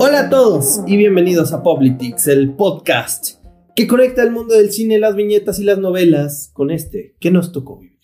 Hola 0.00 0.20
a 0.20 0.28
todos 0.28 0.80
y 0.86 0.98
bienvenidos 0.98 1.52
a 1.52 1.62
Politics, 1.62 2.28
el 2.28 2.52
podcast 2.52 3.42
que 3.74 3.86
conecta 3.86 4.22
el 4.22 4.30
mundo 4.30 4.54
del 4.54 4.70
cine, 4.70 4.98
las 4.98 5.16
viñetas 5.16 5.58
y 5.58 5.64
las 5.64 5.78
novelas 5.78 6.50
con 6.52 6.70
este 6.70 7.16
que 7.18 7.30
nos 7.30 7.52
tocó 7.52 7.78
vivir. 7.78 7.98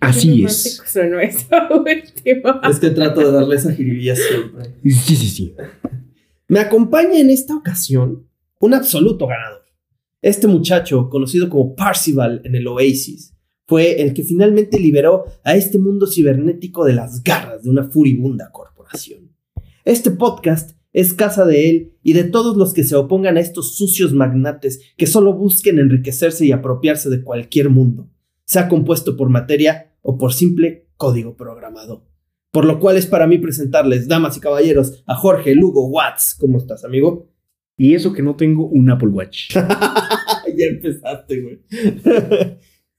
Así 0.00 0.44
es. 0.44 0.82
Sonó 0.84 1.18
eso 1.20 1.46
último. 1.70 2.60
Es 2.68 2.78
que 2.78 2.90
trato 2.90 3.20
de 3.20 3.32
darle 3.32 3.56
esa 3.56 3.72
jiribilla 3.72 4.16
siempre. 4.16 4.74
Sí, 4.82 5.16
sí, 5.16 5.28
sí. 5.28 5.54
Me 6.48 6.60
acompaña 6.60 7.18
en 7.20 7.30
esta 7.30 7.56
ocasión 7.56 8.28
un 8.58 8.74
absoluto 8.74 9.26
ganador. 9.26 9.64
Este 10.20 10.46
muchacho, 10.46 11.08
conocido 11.08 11.48
como 11.48 11.74
Parcival 11.74 12.42
en 12.44 12.54
el 12.54 12.66
Oasis, 12.66 13.31
fue 13.66 14.02
el 14.02 14.14
que 14.14 14.22
finalmente 14.22 14.78
liberó 14.78 15.24
a 15.44 15.54
este 15.54 15.78
mundo 15.78 16.06
cibernético 16.06 16.84
de 16.84 16.92
las 16.92 17.22
garras 17.22 17.62
de 17.62 17.70
una 17.70 17.84
furibunda 17.84 18.50
corporación. 18.52 19.30
Este 19.84 20.10
podcast 20.10 20.76
es 20.92 21.14
casa 21.14 21.46
de 21.46 21.70
él 21.70 21.92
y 22.02 22.12
de 22.12 22.24
todos 22.24 22.56
los 22.56 22.74
que 22.74 22.84
se 22.84 22.96
opongan 22.96 23.36
a 23.36 23.40
estos 23.40 23.76
sucios 23.76 24.12
magnates 24.12 24.80
que 24.96 25.06
solo 25.06 25.32
busquen 25.32 25.78
enriquecerse 25.78 26.44
y 26.44 26.52
apropiarse 26.52 27.08
de 27.08 27.22
cualquier 27.22 27.70
mundo, 27.70 28.10
sea 28.44 28.68
compuesto 28.68 29.16
por 29.16 29.30
materia 29.30 29.94
o 30.02 30.18
por 30.18 30.32
simple 30.32 30.88
código 30.96 31.36
programado. 31.36 32.06
Por 32.50 32.66
lo 32.66 32.78
cual 32.78 32.98
es 32.98 33.06
para 33.06 33.26
mí 33.26 33.38
presentarles, 33.38 34.08
damas 34.08 34.36
y 34.36 34.40
caballeros, 34.40 35.02
a 35.06 35.14
Jorge 35.14 35.54
Lugo 35.54 35.86
Watts. 35.88 36.36
¿Cómo 36.38 36.58
estás, 36.58 36.84
amigo? 36.84 37.30
Y 37.78 37.94
eso 37.94 38.12
que 38.12 38.22
no 38.22 38.36
tengo 38.36 38.66
un 38.66 38.90
Apple 38.90 39.08
Watch. 39.08 39.54
ya 39.54 40.66
empezaste, 40.66 41.40
güey. 41.40 41.60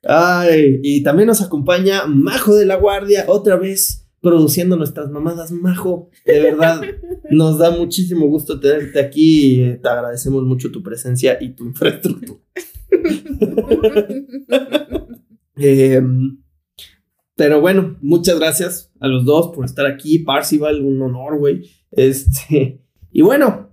Ay, 0.04 0.80
y 0.84 1.04
también 1.04 1.28
nos 1.28 1.42
acompaña 1.42 2.06
Majo 2.08 2.56
de 2.56 2.66
la 2.66 2.76
Guardia, 2.76 3.26
otra 3.28 3.56
vez 3.56 4.08
produciendo 4.22 4.76
nuestras 4.76 5.10
mamadas. 5.12 5.52
Majo, 5.52 6.10
de 6.26 6.42
verdad, 6.42 6.82
nos 7.30 7.58
da 7.58 7.72
muchísimo 7.72 8.28
gusto 8.28 8.60
tenerte 8.60 9.00
aquí. 9.00 9.62
y 9.62 9.78
Te 9.78 9.90
agradecemos 9.90 10.44
mucho 10.44 10.72
tu 10.72 10.82
presencia 10.82 11.38
y 11.40 11.50
tu 11.50 11.66
infraestructura. 11.66 12.40
Em, 15.56 16.42
pero 17.36 17.62
bueno, 17.62 17.96
muchas 18.02 18.40
gracias 18.40 18.92
a 19.00 19.08
los 19.08 19.24
dos 19.24 19.54
por 19.54 19.66
estar 19.66 19.86
aquí. 19.86 20.20
Parcival, 20.20 20.82
un 20.82 21.00
honor, 21.00 21.38
güey. 21.38 21.70
Este, 21.92 22.82
y 23.12 23.22
bueno, 23.22 23.70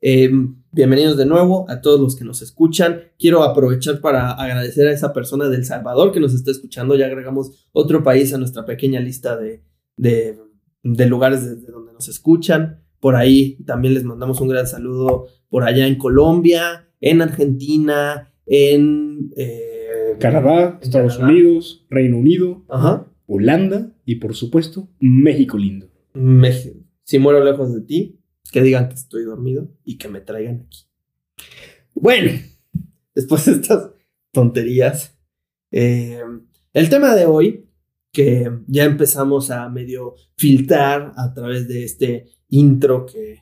em, 0.00 0.61
bienvenidos 0.72 1.18
de 1.18 1.26
nuevo 1.26 1.66
a 1.68 1.80
todos 1.82 2.00
los 2.00 2.16
que 2.16 2.24
nos 2.24 2.40
escuchan. 2.42 3.02
Quiero 3.18 3.42
aprovechar 3.42 4.00
para 4.00 4.32
agradecer 4.32 4.88
a 4.88 4.92
esa 4.92 5.12
persona 5.12 5.48
del 5.48 5.64
Salvador 5.64 6.12
que 6.12 6.20
nos 6.20 6.34
está 6.34 6.50
escuchando. 6.50 6.96
Ya 6.96 7.06
agregamos 7.06 7.68
otro 7.72 8.02
país 8.02 8.32
a 8.32 8.38
nuestra 8.38 8.64
pequeña 8.64 8.98
lista 9.00 9.36
de, 9.36 9.62
de, 9.96 10.38
de 10.82 11.06
lugares 11.06 11.44
desde 11.44 11.70
donde 11.70 11.92
nos 11.92 12.08
escuchan. 12.08 12.80
Por 13.00 13.16
ahí 13.16 13.58
también 13.66 13.94
les 13.94 14.04
mandamos 14.04 14.40
un 14.40 14.48
gran 14.48 14.66
saludo 14.66 15.26
por 15.50 15.64
allá 15.64 15.86
en 15.86 15.96
Colombia, 15.96 16.88
en 17.00 17.20
Argentina, 17.20 18.32
en... 18.46 19.30
eh, 19.36 20.16
Canadá, 20.18 20.78
Estados 20.80 21.16
Canadá. 21.16 21.32
Unidos, 21.32 21.84
Reino 21.90 22.16
Unido, 22.16 22.64
Ajá. 22.68 23.06
Holanda 23.26 23.92
y 24.04 24.16
por 24.16 24.34
supuesto 24.34 24.88
México 25.00 25.58
lindo. 25.58 25.88
México. 26.14 26.78
Si 27.02 27.18
muero 27.18 27.42
lejos 27.42 27.74
de 27.74 27.80
ti, 27.80 28.18
que 28.52 28.62
digan 28.62 28.88
que 28.88 28.94
estoy 28.94 29.24
dormido 29.24 29.72
y 29.84 29.98
que 29.98 30.08
me 30.08 30.20
traigan 30.20 30.66
aquí. 30.66 30.86
Bueno, 31.94 32.32
después 33.14 33.46
de 33.46 33.52
estas 33.52 33.90
tonterías, 34.30 35.18
eh, 35.70 36.22
el 36.72 36.88
tema 36.88 37.14
de 37.14 37.26
hoy, 37.26 37.68
que 38.12 38.50
ya 38.66 38.84
empezamos 38.84 39.50
a 39.50 39.68
medio 39.70 40.14
filtrar 40.36 41.12
a 41.16 41.32
través 41.32 41.66
de 41.66 41.84
este 41.84 42.26
intro 42.48 43.06
que, 43.06 43.38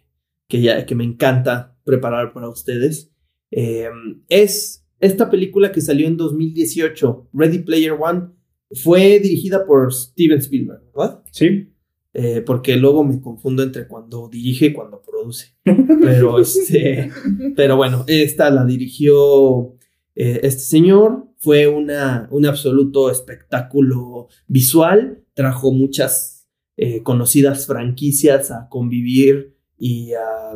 que, 0.48 0.60
ya, 0.60 0.86
que 0.86 0.94
me 0.94 1.04
encanta 1.04 1.76
preparar 1.84 2.32
para 2.32 2.48
ustedes, 2.48 3.12
eh, 3.50 3.90
es 4.28 4.86
esta 5.00 5.28
película 5.28 5.72
que 5.72 5.80
salió 5.80 6.06
en 6.06 6.16
2018, 6.16 7.30
Ready 7.32 7.60
Player 7.60 7.92
One, 7.98 8.28
fue 8.70 9.18
dirigida 9.18 9.66
por 9.66 9.92
Steven 9.92 10.38
Spielberg, 10.38 10.82
¿verdad? 10.94 11.24
¿Sí? 11.32 11.69
Eh, 12.12 12.42
porque 12.44 12.74
luego 12.76 13.04
me 13.04 13.20
confundo 13.20 13.62
entre 13.62 13.86
cuando 13.86 14.28
dirige 14.28 14.66
y 14.66 14.72
cuando 14.72 15.00
produce. 15.00 15.54
Pero 15.64 16.38
este, 16.40 17.10
pero 17.54 17.76
bueno, 17.76 18.04
esta 18.08 18.50
la 18.50 18.64
dirigió 18.64 19.74
eh, 20.14 20.40
este 20.42 20.60
señor. 20.62 21.28
Fue 21.38 21.68
una, 21.68 22.28
un 22.32 22.46
absoluto 22.46 23.10
espectáculo 23.10 24.28
visual. 24.48 25.24
Trajo 25.34 25.72
muchas 25.72 26.48
eh, 26.76 27.02
conocidas 27.02 27.66
franquicias 27.66 28.50
a 28.50 28.68
convivir 28.68 29.56
y 29.78 30.12
a, 30.14 30.50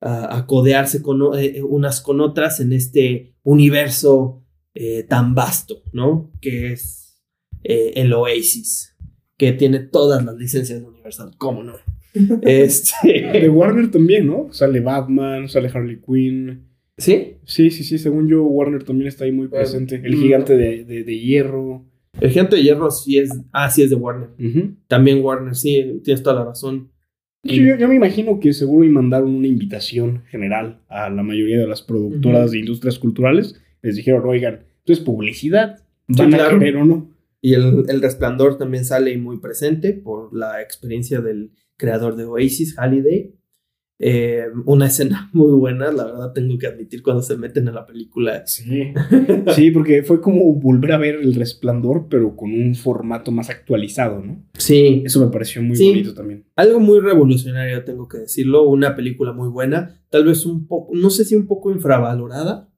a- 0.00 0.36
a 0.38 0.46
codearse 0.46 1.02
con, 1.02 1.20
unas 1.22 2.00
con 2.00 2.20
otras 2.20 2.60
en 2.60 2.72
este 2.72 3.36
universo 3.44 4.38
tan 5.08 5.34
vasto, 5.34 5.82
¿no? 5.92 6.32
Que 6.40 6.72
es 6.72 7.22
el 7.62 8.12
Oasis 8.14 8.91
que 9.42 9.52
tiene 9.52 9.80
todas 9.80 10.24
las 10.24 10.36
licencias 10.36 10.80
de 10.80 10.86
Universal, 10.86 11.32
¿cómo 11.36 11.64
no? 11.64 11.72
De 12.14 12.62
Este, 12.62 13.48
Warner 13.48 13.90
también, 13.90 14.28
¿no? 14.28 14.46
Sale 14.52 14.78
Batman, 14.78 15.48
sale 15.48 15.68
Harley 15.68 15.98
Quinn. 16.00 16.68
¿Sí? 16.96 17.38
Sí, 17.44 17.70
sí, 17.70 17.82
sí, 17.82 17.98
según 17.98 18.28
yo, 18.28 18.44
Warner 18.44 18.84
también 18.84 19.08
está 19.08 19.24
ahí 19.24 19.32
muy 19.32 19.48
Bueno, 19.48 19.64
presente. 19.64 19.96
El 20.04 20.16
mm. 20.16 20.20
gigante 20.20 20.56
de, 20.56 20.84
de- 20.84 21.02
de 21.02 21.18
hierro. 21.18 21.84
El 22.20 22.30
Gigante 22.30 22.54
de 22.56 22.62
Hierro 22.62 22.90
sí 22.92 23.18
es, 23.18 23.30
ah, 23.52 23.68
sí 23.70 23.82
es 23.82 23.90
de 23.90 23.96
Warner. 23.96 24.28
También 24.86 25.24
Warner, 25.24 25.56
sí, 25.56 26.00
tienes 26.04 26.22
toda 26.22 26.36
la 26.36 26.44
razón. 26.44 26.90
Yo, 27.42 27.56
yo- 27.64 27.76
yo 27.76 27.88
me 27.88 27.96
imagino 27.96 28.38
que 28.38 28.52
seguro 28.52 28.84
y 28.84 28.90
mandaron 28.90 29.34
una 29.34 29.48
invitación 29.48 30.22
general 30.30 30.82
a 30.88 31.10
la 31.10 31.22
mayoría 31.24 31.58
de 31.58 31.66
las 31.66 31.82
productoras 31.82 32.44
Ujú. 32.44 32.52
de 32.52 32.58
industrias 32.60 32.98
culturales. 33.00 33.60
Les 33.82 33.96
dijeron, 33.96 34.22
oigan, 34.26 34.60
esto 34.80 34.92
es 34.92 35.00
publicidad. 35.00 35.78
Sí, 36.08 36.14
¿Van 36.18 36.34
a 36.34 36.36
claro. 36.36 36.58
querer 36.60 36.76
o 36.76 36.84
no? 36.84 37.08
Y 37.42 37.54
el, 37.54 37.84
el 37.88 38.00
Resplandor 38.00 38.56
también 38.56 38.84
sale 38.84 39.18
muy 39.18 39.38
presente 39.40 39.92
por 39.92 40.32
la 40.34 40.62
experiencia 40.62 41.20
del 41.20 41.50
creador 41.76 42.14
de 42.16 42.24
Oasis, 42.24 42.78
Halliday. 42.78 43.34
Eh, 44.04 44.46
una 44.64 44.86
escena 44.86 45.28
muy 45.32 45.52
buena, 45.52 45.92
la 45.92 46.04
verdad 46.04 46.32
tengo 46.32 46.56
que 46.58 46.66
admitir, 46.68 47.02
cuando 47.02 47.22
se 47.22 47.36
meten 47.36 47.68
a 47.68 47.72
la 47.72 47.84
película. 47.86 48.44
Sí. 48.46 48.92
Sí, 49.54 49.70
porque 49.72 50.02
fue 50.02 50.20
como 50.20 50.54
volver 50.54 50.92
a 50.92 50.98
ver 50.98 51.16
el 51.16 51.34
resplandor, 51.34 52.06
pero 52.08 52.34
con 52.36 52.52
un 52.52 52.74
formato 52.74 53.30
más 53.32 53.50
actualizado, 53.50 54.20
¿no? 54.20 54.44
Sí, 54.56 55.02
Eso 55.04 55.24
me 55.24 55.30
pareció 55.32 55.62
muy 55.62 55.76
Sí. 55.76 55.88
bonito 55.90 56.14
también. 56.14 56.46
algo 56.56 56.78
muy 56.80 57.00
revolucionario, 57.00 57.84
tengo 57.84 58.08
que 58.08 58.18
decirlo. 58.18 58.62
Una 58.68 58.94
película 58.96 59.32
muy 59.32 59.48
buena, 59.48 60.00
tal 60.10 60.24
vez 60.24 60.46
un 60.46 60.66
poco, 60.68 60.92
no 60.94 61.10
sé 61.10 61.24
si 61.24 61.34
un 61.36 61.46
poco 61.46 61.70
infravalorada. 61.72 62.68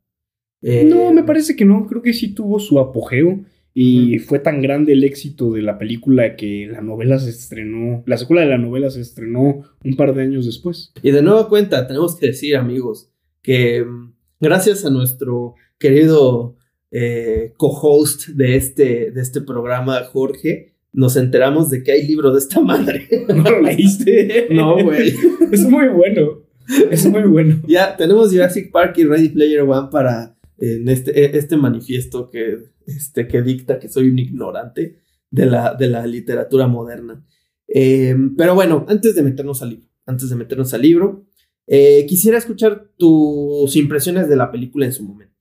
Eh, 0.63 0.85
No, 0.85 1.13
me 1.13 1.23
parece 1.23 1.55
que 1.57 1.67
no. 1.67 1.87
Creo 1.87 2.01
que 2.01 2.15
sí 2.15 2.35
tuvo 2.35 2.59
su 2.59 2.79
apogeo. 2.79 3.45
Y 3.77 4.21
fue 4.21 4.39
tan 4.39 4.62
grande 4.62 4.93
el 4.93 5.03
éxito 5.03 5.53
de 5.53 5.62
la 5.62 5.79
película 5.79 6.37
que 6.37 6.69
la 6.71 6.81
novela 6.81 7.19
se 7.19 7.31
estrenó. 7.31 8.05
La 8.07 8.17
secuela 8.17 8.43
de 8.43 8.49
la 8.49 8.59
novela 8.59 8.89
se 8.89 9.01
estrenó 9.01 9.62
un 9.85 9.97
par 9.97 10.15
de 10.15 10.23
años 10.23 10.47
después. 10.47 10.93
Y 11.03 11.11
de 11.11 11.23
nueva 11.23 11.49
cuenta, 11.49 11.89
tenemos 11.89 12.17
que 12.17 12.29
decir, 12.29 12.57
amigos, 12.57 13.11
que 13.43 13.84
mm, 13.84 14.13
gracias 14.41 14.84
a 14.84 14.91
nuestro 14.91 15.57
querido 15.77 16.55
eh, 16.93 17.53
co-host 17.57 18.29
de 18.29 18.55
este, 18.55 19.11
de 19.11 19.21
este 19.21 19.41
programa, 19.41 20.05
Jorge, 20.05 20.75
nos 20.93 21.17
enteramos 21.17 21.69
de 21.69 21.83
que 21.83 21.91
hay 21.91 22.07
libro 22.07 22.33
de 22.33 22.39
esta 22.39 22.61
madre. 22.61 23.09
¿No 23.29 23.43
lo 23.43 23.61
leíste? 23.61 24.47
no, 24.51 24.81
güey. 24.84 25.13
Es 25.51 25.63
muy 25.63 25.89
bueno. 25.89 26.45
Es 26.91 27.05
muy 27.07 27.23
bueno. 27.23 27.61
Ya 27.67 27.97
tenemos 27.97 28.31
Jurassic 28.31 28.71
Park 28.71 28.97
y 28.99 29.05
Ready 29.05 29.31
Player 29.31 29.63
One 29.63 29.89
para 29.91 30.34
en 30.59 30.88
este, 30.88 31.37
este 31.37 31.56
manifiesto 31.56 32.31
que, 32.31 32.59
este, 32.87 33.26
que 33.28 33.42
dicta 33.42 33.78
que 33.78 33.88
soy 33.88 34.09
un 34.09 34.19
ignorante 34.19 35.00
de 35.31 35.47
la, 35.47 35.75
de 35.75 35.88
la 35.88 36.06
literatura 36.06 36.66
moderna. 36.66 37.25
Eh, 37.66 38.15
pero 38.37 38.54
bueno, 38.54 38.84
antes 38.88 39.15
de 39.15 39.22
meternos 39.22 39.62
al 39.62 39.71
libro, 39.71 39.89
antes 40.06 40.28
de 40.30 40.36
meternos 40.36 40.72
al 40.74 40.83
libro, 40.83 41.27
eh, 41.66 42.04
quisiera 42.06 42.36
escuchar 42.39 42.91
tus 42.98 43.74
impresiones 43.77 44.28
de 44.28 44.36
la 44.36 44.53
película 44.53 44.86
en 44.86 44.92
su 44.92 45.03
momento. 45.04 45.34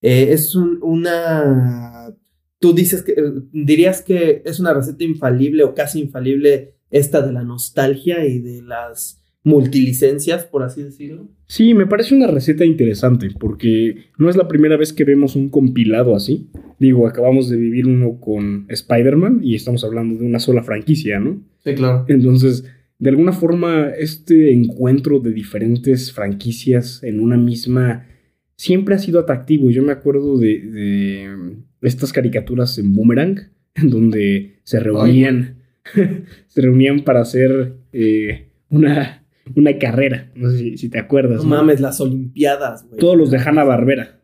Eh, 0.00 0.28
es 0.32 0.54
un- 0.54 0.78
una... 0.82 2.14
Tú 2.60 2.72
dices 2.72 3.02
que, 3.02 3.12
eh, 3.12 3.32
dirías 3.52 4.02
que 4.02 4.42
es 4.44 4.58
una 4.60 4.72
receta 4.74 5.04
infalible 5.04 5.62
o 5.64 5.74
casi 5.74 6.00
infalible 6.00 6.74
esta 6.90 7.20
de 7.20 7.32
la 7.32 7.42
nostalgia 7.44 8.24
y 8.24 8.38
de 8.40 8.62
las 8.62 9.22
multilicencias, 9.44 10.44
por 10.44 10.62
así 10.62 10.82
decirlo. 10.82 11.28
Sí, 11.48 11.74
me 11.74 11.86
parece 11.86 12.14
una 12.14 12.26
receta 12.26 12.64
interesante 12.64 13.30
porque 13.38 14.10
no 14.18 14.28
es 14.28 14.36
la 14.36 14.48
primera 14.48 14.76
vez 14.76 14.92
que 14.92 15.04
vemos 15.04 15.34
un 15.34 15.48
compilado 15.48 16.14
así. 16.14 16.50
Digo, 16.78 17.06
acabamos 17.06 17.48
de 17.48 17.56
vivir 17.56 17.86
uno 17.86 18.20
con 18.20 18.66
Spider-Man 18.68 19.40
y 19.42 19.54
estamos 19.54 19.82
hablando 19.82 20.18
de 20.18 20.26
una 20.26 20.38
sola 20.38 20.62
franquicia, 20.62 21.18
¿no? 21.18 21.42
Sí, 21.64 21.74
claro. 21.74 22.04
Entonces, 22.08 22.64
de 22.98 23.10
alguna 23.10 23.32
forma, 23.32 23.88
este 23.98 24.52
encuentro 24.52 25.20
de 25.20 25.32
diferentes 25.32 26.12
franquicias 26.12 27.02
en 27.02 27.18
una 27.18 27.36
misma 27.36 28.06
siempre 28.56 28.94
ha 28.94 28.98
sido 28.98 29.18
atractivo. 29.18 29.70
Yo 29.70 29.82
me 29.82 29.92
acuerdo 29.92 30.38
de, 30.38 30.60
de 30.60 31.28
estas 31.80 32.12
caricaturas 32.12 32.78
en 32.78 32.94
Boomerang, 32.94 33.50
en 33.74 33.90
donde 33.90 34.60
se 34.64 34.80
reunían 34.80 35.58
se 36.46 36.60
reunían 36.60 37.00
para 37.00 37.20
hacer 37.20 37.74
eh, 37.92 38.48
una, 38.70 39.17
una 39.56 39.78
carrera. 39.78 40.30
No 40.34 40.50
sé 40.50 40.58
si, 40.58 40.78
si 40.78 40.88
te 40.88 40.98
acuerdas. 40.98 41.44
No 41.44 41.50
mames, 41.50 41.80
las 41.80 42.00
Olimpiadas, 42.00 42.86
güey. 42.86 42.98
Todos 42.98 43.16
los 43.16 43.30
de 43.30 43.38
Hanna 43.38 43.64
Barbera. 43.64 44.18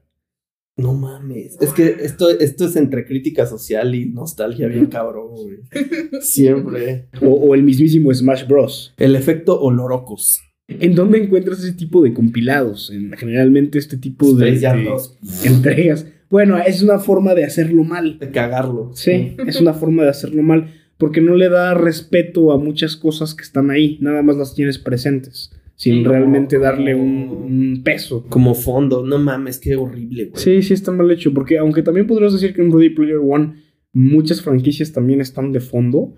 No 0.77 0.93
mames. 0.93 1.57
Es 1.61 1.73
que 1.73 1.97
esto, 2.01 2.29
esto 2.31 2.65
es 2.67 2.75
entre 2.75 3.07
crítica 3.07 3.47
social 3.47 3.95
y 3.95 4.07
nostalgia 4.07 4.67
bien 4.67 4.87
cabrón, 4.87 5.29
güey. 5.31 5.59
Siempre. 6.21 7.09
O, 7.23 7.29
o 7.29 7.55
el 7.55 7.63
mismísimo 7.63 8.13
Smash 8.13 8.47
Bros. 8.47 8.93
El 8.97 9.15
efecto 9.15 9.61
olorocos. 9.61 10.41
¿En 10.67 10.95
dónde 10.95 11.19
encuentras 11.19 11.61
ese 11.61 11.75
tipo 11.75 12.03
de 12.03 12.13
compilados? 12.13 12.91
En, 12.91 13.13
generalmente 13.13 13.79
este 13.79 13.99
tipo 13.99 14.33
de, 14.33 14.49
Space 14.49 14.67
Jam 14.67 14.85
de 14.85 14.91
2. 14.91 15.19
entregas. 15.45 16.07
Bueno, 16.31 16.59
es 16.59 16.83
una 16.83 16.99
forma 16.99 17.35
de 17.35 17.45
hacerlo 17.45 17.85
mal. 17.85 18.19
De 18.19 18.31
cagarlo. 18.31 18.91
Sí, 18.95 19.37
es 19.47 19.61
una 19.61 19.75
forma 19.75 20.03
de 20.03 20.09
hacerlo 20.09 20.43
mal. 20.43 20.73
Porque 20.99 21.21
no 21.21 21.35
le 21.35 21.49
da 21.49 21.75
respeto 21.75 22.53
a 22.53 22.59
muchas 22.59 22.97
cosas 22.97 23.35
que 23.35 23.43
están 23.43 23.71
ahí. 23.71 23.99
Nada 24.01 24.23
más 24.23 24.37
las 24.37 24.55
tienes 24.55 24.79
presentes. 24.79 25.53
Sin 25.77 26.05
no, 26.05 26.11
realmente 26.11 26.59
darle 26.59 26.95
un 26.95 27.83
peso. 27.85 28.25
Como 28.29 28.55
fondo. 28.55 29.05
No 29.05 29.19
mames, 29.19 29.59
qué 29.59 29.75
horrible, 29.77 30.27
güey. 30.27 30.43
Sí, 30.43 30.63
sí 30.63 30.75
está 30.75 30.93
mal 30.93 31.11
hecho. 31.11 31.35
Porque 31.35 31.59
aunque 31.59 31.83
también 31.83 32.07
podrías 32.07 32.33
decir 32.33 32.55
que 32.55 32.63
en 32.63 32.73
Ready 32.73 32.91
Player 32.91 33.19
One 33.19 33.65
muchas 33.95 34.43
franquicias 34.43 34.93
también 34.93 35.21
están 35.21 35.53
de 35.53 35.61
fondo. 35.61 36.15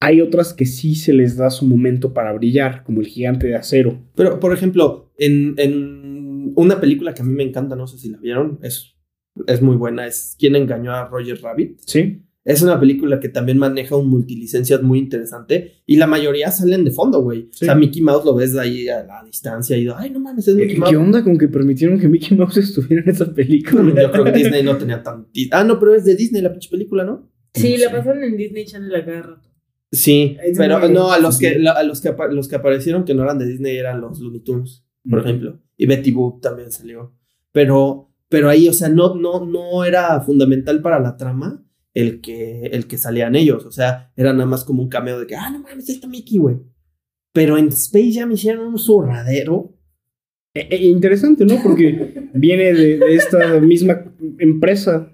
Hay 0.00 0.20
otras 0.20 0.52
que 0.52 0.66
sí 0.66 0.96
se 0.96 1.12
les 1.12 1.36
da 1.36 1.48
su 1.48 1.64
momento 1.64 2.12
para 2.12 2.32
brillar, 2.32 2.82
como 2.82 3.00
el 3.00 3.06
gigante 3.06 3.46
de 3.46 3.54
acero. 3.54 4.02
Pero, 4.16 4.40
por 4.40 4.52
ejemplo, 4.52 5.12
en, 5.16 5.54
en 5.58 6.52
una 6.56 6.80
película 6.80 7.14
que 7.14 7.22
a 7.22 7.24
mí 7.24 7.32
me 7.32 7.44
encanta, 7.44 7.76
no 7.76 7.86
sé 7.86 7.98
si 7.98 8.10
la 8.10 8.18
vieron, 8.18 8.58
es, 8.62 8.96
es 9.46 9.62
muy 9.62 9.76
buena, 9.76 10.06
es 10.06 10.36
¿Quién 10.38 10.56
engañó 10.56 10.92
a 10.92 11.06
Roger 11.06 11.40
Rabbit? 11.40 11.78
Sí, 11.86 12.24
Es 12.44 12.60
una 12.60 12.80
película 12.80 13.20
que 13.20 13.28
también 13.28 13.56
maneja 13.58 13.94
un 13.96 14.08
multilicencias 14.08 14.82
muy 14.82 14.98
interesante 14.98 15.74
y 15.86 15.96
la 15.96 16.08
mayoría 16.08 16.50
salen 16.50 16.84
de 16.84 16.90
fondo, 16.90 17.20
güey. 17.22 17.48
Sí. 17.52 17.64
O 17.64 17.66
sea, 17.66 17.74
Mickey 17.76 18.02
Mouse 18.02 18.24
lo 18.24 18.34
ves 18.34 18.52
de 18.52 18.60
ahí 18.60 18.88
a 18.88 19.04
la 19.04 19.22
distancia 19.24 19.76
y 19.76 19.82
digo, 19.82 19.94
ay, 19.96 20.10
no 20.10 20.18
mames, 20.18 20.48
es 20.48 20.54
¿Qué, 20.56 20.60
Mickey 20.62 20.74
qué 20.74 20.80
Mouse. 20.80 20.96
onda 20.96 21.22
con 21.22 21.38
que 21.38 21.46
permitieron 21.48 22.00
que 22.00 22.08
Mickey 22.08 22.36
Mouse 22.36 22.56
estuviera 22.58 23.02
en 23.04 23.10
esa 23.10 23.32
película? 23.32 24.02
Yo 24.02 24.10
creo 24.10 24.24
que 24.24 24.32
Disney 24.32 24.62
no 24.64 24.76
tenía 24.76 25.02
tan... 25.02 25.28
Ah, 25.52 25.62
no, 25.62 25.78
pero 25.78 25.94
es 25.94 26.04
de 26.04 26.16
Disney 26.16 26.42
la 26.42 26.50
pinche 26.50 26.68
película, 26.68 27.04
¿no? 27.04 27.30
Sí, 27.54 27.74
No 27.74 27.84
la 27.84 27.90
sé. 27.90 27.96
pasaron 27.96 28.24
en 28.24 28.36
Disney 28.36 28.64
Channel 28.64 28.94
a 28.96 29.04
cada 29.04 29.22
rato. 29.22 29.48
Sí, 29.92 30.36
Es 30.42 30.56
pero 30.58 30.80
muy- 30.80 30.88
no, 30.90 31.12
a 31.12 31.18
los 31.20 31.38
que, 31.38 31.58
la- 31.60 31.72
a 31.72 31.82
los 31.84 32.00
que, 32.00 32.12
los 32.30 32.48
que 32.48 32.56
aparecieron 32.56 33.04
que 33.04 33.14
no 33.14 33.22
eran 33.22 33.38
de 33.38 33.46
Disney 33.46 33.76
eran 33.76 34.00
los 34.00 34.18
Looney 34.20 34.40
Tunes, 34.40 34.84
por 35.08 35.20
ejemplo. 35.20 35.60
Y 35.76 35.86
Betty 35.86 36.10
Boop 36.10 36.40
también 36.40 36.72
salió. 36.72 37.14
Pero, 37.52 38.10
pero 38.28 38.48
ahí, 38.48 38.68
o 38.68 38.72
sea, 38.72 38.88
no, 38.88 39.14
no, 39.14 39.44
no 39.44 39.84
era 39.84 40.20
fundamental 40.22 40.80
para 40.80 40.98
la 40.98 41.16
trama 41.16 41.62
el 41.94 42.20
que, 42.20 42.66
el 42.66 42.86
que 42.86 42.98
salían 42.98 43.34
ellos. 43.36 43.64
O 43.66 43.70
sea, 43.70 44.12
era 44.16 44.32
nada 44.32 44.46
más 44.46 44.64
como 44.64 44.82
un 44.82 44.88
cameo 44.88 45.20
de 45.20 45.26
que, 45.26 45.36
ah, 45.36 45.50
no 45.50 45.60
mames, 45.60 45.88
ahí 45.88 45.94
está 45.94 46.08
Mickey, 46.08 46.38
güey. 46.38 46.56
Pero 47.32 47.56
en 47.56 47.68
Space 47.68 48.12
Jam 48.14 48.32
hicieron 48.32 48.66
un 48.68 48.78
zurradero. 48.78 49.74
Eh, 50.54 50.68
eh, 50.70 50.84
interesante, 50.84 51.44
¿no? 51.44 51.62
Porque 51.62 52.28
viene 52.34 52.72
de, 52.74 52.98
de 52.98 53.14
esta 53.14 53.60
misma 53.60 54.04
empresa. 54.38 55.12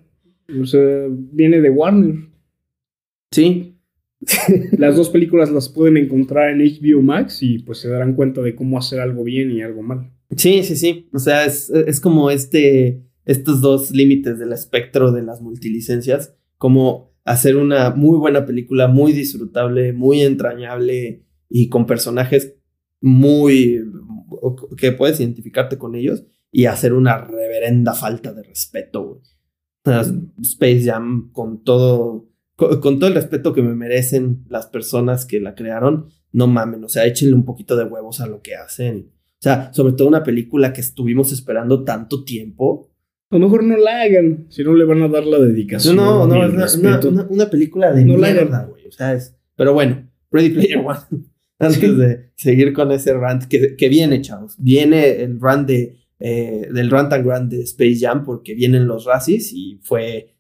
O 0.60 0.66
sea, 0.66 1.06
viene 1.08 1.60
de 1.60 1.70
Warner. 1.70 2.28
Sí. 3.30 3.76
Las 4.78 4.96
dos 4.96 5.10
películas 5.10 5.50
las 5.50 5.69
pueden 5.69 5.96
encontrar 5.96 6.50
en 6.50 6.58
HBO 6.58 7.02
Max 7.02 7.42
y 7.42 7.60
pues 7.60 7.78
se 7.78 7.88
darán 7.88 8.14
cuenta 8.14 8.40
de 8.42 8.56
cómo 8.56 8.78
hacer 8.78 9.00
algo 9.00 9.22
bien 9.22 9.52
y 9.52 9.62
algo 9.62 9.82
mal. 9.82 10.10
Sí, 10.36 10.62
sí, 10.64 10.76
sí. 10.76 11.08
O 11.12 11.19
sea, 11.19 11.44
es, 11.44 11.70
es 11.70 12.00
como 12.00 12.30
este, 12.30 13.04
estos 13.25 13.60
dos 13.60 13.92
límites 13.92 14.38
del 14.38 14.52
espectro 14.52 15.12
de 15.12 15.22
las 15.22 15.40
multilicencias, 15.40 16.36
como 16.58 17.14
hacer 17.25 17.56
una 17.56 17.90
muy 17.90 18.19
buena 18.19 18.44
película, 18.44 18.88
muy 18.88 19.12
disfrutable, 19.12 19.93
muy 19.93 20.22
entrañable 20.22 21.25
y 21.49 21.69
con 21.69 21.87
personajes 21.87 22.55
muy 23.00 23.81
que 24.76 24.93
puedes 24.93 25.20
identificarte 25.20 25.78
con 25.78 25.94
ellos 25.94 26.25
y 26.50 26.66
hacer 26.66 26.93
una 26.93 27.19
reverenda 27.19 27.94
falta 27.94 28.32
de 28.32 28.43
respeto. 28.43 29.22
Space 30.43 30.82
Jam 30.82 31.31
con 31.32 31.62
todo 31.62 32.28
con 32.56 32.99
todo 32.99 33.06
el 33.06 33.14
respeto 33.14 33.52
que 33.52 33.62
me 33.62 33.75
merecen 33.75 34.44
las 34.49 34.66
personas 34.66 35.25
que 35.25 35.38
la 35.38 35.54
crearon, 35.54 36.08
no 36.32 36.49
mamen, 36.49 36.82
o 36.82 36.88
sea, 36.88 37.06
échenle 37.06 37.37
un 37.37 37.44
poquito 37.44 37.76
de 37.76 37.84
huevos 37.84 38.20
a 38.20 38.26
lo 38.26 38.43
que 38.43 38.56
hacen. 38.56 39.12
O 39.34 39.43
sea, 39.43 39.72
sobre 39.72 39.93
todo 39.93 40.08
una 40.08 40.25
película 40.25 40.72
que 40.72 40.81
estuvimos 40.81 41.31
esperando 41.31 41.84
tanto 41.84 42.25
tiempo. 42.25 42.88
A 43.30 43.36
lo 43.36 43.40
mejor 43.46 43.62
no 43.64 43.76
la 43.76 44.02
hagan, 44.02 44.46
si 44.48 44.64
no 44.64 44.75
le 44.75 44.84
van 44.84 45.02
a 45.02 45.08
dar 45.08 45.25
la 45.26 45.38
dedicación. 45.38 45.96
No, 45.96 46.26
no, 46.26 46.34
no, 46.48 46.64
es 46.64 46.76
una, 46.76 46.92
respeto. 46.92 47.08
una- 47.10 47.26
una 47.28 47.50
película 47.50 47.92
de 47.92 48.04
No 48.04 48.16
mierda, 48.16 48.64
güey. 48.64 48.86
O 48.86 48.90
sea, 48.92 49.12
es. 49.12 49.34
Pero 49.56 49.75
bueno, 49.75 50.08
Ready 50.30 50.50
Player 50.50 50.78
One. 50.78 50.98
Antes 51.58 51.80
Sí. 51.80 51.94
de 51.96 52.30
seguir 52.36 52.72
con 52.72 52.92
ese 52.92 53.12
rant, 53.14 53.44
que, 53.44 53.75
que 53.76 53.88
viene, 53.88 54.20
chavos. 54.22 54.54
Viene 54.58 55.22
el 55.22 55.40
rant 55.40 55.66
de, 55.69 55.96
eh, 56.20 56.69
del 56.72 56.88
rant 56.90 57.12
and 57.12 57.26
grant 57.26 57.50
de 57.50 57.62
Space 57.64 57.98
Jam, 58.00 58.25
porque 58.25 58.54
vienen 58.54 58.86
los 58.86 59.04
Razzies 59.04 59.52
y 59.52 59.80
fue 59.82 60.36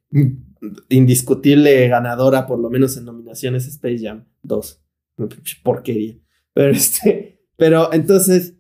indiscutible 0.88 1.88
ganadora, 1.88 2.46
por 2.46 2.58
lo 2.58 2.70
menos 2.70 2.96
en 2.96 3.04
nominaciones 3.04 3.66
Space 3.66 3.98
Jam 4.04 4.24
2. 4.42 4.82
Una 5.18 5.28
pinche 5.28 5.56
Porquería. 5.62 6.16
Pero 6.54 6.70
este. 6.72 7.40
Pero 7.56 7.92
entonces, 7.92 8.54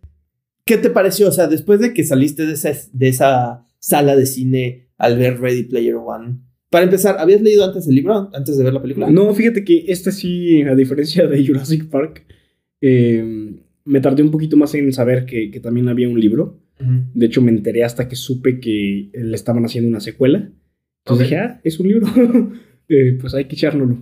¿qué 0.64 0.76
te 0.76 0.90
pareció? 0.90 1.28
O 1.28 1.32
sea, 1.32 1.46
después 1.46 1.78
de 1.80 1.94
que 1.94 2.02
saliste 2.04 2.44
de 2.46 2.54
esa, 2.54 2.72
de 2.92 3.08
esa 3.08 3.64
sala 3.78 4.16
de 4.16 4.26
cine 4.26 4.88
al 4.96 5.18
ver 5.18 5.40
Ready 5.40 5.64
Player 5.64 5.94
One. 5.96 6.38
Para 6.70 6.84
empezar, 6.84 7.16
¿habías 7.18 7.40
leído 7.40 7.64
antes 7.64 7.88
el 7.88 7.94
libro? 7.94 8.30
Antes 8.34 8.58
de 8.58 8.64
ver 8.64 8.74
la 8.74 8.82
película. 8.82 9.10
No, 9.10 9.32
fíjate 9.34 9.64
que 9.64 9.84
este 9.88 10.12
sí, 10.12 10.62
a 10.62 10.74
diferencia 10.74 11.26
de 11.26 11.46
Jurassic 11.46 11.88
Park, 11.88 12.26
eh, 12.80 13.54
me 13.84 14.00
tardé 14.00 14.22
un 14.22 14.30
poquito 14.30 14.56
más 14.56 14.74
en 14.74 14.92
saber 14.92 15.24
que, 15.24 15.50
que 15.50 15.60
también 15.60 15.88
había 15.88 16.08
un 16.08 16.20
libro. 16.20 16.60
De 17.14 17.26
hecho, 17.26 17.42
me 17.42 17.50
enteré 17.50 17.82
hasta 17.82 18.06
que 18.06 18.14
supe 18.14 18.60
que 18.60 19.10
le 19.12 19.34
estaban 19.34 19.64
haciendo 19.64 19.88
una 19.88 19.98
secuela. 20.00 20.52
Entonces 21.04 21.26
Ok. 21.26 21.30
dije, 21.30 21.36
ah, 21.38 21.60
es 21.64 21.80
un 21.80 21.88
libro. 21.88 22.06
Eh, 22.90 23.18
pues 23.20 23.34
hay 23.34 23.44
que 23.44 23.54
echárnoslo. 23.54 23.98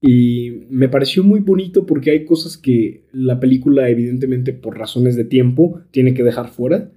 Y 0.00 0.62
me 0.70 0.88
pareció 0.88 1.22
muy 1.22 1.40
bonito 1.40 1.84
porque 1.84 2.10
hay 2.12 2.24
cosas 2.24 2.56
que 2.56 3.04
la 3.12 3.38
película, 3.38 3.90
evidentemente, 3.90 4.54
por 4.54 4.78
razones 4.78 5.16
de 5.16 5.24
tiempo, 5.24 5.82
tiene 5.90 6.14
que 6.14 6.22
dejar 6.22 6.48
fuera, 6.48 6.90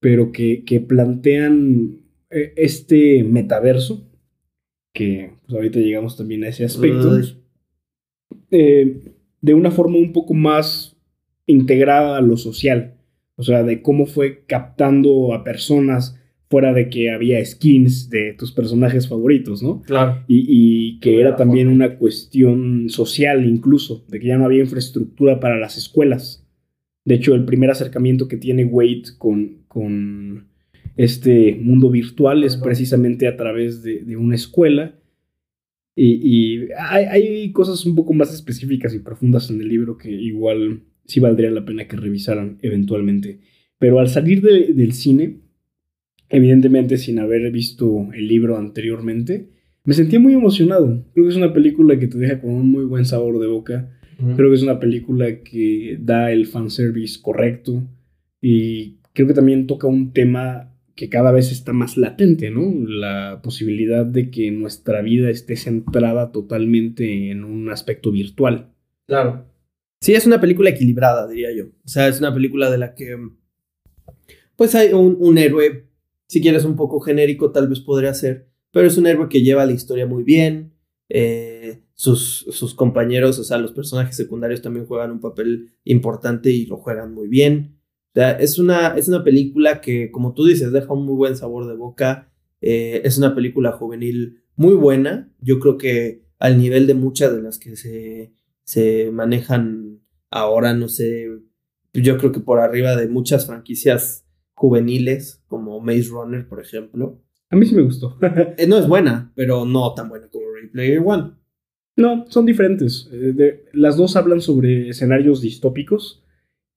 pero 0.00 0.32
que, 0.32 0.64
que 0.64 0.80
plantean 0.80 1.98
eh, 2.30 2.52
este 2.56 3.24
metaverso, 3.24 4.06
que 4.92 5.32
pues 5.46 5.54
ahorita 5.54 5.80
llegamos 5.80 6.16
también 6.16 6.44
a 6.44 6.48
ese 6.48 6.64
aspecto 6.64 7.18
eh, 8.50 9.00
de 9.40 9.54
una 9.54 9.70
forma 9.70 9.96
un 9.96 10.12
poco 10.12 10.34
más 10.34 10.96
integrada 11.46 12.18
a 12.18 12.20
lo 12.20 12.36
social. 12.36 12.94
O 13.36 13.42
sea, 13.42 13.62
de 13.62 13.82
cómo 13.82 14.06
fue 14.06 14.44
captando 14.46 15.32
a 15.32 15.44
personas 15.44 16.18
fuera 16.50 16.72
de 16.72 16.88
que 16.88 17.10
había 17.10 17.44
skins 17.44 18.10
de 18.10 18.32
tus 18.32 18.52
personajes 18.52 19.06
favoritos, 19.06 19.62
¿no? 19.62 19.82
Claro. 19.82 20.24
Y, 20.26 20.46
y 20.48 20.98
que 21.00 21.20
era 21.20 21.36
también 21.36 21.68
una 21.68 21.98
cuestión 21.98 22.88
social 22.88 23.46
incluso, 23.46 24.04
de 24.08 24.18
que 24.18 24.28
ya 24.28 24.38
no 24.38 24.46
había 24.46 24.62
infraestructura 24.62 25.40
para 25.40 25.58
las 25.58 25.76
escuelas. 25.76 26.44
De 27.04 27.14
hecho, 27.14 27.34
el 27.34 27.44
primer 27.44 27.70
acercamiento 27.70 28.28
que 28.28 28.36
tiene 28.38 28.64
Wade 28.64 29.02
con, 29.18 29.62
con 29.78 30.48
este 30.96 31.54
mundo 31.62 31.90
virtual 31.90 32.42
es 32.44 32.56
precisamente 32.56 33.28
a 33.28 33.36
través 33.36 33.82
de, 33.82 34.02
de 34.04 34.16
una 34.16 34.34
escuela. 34.34 34.98
Y, 35.94 36.08
y 36.22 36.68
hay, 36.78 37.04
hay 37.04 37.52
cosas 37.52 37.84
un 37.86 37.94
poco 37.94 38.12
más 38.14 38.32
específicas 38.34 38.94
y 38.94 38.98
profundas 39.00 39.50
en 39.50 39.60
el 39.60 39.68
libro 39.68 39.96
que 39.96 40.10
igual 40.10 40.82
sí 41.04 41.20
valdría 41.20 41.50
la 41.50 41.64
pena 41.64 41.86
que 41.88 41.96
revisaran 41.96 42.58
eventualmente. 42.62 43.40
Pero 43.78 43.98
al 44.00 44.08
salir 44.08 44.42
de- 44.42 44.72
del 44.74 44.92
cine, 44.92 45.40
evidentemente 46.28 46.96
sin 46.98 47.18
haber 47.18 47.50
visto 47.52 48.08
el 48.12 48.26
libro 48.28 48.56
anteriormente, 48.58 49.48
me 49.84 49.94
sentía 49.94 50.20
muy 50.20 50.34
emocionado. 50.34 51.04
Creo 51.14 51.24
que 51.26 51.30
es 51.30 51.36
una 51.36 51.52
película 51.52 51.98
que 51.98 52.08
te 52.08 52.18
deja 52.18 52.40
con 52.40 52.50
un 52.50 52.70
muy 52.70 52.84
buen 52.84 53.04
sabor 53.04 53.38
de 53.38 53.46
boca. 53.46 53.94
Creo 54.36 54.48
que 54.50 54.56
es 54.56 54.62
una 54.64 54.80
película 54.80 55.42
que 55.44 55.96
da 56.00 56.32
el 56.32 56.46
fanservice 56.46 57.20
correcto 57.22 57.88
y 58.42 58.97
creo 59.18 59.26
que 59.26 59.34
también 59.34 59.66
toca 59.66 59.88
un 59.88 60.12
tema 60.12 60.72
que 60.94 61.08
cada 61.08 61.32
vez 61.32 61.50
está 61.50 61.72
más 61.72 61.96
latente, 61.96 62.52
¿no? 62.52 62.72
La 62.88 63.40
posibilidad 63.42 64.06
de 64.06 64.30
que 64.30 64.52
nuestra 64.52 65.02
vida 65.02 65.28
esté 65.28 65.56
centrada 65.56 66.30
totalmente 66.30 67.32
en 67.32 67.42
un 67.42 67.68
aspecto 67.68 68.12
virtual. 68.12 68.72
Claro. 69.08 69.44
Sí, 70.00 70.14
es 70.14 70.24
una 70.24 70.40
película 70.40 70.70
equilibrada, 70.70 71.26
diría 71.26 71.48
yo. 71.52 71.64
O 71.84 71.88
sea, 71.88 72.06
es 72.06 72.20
una 72.20 72.32
película 72.32 72.70
de 72.70 72.78
la 72.78 72.94
que. 72.94 73.16
Pues 74.54 74.76
hay 74.76 74.92
un, 74.92 75.16
un 75.18 75.36
héroe, 75.36 75.88
si 76.28 76.40
quieres 76.40 76.64
un 76.64 76.76
poco 76.76 77.00
genérico, 77.00 77.50
tal 77.50 77.66
vez 77.66 77.80
podría 77.80 78.14
ser, 78.14 78.46
pero 78.70 78.86
es 78.86 78.96
un 78.98 79.08
héroe 79.08 79.28
que 79.28 79.42
lleva 79.42 79.66
la 79.66 79.72
historia 79.72 80.06
muy 80.06 80.22
bien. 80.22 80.74
eh, 81.08 81.82
sus, 81.94 82.46
sus 82.50 82.74
compañeros, 82.74 83.40
o 83.40 83.44
sea, 83.44 83.58
los 83.58 83.72
personajes 83.72 84.14
secundarios 84.14 84.62
también 84.62 84.86
juegan 84.86 85.10
un 85.10 85.20
papel 85.20 85.72
importante 85.82 86.52
y 86.52 86.66
lo 86.66 86.76
juegan 86.76 87.12
muy 87.12 87.26
bien. 87.26 87.77
Sea, 88.18 88.32
es 88.32 88.58
una, 88.58 88.96
es 88.96 89.08
una 89.08 89.22
película 89.24 89.80
que, 89.80 90.10
como 90.10 90.34
tú 90.34 90.44
dices, 90.46 90.72
deja 90.72 90.92
un 90.92 91.04
muy 91.04 91.14
buen 91.14 91.36
sabor 91.36 91.66
de 91.68 91.74
boca. 91.76 92.32
eh, 92.60 93.02
es 93.04 93.16
una 93.18 93.34
película 93.34 93.72
juvenil 93.72 94.42
muy 94.56 94.74
buena. 94.74 95.32
Yo 95.40 95.60
creo 95.60 95.78
que 95.78 96.24
al 96.38 96.58
nivel 96.58 96.86
de 96.86 96.94
muchas 96.94 97.34
de 97.34 97.42
las 97.42 97.58
que 97.58 97.76
se, 97.76 98.34
se 98.64 99.10
manejan 99.12 100.00
ahora, 100.30 100.74
no 100.74 100.88
sé, 100.88 101.28
yo 101.92 102.18
creo 102.18 102.32
que 102.32 102.40
por 102.40 102.58
arriba 102.60 102.96
de 102.96 103.08
muchas 103.08 103.46
franquicias 103.46 104.26
juveniles, 104.54 105.42
como 105.46 105.80
Maze 105.80 106.08
Runner, 106.10 106.46
por 106.48 106.60
ejemplo. 106.60 107.22
A 107.50 107.56
mí 107.56 107.64
sí 107.66 107.74
me 107.74 107.82
gustó. 107.82 108.18
Eh, 108.58 108.66
no 108.66 108.76
es 108.78 108.88
buena, 108.88 109.32
pero 109.36 109.64
no 109.64 109.94
tan 109.94 110.08
buena 110.08 110.28
como 110.28 110.44
Ready 110.54 110.68
Player 110.68 111.02
One. 111.04 111.32
No, 111.96 112.26
son 112.28 112.46
diferentes. 112.46 113.08
Eh, 113.12 113.32
de- 113.34 113.64
las 113.72 113.96
dos 113.96 114.16
hablan 114.16 114.40
sobre 114.40 114.88
escenarios 114.88 115.40
distópicos. 115.40 116.24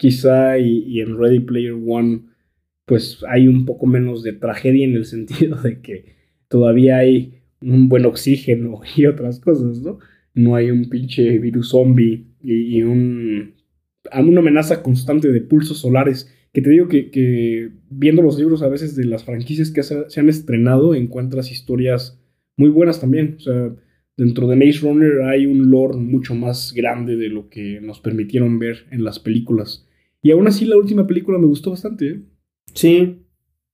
Quizá 0.02 0.58
y, 0.58 1.00
en 1.00 1.16
Ready 1.16 1.42
Player 1.42 1.74
One, 1.74 2.22
pues 2.86 3.24
hay 3.30 3.48
un 3.48 3.68
poco 3.68 3.86
menos 3.86 4.24
de 4.24 4.34
tragedia 4.34 4.84
en 4.84 4.96
el 4.96 5.06
sentido 5.16 5.62
de 5.62 5.80
que 5.80 6.16
todavía 6.48 6.98
hay 6.98 7.44
un 7.62 7.88
buen 7.88 8.08
oxígeno 8.08 8.82
y 8.98 9.06
otras 9.06 9.40
cosas, 9.40 9.80
¿no? 9.82 10.00
No 10.34 10.56
hay 10.56 10.72
un 10.72 10.90
pinche 10.90 11.38
virus 11.38 11.70
zombie 11.70 12.26
y, 12.42 12.78
y 12.78 12.82
un, 12.82 13.54
una 14.12 14.40
amenaza 14.40 14.82
constante 14.82 15.32
de 15.32 15.42
pulsos 15.42 15.78
solares. 15.78 16.34
Que 16.52 16.64
te 16.64 16.72
digo 16.72 16.88
que, 16.88 17.12
que 17.12 17.70
viendo 17.92 18.24
los 18.24 18.40
libros 18.40 18.64
a 18.64 18.70
veces 18.70 18.96
de 18.96 19.06
las 19.06 19.24
franquicias 19.24 19.70
que 19.70 19.84
se, 19.84 20.10
se 20.10 20.20
han 20.20 20.30
estrenado, 20.30 20.96
encuentras 20.96 21.52
historias 21.52 22.20
muy 22.58 22.70
buenas 22.70 23.00
también. 23.00 23.36
O 23.38 23.40
sea, 23.40 23.76
dentro 24.18 24.48
de 24.48 24.56
Maze 24.56 24.80
Runner 24.80 25.22
hay 25.26 25.46
un 25.46 25.70
lore 25.70 25.98
mucho 25.98 26.34
más 26.34 26.74
grande 26.74 27.18
de 27.18 27.30
lo 27.30 27.50
que 27.50 27.80
nos 27.82 28.00
permitieron 28.00 28.58
ver 28.58 28.88
en 28.90 29.04
las 29.04 29.20
películas. 29.20 29.88
Y 30.22 30.32
aún 30.32 30.48
así 30.48 30.66
la 30.66 30.78
última 30.78 31.08
película 31.08 31.38
me 31.40 31.48
gustó 31.48 31.72
bastante. 31.72 32.08
¿eh? 32.10 32.22
Sí, 32.74 33.24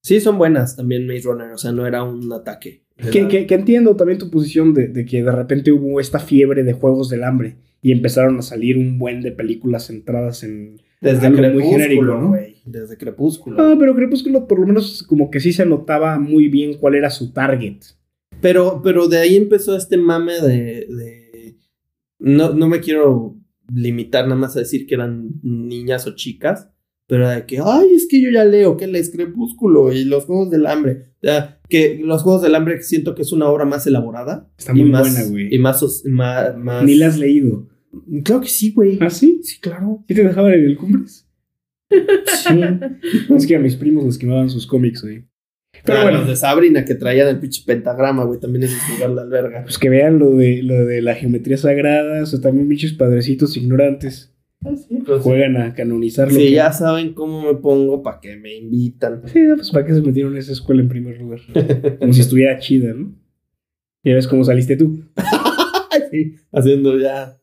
sí 0.01 0.20
son 0.20 0.38
buenas 0.38 0.75
también 0.75 1.06
Maze 1.08 1.24
Runner, 1.24 1.51
o 1.51 1.58
sea, 1.58 1.72
no 1.72 1.86
era 1.86 2.04
un 2.04 2.32
ataque. 2.32 2.84
Que, 3.12 3.20
Era- 3.20 3.27
que- 3.27 3.46
que 3.46 3.54
entiendo 3.56 3.96
también 3.96 4.18
tu 4.18 4.30
posición 4.32 4.74
de, 4.74 4.88
de 4.88 5.06
que 5.06 5.22
de 5.24 5.32
repente 5.32 5.72
hubo 5.72 6.00
esta 6.00 6.20
fiebre 6.20 6.63
de 6.63 6.74
juegos 6.74 7.10
del 7.10 7.24
hambre 7.24 7.58
y 7.82 7.92
empezaron 7.92 8.38
a 8.39 8.42
salir 8.42 8.77
un 8.77 8.98
buen 8.98 9.22
de 9.22 9.32
películas 9.32 9.88
centradas 9.88 10.44
en... 10.44 10.82
Desde 11.00 11.27
algo 11.27 11.38
muy 11.38 11.48
Crepúsculo, 11.51 11.77
genérico, 11.77 12.04
¿no? 12.06 12.27
güey. 12.30 12.56
Desde 12.66 12.98
Crepúsculo. 12.98 13.62
Ah, 13.62 13.75
pero 13.77 13.94
Crepúsculo 13.94 14.48
por 14.48 14.60
lo 14.60 14.66
menos 14.66 15.04
como 15.04 15.30
que 15.30 15.39
sí 15.39 15.54
se 15.54 15.63
notaba 15.63 16.18
muy 16.18 16.48
bien 16.48 16.74
cuál 16.80 16.96
era 16.96 17.12
su 17.12 17.32
target. 17.34 17.77
Pero, 18.42 18.82
pero 18.84 19.08
de 19.08 19.18
ahí 19.20 19.36
empezó 19.36 19.77
este 19.77 19.98
mame 19.98 20.34
de. 20.42 20.88
de- 20.89 21.56
No, 22.18 22.51
no 22.56 22.68
me 22.68 22.80
quiero 22.80 23.36
limitar 23.74 24.25
nada 24.25 24.39
más 24.39 24.55
a 24.55 24.59
decir 24.59 24.86
que 24.88 24.95
eran 24.95 25.39
niñas 25.41 26.07
o 26.07 26.15
chicas, 26.15 26.69
pero 27.07 27.29
de 27.29 27.45
que, 27.45 27.59
ay, 27.63 27.93
es 27.95 28.07
que 28.09 28.21
yo 28.21 28.29
ya 28.29 28.43
leo, 28.43 28.75
que 28.75 28.86
lees 28.86 29.09
Crepúsculo 29.09 29.93
y 29.93 30.03
los 30.03 30.25
Juegos 30.25 30.50
del 30.50 30.67
Hambre. 30.67 31.13
O 31.17 31.27
sea, 31.27 31.59
que 31.69 32.00
los 32.03 32.21
Juegos 32.21 32.41
del 32.41 32.55
Hambre 32.55 32.81
siento 32.83 33.15
que 33.15 33.21
es 33.21 33.31
una 33.31 33.47
obra 33.47 33.65
más 33.65 33.88
elaborada. 33.88 34.51
Está 34.57 34.74
y 34.74 34.81
muy 34.81 34.89
más, 34.89 35.01
buena, 35.01 35.29
güey. 35.29 35.55
Y 35.55 35.59
más, 35.59 36.03
más. 36.05 36.83
Ni 36.83 36.95
la 36.95 37.07
has 37.07 37.17
leído. 37.17 37.69
Claro 38.24 38.41
que 38.41 38.50
sí, 38.50 38.74
güey. 38.74 39.00
¿Ah, 39.01 39.09
sí? 39.09 39.39
Sí, 39.41 39.59
claro. 39.62 40.03
¿Sí 40.07 40.13
te 40.13 40.24
dejaban 40.24 40.53
en 40.53 40.65
el 40.65 40.77
Cumbres? 40.77 41.25
Sí. 41.89 42.62
Es 43.33 43.47
que 43.47 43.55
a 43.55 43.59
mis 43.59 43.75
primos 43.75 44.05
les 44.05 44.17
quemaban 44.17 44.50
sus 44.50 44.67
cómics, 44.67 45.01
güey. 45.01 45.25
Pero 45.86 46.00
Ah, 46.00 46.03
bueno, 46.03 46.19
los 46.19 46.27
de 46.27 46.36
Sabrina 46.36 46.86
que 46.86 46.96
traían 46.96 47.27
el 47.27 47.39
pinche 47.39 47.63
pentagrama, 47.65 48.24
güey, 48.24 48.39
también 48.39 48.63
es 48.63 48.74
lugar 48.89 49.15
de 49.15 49.22
alberga. 49.22 49.63
pues 49.63 49.77
que 49.77 49.89
vean 49.89 50.19
lo 50.19 50.31
de, 50.31 50.62
lo 50.63 50.86
de 50.86 51.01
la 51.01 51.15
geometría 51.15 51.57
sagrada, 51.57 52.24
o 52.24 52.25
sea, 52.25 52.39
también 52.41 52.67
bichos 52.67 52.93
padrecitos 52.93 53.55
ignorantes 53.57 54.34
juegan 55.22 55.57
a 55.57 55.74
canonizar 55.74 56.27
lo 56.29 56.34
Si 56.34 56.46
que... 56.48 56.51
ya 56.51 56.74
saben 56.74 57.13
cómo 57.13 57.43
me 57.43 57.60
pongo, 57.60 58.01
para 58.01 58.19
que 58.19 58.36
me 58.38 58.55
invitan. 58.55 59.22
Sí, 59.25 59.39
pues 59.55 59.72
para 59.72 59.86
qué 59.86 59.93
se 59.93 60.01
metieron 60.01 60.34
en 60.34 60.39
esa 60.39 60.51
escuela 60.51 60.81
en 60.81 60.89
primer 60.89 61.17
lugar. 61.19 61.39
Como 62.00 62.13
si 62.13 62.22
estuviera 62.22 62.57
chida, 62.60 62.93
¿no? 62.93 63.13
Ya 64.03 64.15
ves 64.15 64.27
cómo 64.27 64.43
saliste 64.43 64.75
tú. 64.77 65.03
Sí, 66.12 66.36
haciendo 66.53 66.98
ya. 66.98 67.38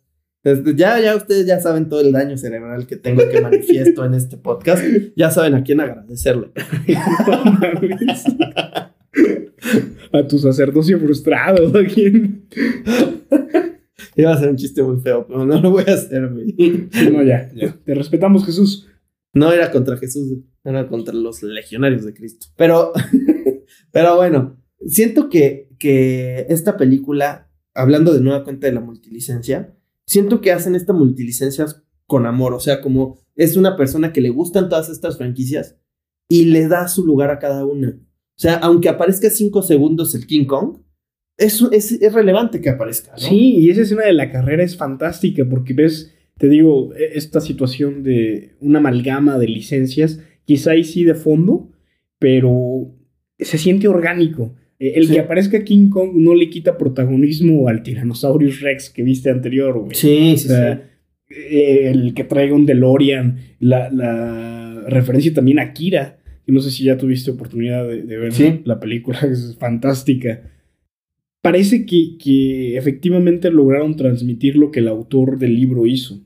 Ya, 0.77 1.01
ya 1.01 1.17
ustedes 1.17 1.47
ya 1.47 1.59
saben 1.59 1.89
todo 1.89 2.01
el 2.01 2.13
daño 2.13 2.37
cerebral 2.37 2.87
que 2.87 2.97
tengo 2.97 3.23
que 3.31 3.41
manifiesto 3.41 4.05
en 4.05 4.13
este 4.15 4.37
podcast. 4.37 4.85
Ya 5.17 5.31
saben 5.31 5.55
a 5.55 5.65
quién 5.65 5.81
agradecerle. 5.81 6.51
A 10.13 10.27
tu 10.29 10.39
sacerdocio 10.39 11.01
frustrado, 11.01 11.77
¿a 11.77 11.85
quién? 11.85 12.47
Iba 14.15 14.33
a 14.33 14.39
ser 14.39 14.51
un 14.51 14.57
chiste 14.57 14.83
muy 14.83 15.01
feo, 15.01 15.27
pero 15.27 15.45
no 15.45 15.61
lo 15.61 15.71
voy 15.71 15.85
a 15.89 15.95
hacer, 15.95 16.29
güey. 16.29 16.55
No, 17.11 17.23
ya, 17.23 17.51
ya. 17.53 17.77
Te 17.85 17.95
respetamos, 17.95 18.47
Jesús. 18.47 18.89
No 19.33 19.53
era 19.53 19.73
contra 19.73 19.97
Jesús, 19.97 20.39
era 20.63 20.87
contra 20.87 21.13
los 21.13 21.43
legionarios 21.43 22.05
de 22.05 22.15
Cristo. 22.15 22.47
Pero, 22.57 22.93
pero 23.91 24.15
bueno, 24.15 24.63
siento 24.87 25.29
que, 25.29 25.71
que 25.79 26.47
esta 26.49 26.77
película, 26.77 27.51
hablando 27.75 28.15
de 28.15 28.21
nueva 28.21 28.45
cuenta 28.45 28.69
de 28.69 28.75
la 28.75 28.81
multilicencia, 28.81 29.75
siento 30.07 30.41
que 30.41 30.53
hacen 30.53 30.75
esta 30.75 30.93
multilicencia 30.93 31.67
con 32.07 32.27
amor. 32.27 32.55
O 32.55 32.61
sea, 32.61 32.81
como 32.81 33.19
es 33.35 33.57
una 33.57 33.77
persona 33.77 34.13
que 34.13 34.21
le 34.21 34.31
gustan 34.31 34.69
todas 34.69 34.89
estas 34.89 35.19
franquicias 35.19 35.77
y 36.29 36.47
le 36.47 36.69
da 36.69 36.89
su 36.89 37.05
lugar 37.05 37.31
a 37.31 37.39
cada 37.39 37.65
una. 37.65 37.89
O 37.91 38.41
sea, 38.41 38.57
aunque 38.57 38.89
aparezca 38.89 39.31
cinco 39.31 39.63
segundos 39.63 40.15
el 40.15 40.27
King 40.27 40.45
Kong, 40.47 40.79
es, 41.37 41.63
es, 41.73 41.93
es 41.93 42.13
relevante 42.13 42.61
que 42.61 42.71
aparezca. 42.71 43.13
¿no? 43.13 43.19
Sí, 43.19 43.57
y 43.57 43.71
esa 43.71 43.83
escena 43.83 44.05
de 44.05 44.13
la 44.13 44.31
carrera 44.31 44.63
es 44.63 44.77
fantástica 44.77 45.45
porque 45.49 45.75
ves, 45.75 46.13
te 46.39 46.49
digo, 46.49 46.95
e- 46.95 47.17
esta 47.17 47.41
situación 47.41 48.03
de 48.03 48.57
una 48.61 48.79
amalgama 48.79 49.39
de 49.39 49.49
licencias, 49.49 50.21
quizá 50.45 50.73
ahí 50.73 50.85
sí 50.85 51.05
de 51.05 51.15
fondo, 51.15 51.71
pero 52.19 52.95
se 53.39 53.59
siente 53.59 53.89
orgánico. 53.89 54.55
Eh, 54.85 54.93
El 54.97 55.07
Sí. 55.07 55.14
que 55.14 55.21
aparezca 55.21 55.64
King 55.64 55.88
Kong 55.88 56.11
no 56.14 56.35
le 56.35 56.50
quita 56.50 56.76
protagonismo 56.76 57.69
al 57.69 57.83
Tyrannosaurus 57.83 58.61
Rex 58.61 58.91
que 58.91 59.03
viste 59.03 59.31
anterior, 59.31 59.79
güey. 59.79 59.95
Sí, 59.95 60.35
sí, 60.37 60.47
O 60.47 60.50
sea, 60.50 60.91
eh, 61.31 61.91
el 61.93 62.12
que 62.14 62.25
traiga 62.25 62.55
un 62.55 62.67
DeLorean, 62.67 63.38
la, 63.61 63.91
la 63.91 64.85
referencia 64.88 65.33
también 65.33 65.59
a 65.59 65.73
Kira. 65.73 66.19
que 66.47 66.53
no 66.53 66.61
sé 66.61 66.71
si 66.71 66.85
ya 66.85 66.99
tuviste 66.99 67.31
oportunidad 67.31 67.88
de, 67.88 68.03
de 68.03 68.17
ver 68.19 68.33
Sí. 68.35 68.61
la 68.64 68.79
película, 68.79 69.19
es 69.31 69.57
fantástica. 69.59 70.50
Parece 71.43 71.85
que, 71.87 72.17
que 72.19 72.76
efectivamente 72.76 73.50
lograron 73.50 73.97
transmitir 73.97 74.57
lo 74.57 74.71
que 74.71 74.81
el 74.81 74.88
autor 74.88 75.38
del 75.38 75.55
libro 75.57 75.87
hizo. 75.87 76.17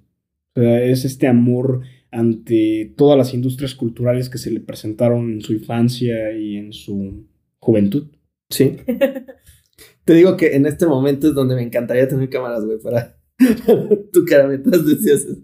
O 0.57 0.61
sea, 0.61 0.83
es 0.85 1.05
este 1.05 1.27
amor 1.29 1.83
ante 2.11 2.93
todas 2.97 3.17
las 3.19 3.35
industrias 3.35 3.75
culturales 3.75 4.29
que 4.29 4.39
se 4.39 4.51
le 4.51 4.61
presentaron 4.61 5.33
en 5.33 5.41
su 5.41 5.53
infancia 5.53 6.33
y 6.37 6.57
en 6.57 6.73
su 6.73 7.25
juventud. 7.61 8.09
Sí. 8.51 8.77
Te 10.05 10.15
digo 10.15 10.37
que 10.37 10.57
en 10.57 10.67
este 10.67 10.87
momento 10.87 11.29
es 11.29 11.35
donde 11.35 11.55
me 11.55 11.63
encantaría 11.63 12.09
tener 12.09 12.31
cámaras, 12.31 12.65
güey, 12.65 12.79
para 12.79 13.17
tu 14.13 14.25
cara 14.25 14.49
mientras 14.49 14.87
decías 14.87 15.27
eso. 15.27 15.43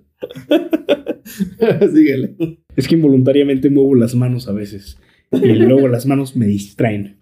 Síguele. 1.95 2.37
Es 2.77 2.89
que 2.89 2.95
involuntariamente 2.95 3.69
muevo 3.71 3.95
las 3.95 4.15
manos 4.15 4.49
a 4.49 4.53
veces. 4.53 4.99
Y 5.33 5.53
luego 5.55 5.89
las 5.89 6.07
manos 6.07 6.35
me 6.37 6.47
distraen. 6.47 7.19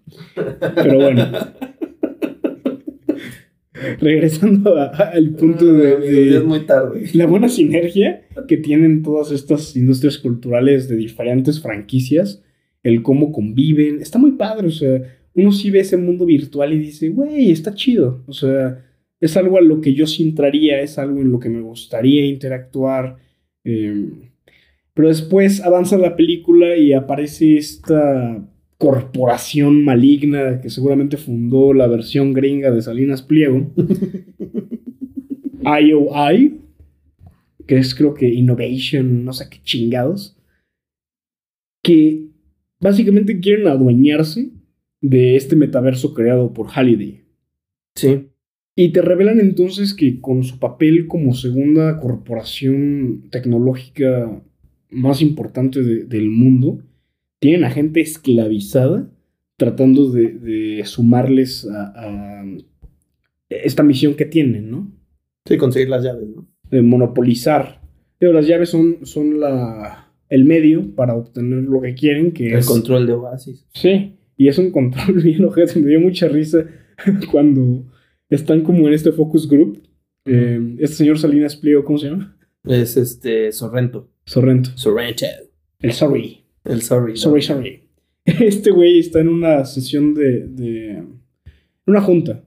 Pero 0.75 0.95
bueno. 0.95 1.31
Regresando 3.99 4.77
a- 4.77 4.85
a- 4.95 5.09
al 5.11 5.31
punto 5.31 5.65
de, 5.65 5.97
de 5.97 6.31
Ya 6.31 6.37
es 6.37 6.43
muy 6.45 6.61
tarde. 6.65 7.09
la 7.13 7.25
buena 7.25 7.49
sinergia 7.49 8.25
que 8.47 8.57
tienen 8.57 9.01
todas 9.03 9.31
estas 9.31 9.75
industrias 9.75 10.17
culturales 10.19 10.87
de 10.87 10.95
diferentes 10.95 11.61
franquicias, 11.61 12.41
el 12.83 13.01
cómo 13.01 13.31
conviven, 13.31 13.99
está 14.01 14.19
muy 14.19 14.33
padre. 14.33 14.67
O 14.67 14.71
sea, 14.71 15.01
uno 15.35 15.51
sí 15.51 15.71
ve 15.71 15.79
ese 15.79 15.97
mundo 15.97 16.25
virtual 16.25 16.73
y 16.73 16.79
dice, 16.79 17.09
güey, 17.09 17.51
está 17.51 17.73
chido. 17.73 18.23
O 18.27 18.33
sea, 18.33 18.85
es 19.19 19.37
algo 19.37 19.57
a 19.57 19.61
lo 19.61 19.81
que 19.81 19.93
yo 19.93 20.05
sí 20.05 20.23
entraría, 20.23 20.81
es 20.81 20.97
algo 20.97 21.21
en 21.21 21.31
lo 21.31 21.39
que 21.39 21.49
me 21.49 21.61
gustaría 21.61 22.25
interactuar. 22.25 23.17
eh, 23.63 24.09
pero 24.93 25.07
después 25.07 25.61
avanza 25.61 25.97
la 25.97 26.15
película 26.15 26.77
y 26.77 26.93
aparece 26.93 27.57
esta 27.57 28.47
corporación 28.77 29.83
maligna 29.83 30.61
que 30.61 30.69
seguramente 30.69 31.17
fundó 31.17 31.73
la 31.73 31.87
versión 31.87 32.33
gringa 32.33 32.69
de 32.69 32.81
Salinas 32.81 33.23
Pliego. 33.23 33.71
IOI, 35.63 36.59
que 37.65 37.77
es 37.77 37.95
creo 37.95 38.13
que 38.13 38.27
Innovation, 38.27 39.25
no 39.25 39.33
sé 39.33 39.47
qué 39.49 39.59
chingados, 39.63 40.37
que 41.81 42.27
básicamente 42.79 43.39
quieren 43.39 43.67
adueñarse 43.67 44.51
de 45.03 45.35
este 45.35 45.55
metaverso 45.57 46.13
creado 46.13 46.53
por 46.53 46.67
Halliday. 46.69 47.21
Sí. 47.95 48.29
Y 48.75 48.89
te 48.93 49.01
revelan 49.01 49.39
entonces 49.39 49.93
que 49.93 50.19
con 50.21 50.43
su 50.43 50.57
papel 50.57 51.05
como 51.07 51.33
segunda 51.35 51.99
corporación 51.99 53.27
tecnológica 53.29 54.41
más 54.89 55.21
importante 55.21 55.83
de- 55.83 56.05
del 56.05 56.29
mundo, 56.29 56.79
tienen 57.39 57.65
a 57.65 57.69
gente 57.69 57.99
esclavizada 58.01 59.11
tratando 59.57 60.09
de, 60.09 60.29
de 60.31 60.85
sumarles 60.85 61.67
a, 61.69 62.39
a 62.41 62.45
esta 63.49 63.83
misión 63.83 64.15
que 64.15 64.25
tienen, 64.25 64.71
¿no? 64.71 64.91
Sí, 65.45 65.57
conseguir 65.57 65.89
las 65.89 66.03
llaves, 66.03 66.27
¿no? 66.29 66.47
De 66.71 66.81
monopolizar. 66.81 67.81
Pero 68.17 68.31
las 68.33 68.47
llaves 68.47 68.69
son, 68.69 68.99
son 69.05 69.39
la, 69.39 70.11
el 70.29 70.45
medio 70.45 70.95
para 70.95 71.13
obtener 71.15 71.63
lo 71.63 71.81
que 71.81 71.93
quieren, 71.93 72.31
que 72.31 72.47
El 72.53 72.59
es... 72.59 72.65
control 72.65 73.05
de 73.05 73.13
Oasis. 73.13 73.67
Sí, 73.73 74.15
y 74.37 74.47
es 74.47 74.57
un 74.57 74.71
control 74.71 75.21
bien 75.23 75.45
ojete. 75.45 75.79
Me 75.79 75.87
dio 75.87 75.99
mucha 75.99 76.27
risa 76.27 76.65
cuando 77.31 77.85
están 78.29 78.61
como 78.61 78.87
en 78.87 78.93
este 78.93 79.11
focus 79.11 79.47
group. 79.47 79.81
Eh, 80.25 80.75
este 80.79 80.97
señor 80.97 81.19
Salinas 81.19 81.55
Pliego, 81.55 81.83
¿cómo 81.83 81.97
se 81.97 82.09
llama? 82.09 82.37
Es 82.63 82.97
este 82.97 83.51
Sorrento. 83.51 84.09
Sorrento. 84.25 84.71
Sorrento. 84.75 85.25
El 85.79 85.91
sorry. 85.91 86.43
El 86.63 86.81
sorry. 86.81 87.17
Sorry, 87.17 87.41
sorry. 87.41 87.79
Este 88.25 88.71
güey 88.71 88.99
está 88.99 89.19
en 89.19 89.27
una 89.27 89.65
sesión 89.65 90.13
de, 90.13 90.47
de. 90.47 91.03
Una 91.85 91.99
junta. 91.99 92.45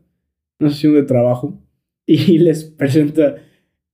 Una 0.58 0.70
sesión 0.70 0.94
de 0.94 1.02
trabajo. 1.02 1.60
Y 2.06 2.38
les 2.38 2.64
presenta 2.64 3.36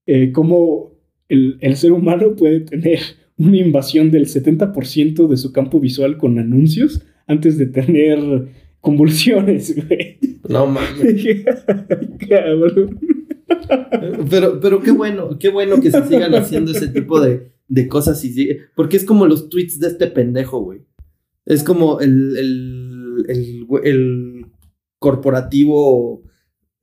eh, 0.06 0.30
cómo 0.30 0.92
el, 1.28 1.58
el 1.60 1.76
ser 1.76 1.90
humano 1.90 2.36
puede 2.36 2.60
tener 2.60 3.00
una 3.36 3.56
invasión 3.56 4.10
del 4.10 4.26
70% 4.26 5.26
de 5.26 5.36
su 5.36 5.52
campo 5.52 5.80
visual 5.80 6.18
con 6.18 6.38
anuncios 6.38 7.04
antes 7.26 7.58
de 7.58 7.66
tener 7.66 8.48
convulsiones, 8.80 9.74
güey. 9.76 10.18
No 10.48 10.66
mames. 10.66 11.14
Dije, 11.14 11.44
"Ay, 11.68 12.28
cabrón. 12.28 13.00
Pero, 14.30 14.60
pero 14.60 14.80
qué 14.80 14.90
bueno, 14.90 15.38
qué 15.38 15.48
bueno 15.50 15.80
que 15.80 15.90
se 15.90 16.04
sigan 16.06 16.34
haciendo 16.34 16.72
ese 16.72 16.88
tipo 16.88 17.20
de, 17.20 17.52
de 17.68 17.88
cosas 17.88 18.24
y 18.24 18.32
sigue. 18.32 18.60
Porque 18.74 18.96
es 18.96 19.04
como 19.04 19.26
los 19.26 19.48
tweets 19.48 19.78
de 19.78 19.88
este 19.88 20.06
pendejo, 20.08 20.60
güey. 20.60 20.80
Es 21.46 21.62
como 21.62 22.00
el, 22.00 22.36
el, 22.36 23.24
el, 23.28 23.66
el 23.84 24.46
corporativo 24.98 26.22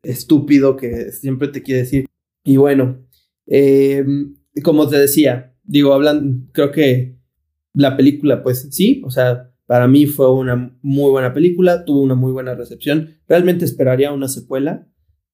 estúpido 0.04 0.76
que 0.76 1.12
siempre 1.12 1.48
te 1.48 1.64
quiere 1.64 1.82
decir. 1.82 2.06
Y 2.44 2.58
bueno, 2.58 3.06
eh, 3.48 4.06
como 4.64 4.88
te 4.88 4.98
decía, 4.98 5.54
digo, 5.64 5.94
hablan, 5.94 6.50
creo 6.52 6.72
que 6.72 7.18
la 7.74 7.98
película, 7.98 8.44
pues 8.44 8.68
sí, 8.72 9.02
o 9.06 9.12
sea, 9.12 9.52
para 9.70 9.88
mí 9.88 10.08
fue 10.08 10.34
una 10.34 10.76
muy 10.82 11.12
buena 11.12 11.32
película, 11.32 11.86
tuvo 11.86 12.02
una 12.02 12.16
muy 12.16 12.32
buena 12.32 12.56
recepción. 12.56 13.10
Realmente 13.28 13.66
esperaría 13.66 14.12
una 14.12 14.28
secuela, 14.28 14.88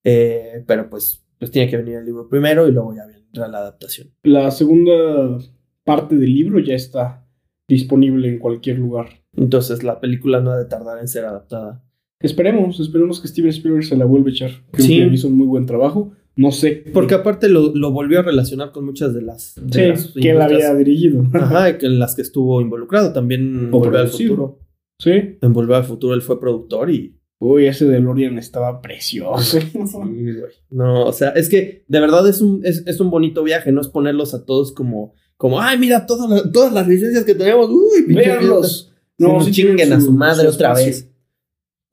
eh, 0.04 0.62
pero 0.68 0.90
pues, 0.90 1.26
pues 1.40 1.52
tiene 1.52 1.72
que 1.72 1.78
venir 1.78 1.96
el 1.96 2.04
libro 2.06 2.28
primero 2.28 2.68
y 2.68 2.74
luego 2.74 2.94
ya 2.94 3.06
vendrá 3.06 3.48
la 3.48 3.60
adaptación. 3.60 4.10
La 4.24 4.52
segunda 4.52 5.38
parte 5.86 6.16
del 6.18 6.34
libro 6.34 6.60
ya 6.60 6.74
está 6.76 7.26
disponible 7.70 8.28
en 8.28 8.40
cualquier 8.40 8.78
lugar. 8.78 9.08
Entonces 9.38 9.84
la 9.84 10.02
película 10.02 10.42
no 10.42 10.52
ha 10.52 10.58
de 10.58 10.66
tardar 10.66 11.00
en 11.00 11.08
ser 11.08 11.24
adaptada. 11.24 11.82
Esperemos, 12.20 12.82
esperemos 12.82 13.22
que 13.22 13.30
Steven 13.30 13.52
Spielberg 13.52 13.86
se 13.86 13.96
la 13.96 14.04
vuelva 14.04 14.28
a 14.28 14.32
echar. 14.34 14.52
Creo 14.72 14.86
Sí. 14.86 14.98
que 15.00 15.14
hizo 15.14 15.30
un 15.30 15.38
muy 15.38 15.48
buen 15.48 15.66
trabajo. 15.66 16.12
No 16.36 16.52
sé. 16.52 16.84
Porque 16.94 17.14
aparte 17.14 17.48
lo, 17.50 17.74
lo 17.74 17.92
volvió 17.92 18.20
a 18.20 18.24
relacionar 18.24 18.72
con 18.72 18.86
muchas 18.86 19.14
de 19.14 19.22
las... 19.22 19.56
de 19.62 19.72
Sí, 19.72 19.88
las 19.88 20.08
que 20.08 20.34
la 20.34 20.46
había 20.46 20.74
dirigido. 20.76 21.26
Ajá, 21.34 21.78
que 21.78 21.86
en 21.86 22.00
las 22.00 22.16
que 22.16 22.22
estuvo 22.22 22.60
involucrado. 22.62 23.14
También 23.14 23.70
O 23.72 23.80
Volver 23.80 24.02
al. 24.02 24.08
Futuro. 24.10 24.60
Sí. 25.00 25.38
En 25.42 25.54
Volver 25.54 25.78
al 25.78 25.86
Futuro 25.86 26.14
él 26.14 26.22
fue 26.22 26.40
productor 26.40 26.90
y... 26.92 27.18
Uy, 27.38 27.68
ese 27.68 27.86
DeLorean 27.86 28.38
estaba 28.38 28.82
precioso. 28.82 29.60
Sí, 29.60 29.70
güey. 29.74 30.54
No, 30.70 31.06
o 31.06 31.12
sea, 31.12 31.30
es 31.32 31.50
que 31.50 31.84
de 31.88 32.00
verdad 32.00 32.28
es 32.30 32.42
un, 32.42 32.62
es, 32.64 32.84
es 32.88 33.00
un 33.02 33.10
bonito 33.10 33.44
viaje, 33.44 33.74
no 33.74 33.82
es 33.82 33.90
ponerlos 33.90 34.34
a 34.34 34.46
todos 34.46 34.72
como, 34.72 35.14
como 35.36 35.60
ay, 35.60 35.78
mira 35.78 36.06
todas 36.06 36.30
las, 36.30 36.52
todas 36.54 36.72
las 36.72 36.88
licencias 36.88 37.26
que 37.26 37.36
tenemos, 37.36 37.70
uy, 37.70 38.14
Véanlos. 38.14 38.94
No, 39.18 39.42
sí 39.42 39.52
chinguen 39.52 39.92
a 39.94 40.00
su 40.00 40.14
madre 40.14 40.48
otra 40.48 40.74
vez. 40.74 41.12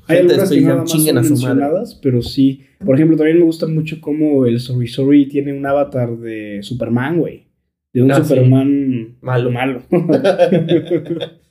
Hay 0.08 0.18
algunas 0.18 0.50
que 0.50 0.60
nada 0.60 0.76
más 0.82 0.90
son 0.90 1.18
a 1.18 1.22
mencionadas, 1.22 1.94
pero 2.02 2.22
sí. 2.22 2.62
Por 2.84 2.96
ejemplo, 2.96 3.16
también 3.16 3.38
me 3.38 3.44
gusta 3.44 3.66
mucho 3.66 4.00
cómo 4.00 4.46
el 4.46 4.60
Sorry 4.60 4.88
Sorry 4.88 5.28
tiene 5.28 5.56
un 5.56 5.64
avatar 5.64 6.16
de 6.18 6.58
Superman, 6.62 7.18
güey. 7.20 7.46
De 7.92 8.02
un 8.02 8.10
Ah, 8.10 8.16
sí. 8.16 8.22
Superman 8.22 9.16
Malo. 9.20 9.50
malo. 9.50 9.82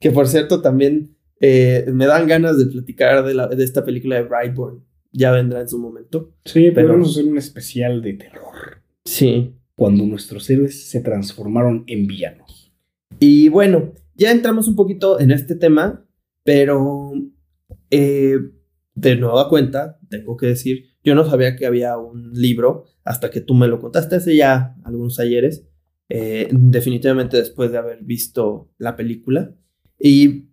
que 0.00 0.10
por 0.10 0.26
cierto 0.28 0.60
también 0.60 1.16
eh, 1.40 1.86
me 1.92 2.06
dan 2.06 2.26
ganas 2.26 2.58
de 2.58 2.66
platicar 2.66 3.24
de, 3.24 3.34
la, 3.34 3.48
de 3.48 3.62
esta 3.64 3.84
película 3.84 4.16
de 4.16 4.22
Brightburn. 4.22 4.84
Ya 5.12 5.32
vendrá 5.32 5.60
en 5.60 5.68
su 5.68 5.78
momento. 5.78 6.32
sí, 6.44 6.70
Pero- 6.74 6.88
podemos 6.88 7.10
hacer 7.12 7.26
un 7.30 7.38
especial 7.38 8.02
de 8.02 8.12
terror. 8.14 8.82
Sí. 9.04 9.52
Cuando 9.74 10.04
nuestros 10.04 10.48
héroes 10.50 10.88
se 10.88 11.00
transformaron 11.00 11.84
en 11.86 12.06
villanos. 12.06 12.72
Y 13.20 13.48
bueno, 13.48 13.92
ya 14.16 14.30
entramos 14.32 14.68
un 14.68 14.76
poquito 14.76 15.18
en 15.20 15.30
este 15.30 15.54
tema, 15.54 16.04
pero 16.44 17.12
eh, 17.90 18.38
de 18.94 19.16
nueva 19.16 19.48
cuenta, 19.48 19.98
tengo 20.08 20.36
que 20.36 20.46
decir, 20.46 20.86
yo 21.04 21.14
no 21.14 21.24
sabía 21.24 21.56
que 21.56 21.66
había 21.66 21.96
un 21.96 22.32
libro 22.32 22.84
hasta 23.04 23.30
que 23.30 23.40
tú 23.40 23.54
me 23.54 23.68
lo 23.68 23.78
contaste 23.78 24.16
hace 24.16 24.36
ya 24.36 24.76
algunos 24.84 25.18
ayeres, 25.20 25.66
eh, 26.08 26.48
definitivamente 26.50 27.36
después 27.36 27.70
de 27.70 27.78
haber 27.78 28.02
visto 28.02 28.70
la 28.78 28.96
película. 28.96 29.54
Y 29.98 30.48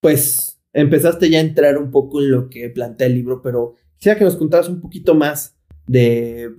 pues 0.00 0.60
empezaste 0.72 1.30
ya 1.30 1.38
a 1.38 1.42
entrar 1.42 1.78
un 1.78 1.90
poco 1.90 2.20
en 2.20 2.30
lo 2.30 2.48
que 2.48 2.68
plantea 2.70 3.06
el 3.06 3.14
libro, 3.14 3.42
pero 3.42 3.74
quisiera 3.96 4.18
que 4.18 4.24
nos 4.24 4.36
contaras 4.36 4.68
un 4.68 4.80
poquito 4.80 5.14
más 5.14 5.56
de 5.86 6.54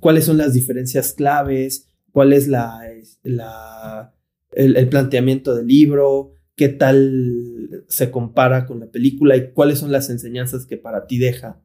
cuáles 0.00 0.24
son 0.24 0.38
las 0.38 0.54
diferencias 0.54 1.12
claves, 1.12 1.88
cuál 2.12 2.32
es 2.32 2.48
la, 2.48 2.80
la 3.22 4.14
el, 4.52 4.76
el 4.76 4.88
planteamiento 4.88 5.54
del 5.54 5.66
libro, 5.66 6.32
qué 6.56 6.68
tal 6.68 7.84
se 7.88 8.10
compara 8.10 8.66
con 8.66 8.80
la 8.80 8.90
película 8.90 9.36
y 9.36 9.52
cuáles 9.52 9.78
son 9.78 9.92
las 9.92 10.10
enseñanzas 10.10 10.66
que 10.66 10.76
para 10.76 11.06
ti 11.06 11.18
deja 11.18 11.62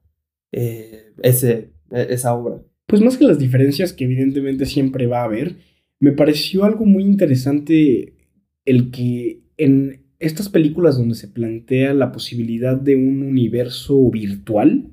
eh, 0.51 1.13
ese, 1.21 1.73
esa 1.91 2.33
obra. 2.33 2.63
Pues 2.85 3.01
más 3.01 3.17
que 3.17 3.25
las 3.25 3.39
diferencias 3.39 3.93
que 3.93 4.05
evidentemente 4.05 4.65
siempre 4.65 5.07
va 5.07 5.21
a 5.21 5.25
haber, 5.25 5.57
me 5.99 6.11
pareció 6.11 6.63
algo 6.63 6.85
muy 6.85 7.03
interesante 7.03 8.15
el 8.63 8.91
que 8.91 9.43
en 9.57 10.05
estas 10.19 10.49
películas 10.49 10.97
donde 10.97 11.15
se 11.15 11.27
plantea 11.27 11.93
la 11.93 12.11
posibilidad 12.11 12.79
de 12.79 12.95
un 12.95 13.21
universo 13.21 14.09
virtual, 14.09 14.91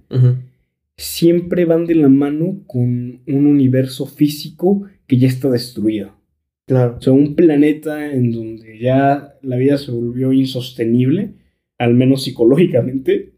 siempre 0.96 1.64
van 1.64 1.86
de 1.86 1.94
la 1.94 2.08
mano 2.08 2.62
con 2.66 3.22
un 3.26 3.46
universo 3.46 4.06
físico 4.06 4.86
que 5.06 5.18
ya 5.18 5.28
está 5.28 5.48
destruido. 5.50 6.21
Claro. 6.66 6.96
O 6.98 7.00
sea, 7.00 7.12
un 7.12 7.34
planeta 7.34 8.12
en 8.12 8.32
donde 8.32 8.78
ya 8.78 9.34
la 9.42 9.56
vida 9.56 9.78
se 9.78 9.90
volvió 9.90 10.32
insostenible, 10.32 11.34
al 11.78 11.94
menos 11.94 12.24
psicológicamente, 12.24 13.32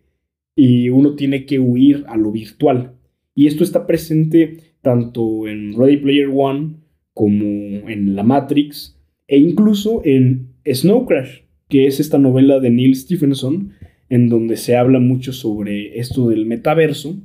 y 0.56 0.90
uno 0.90 1.14
tiene 1.14 1.46
que 1.46 1.58
huir 1.58 2.04
a 2.08 2.16
lo 2.16 2.30
virtual. 2.30 2.92
Y 3.34 3.46
esto 3.46 3.64
está 3.64 3.86
presente 3.86 4.58
tanto 4.82 5.48
en 5.48 5.76
Ready 5.76 5.96
Player 5.96 6.30
One 6.32 6.76
como 7.12 7.88
en 7.88 8.14
La 8.14 8.22
Matrix 8.22 8.98
e 9.26 9.38
incluso 9.38 10.02
en 10.04 10.54
Snow 10.66 11.06
Crash, 11.06 11.40
que 11.68 11.86
es 11.86 11.98
esta 12.00 12.18
novela 12.18 12.60
de 12.60 12.70
Neil 12.70 12.94
Stephenson, 12.94 13.72
en 14.08 14.28
donde 14.28 14.56
se 14.56 14.76
habla 14.76 15.00
mucho 15.00 15.32
sobre 15.32 15.98
esto 15.98 16.28
del 16.28 16.46
metaverso, 16.46 17.16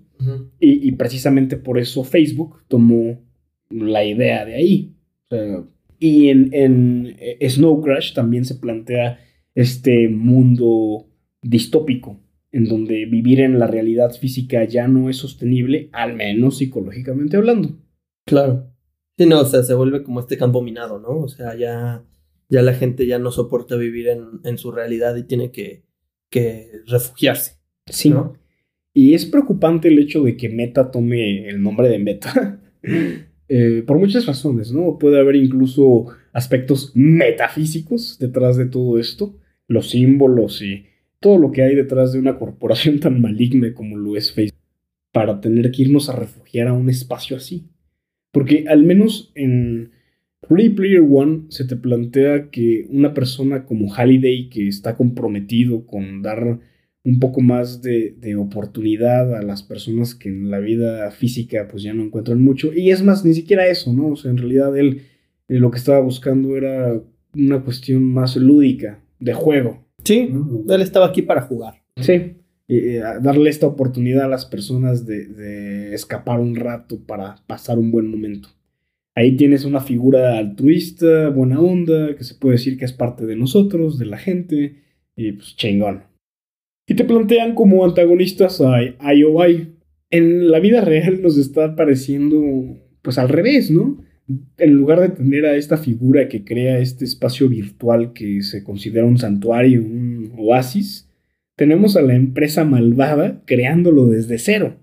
y, 0.59 0.87
y 0.87 0.91
precisamente 0.93 1.55
por 1.55 1.77
eso 1.77 2.03
Facebook 2.03 2.57
tomó 2.67 3.21
la 3.69 4.03
idea 4.03 4.43
de 4.45 4.55
ahí. 4.55 4.93
O 5.25 5.35
sea, 5.35 5.63
y 5.99 6.29
en, 6.29 6.49
en 6.53 7.15
eh, 7.19 7.49
Snow 7.49 7.81
Crash 7.81 8.13
también 8.13 8.45
se 8.45 8.55
plantea 8.55 9.19
este 9.53 10.07
mundo 10.09 11.07
distópico, 11.41 12.19
en 12.51 12.65
donde 12.65 13.05
vivir 13.05 13.41
en 13.41 13.59
la 13.59 13.67
realidad 13.67 14.11
física 14.13 14.63
ya 14.63 14.87
no 14.87 15.09
es 15.09 15.17
sostenible, 15.17 15.89
al 15.91 16.15
menos 16.15 16.57
psicológicamente 16.57 17.37
hablando. 17.37 17.77
Claro. 18.25 18.71
Sí, 19.17 19.25
no, 19.25 19.41
o 19.41 19.45
sea, 19.45 19.63
se 19.63 19.73
vuelve 19.73 20.03
como 20.03 20.21
este 20.21 20.37
campo 20.37 20.61
minado, 20.61 20.99
¿no? 20.99 21.09
O 21.17 21.27
sea, 21.27 21.55
ya, 21.55 22.05
ya 22.47 22.61
la 22.61 22.73
gente 22.73 23.05
ya 23.05 23.19
no 23.19 23.31
soporta 23.31 23.75
vivir 23.75 24.07
en, 24.07 24.39
en 24.45 24.57
su 24.57 24.71
realidad 24.71 25.15
y 25.17 25.23
tiene 25.23 25.51
que, 25.51 25.83
que 26.29 26.71
refugiarse. 26.87 27.59
Sí. 27.85 28.11
¿no? 28.11 28.35
Y 28.93 29.13
es 29.13 29.25
preocupante 29.25 29.89
el 29.89 29.99
hecho 29.99 30.23
de 30.23 30.37
que 30.37 30.49
Meta 30.49 30.91
tome 30.91 31.49
el 31.49 31.61
nombre 31.61 31.89
de 31.89 31.99
Meta. 31.99 32.61
Eh, 33.49 33.83
por 33.85 33.97
muchas 33.97 34.27
razones, 34.27 34.71
¿no? 34.71 34.99
Puede 34.99 35.19
haber 35.19 35.35
incluso 35.35 36.05
aspectos 36.33 36.91
metafísicos 36.93 38.17
detrás 38.19 38.57
de 38.57 38.67
todo 38.67 38.99
esto, 38.99 39.35
los 39.67 39.89
símbolos 39.89 40.61
y 40.61 40.85
todo 41.19 41.39
lo 41.39 41.51
que 41.51 41.63
hay 41.63 41.75
detrás 41.75 42.13
de 42.13 42.19
una 42.19 42.37
corporación 42.37 42.99
tan 42.99 43.19
maligna 43.19 43.73
como 43.73 43.97
lo 43.97 44.15
es 44.15 44.31
Facebook, 44.31 44.59
para 45.11 45.41
tener 45.41 45.71
que 45.71 45.81
irnos 45.81 46.09
a 46.09 46.15
refugiar 46.15 46.67
a 46.67 46.73
un 46.73 46.89
espacio 46.89 47.35
así. 47.35 47.67
Porque 48.31 48.65
al 48.67 48.83
menos 48.83 49.31
en 49.33 49.91
Ready 50.47 50.69
Player 50.69 51.01
One 51.01 51.45
se 51.49 51.65
te 51.65 51.75
plantea 51.75 52.51
que 52.51 52.85
una 52.89 53.15
persona 53.15 53.65
como 53.65 53.91
Halliday, 53.91 54.49
que 54.49 54.67
está 54.67 54.95
comprometido 54.95 55.87
con 55.87 56.21
dar 56.21 56.59
un 57.03 57.19
poco 57.19 57.41
más 57.41 57.81
de, 57.81 58.15
de, 58.19 58.35
oportunidad 58.35 59.35
a 59.35 59.41
las 59.41 59.63
personas 59.63 60.15
que 60.15 60.29
en 60.29 60.51
la 60.51 60.59
vida 60.59 61.11
física 61.11 61.67
pues 61.69 61.83
ya 61.83 61.93
no 61.93 62.03
encuentran 62.03 62.41
mucho. 62.41 62.73
Y 62.73 62.91
es 62.91 63.03
más, 63.03 63.23
ni 63.23 63.33
siquiera 63.33 63.67
eso, 63.67 63.93
¿no? 63.93 64.09
O 64.09 64.15
sea, 64.15 64.31
en 64.31 64.37
realidad 64.37 64.77
él 64.77 65.03
eh, 65.47 65.59
lo 65.59 65.71
que 65.71 65.77
estaba 65.77 65.99
buscando 65.99 66.55
era 66.55 67.01
una 67.33 67.61
cuestión 67.63 68.03
más 68.03 68.35
lúdica, 68.35 69.03
de 69.19 69.33
juego. 69.33 69.85
Sí, 70.03 70.29
él 70.69 70.81
estaba 70.81 71.07
aquí 71.07 71.21
para 71.21 71.41
jugar. 71.41 71.75
Sí. 71.97 72.35
Eh, 72.67 73.01
darle 73.21 73.49
esta 73.49 73.67
oportunidad 73.67 74.25
a 74.25 74.29
las 74.29 74.45
personas 74.45 75.05
de, 75.05 75.25
de, 75.25 75.93
escapar 75.93 76.39
un 76.39 76.55
rato 76.55 76.99
para 77.05 77.37
pasar 77.47 77.79
un 77.79 77.91
buen 77.91 78.07
momento. 78.07 78.49
Ahí 79.15 79.35
tienes 79.35 79.65
una 79.65 79.81
figura 79.81 80.37
altruista, 80.37 81.29
buena 81.29 81.59
onda, 81.59 82.15
que 82.15 82.23
se 82.23 82.35
puede 82.35 82.53
decir 82.53 82.77
que 82.77 82.85
es 82.85 82.93
parte 82.93 83.25
de 83.25 83.35
nosotros, 83.35 83.97
de 83.97 84.05
la 84.05 84.17
gente, 84.17 84.75
y 85.15 85.31
pues 85.33 85.55
chingón. 85.55 86.03
Te 86.99 87.05
plantean 87.05 87.55
como 87.55 87.85
antagonistas 87.85 88.59
a 88.59 89.13
IOI, 89.13 89.69
en 90.09 90.51
la 90.51 90.59
vida 90.59 90.81
real 90.81 91.21
nos 91.21 91.37
está 91.37 91.73
pareciendo 91.77 92.77
pues 93.01 93.17
al 93.17 93.29
revés, 93.29 93.71
¿no? 93.71 94.03
En 94.57 94.73
lugar 94.73 94.99
de 94.99 95.07
tener 95.07 95.45
a 95.45 95.55
esta 95.55 95.77
figura 95.77 96.27
que 96.27 96.43
crea 96.43 96.79
este 96.79 97.05
espacio 97.05 97.47
virtual 97.47 98.11
que 98.11 98.41
se 98.41 98.65
considera 98.65 99.05
un 99.05 99.17
santuario, 99.17 99.79
un 99.79 100.33
oasis, 100.37 101.09
tenemos 101.55 101.95
a 101.95 102.01
la 102.01 102.15
empresa 102.15 102.65
malvada 102.65 103.43
creándolo 103.45 104.07
desde 104.07 104.37
cero. 104.37 104.75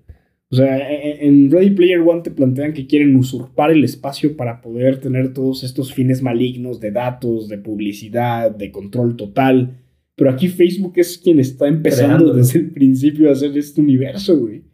O 0.49 0.57
sea, 0.57 0.91
e, 0.91 0.95
e, 0.95 1.29
en 1.29 1.51
Ready 1.51 1.73
Player 1.73 2.01
One 2.01 2.23
te 2.23 2.31
plantean 2.31 2.73
que 2.73 2.87
quieren 2.87 3.15
usurpar 3.15 3.73
el 3.73 3.85
espacio 3.85 4.39
para 4.39 4.63
poder 4.63 5.01
tener 5.01 5.35
todos 5.35 5.65
estos 5.65 5.93
fines 5.93 6.23
malignos 6.23 6.81
de 6.81 6.93
datos, 6.93 7.47
de 7.49 7.59
publicidad, 7.59 8.51
de 8.53 8.71
control 8.71 9.17
total. 9.17 9.83
Pero 10.17 10.31
aquí 10.31 10.49
Facebook 10.49 10.95
es 10.97 11.19
quien 11.19 11.39
está 11.39 11.69
empezando 11.69 12.17
Creándolo. 12.17 12.35
desde 12.35 12.59
el 12.59 12.73
principio 12.73 13.29
a 13.29 13.33
hacer 13.33 13.57
este 13.57 13.83
universo, 13.83 14.39
güey. 14.39 14.65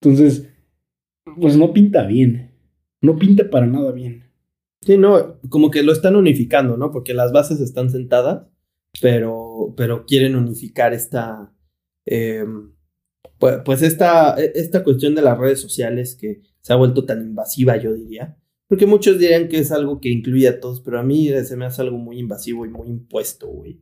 Entonces, 0.00 0.46
pues 1.40 1.56
no 1.56 1.72
pinta 1.72 2.06
bien. 2.06 2.52
No 3.00 3.18
pinta 3.18 3.48
para 3.50 3.66
nada 3.66 3.92
bien. 3.92 4.24
Sí, 4.82 4.98
no, 4.98 5.40
como 5.48 5.70
que 5.70 5.82
lo 5.82 5.92
están 5.92 6.16
unificando, 6.16 6.76
¿no? 6.76 6.90
Porque 6.90 7.14
las 7.14 7.32
bases 7.32 7.60
están 7.60 7.90
sentadas, 7.90 8.46
pero, 9.00 9.72
pero 9.76 10.04
quieren 10.04 10.36
unificar 10.36 10.92
esta, 10.92 11.50
eh, 12.04 12.44
pues, 13.38 13.60
pues 13.64 13.80
esta, 13.82 14.34
esta 14.34 14.84
cuestión 14.84 15.14
de 15.14 15.22
las 15.22 15.38
redes 15.38 15.60
sociales 15.60 16.14
que 16.14 16.42
se 16.60 16.72
ha 16.72 16.76
vuelto 16.76 17.06
tan 17.06 17.22
invasiva, 17.22 17.78
yo 17.78 17.94
diría. 17.94 18.36
Porque 18.68 18.86
muchos 18.86 19.18
dirían 19.18 19.48
que 19.48 19.58
es 19.58 19.72
algo 19.72 20.00
que 20.00 20.10
incluye 20.10 20.48
a 20.48 20.60
todos, 20.60 20.80
pero 20.82 20.98
a 20.98 21.02
mí 21.02 21.28
se 21.44 21.56
me 21.56 21.64
hace 21.64 21.80
algo 21.80 21.96
muy 21.96 22.18
invasivo 22.18 22.66
y 22.66 22.70
muy 22.70 22.88
impuesto, 22.88 23.46
güey. 23.46 23.80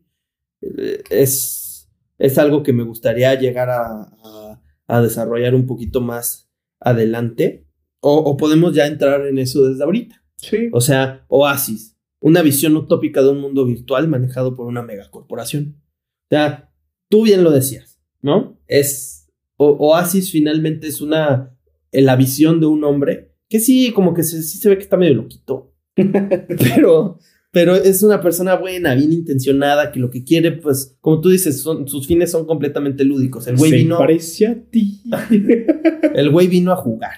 Es, 1.10 1.90
es 2.18 2.38
algo 2.38 2.62
que 2.62 2.72
me 2.72 2.82
gustaría 2.84 3.34
llegar 3.34 3.70
a, 3.70 4.02
a, 4.24 4.62
a 4.86 5.02
desarrollar 5.02 5.54
un 5.54 5.66
poquito 5.66 6.00
más 6.00 6.50
adelante. 6.80 7.66
O, 8.00 8.16
o 8.16 8.36
podemos 8.36 8.74
ya 8.74 8.86
entrar 8.86 9.26
en 9.26 9.38
eso 9.38 9.64
desde 9.68 9.84
ahorita. 9.84 10.24
Sí. 10.36 10.68
O 10.72 10.80
sea, 10.80 11.24
Oasis, 11.28 11.96
una 12.20 12.42
visión 12.42 12.76
utópica 12.76 13.22
de 13.22 13.28
un 13.30 13.40
mundo 13.40 13.64
virtual 13.64 14.08
manejado 14.08 14.56
por 14.56 14.66
una 14.66 14.82
megacorporación. 14.82 15.80
O 16.24 16.26
sea, 16.30 16.72
tú 17.08 17.22
bien 17.22 17.44
lo 17.44 17.50
decías, 17.52 18.00
¿no? 18.20 18.58
Es 18.66 19.28
o- 19.56 19.76
Oasis 19.78 20.32
finalmente 20.32 20.88
es 20.88 21.00
una 21.00 21.56
la 21.92 22.16
visión 22.16 22.58
de 22.58 22.66
un 22.66 22.82
hombre 22.84 23.34
que 23.48 23.60
sí, 23.60 23.92
como 23.92 24.14
que 24.14 24.22
se, 24.24 24.42
sí 24.42 24.58
se 24.58 24.68
ve 24.70 24.76
que 24.78 24.82
está 24.82 24.96
medio 24.96 25.14
loquito, 25.14 25.74
pero 25.94 27.18
pero 27.52 27.76
es 27.76 28.02
una 28.02 28.22
persona 28.22 28.56
buena, 28.56 28.94
bien 28.94 29.12
intencionada, 29.12 29.92
que 29.92 30.00
lo 30.00 30.08
que 30.08 30.24
quiere, 30.24 30.52
pues, 30.52 30.96
como 31.02 31.20
tú 31.20 31.28
dices, 31.28 31.60
son, 31.60 31.86
sus 31.86 32.06
fines 32.06 32.30
son 32.30 32.46
completamente 32.46 33.04
lúdicos. 33.04 33.46
El 33.46 33.58
güey 33.58 33.72
vino, 33.72 33.98
parece 33.98 34.46
a 34.46 34.58
ti. 34.58 35.02
el 36.14 36.30
güey 36.30 36.48
vino 36.48 36.72
a 36.72 36.76
jugar, 36.76 37.12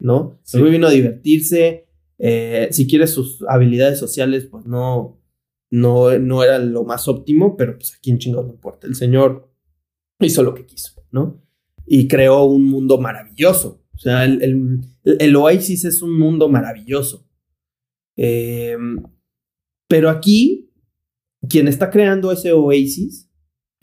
¿no? 0.00 0.40
Sí. 0.42 0.56
El 0.56 0.64
güey 0.64 0.72
vino 0.72 0.88
a 0.88 0.90
divertirse. 0.90 1.86
eh, 2.18 2.68
si 2.72 2.88
quieres 2.88 3.10
sus 3.10 3.44
habilidades 3.48 4.00
sociales, 4.00 4.46
pues 4.50 4.66
no, 4.66 5.22
no, 5.70 6.18
no 6.18 6.42
era 6.42 6.58
lo 6.58 6.82
más 6.82 7.06
óptimo, 7.06 7.56
pero 7.56 7.78
pues 7.78 7.94
aquí 7.96 8.10
en 8.10 8.18
chingados 8.18 8.46
no 8.48 8.54
importa. 8.54 8.88
El 8.88 8.96
señor 8.96 9.52
hizo 10.18 10.42
lo 10.42 10.52
que 10.52 10.66
quiso, 10.66 11.00
¿no? 11.12 11.44
Y 11.86 12.08
creó 12.08 12.42
un 12.42 12.64
mundo 12.64 12.98
maravilloso. 12.98 13.84
O 13.94 13.98
sea, 13.98 14.24
el, 14.24 14.42
el, 14.42 14.80
el 15.20 15.36
Oasis 15.36 15.84
es 15.84 16.02
un 16.02 16.18
mundo 16.18 16.48
maravilloso. 16.48 17.24
Eh, 18.16 18.76
pero 19.88 20.10
aquí, 20.10 20.72
quien 21.48 21.68
está 21.68 21.90
creando 21.90 22.32
ese 22.32 22.52
Oasis, 22.52 23.30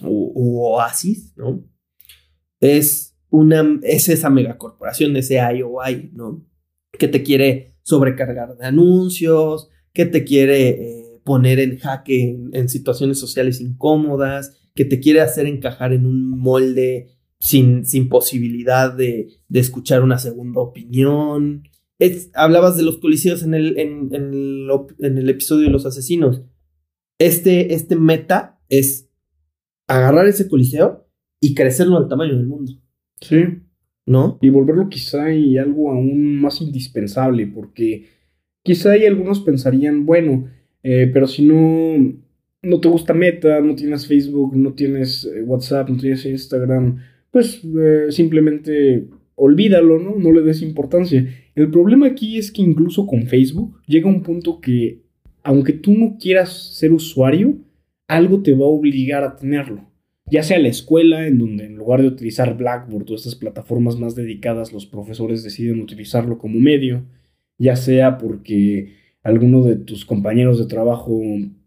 o, 0.01 0.75
Oasis, 0.75 1.33
¿no? 1.35 1.63
Es 2.59 3.17
una, 3.29 3.79
es 3.83 4.09
esa 4.09 4.29
megacorporación, 4.29 5.15
ese 5.17 5.35
IOI, 5.35 6.11
¿no? 6.13 6.45
Que 6.97 7.07
te 7.07 7.23
quiere 7.23 7.77
sobrecargar 7.83 8.55
de 8.57 8.65
anuncios, 8.65 9.69
que 9.93 10.05
te 10.05 10.23
quiere 10.23 10.69
eh, 10.69 11.21
poner 11.23 11.59
en 11.59 11.77
jaque 11.77 12.23
en, 12.23 12.49
en 12.53 12.69
situaciones 12.69 13.19
sociales 13.19 13.61
incómodas, 13.61 14.57
que 14.75 14.85
te 14.85 14.99
quiere 14.99 15.21
hacer 15.21 15.45
encajar 15.45 15.93
en 15.93 16.05
un 16.05 16.29
molde 16.29 17.09
sin, 17.39 17.85
sin 17.85 18.09
posibilidad 18.09 18.93
de, 18.93 19.27
de 19.47 19.59
escuchar 19.59 20.01
una 20.01 20.17
segunda 20.17 20.61
opinión. 20.61 21.63
Es- 22.03 22.31
hablabas 22.33 22.75
de 22.77 22.83
los 22.83 22.97
coliseos 22.97 23.43
en 23.43 23.53
el, 23.53 23.77
en, 23.77 24.13
en 24.13 24.33
el, 24.33 24.69
op- 24.69 24.91
en 24.99 25.17
el 25.17 25.29
episodio 25.29 25.65
de 25.67 25.71
los 25.71 25.85
asesinos. 25.85 26.41
Este, 27.19 27.73
este 27.73 27.95
meta 27.95 28.59
es 28.69 29.09
agarrar 29.87 30.27
ese 30.27 30.47
coliseo 30.47 31.07
y 31.39 31.53
crecerlo 31.55 31.97
al 31.97 32.07
tamaño 32.07 32.35
del 32.35 32.47
mundo, 32.47 32.73
Sí. 33.21 33.37
¿no? 34.05 34.37
Y 34.41 34.49
volverlo 34.49 34.89
quizá 34.89 35.33
y 35.33 35.57
algo 35.57 35.91
aún 35.91 36.41
más 36.41 36.61
indispensable, 36.61 37.47
porque 37.47 38.05
quizá 38.63 38.91
hay 38.91 39.05
algunos 39.05 39.39
pensarían, 39.41 40.05
bueno, 40.05 40.47
eh, 40.83 41.09
pero 41.13 41.27
si 41.27 41.45
no, 41.45 42.15
no 42.63 42.79
te 42.81 42.87
gusta 42.89 43.13
Meta, 43.13 43.61
no 43.61 43.75
tienes 43.75 44.07
Facebook, 44.07 44.55
no 44.55 44.73
tienes 44.73 45.25
eh, 45.25 45.43
WhatsApp, 45.43 45.89
no 45.89 45.97
tienes 45.97 46.25
Instagram, 46.25 46.97
pues 47.31 47.61
eh, 47.63 48.07
simplemente 48.09 49.07
olvídalo, 49.43 49.99
¿no? 49.99 50.15
No 50.15 50.31
le 50.31 50.41
des 50.41 50.61
importancia. 50.61 51.27
El 51.55 51.69
problema 51.69 52.07
aquí 52.07 52.37
es 52.37 52.51
que 52.51 52.61
incluso 52.61 53.05
con 53.05 53.27
Facebook 53.27 53.81
llega 53.85 54.07
un 54.07 54.23
punto 54.23 54.61
que, 54.61 55.01
aunque 55.43 55.73
tú 55.73 55.93
no 55.97 56.17
quieras 56.17 56.77
ser 56.77 56.93
usuario, 56.93 57.57
algo 58.07 58.41
te 58.41 58.53
va 58.53 58.65
a 58.65 58.69
obligar 58.69 59.23
a 59.23 59.35
tenerlo. 59.35 59.89
Ya 60.27 60.43
sea 60.43 60.59
la 60.59 60.69
escuela, 60.69 61.27
en 61.27 61.37
donde 61.39 61.65
en 61.65 61.75
lugar 61.75 62.01
de 62.01 62.07
utilizar 62.07 62.55
Blackboard 62.55 63.11
o 63.11 63.15
estas 63.15 63.35
plataformas 63.35 63.99
más 63.99 64.15
dedicadas, 64.15 64.71
los 64.71 64.85
profesores 64.85 65.43
deciden 65.43 65.81
utilizarlo 65.81 66.37
como 66.37 66.59
medio, 66.59 67.03
ya 67.57 67.75
sea 67.75 68.17
porque 68.17 68.93
alguno 69.23 69.63
de 69.63 69.75
tus 69.75 70.05
compañeros 70.05 70.57
de 70.57 70.67
trabajo 70.67 71.21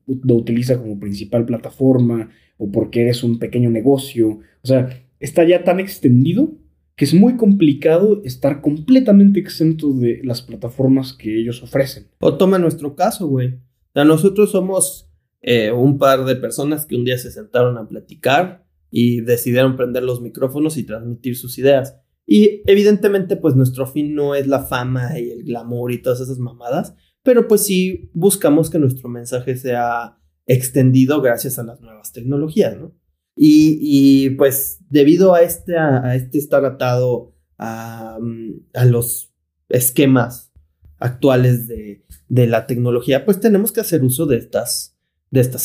lo 0.06 0.34
utiliza 0.34 0.78
como 0.78 0.98
principal 0.98 1.44
plataforma 1.44 2.30
o 2.56 2.72
porque 2.72 3.02
eres 3.02 3.22
un 3.22 3.38
pequeño 3.38 3.68
negocio. 3.68 4.40
O 4.62 4.66
sea, 4.66 4.88
está 5.20 5.44
ya 5.44 5.62
tan 5.62 5.78
extendido 5.78 6.54
que 6.96 7.04
es 7.04 7.14
muy 7.14 7.36
complicado 7.36 8.22
estar 8.24 8.62
completamente 8.62 9.38
exento 9.38 9.92
de 9.92 10.20
las 10.24 10.40
plataformas 10.40 11.12
que 11.12 11.38
ellos 11.38 11.62
ofrecen. 11.62 12.08
O 12.20 12.36
toma 12.36 12.58
nuestro 12.58 12.96
caso, 12.96 13.28
güey. 13.28 13.48
O 13.48 13.92
sea, 13.92 14.04
nosotros 14.04 14.50
somos 14.50 15.10
eh, 15.42 15.70
un 15.70 15.98
par 15.98 16.24
de 16.24 16.36
personas 16.36 16.86
que 16.86 16.96
un 16.96 17.04
día 17.04 17.18
se 17.18 17.30
sentaron 17.30 17.76
a 17.76 17.86
platicar 17.86 18.66
y 18.90 19.20
decidieron 19.20 19.76
prender 19.76 20.04
los 20.04 20.22
micrófonos 20.22 20.78
y 20.78 20.84
transmitir 20.84 21.36
sus 21.36 21.58
ideas. 21.58 21.98
Y 22.26 22.62
evidentemente, 22.66 23.36
pues 23.36 23.54
nuestro 23.54 23.86
fin 23.86 24.14
no 24.14 24.34
es 24.34 24.46
la 24.46 24.64
fama 24.64 25.18
y 25.20 25.30
el 25.30 25.44
glamour 25.44 25.92
y 25.92 26.02
todas 26.02 26.20
esas 26.20 26.38
mamadas, 26.38 26.94
pero 27.22 27.46
pues 27.46 27.64
sí 27.64 28.10
buscamos 28.14 28.70
que 28.70 28.78
nuestro 28.78 29.08
mensaje 29.08 29.56
sea 29.56 30.18
extendido 30.46 31.20
gracias 31.20 31.58
a 31.58 31.62
las 31.62 31.80
nuevas 31.80 32.12
tecnologías, 32.12 32.76
¿no? 32.78 32.94
Y, 33.38 33.78
y, 33.82 34.30
pues 34.30 34.78
debido 34.88 35.34
a 35.34 35.42
este, 35.42 35.76
a, 35.76 36.16
este 36.16 36.38
estar 36.38 36.64
atado 36.64 37.34
a, 37.58 38.18
mm, 38.18 38.88
los 38.90 39.34
esquemas 39.68 40.52
actuales 40.98 41.68
de, 41.68 42.02
la 42.28 42.66
tecnología, 42.66 43.26
pues 43.26 43.38
tenemos 43.38 43.72
que 43.72 43.80
hacer 43.80 44.02
uso 44.02 44.24
de 44.24 44.38
estas, 44.38 44.96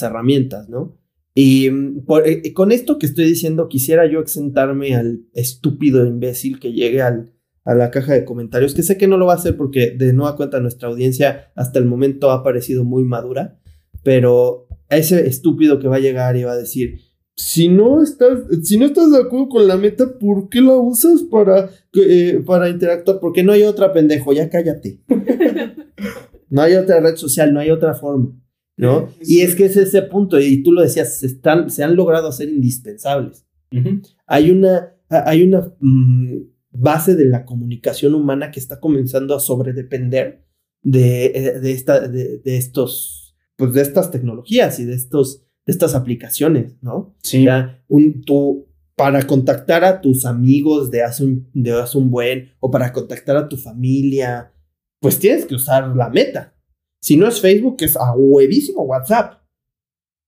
herramientas, 0.01 0.67
¿no? 0.67 0.97
Y 1.34 1.69
por, 2.01 2.27
eh, 2.27 2.53
con 2.53 2.73
esto 2.73 2.99
que 2.99 3.05
estoy 3.05 3.23
diciendo, 3.23 3.69
quisiera 3.69 4.05
yo 4.05 4.19
exentarme 4.19 4.95
al 4.95 5.21
estúpido 5.34 6.05
imbécil 6.05 6.60
que 6.60 6.73
llegue 6.73 7.01
a 7.01 7.25
la 7.65 7.89
caja 7.89 8.13
de 8.13 8.25
comentarios, 8.25 8.73
que 8.73 8.84
sé 8.84 8.97
que 8.97 9.07
no 9.07 9.17
lo 9.17 9.27
va 9.27 9.34
a 9.34 9.38
hacer 9.38 9.55
porque 9.55 9.91
de 9.91 10.12
nueva 10.12 10.36
cuenta 10.36 10.60
nuestra 10.60 10.89
audiencia 10.89 11.51
hasta 11.55 11.79
el 11.79 11.86
momento 11.86 12.31
ha 12.31 12.43
parecido 12.43 12.84
muy 12.84 13.05
madura, 13.05 13.62
pero 14.03 14.67
a 14.89 14.97
ese 14.97 15.25
estúpido 15.25 15.79
que 15.79 15.88
va 15.88 15.95
a 15.95 15.99
llegar 15.99 16.36
y 16.36 16.43
va 16.43 16.51
a 16.51 16.57
decir, 16.57 16.99
si 17.41 17.69
no 17.69 18.04
estás, 18.04 18.39
si 18.62 18.77
no 18.77 18.86
estás 18.86 19.12
de 19.12 19.17
acuerdo 19.17 19.49
con 19.49 19.67
la 19.67 19.75
meta, 19.75 20.19
¿por 20.19 20.47
qué 20.47 20.62
la 20.62 20.75
usas 20.75 21.23
para, 21.23 21.71
eh, 21.93 22.39
para 22.45 22.69
interactuar? 22.69 23.19
Porque 23.19 23.43
no 23.43 23.51
hay 23.51 23.63
otra 23.63 23.91
pendejo, 23.91 24.32
ya 24.32 24.47
cállate. 24.47 24.99
no 26.49 26.62
hay 26.62 26.75
otra 26.75 26.99
red 26.99 27.15
social, 27.15 27.51
no 27.51 27.60
hay 27.60 27.71
otra 27.71 27.95
forma, 27.95 28.39
¿no? 28.77 29.10
Sí. 29.21 29.38
Y 29.38 29.41
es 29.41 29.56
que 29.56 29.65
es 29.65 29.75
ese 29.75 30.04
punto, 30.04 30.39
y 30.39 30.62
tú 30.62 30.71
lo 30.71 30.84
decías, 30.84 31.17
se, 31.17 31.25
están, 31.25 31.71
se 31.71 31.84
han 31.84 31.95
logrado 31.95 32.27
hacer 32.27 32.47
indispensables. 32.47 33.47
Uh 33.71 33.77
-huh. 33.77 34.08
Hay 34.27 34.51
una, 34.51 34.93
hay 35.10 35.41
una 35.41 35.73
mmm, 35.80 36.43
base 36.69 37.15
de 37.15 37.25
la 37.25 37.43
comunicación 37.43 38.13
humana 38.13 38.51
que 38.51 38.60
está 38.60 38.80
comenzando 38.80 39.36
a 39.36 39.39
sobredepender 39.39 40.45
de, 40.84 41.60
de, 41.60 41.71
esta, 41.71 42.08
de, 42.08 42.38
de 42.38 42.58
estos, 42.58 43.36
pues 43.56 43.73
de 43.73 43.82
estas 43.82 44.12
tecnologías 44.12 44.80
y 44.80 44.86
de 44.86 44.93
estos 44.93 45.43
estas 45.71 45.95
aplicaciones, 45.95 46.75
¿no? 46.81 47.15
Sí. 47.23 47.43
Ya, 47.43 47.84
un, 47.88 48.21
tú, 48.21 48.67
para 48.95 49.25
contactar 49.25 49.84
a 49.84 50.01
tus 50.01 50.25
amigos 50.25 50.91
de 50.91 51.01
hace, 51.01 51.23
un, 51.23 51.49
de 51.53 51.71
hace 51.71 51.97
un 51.97 52.12
buen, 52.12 52.51
o 52.60 52.69
para 52.69 52.93
contactar 52.93 53.38
a 53.38 53.49
tu 53.49 53.57
familia, 53.57 54.53
pues 54.99 55.17
tienes 55.17 55.45
que 55.45 55.55
usar 55.55 55.95
la 55.95 56.10
meta. 56.10 56.53
Si 57.01 57.17
no 57.17 57.27
es 57.27 57.41
Facebook, 57.41 57.77
es 57.79 57.97
a 57.97 58.13
huevísimo 58.15 58.84
WhatsApp. 58.84 59.41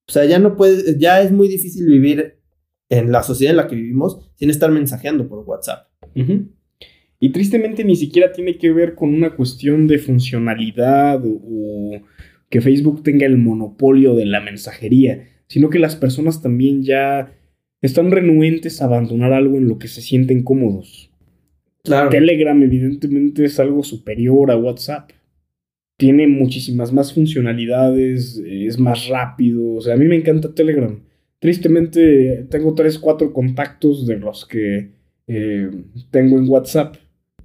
O 0.08 0.12
sea, 0.12 0.26
ya 0.26 0.40
no 0.40 0.56
puedes, 0.56 0.98
ya 0.98 1.22
es 1.22 1.32
muy 1.32 1.48
difícil 1.48 1.86
vivir 1.86 2.40
en 2.90 3.12
la 3.12 3.24
sociedad 3.24 3.52
en 3.52 3.58
la 3.58 3.68
que 3.68 3.76
vivimos 3.76 4.32
sin 4.36 4.50
estar 4.50 4.72
mensajeando 4.72 5.28
por 5.28 5.40
WhatsApp. 5.48 5.88
Uh 6.16 6.20
-huh. 6.20 6.50
Y 7.20 7.32
tristemente 7.32 7.84
ni 7.84 7.96
siquiera 7.96 8.32
tiene 8.32 8.58
que 8.58 8.72
ver 8.74 8.96
con 8.96 9.14
una 9.14 9.36
cuestión 9.36 9.88
de 9.88 9.98
funcionalidad 10.00 11.24
o, 11.26 11.30
o 11.30 12.02
que 12.50 12.62
Facebook 12.62 13.02
tenga 13.02 13.26
el 13.26 13.38
monopolio 13.38 14.14
de 14.14 14.26
la 14.26 14.42
mensajería, 14.42 15.28
sino 15.54 15.70
que 15.70 15.78
las 15.78 15.96
personas 15.96 16.42
también 16.42 16.82
ya 16.82 17.32
están 17.80 18.10
renuentes 18.10 18.82
a 18.82 18.86
abandonar 18.86 19.34
algo 19.34 19.58
en 19.58 19.68
lo 19.68 19.78
que 19.78 19.88
se 19.88 20.02
sienten 20.02 20.42
cómodos. 20.42 21.12
Claro. 21.84 22.10
Telegram 22.10 22.64
evidentemente 22.64 23.46
es 23.46 23.60
algo 23.60 23.84
superior 23.84 24.50
a 24.50 24.58
WhatsApp. 24.58 25.12
Tiene 25.96 26.26
muchísimas 26.26 26.92
más 26.92 27.14
funcionalidades, 27.14 28.42
es 28.44 28.80
más 28.80 29.08
rápido. 29.10 29.76
O 29.76 29.82
sea, 29.82 29.94
a 29.94 29.98
mí 29.98 30.06
me 30.06 30.16
encanta 30.16 30.56
Telegram. 30.56 31.00
Tristemente 31.38 32.48
tengo 32.50 32.74
3, 32.74 32.98
4 32.98 33.32
contactos 33.32 34.08
de 34.08 34.18
los 34.18 34.48
que 34.48 34.90
eh, 35.28 35.70
tengo 36.10 36.40
en 36.40 36.50
WhatsApp. 36.50 36.96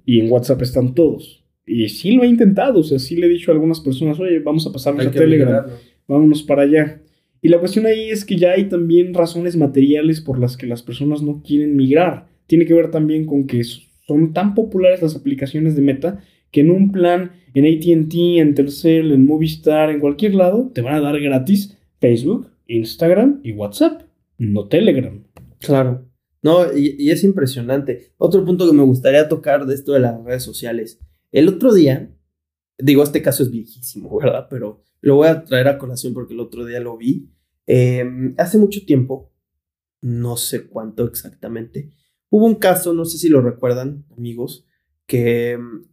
Y 0.03 0.19
en 0.19 0.31
WhatsApp 0.31 0.63
están 0.63 0.95
todos. 0.95 1.45
Y 1.63 1.87
sí 1.89 2.13
lo 2.13 2.23
he 2.23 2.27
intentado. 2.27 2.79
O 2.79 2.83
sea, 2.83 2.97
sí 2.97 3.17
le 3.17 3.27
he 3.27 3.29
dicho 3.29 3.51
a 3.51 3.53
algunas 3.53 3.81
personas, 3.81 4.19
oye, 4.19 4.39
vamos 4.39 4.65
a 4.65 4.71
pasarnos 4.71 5.01
Hay 5.05 5.09
a 5.09 5.11
Telegram. 5.11 5.67
Vámonos 6.07 6.41
para 6.41 6.63
allá. 6.63 7.03
Y 7.41 7.49
la 7.49 7.59
cuestión 7.59 7.85
ahí 7.85 8.09
es 8.09 8.25
que 8.25 8.37
ya 8.37 8.51
hay 8.51 8.67
también 8.67 9.13
razones 9.13 9.55
materiales 9.55 10.21
por 10.21 10.39
las 10.39 10.57
que 10.57 10.67
las 10.67 10.83
personas 10.83 11.21
no 11.21 11.41
quieren 11.41 11.75
migrar. 11.75 12.27
Tiene 12.47 12.65
que 12.65 12.73
ver 12.73 12.91
también 12.91 13.25
con 13.25 13.47
que 13.47 13.63
son 13.63 14.33
tan 14.33 14.55
populares 14.55 15.01
las 15.01 15.15
aplicaciones 15.15 15.75
de 15.75 15.81
Meta 15.81 16.23
que 16.51 16.61
en 16.61 16.71
un 16.71 16.91
plan 16.91 17.31
en 17.53 17.65
ATT, 17.65 18.13
en 18.39 18.55
Telcel, 18.55 19.11
en 19.11 19.25
Movistar, 19.25 19.89
en 19.89 19.99
cualquier 19.99 20.35
lado, 20.35 20.71
te 20.73 20.81
van 20.81 20.95
a 20.95 21.01
dar 21.01 21.19
gratis 21.19 21.77
Facebook, 21.99 22.49
Instagram 22.67 23.39
y 23.43 23.51
WhatsApp, 23.51 24.03
no 24.37 24.67
Telegram. 24.67 25.23
Claro. 25.59 26.05
No, 26.41 26.65
y, 26.75 26.95
y 26.97 27.11
es 27.11 27.23
impresionante. 27.23 28.13
Otro 28.17 28.45
punto 28.45 28.65
que 28.65 28.75
me 28.75 28.83
gustaría 28.83 29.27
tocar 29.27 29.65
de 29.65 29.75
esto 29.75 29.93
de 29.93 29.99
las 29.99 30.23
redes 30.23 30.43
sociales. 30.43 30.99
El 31.31 31.49
otro 31.49 31.73
día, 31.73 32.09
digo, 32.77 33.03
este 33.03 33.21
caso 33.21 33.43
es 33.43 33.51
viejísimo, 33.51 34.17
¿verdad? 34.19 34.47
Pero 34.49 34.83
lo 35.01 35.15
voy 35.15 35.27
a 35.27 35.43
traer 35.43 35.67
a 35.67 35.77
colación 35.77 36.13
porque 36.13 36.33
el 36.33 36.39
otro 36.39 36.65
día 36.65 36.79
lo 36.79 36.97
vi. 36.97 37.29
Eh, 37.67 38.33
hace 38.37 38.57
mucho 38.57 38.85
tiempo, 38.85 39.31
no 40.01 40.37
sé 40.37 40.67
cuánto 40.67 41.05
exactamente, 41.05 41.91
hubo 42.29 42.45
un 42.45 42.55
caso, 42.55 42.93
no 42.93 43.05
sé 43.05 43.17
si 43.17 43.29
lo 43.29 43.41
recuerdan, 43.41 44.05
amigos, 44.17 44.65
que 45.05 45.57
mm, 45.57 45.85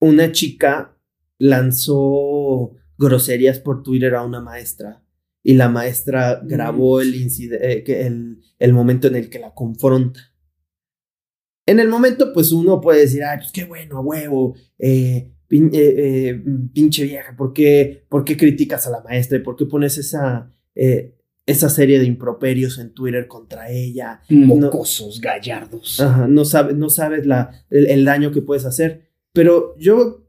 una 0.00 0.32
chica 0.32 0.96
lanzó 1.38 2.72
groserías 2.98 3.58
por 3.58 3.82
Twitter 3.82 4.14
a 4.14 4.24
una 4.24 4.40
maestra 4.40 5.04
y 5.42 5.54
la 5.54 5.68
maestra 5.68 6.40
grabó 6.42 7.00
el, 7.00 7.14
eh, 7.14 7.84
el, 7.86 8.42
el 8.58 8.72
momento 8.72 9.08
en 9.08 9.16
el 9.16 9.28
que 9.28 9.38
la 9.38 9.52
confronta. 9.52 10.20
En 11.66 11.80
el 11.80 11.88
momento, 11.88 12.32
pues 12.32 12.52
uno 12.52 12.80
puede 12.80 13.00
decir, 13.00 13.22
ay, 13.24 13.38
pues 13.38 13.52
qué 13.52 13.64
bueno, 13.64 13.98
a 13.98 14.00
huevo, 14.00 14.54
eh, 14.78 15.33
pin- 15.54 15.70
eh, 15.72 15.94
eh, 16.28 16.42
pinche 16.72 17.04
vieja, 17.04 17.36
¿por 17.36 17.52
qué, 17.52 18.04
¿por 18.08 18.24
qué 18.24 18.36
criticas 18.36 18.86
a 18.86 18.90
la 18.90 19.02
maestra? 19.02 19.38
¿Y 19.38 19.42
por 19.42 19.54
qué 19.54 19.66
pones 19.66 19.98
esa, 19.98 20.52
eh, 20.74 21.14
esa 21.46 21.68
serie 21.68 22.00
de 22.00 22.06
improperios 22.06 22.78
en 22.78 22.92
Twitter 22.92 23.28
contra 23.28 23.70
ella? 23.70 24.20
Mocosos, 24.30 25.20
gallardos. 25.20 26.00
Ajá, 26.00 26.26
no, 26.26 26.44
sabes, 26.44 26.74
no 26.76 26.88
sabes 26.90 27.24
la, 27.24 27.50
el, 27.70 27.86
el 27.86 28.04
daño 28.04 28.32
que 28.32 28.42
puedes 28.42 28.64
hacer. 28.64 29.10
Pero 29.32 29.76
yo, 29.78 30.26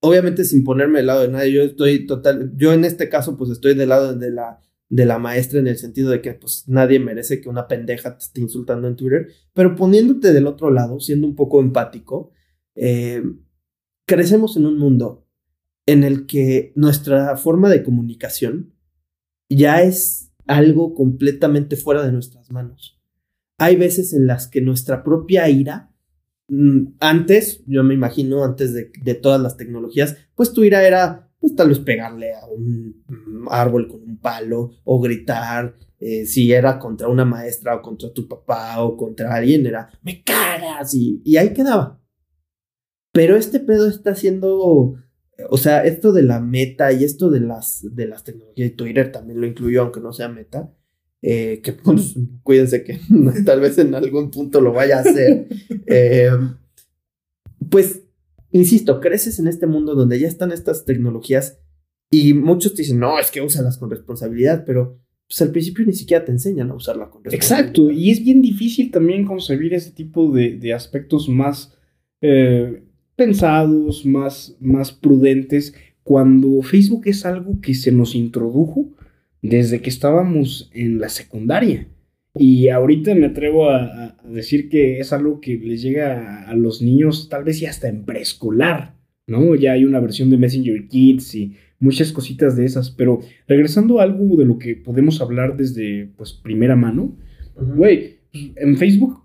obviamente 0.00 0.44
sin 0.44 0.64
ponerme 0.64 0.98
del 1.00 1.08
lado 1.08 1.22
de 1.22 1.28
nadie, 1.28 1.52
yo 1.52 1.62
estoy 1.64 2.06
total, 2.06 2.52
yo 2.56 2.72
en 2.72 2.84
este 2.86 3.10
caso 3.10 3.36
pues 3.36 3.50
estoy 3.50 3.74
del 3.74 3.90
lado 3.90 4.14
de 4.14 4.30
la, 4.30 4.60
de 4.88 5.04
la 5.04 5.18
maestra 5.18 5.58
en 5.60 5.66
el 5.66 5.76
sentido 5.76 6.10
de 6.10 6.22
que 6.22 6.32
pues 6.34 6.64
nadie 6.68 6.98
merece 7.00 7.40
que 7.42 7.48
una 7.50 7.66
pendeja 7.68 8.16
te 8.16 8.24
esté 8.24 8.40
insultando 8.40 8.88
en 8.88 8.96
Twitter, 8.96 9.28
pero 9.52 9.74
poniéndote 9.76 10.32
del 10.32 10.46
otro 10.46 10.70
lado, 10.70 11.00
siendo 11.00 11.26
un 11.26 11.34
poco 11.34 11.60
empático, 11.60 12.32
eh, 12.76 13.22
crecemos 14.06 14.56
en 14.56 14.66
un 14.66 14.78
mundo 14.78 15.26
en 15.86 16.04
el 16.04 16.26
que 16.26 16.72
nuestra 16.76 17.36
forma 17.36 17.68
de 17.68 17.82
comunicación 17.82 18.74
ya 19.48 19.82
es 19.82 20.32
algo 20.46 20.94
completamente 20.94 21.76
fuera 21.76 22.04
de 22.04 22.12
nuestras 22.12 22.50
manos. 22.50 23.00
Hay 23.58 23.76
veces 23.76 24.12
en 24.12 24.26
las 24.26 24.48
que 24.48 24.60
nuestra 24.60 25.04
propia 25.04 25.48
ira, 25.48 25.92
mm, 26.48 26.94
antes, 27.00 27.62
yo 27.66 27.84
me 27.84 27.94
imagino, 27.94 28.44
antes 28.44 28.74
de, 28.74 29.14
todas 29.14 29.40
las 29.40 29.56
tecnologías, 29.56 30.16
pues 30.34 30.52
tu 30.52 30.64
ira 30.64 30.86
era, 30.86 31.30
pues 31.38 31.54
tal 31.54 31.68
vez 31.68 31.78
pegarle 31.78 32.34
a 32.34 32.46
un 32.46 33.04
mm, 33.06 33.48
árbol 33.50 33.88
con 33.88 34.02
un 34.02 34.18
palo 34.18 34.72
o 34.84 35.00
gritar, 35.00 35.76
eh, 36.00 36.26
si 36.26 36.52
era 36.52 36.78
contra 36.78 37.08
una 37.08 37.24
maestra 37.24 37.76
o 37.76 37.82
contra 37.82 38.12
tu 38.12 38.26
papá 38.26 38.82
o 38.82 38.96
contra 38.96 39.34
alguien, 39.34 39.66
era, 39.66 39.88
me 40.02 40.22
cagas 40.22 40.94
y 40.94 41.36
ahí 41.36 41.52
quedaba. 41.54 42.03
Pero 43.14 43.36
este 43.36 43.60
pedo 43.60 43.88
está 43.88 44.10
haciendo, 44.10 44.96
o 45.48 45.56
sea, 45.56 45.84
esto 45.84 46.12
de 46.12 46.24
la 46.24 46.40
meta 46.40 46.90
y 46.92 47.04
esto 47.04 47.30
de 47.30 47.38
las, 47.38 47.86
de 47.94 48.08
las 48.08 48.24
tecnologías 48.24 48.70
de 48.70 48.76
Twitter 48.76 49.12
también 49.12 49.40
lo 49.40 49.46
incluyó, 49.46 49.82
aunque 49.82 50.00
no 50.00 50.12
sea 50.12 50.28
meta. 50.28 50.74
eh, 51.22 51.60
que 51.62 51.72
pues, 51.74 52.16
cuídense 52.42 52.82
que 52.82 52.98
tal 53.46 53.60
vez 53.60 53.78
en 53.78 53.94
algún 53.94 54.32
punto 54.32 54.60
lo 54.60 54.72
vaya 54.72 54.98
a 54.98 55.00
hacer. 55.02 55.46
Eh, 55.86 56.30
pues, 57.70 58.02
insisto, 58.50 59.00
creces 59.00 59.38
en 59.38 59.46
este 59.46 59.66
mundo 59.68 59.94
donde 59.94 60.18
ya 60.18 60.26
están 60.26 60.50
estas 60.50 60.84
tecnologías 60.84 61.60
y 62.10 62.34
muchos 62.34 62.74
te 62.74 62.82
dicen, 62.82 62.98
no, 62.98 63.18
es 63.20 63.30
que 63.30 63.42
úsalas 63.42 63.78
con 63.78 63.90
responsabilidad, 63.90 64.64
pero 64.66 64.98
pues 65.28 65.40
al 65.42 65.50
principio 65.52 65.86
ni 65.86 65.92
siquiera 65.92 66.24
te 66.24 66.32
enseñan 66.32 66.70
a 66.70 66.74
usarla 66.74 67.10
con 67.10 67.22
responsabilidad. 67.22 67.60
Exacto, 67.60 67.90
y 67.92 68.10
es 68.10 68.24
bien 68.24 68.42
difícil 68.42 68.90
también 68.90 69.24
concebir 69.24 69.72
ese 69.74 69.92
tipo 69.92 70.32
de, 70.32 70.58
de 70.58 70.72
aspectos 70.72 71.28
más 71.28 71.76
eh, 72.20 72.83
pensados, 73.16 74.04
más, 74.04 74.56
más 74.60 74.92
prudentes, 74.92 75.74
cuando 76.02 76.62
Facebook 76.62 77.02
es 77.06 77.24
algo 77.24 77.60
que 77.60 77.74
se 77.74 77.92
nos 77.92 78.14
introdujo 78.14 78.90
desde 79.42 79.80
que 79.80 79.90
estábamos 79.90 80.70
en 80.72 80.98
la 80.98 81.08
secundaria. 81.08 81.88
Y 82.36 82.68
ahorita 82.68 83.14
me 83.14 83.26
atrevo 83.26 83.70
a, 83.70 84.16
a 84.18 84.28
decir 84.28 84.68
que 84.68 84.98
es 84.98 85.12
algo 85.12 85.40
que 85.40 85.56
les 85.56 85.82
llega 85.82 86.44
a, 86.44 86.50
a 86.50 86.54
los 86.54 86.82
niños 86.82 87.28
tal 87.28 87.44
vez 87.44 87.60
ya 87.60 87.70
hasta 87.70 87.88
en 87.88 88.04
preescolar, 88.04 88.96
¿no? 89.26 89.54
Ya 89.54 89.72
hay 89.72 89.84
una 89.84 90.00
versión 90.00 90.30
de 90.30 90.38
Messenger 90.38 90.88
Kids 90.88 91.34
y 91.34 91.54
muchas 91.78 92.12
cositas 92.12 92.56
de 92.56 92.64
esas, 92.64 92.90
pero 92.90 93.20
regresando 93.46 94.00
a 94.00 94.04
algo 94.04 94.36
de 94.36 94.46
lo 94.46 94.58
que 94.58 94.74
podemos 94.74 95.20
hablar 95.20 95.56
desde 95.56 96.10
pues 96.16 96.32
primera 96.32 96.76
mano, 96.76 97.16
güey, 97.56 98.18
en 98.32 98.76
Facebook, 98.76 99.22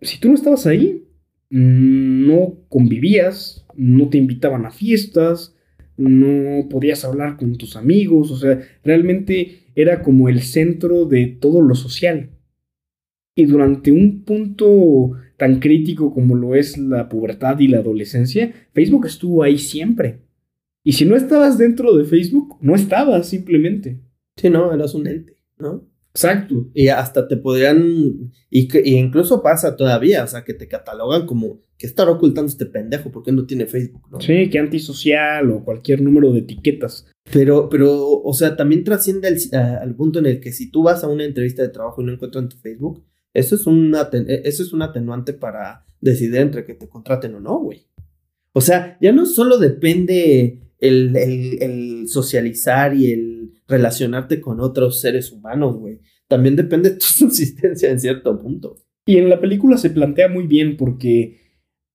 si 0.00 0.20
tú 0.20 0.28
no 0.28 0.34
estabas 0.34 0.66
ahí, 0.66 1.04
no 1.50 2.58
convivías, 2.68 3.66
no 3.74 4.08
te 4.08 4.18
invitaban 4.18 4.66
a 4.66 4.70
fiestas, 4.70 5.54
no 5.96 6.68
podías 6.68 7.04
hablar 7.04 7.36
con 7.36 7.56
tus 7.56 7.76
amigos, 7.76 8.30
o 8.30 8.36
sea, 8.36 8.60
realmente 8.84 9.60
era 9.74 10.02
como 10.02 10.28
el 10.28 10.42
centro 10.42 11.04
de 11.06 11.26
todo 11.26 11.60
lo 11.60 11.74
social. 11.74 12.30
Y 13.34 13.46
durante 13.46 13.92
un 13.92 14.24
punto 14.24 15.12
tan 15.36 15.60
crítico 15.60 16.12
como 16.12 16.34
lo 16.34 16.54
es 16.54 16.76
la 16.76 17.08
pubertad 17.08 17.58
y 17.60 17.68
la 17.68 17.78
adolescencia, 17.78 18.52
Facebook 18.72 19.06
estuvo 19.06 19.42
ahí 19.42 19.58
siempre. 19.58 20.20
Y 20.82 20.92
si 20.92 21.04
no 21.04 21.16
estabas 21.16 21.58
dentro 21.58 21.96
de 21.96 22.04
Facebook, 22.04 22.56
no 22.60 22.74
estabas 22.74 23.28
simplemente. 23.28 24.00
Sí, 24.36 24.50
no, 24.50 24.72
eras 24.72 24.94
un 24.94 25.06
ente, 25.06 25.36
¿no? 25.58 25.87
Exacto. 26.26 26.68
Y 26.74 26.88
hasta 26.88 27.28
te 27.28 27.36
podrían, 27.36 28.32
y, 28.50 28.66
que, 28.68 28.82
y 28.84 28.96
incluso 28.96 29.42
pasa 29.42 29.76
todavía, 29.76 30.24
o 30.24 30.26
sea, 30.26 30.44
que 30.44 30.54
te 30.54 30.66
catalogan 30.68 31.26
como 31.26 31.60
que 31.78 31.86
estará 31.86 32.10
ocultando 32.10 32.50
este 32.50 32.66
pendejo 32.66 33.12
porque 33.12 33.30
no 33.30 33.46
tiene 33.46 33.66
Facebook, 33.66 34.02
¿no? 34.10 34.20
Sí, 34.20 34.50
que 34.50 34.58
antisocial 34.58 35.50
o 35.52 35.64
cualquier 35.64 36.02
número 36.02 36.32
de 36.32 36.40
etiquetas. 36.40 37.06
Pero, 37.32 37.68
pero, 37.68 38.04
o 38.20 38.32
sea, 38.32 38.56
también 38.56 38.82
trasciende 38.82 39.28
al, 39.28 39.36
a- 39.60 39.76
al 39.82 39.94
punto 39.94 40.18
en 40.18 40.26
el 40.26 40.40
que 40.40 40.52
si 40.52 40.70
tú 40.70 40.82
vas 40.82 41.04
a 41.04 41.08
una 41.08 41.24
entrevista 41.24 41.62
de 41.62 41.68
trabajo 41.68 42.02
y 42.02 42.04
no 42.06 42.12
encuentran 42.12 42.48
tu 42.48 42.56
Facebook, 42.56 43.04
eso 43.32 43.54
es, 43.54 43.66
un 43.66 43.92
aten- 43.92 44.26
eso 44.44 44.62
es 44.64 44.72
un 44.72 44.82
atenuante 44.82 45.34
para 45.34 45.84
decidir 46.00 46.36
entre 46.38 46.64
que 46.64 46.74
te 46.74 46.88
contraten 46.88 47.34
o 47.36 47.40
no, 47.40 47.60
güey. 47.60 47.86
O 48.52 48.60
sea, 48.60 48.98
ya 49.00 49.12
no 49.12 49.24
solo 49.26 49.58
depende 49.58 50.60
el, 50.80 51.14
el- 51.16 51.62
el 51.62 52.08
socializar 52.08 52.94
y 52.94 53.12
el 53.12 53.52
relacionarte 53.68 54.40
con 54.40 54.60
otros 54.60 55.00
seres 55.00 55.30
humanos, 55.30 55.76
güey. 55.76 56.00
También 56.28 56.56
depende 56.56 56.90
tu 56.90 57.00
subsistencia 57.06 57.90
en 57.90 58.00
cierto 58.00 58.38
punto. 58.38 58.76
Y 59.06 59.16
en 59.16 59.28
la 59.28 59.40
película 59.40 59.78
se 59.78 59.90
plantea 59.90 60.28
muy 60.28 60.46
bien 60.46 60.76
porque 60.76 61.38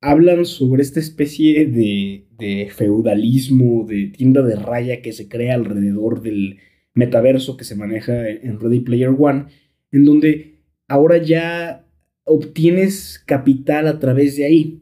hablan 0.02 0.46
sobre 0.46 0.82
esta 0.82 1.00
especie 1.00 1.66
de, 1.68 2.28
de 2.38 2.70
feudalismo, 2.72 3.86
de 3.88 4.08
tienda 4.08 4.42
de 4.42 4.56
raya 4.56 5.02
que 5.02 5.14
se 5.14 5.30
crea 5.30 5.56
alrededor 5.56 6.22
del 6.22 6.58
metaverso 6.94 7.56
que 7.58 7.64
se 7.64 7.76
maneja 7.76 8.28
en 8.28 8.60
Ready 8.60 8.82
Player 8.82 9.12
One, 9.18 9.46
en 9.92 10.06
donde 10.06 10.60
ahora 10.88 11.18
ya 11.18 11.86
obtienes 12.26 13.24
capital 13.26 13.88
a 13.88 14.00
través 14.00 14.36
de 14.36 14.46
ahí. 14.46 14.80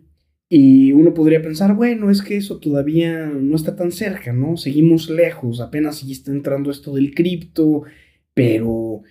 Y 0.49 0.91
uno 0.91 1.13
podría 1.13 1.41
pensar, 1.41 1.75
bueno, 1.75 2.11
es 2.11 2.21
que 2.21 2.35
eso 2.35 2.59
todavía 2.59 3.27
no 3.27 3.55
está 3.55 3.75
tan 3.75 3.91
cerca, 3.91 4.33
¿no? 4.33 4.57
Seguimos 4.57 5.09
lejos, 5.09 5.61
apenas 5.61 5.99
sí 5.99 6.11
está 6.11 6.31
entrando 6.31 6.71
esto 6.71 6.93
del 6.95 7.13
cripto, 7.13 7.83
pero 8.33 9.03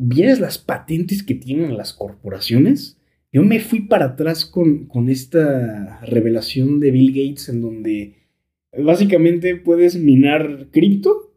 ¿Vieres 0.00 0.40
las 0.40 0.58
patentes 0.58 1.22
que 1.22 1.34
tienen 1.34 1.76
las 1.76 1.92
corporaciones? 1.92 2.96
Yo 3.32 3.42
me 3.42 3.60
fui 3.60 3.80
para 3.82 4.06
atrás 4.06 4.44
con, 4.46 4.86
con 4.86 5.08
esta 5.08 6.00
revelación 6.06 6.80
de 6.80 6.90
Bill 6.90 7.10
Gates 7.12 7.48
en 7.48 7.60
donde 7.60 8.14
básicamente 8.76 9.56
puedes 9.56 9.96
minar 9.96 10.66
cripto 10.70 11.32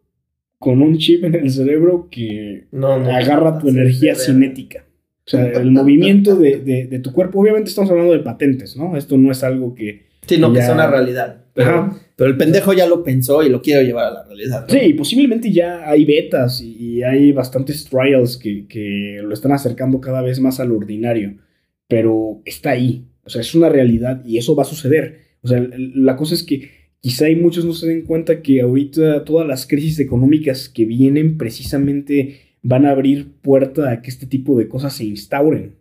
con 0.59 0.81
un 0.81 0.97
chip 0.97 1.23
en 1.25 1.35
el 1.35 1.49
cerebro 1.51 2.07
que 2.09 2.67
No, 2.71 2.97
no, 2.99 3.11
agarra 3.13 3.57
tu 3.59 3.67
energía 3.69 4.15
cinética. 4.15 4.85
O 5.25 5.29
sea, 5.29 5.45
el 5.51 5.71
movimiento 5.79 6.35
de, 6.35 6.59
de- 6.59 6.85
de 6.87 6.99
tu 6.99 7.11
cuerpo. 7.11 7.39
Obviamente 7.39 7.69
estamos 7.69 7.91
hablando 7.91 8.13
de 8.13 8.19
patentes, 8.19 8.75
¿no? 8.77 8.95
Esto 8.97 9.17
no 9.17 9.31
es 9.31 9.43
algo 9.43 9.75
que... 9.75 10.03
Sí, 10.25 10.37
no, 10.37 10.51
que 10.53 10.59
Ya. 10.59 10.65
sea 10.67 10.73
una 10.75 10.87
realidad. 10.87 11.43
Pero, 11.53 11.69
Ajá. 11.69 11.97
Pero 12.15 12.29
el 12.29 12.37
pendejo 12.37 12.73
ya 12.73 12.85
lo 12.85 13.03
pensó 13.03 13.43
y 13.43 13.49
lo 13.49 13.61
quiere 13.61 13.85
llevar 13.85 14.05
a 14.05 14.13
la 14.13 14.23
realidad. 14.23 14.65
Sí, 14.69 14.93
posiblemente 14.93 15.51
ya 15.51 15.89
hay 15.89 16.05
betas 16.05 16.61
y, 16.61 16.75
y 16.75 17.03
hay 17.03 17.31
bastantes 17.31 17.85
trials 17.85 18.37
que, 18.37 18.67
que 18.67 19.19
lo 19.23 19.33
están 19.33 19.51
acercando 19.51 19.99
cada 19.99 20.21
vez 20.21 20.39
más 20.39 20.59
al 20.59 20.71
ordinario, 20.71 21.37
pero 21.87 22.41
está 22.45 22.71
ahí, 22.71 23.07
o 23.25 23.29
sea, 23.29 23.41
es 23.41 23.55
una 23.55 23.69
realidad 23.69 24.23
y 24.25 24.37
eso 24.37 24.55
va 24.55 24.63
a 24.63 24.67
suceder. 24.67 25.19
O 25.41 25.47
sea, 25.47 25.65
la 25.77 26.15
cosa 26.15 26.35
es 26.35 26.43
que 26.43 26.69
quizá 26.99 27.25
hay 27.25 27.35
muchos 27.35 27.65
no 27.65 27.73
se 27.73 27.87
den 27.87 28.03
cuenta 28.03 28.41
que 28.41 28.61
ahorita 28.61 29.25
todas 29.25 29.47
las 29.47 29.67
crisis 29.67 29.99
económicas 29.99 30.69
que 30.69 30.85
vienen 30.85 31.37
precisamente 31.37 32.39
van 32.61 32.85
a 32.85 32.91
abrir 32.91 33.33
puerta 33.41 33.91
a 33.91 34.01
que 34.01 34.09
este 34.09 34.25
tipo 34.25 34.57
de 34.57 34.67
cosas 34.67 34.95
se 34.95 35.03
instauren. 35.03 35.75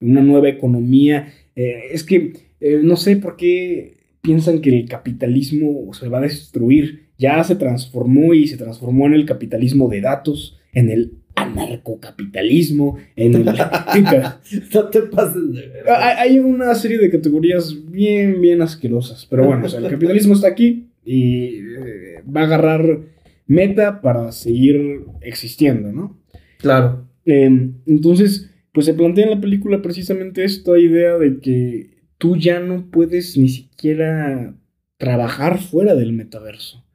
Una 0.00 0.22
nueva 0.22 0.48
economía. 0.48 1.32
Eh, 1.54 1.82
es 1.92 2.02
que 2.04 2.32
eh, 2.60 2.80
no 2.82 2.96
sé 2.96 3.16
por 3.16 3.36
qué 3.36 3.98
piensan 4.22 4.60
que 4.60 4.70
el 4.70 4.88
capitalismo 4.88 5.92
se 5.92 6.08
va 6.08 6.18
a 6.18 6.22
destruir. 6.22 7.10
Ya 7.18 7.42
se 7.44 7.56
transformó 7.56 8.32
y 8.32 8.46
se 8.46 8.56
transformó 8.56 9.06
en 9.06 9.14
el 9.14 9.26
capitalismo 9.26 9.88
de 9.88 10.00
datos, 10.00 10.58
en 10.72 10.90
el 10.90 11.12
anarcocapitalismo, 11.34 12.96
en 13.16 13.34
el... 13.34 13.44
No 14.74 14.88
te 14.88 15.02
pases 15.02 15.52
de 15.52 15.90
hay, 15.90 16.38
una 16.38 16.74
serie 16.74 16.98
de 16.98 17.10
categorías 17.10 17.76
bien, 17.90 18.40
bien 18.40 18.62
asquerosas. 18.62 19.26
Pero 19.28 19.46
bueno, 19.46 19.66
o 19.66 19.68
sea, 19.68 19.80
el 19.80 19.90
capitalismo 19.90 20.34
está 20.34 20.48
aquí 20.48 20.88
y 21.04 21.58
eh, 21.58 22.22
va 22.24 22.42
a 22.42 22.44
agarrar 22.44 23.00
meta 23.46 24.00
para 24.00 24.30
seguir 24.32 25.02
existiendo, 25.20 25.92
¿no? 25.92 26.16
Claro. 26.58 27.08
Eh, 27.26 27.70
entonces, 27.86 28.50
pues 28.72 28.86
se 28.86 28.94
plantea 28.94 29.24
en 29.24 29.30
la 29.30 29.40
película 29.40 29.82
precisamente 29.82 30.44
esta 30.44 30.78
idea 30.78 31.18
de 31.18 31.38
que 31.40 31.91
tú 32.22 32.36
ya 32.36 32.60
no 32.60 32.88
puedes 32.88 33.36
ni 33.36 33.48
siquiera 33.48 34.54
trabajar 34.96 35.58
fuera 35.58 35.96
del 35.96 36.12
metaverso. 36.12 36.86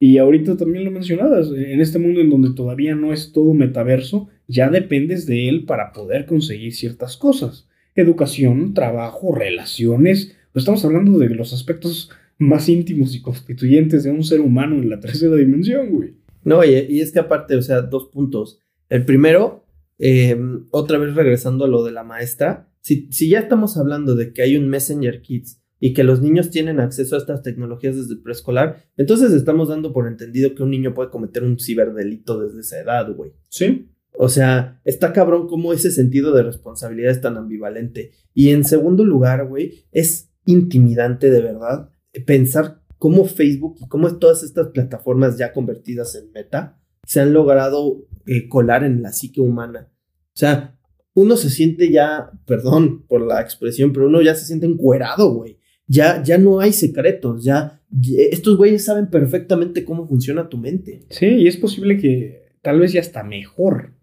Y 0.00 0.18
ahorita 0.18 0.56
también 0.56 0.84
lo 0.84 0.90
mencionabas, 0.90 1.52
en 1.52 1.80
este 1.80 2.00
mundo 2.00 2.20
en 2.20 2.28
donde 2.28 2.52
todavía 2.52 2.96
no 2.96 3.12
es 3.12 3.30
todo 3.30 3.54
metaverso, 3.54 4.28
ya 4.48 4.70
dependes 4.70 5.24
de 5.24 5.48
él 5.48 5.66
para 5.66 5.92
poder 5.92 6.26
conseguir 6.26 6.74
ciertas 6.74 7.16
cosas. 7.16 7.68
Educación, 7.94 8.74
trabajo, 8.74 9.32
relaciones. 9.32 10.36
Pues 10.52 10.62
estamos 10.64 10.84
hablando 10.84 11.16
de 11.16 11.28
los 11.28 11.52
aspectos 11.52 12.10
más 12.36 12.68
íntimos 12.68 13.14
y 13.14 13.22
constituyentes 13.22 14.02
de 14.02 14.10
un 14.10 14.24
ser 14.24 14.40
humano 14.40 14.74
en 14.74 14.90
la 14.90 14.98
tercera 14.98 15.36
dimensión, 15.36 15.90
güey. 15.90 16.14
No, 16.42 16.64
y, 16.64 16.70
y 16.70 17.02
es 17.02 17.12
que 17.12 17.20
aparte, 17.20 17.54
o 17.54 17.62
sea, 17.62 17.82
dos 17.82 18.08
puntos. 18.08 18.58
El 18.88 19.04
primero, 19.04 19.64
eh, 19.98 20.38
otra 20.70 20.98
vez 20.98 21.14
regresando 21.14 21.64
a 21.64 21.68
lo 21.68 21.84
de 21.84 21.92
la 21.92 22.04
maestra, 22.04 22.68
si, 22.80 23.10
si 23.12 23.28
ya 23.28 23.40
estamos 23.40 23.76
hablando 23.76 24.14
de 24.14 24.32
que 24.32 24.42
hay 24.42 24.56
un 24.56 24.68
Messenger 24.68 25.22
Kids 25.22 25.62
y 25.78 25.94
que 25.94 26.04
los 26.04 26.20
niños 26.20 26.50
tienen 26.50 26.80
acceso 26.80 27.14
a 27.14 27.18
estas 27.18 27.42
tecnologías 27.42 27.96
desde 27.96 28.20
preescolar, 28.22 28.84
entonces 28.96 29.32
estamos 29.32 29.68
dando 29.68 29.92
por 29.92 30.06
entendido 30.06 30.54
que 30.54 30.62
un 30.62 30.70
niño 30.70 30.94
puede 30.94 31.10
cometer 31.10 31.42
un 31.42 31.58
ciberdelito 31.58 32.40
desde 32.40 32.60
esa 32.60 32.80
edad, 32.80 33.14
güey. 33.14 33.32
Sí. 33.48 33.88
O 34.14 34.28
sea, 34.28 34.80
está 34.84 35.12
cabrón 35.12 35.48
cómo 35.48 35.72
ese 35.72 35.90
sentido 35.90 36.32
de 36.34 36.42
responsabilidad 36.42 37.10
es 37.10 37.20
tan 37.20 37.36
ambivalente. 37.36 38.12
Y 38.34 38.50
en 38.50 38.64
segundo 38.64 39.04
lugar, 39.04 39.48
güey, 39.48 39.86
es 39.90 40.30
intimidante 40.44 41.30
de 41.30 41.40
verdad 41.40 41.90
pensar 42.26 42.82
cómo 42.98 43.24
Facebook 43.24 43.76
y 43.80 43.88
cómo 43.88 44.14
todas 44.18 44.42
estas 44.42 44.68
plataformas 44.68 45.38
ya 45.38 45.52
convertidas 45.52 46.14
en 46.14 46.30
meta 46.30 46.81
se 47.06 47.20
han 47.20 47.32
logrado 47.32 48.04
eh, 48.26 48.48
colar 48.48 48.84
en 48.84 49.02
la 49.02 49.12
psique 49.12 49.40
humana. 49.40 49.88
O 50.28 50.36
sea, 50.36 50.78
uno 51.14 51.36
se 51.36 51.50
siente 51.50 51.90
ya, 51.90 52.30
perdón 52.46 53.04
por 53.06 53.20
la 53.26 53.40
expresión, 53.40 53.92
pero 53.92 54.06
uno 54.06 54.22
ya 54.22 54.34
se 54.34 54.46
siente 54.46 54.66
encuerado, 54.66 55.34
güey. 55.34 55.58
Ya, 55.86 56.22
ya 56.22 56.38
no 56.38 56.60
hay 56.60 56.72
secretos, 56.72 57.44
ya, 57.44 57.82
ya- 57.90 58.22
estos 58.30 58.56
güeyes 58.56 58.84
saben 58.84 59.10
perfectamente 59.10 59.84
cómo 59.84 60.06
funciona 60.06 60.48
tu 60.48 60.56
mente. 60.56 61.06
Sí, 61.10 61.26
y 61.26 61.48
es 61.48 61.56
posible 61.56 61.98
que 61.98 62.56
tal 62.62 62.80
vez 62.80 62.92
ya 62.92 63.00
está 63.00 63.22
mejor. 63.24 63.94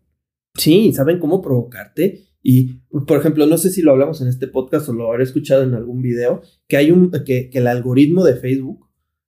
Sí, 0.56 0.92
saben 0.94 1.20
cómo 1.20 1.42
provocarte. 1.42 2.26
Y, 2.44 2.82
por 3.08 3.18
ejemplo, 3.20 3.46
no 3.48 3.58
sé 3.58 3.70
si 3.70 3.82
lo 3.82 3.92
hablamos 3.92 4.22
en 4.22 4.28
este 4.28 4.48
podcast 4.48 4.88
o 4.90 4.94
lo 4.94 5.10
habré 5.12 5.24
escuchado 5.24 5.64
en 5.64 5.74
algún 5.74 6.02
video, 6.02 6.42
que 6.68 6.78
hay 6.78 6.92
un, 6.92 7.12
que, 7.26 7.50
que 7.50 7.58
el 7.58 7.68
algoritmo 7.68 8.24
de 8.24 8.36
Facebook 8.36 8.88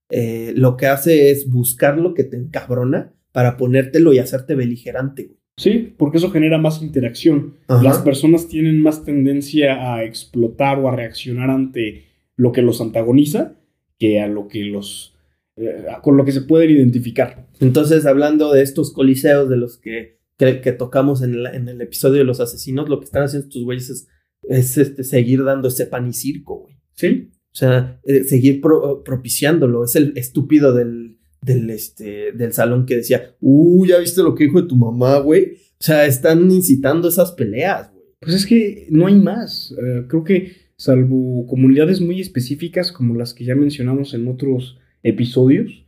eh, 0.10 0.54
lo 0.56 0.78
que 0.78 0.88
hace 0.88 1.32
es 1.32 1.50
buscar 1.50 1.98
lo 1.98 2.14
que 2.14 2.26
te 2.26 2.38
encabrona 2.38 3.14
para 3.32 3.58
ponértelo 3.58 4.14
y 4.14 4.20
hacerte 4.20 4.56
beligerante, 4.56 5.24
güey. 5.26 5.38
Sí, 5.58 5.94
porque 5.98 6.18
eso 6.18 6.32
genera 6.32 6.58
más 6.58 6.82
interacción. 6.82 7.56
Ajá. 7.68 7.84
Las 7.84 8.00
personas 8.00 8.48
tienen 8.48 8.82
más 8.82 9.04
tendencia 9.06 9.94
a 9.94 10.04
explotar 10.04 10.80
o 10.80 10.88
a 10.90 10.96
reaccionar 10.96 11.50
ante 11.50 12.06
lo 12.36 12.52
que 12.52 12.62
los 12.62 12.82
antagoniza 12.82 13.54
que 14.00 14.20
a 14.22 14.28
lo 14.28 14.48
que 14.48 14.64
los 14.64 15.16
eh, 15.58 15.86
con 16.02 16.18
lo 16.18 16.26
que 16.26 16.32
se 16.32 16.42
pueden 16.42 16.72
identificar. 16.72 17.48
Entonces, 17.60 18.06
hablando 18.08 18.52
de 18.52 18.64
estos 18.64 18.92
coliseos 18.92 19.50
de 19.50 19.58
los 19.58 19.78
que, 19.78 20.18
que, 20.38 20.62
que 20.62 20.72
tocamos 20.72 21.22
en 21.22 21.34
el, 21.36 21.46
en 21.48 21.68
el 21.70 21.80
episodio 21.82 22.20
de 22.20 22.24
los 22.24 22.40
asesinos, 22.40 22.90
lo 22.90 23.00
que 23.00 23.06
están 23.06 23.24
haciendo 23.24 23.48
estos 23.48 23.64
güeyes 23.64 23.90
es, 23.90 24.08
es, 24.50 24.78
este, 24.80 25.04
seguir 25.04 25.44
dando 25.44 25.68
ese 25.68 25.86
pan 25.86 26.08
y 26.08 26.14
circo, 26.14 26.62
güey. 26.62 26.78
Sí, 26.94 27.30
O 27.52 27.56
sea, 27.56 28.00
eh, 28.06 28.24
seguir 28.24 28.62
pro- 28.62 29.04
propiciándolo. 29.04 29.84
Es 29.84 29.96
el 29.96 30.14
estúpido 30.16 30.74
del, 30.74 31.20
del, 31.42 31.70
este, 31.70 32.32
del 32.34 32.54
salón 32.54 32.86
que 32.86 32.98
decía, 32.98 33.36
uh, 33.42 33.86
ya 33.86 33.98
viste 34.00 34.24
lo 34.24 34.36
que 34.36 34.46
dijo 34.46 34.62
de 34.62 34.68
tu 34.68 34.76
mamá, 34.76 35.20
güey. 35.20 35.54
O 35.80 35.84
sea, 35.84 36.06
están 36.06 36.50
incitando 36.52 37.08
esas 37.08 37.32
peleas, 37.32 37.92
güey. 37.92 38.06
pues 38.20 38.36
es 38.36 38.46
que 38.46 38.88
no 38.90 39.08
hay 39.08 39.16
más. 39.16 39.72
Eh, 39.72 40.06
creo 40.08 40.24
que 40.24 40.52
salvo 40.78 41.46
comunidades 41.48 42.02
muy 42.02 42.22
específicas 42.22 42.92
como 42.92 43.16
las 43.16 43.34
que 43.34 43.46
ya 43.46 43.56
mencionamos 43.56 44.14
en 44.14 44.28
otros 44.28 44.80
episodios, 45.04 45.86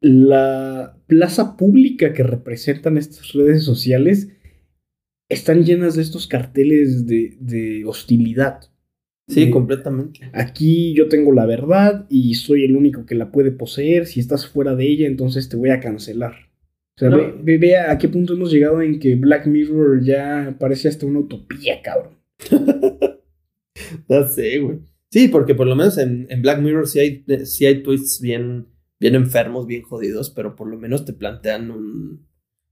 la 0.00 0.98
plaza 1.06 1.56
pública 1.56 2.12
que 2.12 2.22
representan 2.22 2.98
estas 2.98 3.32
redes 3.32 3.64
sociales 3.64 4.28
están 5.28 5.64
llenas 5.64 5.96
de 5.96 6.02
estos 6.02 6.26
carteles 6.26 7.06
de, 7.06 7.36
de 7.40 7.84
hostilidad. 7.84 8.70
Sí, 9.28 9.42
Eh, 9.44 9.50
completamente. 9.50 10.20
Aquí 10.32 10.94
yo 10.94 11.08
tengo 11.08 11.32
la 11.32 11.46
verdad 11.46 12.06
y 12.08 12.34
soy 12.34 12.64
el 12.64 12.76
único 12.76 13.06
que 13.06 13.14
la 13.16 13.32
puede 13.32 13.50
poseer. 13.50 14.06
Si 14.06 14.20
estás 14.20 14.46
fuera 14.46 14.74
de 14.76 14.86
ella, 14.88 15.06
entonces 15.06 15.48
te 15.48 15.56
voy 15.56 15.70
a 15.70 15.80
cancelar. 15.80 16.34
O 16.96 16.98
sea, 16.98 17.10
No. 17.10 17.16
ve, 17.18 17.34
ve- 17.42 17.58
ve 17.58 17.76
a 17.76 17.98
qué 17.98 18.08
punto 18.08 18.34
hemos 18.34 18.52
llegado 18.52 18.80
en 18.82 18.98
que 19.00 19.16
Black 19.16 19.46
Mirror 19.46 20.02
ya 20.04 20.56
parece 20.60 20.88
hasta 20.88 21.06
una 21.06 21.20
utopía, 21.20 21.82
cabrón. 21.82 22.14
Ya 24.08 24.26
sé, 24.28 24.58
güey. 24.58 24.78
Sí, 25.10 25.28
porque 25.28 25.54
por 25.54 25.66
lo 25.66 25.76
menos 25.76 25.98
en, 25.98 26.26
en 26.30 26.42
Black 26.42 26.60
Mirror 26.60 26.86
sí 26.88 26.98
hay, 26.98 27.24
sí 27.44 27.66
hay 27.66 27.82
twists 27.82 28.20
bien, 28.20 28.66
bien 28.98 29.14
enfermos, 29.14 29.66
bien 29.66 29.82
jodidos, 29.82 30.30
pero 30.30 30.56
por 30.56 30.68
lo 30.68 30.78
menos 30.78 31.04
te 31.04 31.12
plantean 31.12 31.70
un, 31.70 32.26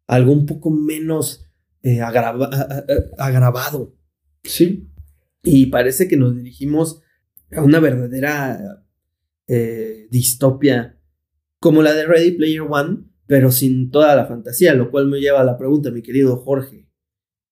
algo 0.07 0.33
un 0.33 0.47
poco 0.47 0.71
menos 0.71 1.47
eh, 1.83 2.01
agrava- 2.01 2.49
a- 2.53 2.63
a- 2.63 2.85
a- 3.23 3.27
agravado. 3.27 3.95
Sí. 4.43 4.89
Y 5.45 5.67
parece 5.67 6.09
que 6.09 6.17
nos 6.17 6.35
dirigimos 6.35 7.03
a 7.53 7.63
una 7.63 7.79
verdadera 7.79 8.85
eh, 9.47 10.09
distopia 10.11 10.99
como 11.61 11.83
la 11.83 11.93
de 11.95 12.07
Ready 12.07 12.33
Player 12.33 12.63
One, 12.63 13.05
pero 13.27 13.51
sin 13.51 13.91
toda 13.91 14.17
la 14.17 14.27
fantasía, 14.27 14.75
lo 14.75 14.91
cual 14.91 15.07
me 15.07 15.21
lleva 15.21 15.41
a 15.41 15.45
la 15.45 15.57
pregunta, 15.57 15.91
mi 15.91 16.03
querido 16.03 16.37
Jorge, 16.37 16.89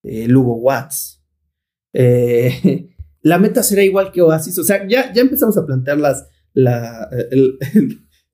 eh, 0.03 0.29
Lugo 0.29 0.57
Watts. 0.57 1.23
Eh, 1.93 2.91
la 3.23 3.39
meta 3.39 3.63
será 3.63 3.83
igual 3.83 4.13
que 4.13 4.23
Oasis, 4.23 4.59
o 4.59 4.65
sea, 4.65 4.87
ya, 4.89 5.13
ya 5.13 5.23
empezamos 5.23 5.57
a 5.57 5.65
plantear 5.65 5.99
las, 5.99 6.29
la, 6.53 7.09
el, 7.31 7.59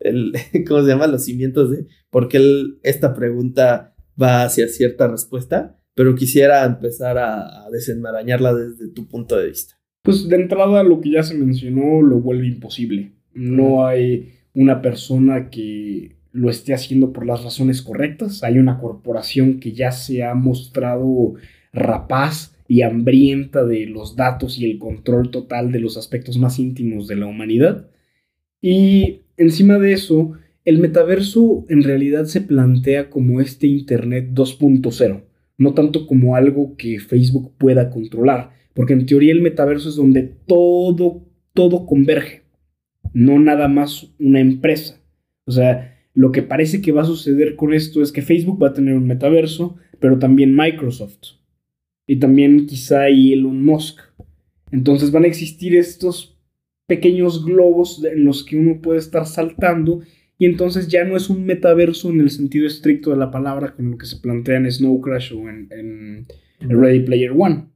¿cómo 0.67 0.83
se 0.83 0.89
llama? 0.89 1.07
Los 1.07 1.25
cimientos 1.25 1.71
de 1.71 1.87
por 2.11 2.29
qué 2.29 2.41
esta 2.83 3.15
pregunta 3.15 3.95
va 4.21 4.45
hacia 4.45 4.69
cierta 4.69 5.09
respuesta, 5.09 5.78
pero 5.99 6.15
quisiera 6.15 6.65
empezar 6.65 7.19
a, 7.19 7.65
a 7.67 7.71
desenmarañarla 7.71 8.55
desde 8.55 8.87
tu 8.87 9.09
punto 9.09 9.37
de 9.37 9.49
vista. 9.49 9.75
Pues 10.05 10.29
de 10.29 10.37
entrada 10.37 10.85
lo 10.85 11.01
que 11.01 11.11
ya 11.11 11.25
se 11.25 11.35
mencionó 11.35 12.03
lo 12.03 12.21
vuelve 12.21 12.47
imposible. 12.47 13.15
No 13.35 13.85
hay 13.85 14.29
una 14.55 14.81
persona 14.81 15.51
que 15.51 16.19
lo 16.31 16.51
esté 16.51 16.73
haciendo 16.73 17.13
por 17.13 17.27
las 17.27 17.43
razones 17.43 17.83
correctas. 17.83 18.45
Hay 18.45 18.61
una 18.61 18.79
corporación 18.79 19.59
que 19.59 19.73
ya 19.73 19.91
se 19.91 20.23
ha 20.23 20.35
mostrado 20.35 21.35
rapaz 21.73 22.57
y 22.69 22.83
hambrienta 22.83 23.65
de 23.65 23.87
los 23.87 24.15
datos 24.15 24.57
y 24.57 24.71
el 24.71 24.79
control 24.79 25.33
total 25.33 25.73
de 25.73 25.81
los 25.81 25.97
aspectos 25.97 26.39
más 26.39 26.61
íntimos 26.61 27.09
de 27.09 27.17
la 27.17 27.27
humanidad. 27.27 27.91
Y 28.61 29.23
encima 29.37 29.81
de 29.81 29.95
eso, 29.95 30.35
el 30.65 30.79
metaverso 30.79 31.67
en 31.69 31.83
realidad 31.83 32.27
se 32.27 32.41
plantea 32.41 33.11
como 33.11 33.41
este 33.41 33.67
Internet 33.67 34.29
2.0, 34.33 35.23
no 35.59 35.75
tanto 35.75 36.07
como 36.07 36.37
algo 36.37 36.77
que 36.77 36.99
Facebook 36.99 37.53
pueda 37.59 37.91
controlar 37.91 38.57
porque 38.79 38.93
en 38.93 39.07
teoría 39.07 39.33
el 39.33 39.43
metaverso 39.43 39.89
es 39.89 39.97
donde 39.97 40.23
todo, 40.23 41.27
todo 41.53 41.85
converge, 41.85 42.43
no 43.13 43.41
nada 43.41 43.67
más 43.67 44.15
una 44.21 44.39
empresa. 44.39 45.03
O 45.47 45.51
sea, 45.51 45.99
lo 46.15 46.31
que 46.31 46.43
parece 46.43 46.81
que 46.81 46.93
va 46.93 47.03
a 47.03 47.07
suceder 47.07 47.57
con 47.57 47.75
esto 47.75 48.03
es 48.03 48.13
que 48.13 48.23
Facebook 48.23 48.63
va 48.63 48.69
a 48.69 48.73
tener 48.73 48.95
un 48.95 49.09
metaverso, 49.09 49.75
pero 49.99 50.21
también 50.21 50.55
Microsoft. 50.55 51.41
Y 52.07 52.21
también 52.21 52.67
quizá 52.67 53.09
Elon 53.09 53.65
Musk. 53.65 53.99
Entonces 54.71 55.11
van 55.11 55.25
a 55.25 55.27
existir 55.27 55.75
estos 55.75 56.39
pequeños 56.87 57.45
globos 57.45 58.05
en 58.05 58.25
los 58.25 58.45
que 58.45 58.57
uno 58.57 58.81
puede 58.81 59.01
estar 59.01 59.27
saltando 59.27 60.03
y 60.39 60.47
entonces 60.47 60.87
ya 60.87 61.05
no 61.05 61.17
es 61.17 61.29
un 61.29 61.45
metaverso 61.45 62.11
en 62.11 62.21
el 62.21 62.31
sentido 62.31 62.67
estricto 62.67 63.11
de 63.11 63.17
la 63.17 63.31
palabra 63.31 63.75
con 63.75 63.91
lo 63.91 63.99
que 63.99 64.07
se 64.07 64.19
plantea 64.19 64.57
en 64.57 64.71
Snow 64.71 65.01
Crash 65.01 65.33
o 65.33 65.49
en, 65.49 66.27
Ready 66.61 67.01
Player 67.01 67.33
One. 67.37 67.67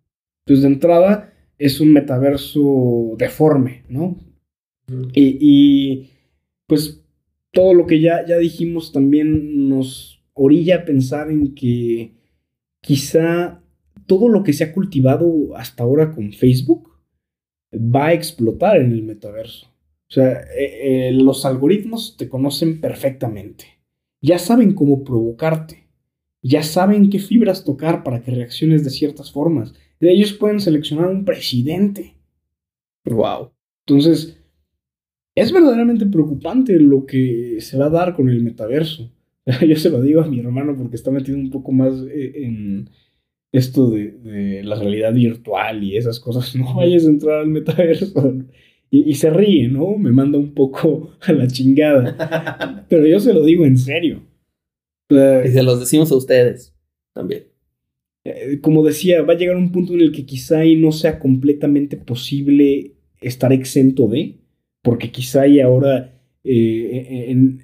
Entonces 0.44 0.62
de 0.62 0.68
entrada 0.68 1.32
es 1.58 1.80
un 1.80 1.92
metaverso 1.92 3.14
deforme, 3.18 3.84
¿no? 3.88 4.16
y, 5.12 5.38
y, 5.40 6.10
pues 6.66 7.04
todo 7.52 7.74
lo 7.74 7.86
que 7.86 8.00
ya, 8.00 8.26
ya 8.26 8.38
dijimos 8.38 8.92
también 8.92 9.68
nos 9.68 10.22
orilla 10.34 10.76
a 10.76 10.84
pensar 10.84 11.30
en 11.30 11.54
que 11.54 12.12
quizá 12.80 13.62
todo 14.06 14.28
lo 14.28 14.42
que 14.42 14.52
se 14.52 14.64
ha 14.64 14.72
cultivado 14.72 15.56
hasta 15.56 15.82
ahora 15.82 16.12
con 16.12 16.32
Facebook 16.32 16.90
va 17.72 18.08
a 18.08 18.12
explotar 18.12 18.78
en 18.78 18.92
el 18.92 19.02
metaverso. 19.02 19.71
O 20.12 20.14
sea, 20.14 20.42
eh, 20.58 21.08
eh, 21.08 21.12
los 21.14 21.46
algoritmos 21.46 22.18
te 22.18 22.28
conocen 22.28 22.82
perfectamente. 22.82 23.64
Ya 24.20 24.38
saben 24.38 24.74
cómo 24.74 25.04
provocarte. 25.04 25.88
Ya 26.42 26.62
saben 26.62 27.08
qué 27.08 27.18
fibras 27.18 27.64
tocar 27.64 28.02
para 28.04 28.20
que 28.20 28.30
reacciones 28.30 28.84
de 28.84 28.90
ciertas 28.90 29.32
formas. 29.32 29.72
Ellos 30.00 30.34
pueden 30.34 30.60
seleccionar 30.60 31.06
un 31.06 31.24
presidente. 31.24 32.18
Wow. 33.06 33.52
Entonces, 33.86 34.38
es 35.34 35.50
verdaderamente 35.50 36.04
preocupante 36.04 36.78
lo 36.78 37.06
que 37.06 37.56
se 37.60 37.78
va 37.78 37.86
a 37.86 37.90
dar 37.90 38.14
con 38.14 38.28
el 38.28 38.42
metaverso. 38.42 39.10
Yo 39.66 39.76
se 39.76 39.88
lo 39.88 40.02
digo 40.02 40.20
a 40.20 40.26
mi 40.26 40.40
hermano 40.40 40.76
porque 40.76 40.96
está 40.96 41.10
metido 41.10 41.38
un 41.38 41.48
poco 41.48 41.72
más 41.72 41.94
eh, 42.02 42.44
en 42.44 42.90
esto 43.50 43.88
de, 43.88 44.60
la 44.62 44.76
realidad 44.76 45.14
virtual 45.14 45.82
y 45.82 45.96
esas 45.96 46.20
cosas. 46.20 46.54
No 46.56 46.74
vayas 46.74 47.06
a 47.06 47.08
entrar 47.08 47.38
al 47.40 47.48
metaverso. 47.48 48.12
Y, 48.94 49.14
se 49.14 49.30
ríe, 49.30 49.68
¿no? 49.68 49.96
Me 49.96 50.12
manda 50.12 50.38
un 50.38 50.52
poco 50.52 51.16
a 51.22 51.32
la 51.32 51.46
chingada. 51.46 52.84
Pero 52.90 53.06
yo 53.06 53.20
se 53.20 53.32
lo 53.32 53.42
digo 53.42 53.64
en 53.64 53.78
serio. 53.78 54.20
y 55.08 55.48
se 55.48 55.62
los 55.62 55.80
decimos 55.80 56.12
a 56.12 56.16
ustedes 56.16 56.74
también. 57.14 57.44
Eh, 58.24 58.60
como 58.60 58.84
decía, 58.84 59.22
va 59.22 59.32
a 59.32 59.36
llegar 59.36 59.56
un 59.56 59.72
punto 59.72 59.94
en 59.94 60.02
el 60.02 60.12
que 60.12 60.26
quizá 60.26 60.62
no 60.76 60.92
sea 60.92 61.18
completamente 61.18 61.96
posible 61.96 62.92
estar 63.22 63.52
exento 63.52 64.08
de, 64.08 64.40
porque 64.82 65.10
quizá 65.10 65.46
y 65.46 65.60
ahora 65.60 66.20
eh, 66.44 67.26
en 67.30 67.62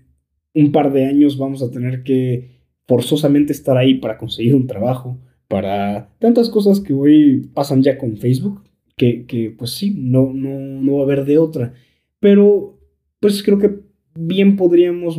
un 0.55 0.72
par 0.72 0.93
de 0.93 1.05
años 1.05 1.37
vamos 1.37 1.62
a 1.62 1.70
tener 1.70 2.03
que 2.05 2.59
forzosamente 2.87 3.53
estar 3.53 3.76
ahí 3.76 3.95
para 3.95 4.16
conseguir 4.16 4.55
un 4.55 4.66
trabajo, 4.66 5.20
para 5.47 6.11
tantas 6.18 6.49
cosas 6.49 6.81
que 6.81 6.95
hoy 6.95 7.51
pasan 7.53 7.83
ya 7.83 7.99
con 7.99 8.16
Facebook, 8.16 8.62
que, 8.99 9.55
pues 9.57 9.70
sí, 9.70 9.94
no, 9.96 10.32
no, 10.34 10.59
no 10.59 10.96
va 10.96 11.01
a 11.01 11.05
haber 11.05 11.24
de 11.24 11.38
otra. 11.38 11.72
Pero 12.20 12.78
pues 13.20 13.42
creo 13.42 13.59
que 13.59 13.80
bien 14.14 14.57
podríamos 14.57 15.18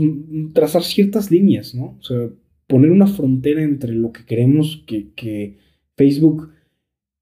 trazar 0.53 0.83
ciertas 0.83 1.31
líneas, 1.31 1.73
¿no? 1.73 1.97
O 1.99 2.03
sea, 2.03 2.29
poner 2.67 2.91
una 2.91 3.07
frontera 3.07 3.63
entre 3.63 3.93
lo 3.93 4.11
que 4.11 4.25
queremos 4.25 4.83
que, 4.85 5.11
que 5.15 5.57
Facebook 5.95 6.51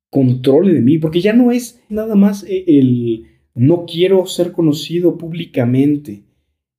controle 0.09 0.73
de 0.73 0.81
mí, 0.81 0.97
porque 0.97 1.21
ya 1.21 1.33
no 1.33 1.51
es 1.51 1.81
nada 1.89 2.15
más 2.15 2.43
e, 2.47 2.63
el 2.67 3.25
no 3.53 3.85
quiero 3.85 4.25
ser 4.25 4.51
conocido 4.51 5.17
públicamente, 5.17 6.23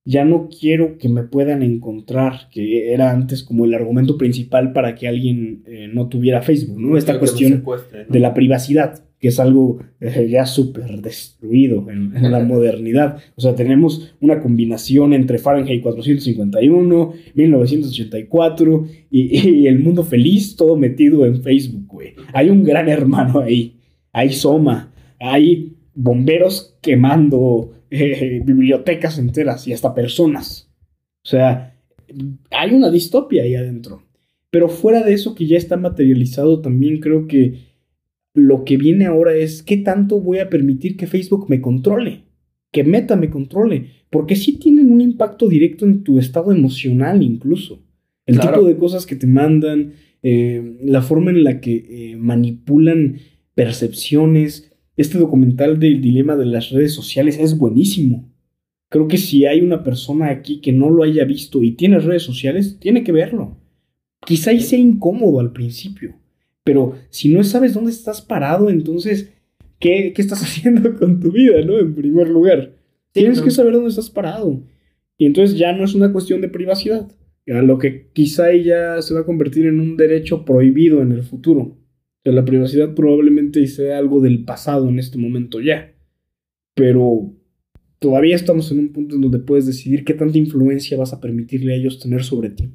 ya 0.05 0.25
no 0.25 0.49
quiero 0.49 0.97
que 0.97 1.09
me 1.09 1.23
puedan 1.23 1.61
encontrar, 1.61 2.49
que 2.51 2.93
era 2.93 3.11
antes 3.11 3.43
como 3.43 3.65
el 3.65 3.73
argumento 3.73 4.17
principal 4.17 4.73
para 4.73 4.95
que 4.95 5.07
alguien 5.07 5.63
eh, 5.67 5.89
no 5.93 6.07
tuviera 6.07 6.41
Facebook, 6.41 6.79
¿no? 6.79 6.97
Esta 6.97 7.19
cuestión 7.19 7.63
de 8.09 8.19
la 8.19 8.33
privacidad 8.33 9.08
que 9.19 9.27
es 9.27 9.39
algo 9.39 9.79
eh, 9.99 10.27
ya 10.29 10.45
súper 10.45 11.01
destruido 11.01 11.89
en, 11.89 12.31
la 12.31 12.39
modernidad. 12.43 13.17
O 13.35 13.41
sea, 13.41 13.53
tenemos 13.53 14.13
una 14.21 14.41
combinación 14.41 15.13
entre 15.13 15.37
Fahrenheit 15.37 15.83
451, 15.83 17.13
1984 17.33 18.87
y, 19.11 19.67
el 19.67 19.79
mundo 19.79 20.03
feliz, 20.03 20.55
todo 20.55 20.77
metido 20.77 21.25
en 21.25 21.43
Facebook, 21.43 21.85
güey. 21.87 22.13
Hay 22.33 22.49
un 22.49 22.63
gran 22.63 22.87
hermano 22.87 23.39
ahí, 23.41 23.77
hay 24.13 24.31
Soma, 24.31 24.93
hay 25.19 25.73
bomberos 25.93 26.77
quemando 26.81 27.73
eh, 27.91 28.41
bibliotecas 28.45 29.19
enteras 29.19 29.67
y 29.67 29.73
hasta 29.73 29.93
personas. 29.93 30.71
O 31.25 31.27
sea, 31.27 31.75
hay 32.51 32.73
una 32.73 32.89
distopia 32.89 33.43
ahí 33.43 33.55
adentro. 33.55 34.03
Pero 34.51 34.67
fuera 34.67 35.03
de 35.03 35.13
eso 35.13 35.35
que 35.35 35.45
ya 35.45 35.57
está 35.57 35.77
materializado, 35.77 36.61
también 36.61 36.99
creo 36.99 37.27
que 37.27 37.68
lo 38.39 38.63
que 38.63 38.77
viene 38.77 39.05
ahora 39.05 39.35
es 39.35 39.63
qué 39.63 39.77
tanto 39.77 40.19
voy 40.19 40.39
a 40.39 40.49
permitir 40.49 40.97
que 40.97 41.07
Facebook 41.07 41.49
me 41.49 41.61
controle, 41.61 42.23
que 42.71 42.83
Meta 42.83 43.15
me 43.15 43.29
controle, 43.29 43.87
porque 44.09 44.35
sí 44.35 44.57
tienen 44.57 44.91
un 44.91 45.01
impacto 45.01 45.47
directo 45.47 45.85
en 45.85 46.03
tu 46.03 46.19
estado 46.19 46.51
emocional 46.51 47.21
incluso. 47.21 47.83
El 48.25 48.39
tipo 48.39 48.63
de 48.63 48.77
cosas 48.77 49.05
que 49.05 49.15
te 49.15 49.25
mandan, 49.25 49.93
eh, 50.21 50.77
la 50.83 51.01
forma 51.01 51.31
en 51.31 51.43
la 51.43 51.59
que 51.59 52.11
eh, 52.11 52.15
manipulan 52.15 53.17
percepciones. 53.55 54.71
Este 54.97 55.17
documental 55.17 55.79
del 55.79 56.01
dilema 56.01 56.35
de 56.35 56.45
las 56.45 56.69
redes 56.69 56.93
sociales 56.93 57.39
es 57.39 57.57
buenísimo. 57.57 58.29
Creo 58.89 59.07
que 59.07 59.17
si 59.17 59.45
hay 59.45 59.61
una 59.61 59.83
persona 59.83 60.29
aquí 60.29 60.61
que 60.61 60.71
no 60.71 60.89
lo 60.89 61.03
haya 61.03 61.23
visto 61.23 61.63
y 61.63 61.71
tiene 61.71 61.99
redes 61.99 62.23
sociales, 62.23 62.77
tiene 62.79 63.03
que 63.03 63.11
verlo. 63.11 63.57
Quizá 64.25 64.51
y 64.51 64.59
sea 64.59 64.79
incómodo 64.79 65.39
al 65.39 65.53
principio, 65.53 66.15
pero 66.63 66.95
si 67.09 67.33
no 67.33 67.43
sabes 67.43 67.73
dónde 67.73 67.91
estás 67.91 68.21
parado, 68.21 68.69
entonces, 68.69 69.33
¿qué, 69.79 70.13
estás 70.15 70.43
haciendo 70.43 70.95
con 70.97 71.19
tu 71.19 71.31
vida, 71.31 71.63
no? 71.65 71.79
En 71.79 71.95
primer 71.95 72.29
lugar, 72.29 72.73
tienes 73.11 73.41
que 73.41 73.51
saber 73.51 73.73
dónde 73.73 73.89
estás 73.89 74.09
parado. 74.09 74.61
Y 75.17 75.25
entonces 75.25 75.57
ya 75.57 75.73
no 75.73 75.83
es 75.83 75.95
una 75.95 76.11
cuestión 76.11 76.41
de 76.41 76.49
privacidad, 76.49 77.09
a 77.47 77.61
lo 77.61 77.79
que 77.79 78.11
quizá 78.13 78.53
ya 78.53 79.01
se 79.01 79.13
va 79.13 79.21
a 79.21 79.25
convertir 79.25 79.65
en 79.65 79.79
un 79.79 79.97
derecho 79.97 80.45
prohibido 80.45 81.01
en 81.01 81.11
el 81.11 81.23
futuro. 81.23 81.61
O 81.61 82.21
sea, 82.23 82.33
la 82.33 82.45
privacidad 82.45 82.93
probablemente 82.93 83.65
sea 83.67 83.97
algo 83.97 84.21
del 84.21 84.45
pasado 84.45 84.87
en 84.87 84.99
este 84.99 85.17
momento 85.17 85.59
ya. 85.59 85.93
Pero 86.75 87.33
todavía 87.97 88.35
estamos 88.35 88.71
en 88.71 88.79
un 88.79 88.93
punto 88.93 89.15
en 89.15 89.21
donde 89.21 89.39
puedes 89.39 89.65
decidir 89.65 90.05
qué 90.05 90.13
tanta 90.13 90.37
influencia 90.37 90.97
vas 90.97 91.11
a 91.11 91.19
permitirle 91.19 91.73
a 91.73 91.75
ellos 91.75 91.99
tener 91.99 92.23
sobre 92.23 92.51
ti. 92.51 92.71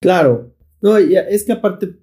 Claro. 0.00 0.54
No, 0.80 0.96
es 0.96 1.44
que 1.44 1.52
aparte 1.52 1.96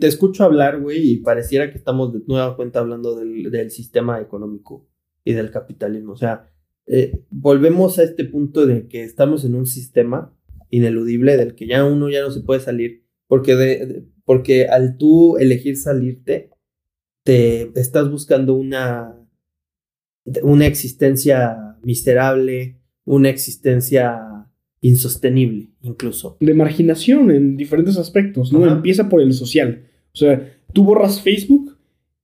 te 0.00 0.06
escucho 0.06 0.44
hablar, 0.44 0.80
güey, 0.80 1.12
y 1.12 1.16
pareciera 1.18 1.70
que 1.70 1.78
estamos 1.78 2.12
de 2.12 2.20
nueva 2.26 2.56
cuenta 2.56 2.80
hablando 2.80 3.16
del, 3.16 3.70
sistema 3.70 4.20
económico 4.20 4.88
y 5.24 5.32
del 5.32 5.50
capitalismo. 5.50 6.12
O 6.12 6.16
sea, 6.16 6.50
eh, 6.86 7.22
volvemos 7.30 7.98
a 7.98 8.02
este 8.02 8.24
punto 8.24 8.66
de 8.66 8.88
que 8.88 9.02
estamos 9.04 9.44
en 9.44 9.54
un 9.54 9.66
sistema 9.66 10.34
ineludible 10.70 11.36
del 11.36 11.54
que 11.54 11.66
ya 11.66 11.84
uno 11.84 12.08
ya 12.08 12.22
no 12.22 12.30
se 12.30 12.40
puede 12.40 12.60
salir, 12.60 13.04
porque, 13.26 13.54
de, 13.54 14.04
porque 14.24 14.66
al 14.66 14.96
tú 14.96 15.36
elegir 15.36 15.76
salirte, 15.76 16.50
te 17.22 17.70
estás 17.78 18.10
buscando 18.10 18.54
una, 18.54 19.16
una 20.42 20.66
existencia 20.66 21.76
miserable, 21.82 22.80
una 23.04 23.28
existencia 23.28 24.37
insostenible, 24.80 25.68
incluso. 25.82 26.36
De 26.40 26.54
marginación 26.54 27.30
en 27.30 27.56
diferentes 27.56 27.96
aspectos, 27.96 28.52
¿no? 28.52 28.66
Empieza 28.66 29.08
por 29.08 29.20
el 29.20 29.32
social. 29.32 29.84
O 30.12 30.16
sea, 30.16 30.52
tú 30.72 30.84
borras 30.84 31.20
Facebook 31.20 31.76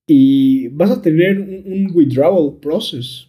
y 0.07 0.69
vas 0.69 0.91
a 0.91 1.03
tener 1.03 1.41
un, 1.41 1.91
withdrawal 1.95 2.59
process. 2.61 3.29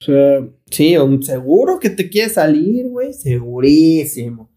O 0.00 0.04
sea. 0.04 0.48
Sí, 0.70 0.96
seguro 1.20 1.78
que 1.78 1.90
te 1.90 2.08
quiere 2.08 2.28
salir, 2.28 2.88
güey. 2.88 3.12
Segurísimo. 3.12 4.50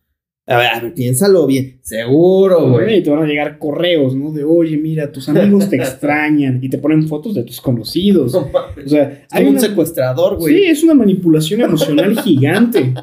A 0.49 0.57
ver, 0.57 0.67
a 0.67 0.79
ver, 0.79 0.93
piénsalo 0.95 1.45
bien. 1.45 1.79
Seguro, 1.83 2.71
güey. 2.71 2.97
Y 2.97 3.03
te 3.03 3.11
van 3.11 3.21
a 3.21 3.27
llegar 3.27 3.59
correos, 3.59 4.15
¿no? 4.15 4.31
De, 4.31 4.43
oye, 4.43 4.77
mira, 4.77 5.11
tus 5.11 5.29
amigos 5.29 5.69
te 5.69 5.75
extrañan 5.77 6.59
y 6.63 6.69
te 6.69 6.79
ponen 6.79 7.07
fotos 7.07 7.35
de 7.35 7.43
tus 7.43 7.61
conocidos. 7.61 8.33
o 8.33 8.49
sea, 8.87 9.27
hay 9.29 9.45
un 9.45 9.59
secuestrador, 9.59 10.37
güey. 10.37 10.55
Sí, 10.55 10.63
es 10.63 10.83
una 10.83 10.95
manipulación 10.95 11.61
emocional 11.61 12.19
gigante. 12.19 12.95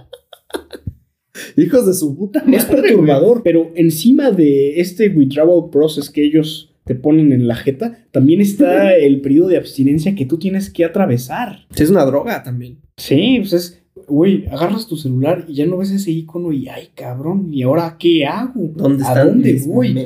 Hijos 1.57 1.87
de 1.87 1.95
su 1.95 2.17
puta 2.17 2.45
Es 2.53 2.65
perturbador, 2.67 3.43
pero 3.43 3.73
encima 3.75 4.31
de 4.31 4.81
este 4.81 5.09
withdrawal 5.09 5.71
process 5.71 6.11
que 6.11 6.25
ellos 6.25 6.73
te 6.85 6.95
ponen 6.95 7.33
en 7.33 7.49
la 7.49 7.57
jeta, 7.57 7.99
también 8.13 8.41
está 8.41 8.95
el 8.95 9.21
periodo 9.21 9.49
de 9.49 9.57
abstinencia 9.57 10.15
que 10.15 10.25
tú 10.25 10.39
tienes 10.39 10.71
que 10.71 10.85
atravesar. 10.85 11.67
Es 11.77 11.91
una 11.91 12.05
droga 12.05 12.45
también. 12.45 12.79
Sí, 12.97 13.39
pues 13.41 13.53
es, 13.53 13.83
güey, 14.07 14.47
agarras 14.47 14.87
tu 14.87 14.97
celular 14.97 15.45
y 15.49 15.55
ya 15.55 15.67
no 15.67 15.79
ves 15.79 15.91
ese 15.91 16.13
icono 16.13 16.53
y, 16.53 16.69
ay, 16.69 16.91
cabrón, 16.95 17.53
¿y 17.53 17.63
ahora 17.63 17.97
qué 17.99 18.25
hago? 18.25 18.71
¿Dónde 18.77 19.05
¿A 19.05 19.25
dónde 19.25 19.61
voy? 19.67 19.99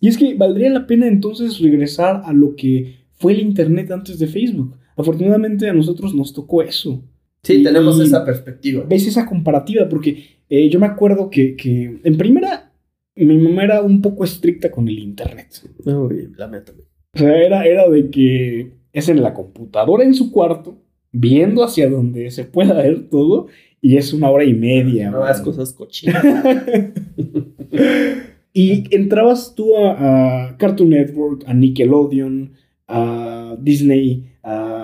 Y 0.00 0.08
es 0.08 0.16
que 0.16 0.34
valdría 0.34 0.70
la 0.70 0.86
pena 0.86 1.08
entonces 1.08 1.58
regresar 1.58 2.22
a 2.24 2.32
lo 2.32 2.54
que 2.54 2.98
fue 3.14 3.32
el 3.32 3.40
Internet 3.40 3.90
antes 3.90 4.20
de 4.20 4.28
Facebook. 4.28 4.76
Afortunadamente 4.96 5.68
a 5.68 5.72
nosotros 5.72 6.14
nos 6.14 6.32
tocó 6.32 6.62
eso. 6.62 7.02
Sí, 7.42 7.54
Y- 7.60 7.62
tenemos 7.62 8.00
esa 8.00 8.24
perspectiva. 8.24 8.84
ves 8.88 9.06
esa 9.06 9.26
comparativa, 9.26 9.88
porque 9.88 10.24
eh, 10.48 10.68
yo 10.68 10.80
me 10.80 10.86
acuerdo 10.86 11.30
que, 11.30 11.56
que, 11.56 11.98
en 12.02 12.16
primera, 12.16 12.72
mi 13.16 13.36
mamá 13.36 13.64
era 13.64 13.82
un 13.82 14.00
poco 14.02 14.24
estricta 14.24 14.70
con 14.70 14.88
el 14.88 14.98
Internet. 14.98 15.48
Uy, 15.84 16.30
lamentable. 16.36 16.84
O 17.14 17.18
sea, 17.18 17.36
era, 17.36 17.64
era 17.66 17.88
de 17.88 18.10
que 18.10 18.72
es 18.92 19.08
en 19.08 19.22
la 19.22 19.34
computadora 19.34 20.04
en 20.04 20.14
su 20.14 20.30
cuarto, 20.30 20.78
viendo 21.12 21.64
hacia 21.64 21.88
donde 21.88 22.30
se 22.30 22.44
pueda 22.44 22.74
ver 22.74 23.08
todo, 23.08 23.46
y 23.80 23.96
es 23.96 24.12
una 24.12 24.28
hora 24.30 24.44
y 24.44 24.54
media. 24.54 25.10
No 25.10 25.18
man. 25.18 25.26
hagas 25.28 25.40
cosas 25.40 25.72
cochinas. 25.72 26.24
Y 28.52 28.92
entrabas 28.94 29.54
tú 29.54 29.76
a, 29.76 30.46
a 30.48 30.56
Cartoon 30.56 30.90
Network, 30.90 31.44
a 31.46 31.54
Nickelodeon, 31.54 32.52
a 32.88 33.56
Disney, 33.60 34.32
a 34.42 34.77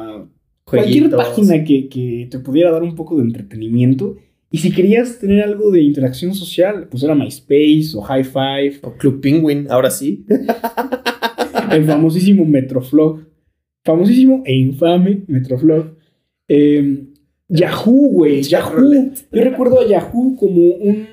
cualquier 0.64 1.10
página 1.10 1.64
que, 1.64 1.88
que 1.88 2.28
te 2.30 2.38
pudiera 2.38 2.70
dar 2.70 2.82
un 2.82 2.94
poco 2.94 3.16
de 3.16 3.22
entretenimiento. 3.22 4.16
Y 4.50 4.58
si 4.58 4.70
querías 4.72 5.18
tener 5.18 5.42
algo 5.42 5.70
de 5.70 5.82
interacción 5.82 6.34
social, 6.34 6.86
pues 6.88 7.02
era 7.02 7.14
MySpace 7.14 7.90
o 7.96 8.02
High 8.02 8.24
Five, 8.24 8.78
O 8.82 8.92
Club 8.92 9.20
Penguin, 9.20 9.66
ahora 9.68 9.90
sí. 9.90 10.24
el 11.72 11.84
famosísimo 11.84 12.44
Metroflog, 12.44 13.26
famosísimo 13.84 14.42
e 14.44 14.54
infame 14.54 15.24
Metroflog. 15.26 15.96
Eh, 16.48 17.04
Yahoo, 17.48 18.08
güey, 18.10 18.42
Yahoo. 18.42 19.12
Yo 19.32 19.42
recuerdo 19.42 19.80
a 19.80 19.86
Yahoo 19.86 20.36
como 20.36 20.60
un 20.60 21.08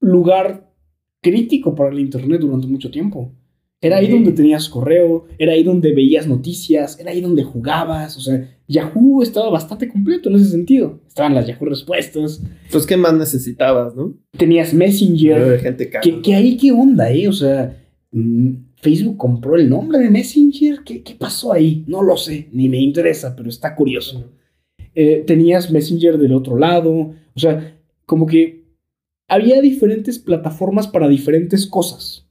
lugar 0.00 0.72
crítico 1.20 1.74
para 1.74 1.90
el 1.90 2.00
Internet 2.00 2.40
durante 2.40 2.66
mucho 2.66 2.90
tiempo. 2.90 3.32
Era 3.80 3.98
ahí 3.98 4.08
donde 4.08 4.32
tenías 4.32 4.68
correo, 4.68 5.26
era 5.38 5.52
ahí 5.52 5.62
donde 5.62 5.92
veías 5.92 6.26
noticias, 6.26 6.98
era 6.98 7.12
ahí 7.12 7.20
donde 7.20 7.44
jugabas. 7.44 8.16
O 8.16 8.20
sea, 8.20 8.58
Yahoo 8.66 9.22
estaba 9.22 9.50
bastante 9.50 9.88
completo 9.88 10.28
en 10.28 10.36
ese 10.36 10.46
sentido. 10.50 11.00
Estaban 11.06 11.34
las 11.34 11.46
Yahoo 11.46 11.64
respuestas, 11.66 12.42
Pues, 12.72 12.86
¿qué 12.86 12.96
más 12.96 13.14
necesitabas, 13.14 13.94
no? 13.94 14.14
tenías 14.36 14.74
Messenger. 14.74 15.44
De 15.50 15.58
gente 15.60 15.88
cara. 15.88 16.00
¿Qué, 16.02 16.20
qué 16.20 16.34
ahí 16.34 16.56
qué 16.56 16.72
onda, 16.72 17.10
eh? 17.12 17.28
O 17.28 17.32
sea, 17.32 17.80
mm, 18.10 18.50
Facebook 18.76 19.16
compró 19.16 19.54
el 19.54 19.68
nombre 19.68 20.00
de 20.00 20.10
Messenger. 20.10 20.80
¿Qué, 20.84 21.02
qué 21.02 21.14
pasó 21.14 21.52
ahí? 21.52 21.84
No 21.86 22.02
lo 22.02 22.16
sé, 22.16 22.48
ni 22.50 22.68
me 22.68 22.80
interesa, 22.80 23.36
pero 23.36 23.48
está 23.48 23.76
curioso. 23.76 24.32
Eh, 24.94 25.22
tenías 25.24 25.70
Messenger 25.70 26.18
del 26.18 26.32
otro 26.32 26.58
lado. 26.58 26.90
O 26.92 27.38
sea, 27.38 27.78
como 28.06 28.26
que 28.26 28.64
había 29.28 29.60
diferentes 29.60 30.18
plataformas 30.18 30.88
para 30.88 31.06
diferentes 31.06 31.64
cosas. 31.66 32.27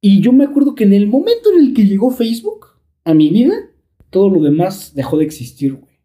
Y 0.00 0.20
yo 0.20 0.32
me 0.32 0.44
acuerdo 0.44 0.74
que 0.74 0.84
en 0.84 0.92
el 0.92 1.08
momento 1.08 1.50
en 1.52 1.60
el 1.66 1.74
que 1.74 1.86
llegó 1.86 2.10
Facebook 2.10 2.66
a 3.04 3.14
mi 3.14 3.30
vida, 3.30 3.54
todo 4.10 4.30
lo 4.30 4.40
demás 4.40 4.94
dejó 4.94 5.18
de 5.18 5.24
existir, 5.24 5.74
güey. 5.74 5.98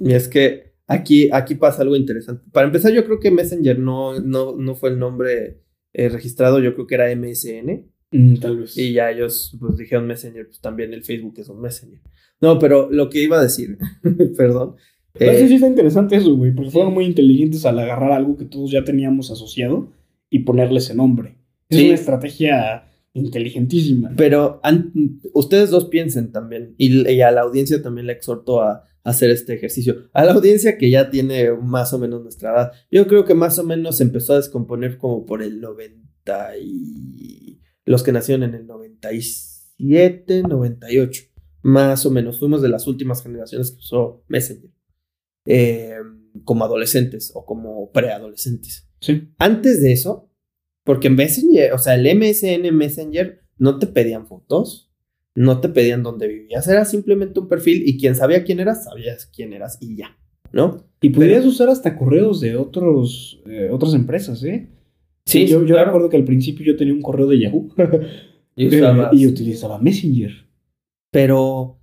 Y 0.00 0.12
es 0.12 0.28
que 0.28 0.74
aquí, 0.86 1.28
aquí 1.32 1.56
pasa 1.56 1.82
algo 1.82 1.96
interesante. 1.96 2.44
Para 2.52 2.66
empezar, 2.68 2.92
yo 2.92 3.04
creo 3.04 3.18
que 3.18 3.30
Messenger 3.30 3.78
no, 3.78 4.20
no, 4.20 4.56
no 4.56 4.74
fue 4.76 4.90
el 4.90 4.98
nombre 4.98 5.62
eh, 5.92 6.08
registrado, 6.08 6.60
yo 6.60 6.74
creo 6.74 6.86
que 6.86 6.94
era 6.94 7.14
MSN. 7.14 7.86
Mm, 8.12 8.36
tal 8.36 8.58
vez. 8.60 8.78
Y 8.78 8.92
ya 8.92 9.10
ellos 9.10 9.56
pues, 9.58 9.76
dijeron 9.76 10.06
Messenger, 10.06 10.46
pues 10.46 10.60
también 10.60 10.94
el 10.94 11.02
Facebook 11.02 11.34
es 11.38 11.48
un 11.48 11.60
Messenger. 11.60 12.00
No, 12.40 12.58
pero 12.58 12.88
lo 12.90 13.10
que 13.10 13.20
iba 13.22 13.38
a 13.38 13.42
decir, 13.42 13.76
perdón. 14.36 14.76
Pero 15.12 15.32
eh, 15.32 15.48
sí 15.48 15.54
está 15.54 15.66
interesante 15.66 16.14
eso, 16.14 16.36
güey, 16.36 16.54
porque 16.54 16.70
fueron 16.70 16.94
muy 16.94 17.04
inteligentes 17.04 17.66
al 17.66 17.78
agarrar 17.80 18.12
algo 18.12 18.36
que 18.36 18.44
todos 18.44 18.70
ya 18.70 18.84
teníamos 18.84 19.32
asociado 19.32 19.92
y 20.30 20.40
ponerle 20.40 20.78
ese 20.78 20.94
nombre. 20.94 21.36
Es 21.68 21.78
Sí. 21.78 21.84
una 21.86 21.94
estrategia 21.94 22.87
inteligentísima. 23.14 24.12
Pero 24.16 24.60
ustedes 25.34 25.70
dos 25.70 25.86
piensen 25.86 26.32
también, 26.32 26.74
y, 26.78 27.08
y 27.10 27.20
a 27.22 27.30
la 27.30 27.42
audiencia 27.42 27.82
también 27.82 28.06
le 28.06 28.12
exhorto 28.12 28.60
a, 28.62 28.72
a 28.72 29.10
hacer 29.10 29.30
este 29.30 29.54
ejercicio. 29.54 30.08
A 30.12 30.24
la 30.24 30.32
audiencia 30.32 30.78
que 30.78 30.90
ya 30.90 31.10
tiene 31.10 31.52
más 31.52 31.92
o 31.92 31.98
menos 31.98 32.22
nuestra 32.22 32.52
edad, 32.52 32.72
yo 32.90 33.06
creo 33.06 33.24
que 33.24 33.34
más 33.34 33.58
o 33.58 33.64
menos 33.64 33.96
se 33.96 34.04
empezó 34.04 34.34
a 34.34 34.36
descomponer 34.36 34.98
como 34.98 35.24
por 35.26 35.42
el 35.42 35.60
90 35.60 36.56
y... 36.62 37.60
Los 37.84 38.02
que 38.02 38.12
nacieron 38.12 38.42
en 38.42 38.54
el 38.54 38.66
97, 38.66 40.42
98, 40.42 41.22
más 41.62 42.04
o 42.04 42.10
menos. 42.10 42.38
Fuimos 42.38 42.60
de 42.60 42.68
las 42.68 42.86
últimas 42.86 43.22
generaciones 43.22 43.70
que 43.70 43.78
usó 43.78 44.24
Messenger. 44.28 44.70
eh, 45.46 45.96
como 46.44 46.64
adolescentes 46.64 47.32
o 47.34 47.46
como 47.46 47.90
preadolescentes. 47.90 48.86
Sí. 49.00 49.32
Antes 49.38 49.80
de 49.82 49.92
eso, 49.92 50.27
porque 50.88 51.08
en 51.08 51.16
Messenger, 51.16 51.74
o 51.74 51.78
sea, 51.78 51.96
el 51.96 52.06
MSN 52.06 52.72
Messenger 52.72 53.42
no 53.58 53.78
te 53.78 53.86
pedían 53.86 54.26
fotos, 54.26 54.90
no 55.34 55.60
te 55.60 55.68
pedían 55.68 56.02
dónde 56.02 56.26
vivías, 56.26 56.66
era 56.66 56.86
simplemente 56.86 57.38
un 57.40 57.46
perfil 57.46 57.82
y 57.86 57.98
quien 57.98 58.14
sabía 58.14 58.42
quién 58.42 58.58
eras, 58.58 58.84
sabías 58.84 59.26
quién 59.26 59.52
eras 59.52 59.76
y 59.82 59.96
ya, 59.98 60.16
¿no? 60.50 60.86
Y 61.02 61.10
podrías 61.10 61.44
usar 61.44 61.68
hasta 61.68 61.94
correos 61.94 62.40
de 62.40 62.56
otros, 62.56 63.38
eh, 63.44 63.68
otras 63.70 63.92
empresas, 63.92 64.42
¿eh? 64.44 64.70
Sí, 65.26 65.46
yo, 65.46 65.60
yo 65.60 65.74
claro. 65.74 65.88
recuerdo 65.88 66.08
que 66.08 66.16
al 66.16 66.24
principio 66.24 66.64
yo 66.64 66.74
tenía 66.74 66.94
un 66.94 67.02
correo 67.02 67.26
de 67.26 67.38
Yahoo 67.38 67.68
Y 68.56 68.64
eh, 68.64 68.68
usabas- 68.68 69.12
y 69.12 69.26
utilizaba 69.26 69.78
Messenger. 69.78 70.32
Pero, 71.10 71.82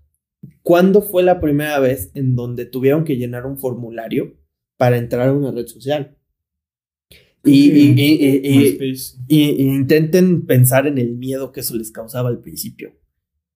¿cuándo 0.63 1.03
fue 1.03 1.21
la 1.21 1.39
primera 1.39 1.77
vez 1.79 2.09
en 2.15 2.35
donde 2.35 2.65
tuvieron 2.65 3.03
que 3.03 3.17
llenar 3.17 3.45
un 3.45 3.59
formulario 3.59 4.33
para 4.77 4.97
entrar 4.97 5.29
a 5.29 5.33
una 5.33 5.51
red 5.51 5.67
social? 5.67 6.14
Y, 7.45 7.71
y- 9.27 9.61
intenten 9.61 10.45
pensar 10.45 10.87
en 10.87 10.97
el 10.97 11.15
miedo 11.15 11.51
que 11.51 11.59
eso 11.61 11.75
les 11.75 11.91
causaba 11.91 12.29
al 12.29 12.39
principio. 12.41 12.93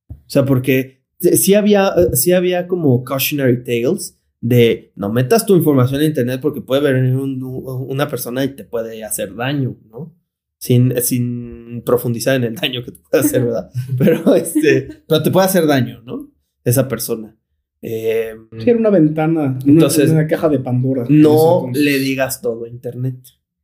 O 0.09 0.15
sea, 0.27 0.45
porque 0.45 1.03
sí 1.19 1.53
había, 1.53 1.91
sí 2.13 2.31
había 2.33 2.67
como 2.67 3.03
cautionary 3.03 3.63
tales 3.63 4.19
de 4.41 4.93
no 4.95 5.11
metas 5.11 5.45
tu 5.45 5.55
información 5.55 6.01
en 6.01 6.07
internet 6.07 6.39
porque 6.41 6.61
puede 6.61 6.93
venir 6.93 7.15
un- 7.15 7.41
una 7.43 8.07
persona 8.07 8.43
y 8.45 8.55
te 8.55 8.63
puede 8.63 9.03
hacer 9.03 9.35
daño, 9.35 9.77
¿no? 9.89 10.15
Sin, 10.57 10.93
sin 11.01 11.81
profundizar 11.85 12.35
en 12.35 12.43
el 12.43 12.55
daño 12.55 12.83
que 12.83 12.91
te 12.91 12.99
puede 12.99 13.23
hacer, 13.23 13.43
¿verdad? 13.45 13.69
Pero, 13.97 14.35
este, 14.35 14.89
pero 15.07 15.23
te 15.23 15.31
puede 15.31 15.45
hacer 15.47 15.65
daño, 15.65 16.01
¿no? 16.05 16.31
Esa 16.65 16.87
persona. 16.87 17.37
Eh, 17.81 18.33
Sí, 18.59 18.69
era 18.69 18.77
una 18.79 18.89
ventana, 18.89 19.57
Entonces, 19.65 20.09
una, 20.11 20.27
caja 20.27 20.49
de 20.49 20.59
Pandora. 20.59 21.05
no 21.09 21.69
le 21.73 21.97
digas 21.99 22.41
todo 22.41 22.65
a 22.65 22.69
Internet. 22.69 23.15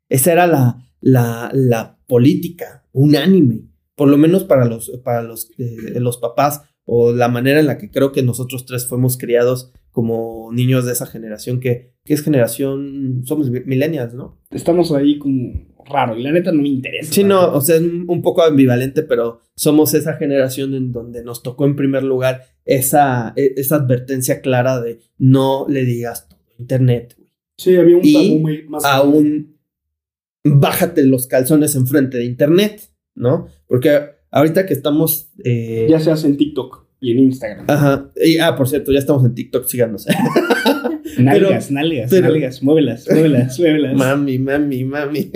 Esa 0.09 0.31
era 0.33 0.47
la, 0.47 0.87
la, 1.01 1.49
la 1.53 1.97
política 2.07 2.83
unánime, 2.91 3.61
por 3.95 4.07
lo 4.09 4.17
menos 4.17 4.43
para 4.43 4.65
los, 4.65 4.89
para 5.03 5.23
los, 5.23 5.51
eh, 5.57 5.99
los 5.99 6.17
papás 6.17 6.61
o 6.85 7.11
la 7.11 7.27
manera 7.29 7.59
en 7.59 7.65
la 7.67 7.77
que 7.77 7.89
creo 7.89 8.11
que 8.11 8.21
nosotros 8.21 8.65
tres 8.65 8.87
fuimos 8.87 9.17
criados 9.17 9.71
como 9.91 10.49
niños 10.53 10.85
de 10.85 10.91
esa 10.91 11.05
generación 11.07 11.59
que, 11.59 11.93
que 12.03 12.13
es 12.13 12.21
generación, 12.21 13.21
somos 13.25 13.49
mi- 13.49 13.61
millennials, 13.61 14.13
¿no? 14.13 14.39
Estamos 14.51 14.91
ahí 14.91 15.17
como 15.17 15.53
raro 15.85 16.17
y 16.17 16.23
la 16.23 16.31
neta 16.31 16.51
no 16.51 16.61
me 16.61 16.67
interesa. 16.67 17.11
Sí, 17.13 17.23
no, 17.23 17.53
o 17.53 17.61
sea, 17.61 17.77
es 17.77 17.81
un 17.81 18.21
poco 18.21 18.43
ambivalente, 18.43 19.03
pero 19.03 19.41
somos 19.55 19.93
esa 19.93 20.13
generación 20.17 20.73
en 20.75 20.91
donde 20.91 21.23
nos 21.23 21.41
tocó 21.43 21.65
en 21.65 21.75
primer 21.75 22.03
lugar 22.03 22.41
esa, 22.65 23.33
e- 23.35 23.53
esa 23.57 23.77
advertencia 23.77 24.41
clara 24.41 24.81
de 24.81 24.99
no 25.17 25.65
le 25.69 25.85
digas 25.85 26.27
todo 26.27 26.39
Internet, 26.59 27.15
güey. 27.17 27.29
Sí, 27.57 27.75
había 27.77 27.95
un 27.97 28.01
Y 28.05 28.13
tabú 28.13 28.39
muy 28.41 28.63
más. 28.67 28.83
aún 28.85 29.54
bájate 30.45 31.03
los 31.03 31.27
calzones 31.27 31.75
enfrente 31.75 32.17
de 32.19 32.25
internet, 32.25 32.89
¿no? 33.15 33.47
Porque 33.67 33.99
ahorita 34.31 34.65
que 34.65 34.73
estamos... 34.73 35.31
eh, 35.43 35.87
Ya 35.89 35.99
se 35.99 36.11
hace 36.11 36.27
en 36.27 36.37
TikTok 36.37 36.85
y 37.01 37.11
en 37.11 37.19
Instagram. 37.19 37.65
Ajá. 37.67 38.11
Y, 38.23 38.37
ah, 38.37 38.55
por 38.55 38.69
cierto, 38.69 38.91
ya 38.93 38.99
estamos 38.99 39.25
en 39.25 39.33
TikTok, 39.35 39.65
síganos. 39.67 40.05
nalgas, 41.17 41.71
nalgas, 41.71 42.09
pero- 42.09 42.29
nalgas, 42.29 42.63
muévelas, 42.63 43.07
muévelas, 43.09 43.59
muévelas. 43.59 43.95
mami, 43.95 44.39
mami, 44.39 44.83
mami. 44.85 45.31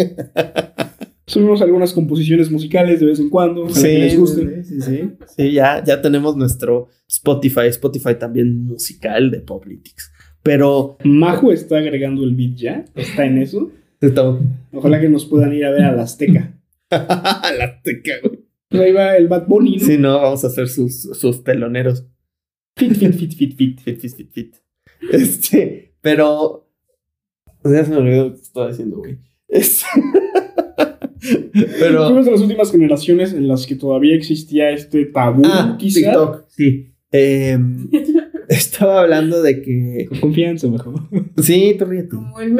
Subimos 1.27 1.61
algunas 1.61 1.93
composiciones 1.93 2.49
musicales 2.49 2.99
de 2.99 3.05
vez 3.05 3.19
en 3.19 3.29
cuando, 3.29 3.67
para 3.67 3.81
que 3.83 3.99
les 3.99 4.17
gusten. 4.17 4.63
sí, 4.65 4.81
sí, 4.81 4.81
sí. 4.81 5.11
Sí, 5.37 5.51
ya, 5.51 5.83
ya 5.85 6.01
tenemos 6.01 6.35
nuestro 6.35 6.87
Spotify, 7.07 7.67
Spotify 7.67 8.15
también 8.17 8.63
musical 8.63 9.29
de 9.29 9.41
Poplitics. 9.41 10.11
Pero 10.41 10.97
Majo 11.03 11.51
está 11.51 11.77
agregando 11.77 12.23
el 12.23 12.33
beat 12.33 12.55
ya, 12.55 12.85
está 12.95 13.25
en 13.25 13.37
eso. 13.37 13.71
Estamos... 14.07 14.41
Ojalá 14.71 14.99
que 15.01 15.09
nos 15.09 15.25
puedan 15.25 15.53
ir 15.53 15.65
a 15.65 15.71
ver 15.71 15.83
a 15.83 15.91
la 15.91 16.03
Azteca. 16.03 16.53
La 16.91 17.81
teca, 17.83 18.13
güey. 18.23 18.39
Pues 18.69 18.83
ahí 18.83 18.91
va 18.91 19.17
el 19.17 19.27
Bad 19.27 19.47
Bunny, 19.47 19.77
¿no? 19.77 19.85
Sí, 19.85 19.97
no, 19.97 20.21
vamos 20.21 20.43
a 20.43 20.47
hacer 20.47 20.67
sus, 20.67 21.01
sus 21.01 21.43
teloneros. 21.43 22.05
Fit, 22.75 22.93
fit, 22.93 23.13
fit, 23.13 23.33
fit, 23.35 23.55
fit. 23.57 23.79
Fit, 23.81 23.99
fit, 23.99 24.15
fit, 24.15 24.31
fit. 24.31 24.55
Este, 25.11 25.95
pero. 26.01 26.67
Ya 27.63 27.83
se 27.83 27.91
me 27.91 27.97
olvidó 27.97 28.25
lo 28.29 28.35
que 28.35 28.41
estaba 28.41 28.67
diciendo, 28.69 28.97
güey. 28.97 29.17
Este, 29.47 29.85
pero. 31.79 32.05
Fuimos 32.05 32.25
de 32.25 32.31
las 32.31 32.41
últimas 32.41 32.71
generaciones 32.71 33.33
en 33.33 33.47
las 33.47 33.65
que 33.65 33.75
todavía 33.75 34.15
existía 34.15 34.69
este 34.69 35.05
tabú, 35.05 35.41
Ah, 35.45 35.75
quizá. 35.79 35.99
TikTok, 36.01 36.45
sí. 36.49 36.93
Em, 37.11 37.89
estaba 38.57 39.01
hablando 39.01 39.41
de 39.41 39.61
que. 39.61 40.05
Con 40.09 40.19
confianza, 40.19 40.67
mejor. 40.67 40.95
Sí, 41.37 41.75
tú 41.77 41.85
ríete. 41.85 42.09
Como 42.09 42.39
el, 42.39 42.51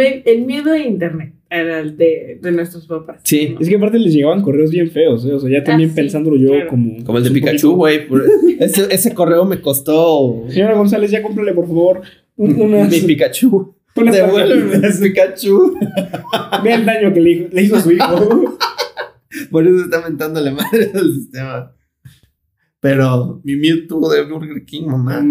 miedo 0.45 0.71
a 0.71 0.79
internet. 0.79 1.33
era 1.49 1.79
el 1.79 1.97
de, 1.97 2.39
de 2.41 2.51
nuestros 2.51 2.85
papás. 2.87 3.21
Sí. 3.23 3.55
Es 3.59 3.67
que 3.67 3.75
aparte 3.75 3.97
les 3.99 4.13
llegaban 4.13 4.41
correos 4.41 4.71
bien 4.71 4.89
feos, 4.91 5.25
¿eh? 5.25 5.33
O 5.33 5.39
sea, 5.39 5.49
ya 5.49 5.63
también 5.63 5.89
sí, 5.89 5.95
pensándolo 5.95 6.37
yo 6.37 6.51
claro. 6.51 6.69
como... 6.69 7.03
Como 7.03 7.17
el 7.17 7.23
de 7.23 7.31
Pikachu, 7.31 7.75
güey. 7.75 8.01
Ese, 8.59 8.93
ese 8.93 9.13
correo 9.13 9.45
me 9.45 9.61
costó 9.61 10.43
Señora 10.49 10.75
González, 10.75 11.11
ya 11.11 11.21
cómprale, 11.21 11.53
por 11.53 11.65
favor, 11.65 12.01
un- 12.35 12.61
unas... 12.61 12.91
mi 12.91 12.99
Pikachu. 12.99 13.73
unas 13.95 14.15
Devuélveme 14.15 14.89
Pikachu. 15.01 15.77
Vea 16.63 16.75
el 16.75 16.85
daño 16.85 17.13
que 17.13 17.21
le, 17.21 17.49
le 17.49 17.61
hizo 17.63 17.77
a 17.77 17.81
su 17.81 17.91
hijo. 17.91 18.57
Por 19.49 19.65
eso 19.65 19.85
está 19.85 20.01
mentándole 20.01 20.51
madre 20.51 20.91
al 20.93 21.13
sistema. 21.13 21.71
Pero 22.79 23.41
mi 23.43 23.55
Mewtwo 23.55 24.09
de 24.09 24.23
Burger 24.23 24.65
King, 24.65 24.87
mamá. 24.87 25.21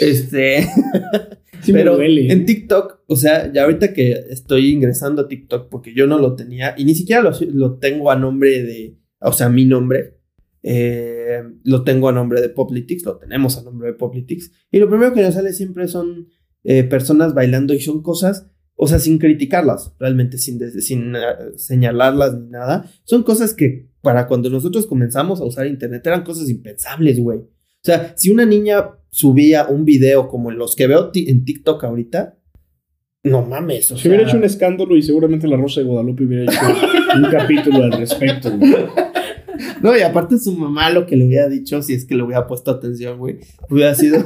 Este. 0.00 0.66
Sí 1.64 1.72
me 1.72 1.78
pero 1.80 1.96
duele. 1.96 2.30
en 2.30 2.44
TikTok, 2.44 3.04
o 3.06 3.16
sea, 3.16 3.50
ya 3.50 3.64
ahorita 3.64 3.94
que 3.94 4.12
estoy 4.28 4.70
ingresando 4.70 5.22
a 5.22 5.28
TikTok, 5.28 5.70
porque 5.70 5.94
yo 5.94 6.06
no 6.06 6.18
lo 6.18 6.34
tenía, 6.34 6.74
y 6.76 6.84
ni 6.84 6.94
siquiera 6.94 7.22
lo, 7.22 7.32
lo 7.52 7.78
tengo 7.78 8.10
a 8.10 8.16
nombre 8.16 8.62
de, 8.62 8.98
o 9.20 9.32
sea, 9.32 9.48
mi 9.48 9.64
nombre, 9.64 10.18
eh, 10.62 11.42
lo 11.64 11.82
tengo 11.82 12.08
a 12.08 12.12
nombre 12.12 12.42
de 12.42 12.50
Poplitics, 12.50 13.04
lo 13.04 13.16
tenemos 13.16 13.56
a 13.56 13.62
nombre 13.62 13.88
de 13.88 13.94
Poplitics, 13.94 14.52
y 14.70 14.78
lo 14.78 14.90
primero 14.90 15.14
que 15.14 15.22
nos 15.22 15.34
sale 15.34 15.54
siempre 15.54 15.88
son 15.88 16.28
eh, 16.64 16.84
personas 16.84 17.32
bailando 17.32 17.72
y 17.72 17.80
son 17.80 18.02
cosas, 18.02 18.46
o 18.76 18.86
sea, 18.86 18.98
sin 18.98 19.18
criticarlas, 19.18 19.94
realmente 19.98 20.36
sin, 20.36 20.60
sin 20.82 21.16
eh, 21.16 21.20
señalarlas 21.56 22.38
ni 22.38 22.50
nada, 22.50 22.90
son 23.04 23.22
cosas 23.22 23.54
que 23.54 23.88
para 24.04 24.28
cuando 24.28 24.48
nosotros 24.48 24.86
comenzamos 24.86 25.40
a 25.40 25.44
usar 25.44 25.66
Internet 25.66 26.06
eran 26.06 26.22
cosas 26.22 26.48
impensables, 26.48 27.18
güey. 27.18 27.38
O 27.38 27.48
sea, 27.82 28.14
si 28.16 28.30
una 28.30 28.46
niña 28.46 28.90
subía 29.10 29.66
un 29.66 29.84
video 29.84 30.28
como 30.28 30.52
los 30.52 30.76
que 30.76 30.86
veo 30.86 31.10
en 31.12 31.44
TikTok 31.44 31.82
ahorita, 31.82 32.38
no 33.24 33.42
mames, 33.42 33.90
o 33.90 33.96
Se 33.96 34.02
sea, 34.02 34.10
hubiera 34.10 34.28
hecho 34.28 34.36
un 34.36 34.44
escándalo 34.44 34.96
y 34.96 35.02
seguramente 35.02 35.48
la 35.48 35.56
Rosa 35.56 35.80
de 35.80 35.86
Guadalupe 35.86 36.24
hubiera 36.24 36.44
hecho 36.44 36.60
un 37.16 37.30
capítulo 37.30 37.82
al 37.82 37.92
respecto. 37.92 38.56
güey. 38.56 38.70
No, 39.82 39.96
y 39.96 40.00
aparte 40.02 40.38
su 40.38 40.52
mamá 40.56 40.90
lo 40.90 41.06
que 41.06 41.16
le 41.16 41.26
hubiera 41.26 41.48
dicho, 41.48 41.82
si 41.82 41.94
es 41.94 42.04
que 42.04 42.14
le 42.14 42.22
hubiera 42.22 42.46
puesto 42.46 42.70
atención, 42.70 43.18
güey, 43.18 43.38
hubiera 43.70 43.94
sido... 43.94 44.24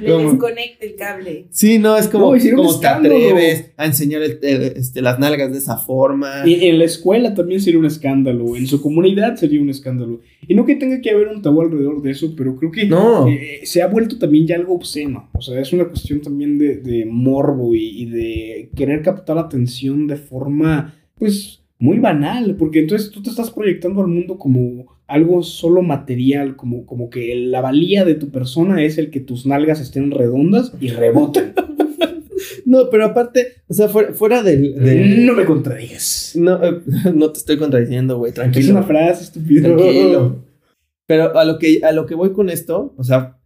Le 0.00 0.10
¿Cómo? 0.12 0.30
desconecta 0.32 0.86
el 0.86 0.94
cable. 0.96 1.46
Sí, 1.50 1.78
no, 1.78 1.96
es 1.96 2.08
como, 2.08 2.34
No, 2.34 2.56
como 2.56 2.80
te 2.80 2.86
atreves 2.86 3.70
a 3.76 3.86
enseñar 3.86 4.22
el- 4.22 4.38
el- 4.42 4.62
este, 4.76 5.02
las 5.02 5.18
nalgas 5.18 5.52
de 5.52 5.58
esa 5.58 5.76
forma. 5.76 6.42
Y 6.46 6.66
en 6.66 6.78
la 6.78 6.84
escuela 6.84 7.34
también 7.34 7.60
sería 7.60 7.78
un 7.78 7.86
escándalo, 7.86 8.56
en 8.56 8.66
su 8.66 8.80
comunidad 8.80 9.36
sería 9.36 9.60
un 9.60 9.70
escándalo. 9.70 10.20
Y 10.46 10.54
no 10.54 10.64
que 10.64 10.76
tenga 10.76 11.00
que 11.00 11.10
haber 11.10 11.28
un 11.28 11.42
tabú 11.42 11.60
alrededor 11.62 12.02
de 12.02 12.10
eso, 12.10 12.34
pero 12.36 12.56
creo 12.56 12.70
que 12.70 12.86
No. 12.86 13.28
eh, 13.28 13.60
se 13.64 13.82
ha 13.82 13.86
vuelto 13.86 14.18
también 14.18 14.46
ya 14.46 14.56
algo 14.56 14.74
obsceno. 14.74 15.28
O 15.34 15.42
sea, 15.42 15.60
es 15.60 15.72
una 15.72 15.86
cuestión 15.86 16.20
también 16.20 16.58
de, 16.58 16.76
de 16.76 17.04
morbo 17.06 17.74
y, 17.74 18.02
y 18.02 18.06
de 18.06 18.70
querer 18.74 19.02
captar 19.02 19.38
atención 19.38 20.06
de 20.06 20.16
forma, 20.16 20.94
pues, 21.16 21.57
muy 21.78 21.98
banal, 21.98 22.56
porque 22.56 22.80
entonces 22.80 23.10
tú 23.10 23.22
te 23.22 23.30
estás 23.30 23.50
proyectando 23.50 24.00
al 24.00 24.08
mundo 24.08 24.36
como 24.38 24.98
algo 25.06 25.42
solo 25.42 25.82
material, 25.82 26.56
como, 26.56 26.84
como 26.86 27.08
que 27.08 27.34
la 27.36 27.60
valía 27.60 28.04
de 28.04 28.14
tu 28.14 28.30
persona 28.30 28.82
es 28.82 28.98
el 28.98 29.10
que 29.10 29.20
tus 29.20 29.46
nalgas 29.46 29.80
estén 29.80 30.10
redondas 30.10 30.72
y 30.80 30.88
reboten. 30.88 31.52
No, 32.64 32.90
pero 32.90 33.06
aparte, 33.06 33.46
o 33.66 33.72
sea, 33.74 33.88
fuera, 33.88 34.12
fuera 34.12 34.42
del... 34.42 34.74
del- 34.74 35.24
No 35.24 35.32
me 35.32 35.44
contradigas. 35.46 36.32
No, 36.36 36.62
eh, 36.62 36.82
no 37.14 37.32
te 37.32 37.38
estoy 37.38 37.56
contradiciendo, 37.56 38.18
güey, 38.18 38.28
Es 38.30 38.34
tranquilo. 38.34 38.72
una 38.72 38.82
frase 38.82 39.24
estúpida. 39.24 39.62
Tranquilo. 39.74 40.44
Pero 41.06 41.36
a 41.38 41.44
lo 41.46 41.58
que, 41.58 41.80
a 41.82 41.92
lo 41.92 42.04
que 42.04 42.14
voy 42.14 42.32
con 42.32 42.50
esto, 42.50 42.92
o 42.98 43.02
sea, 43.04 43.40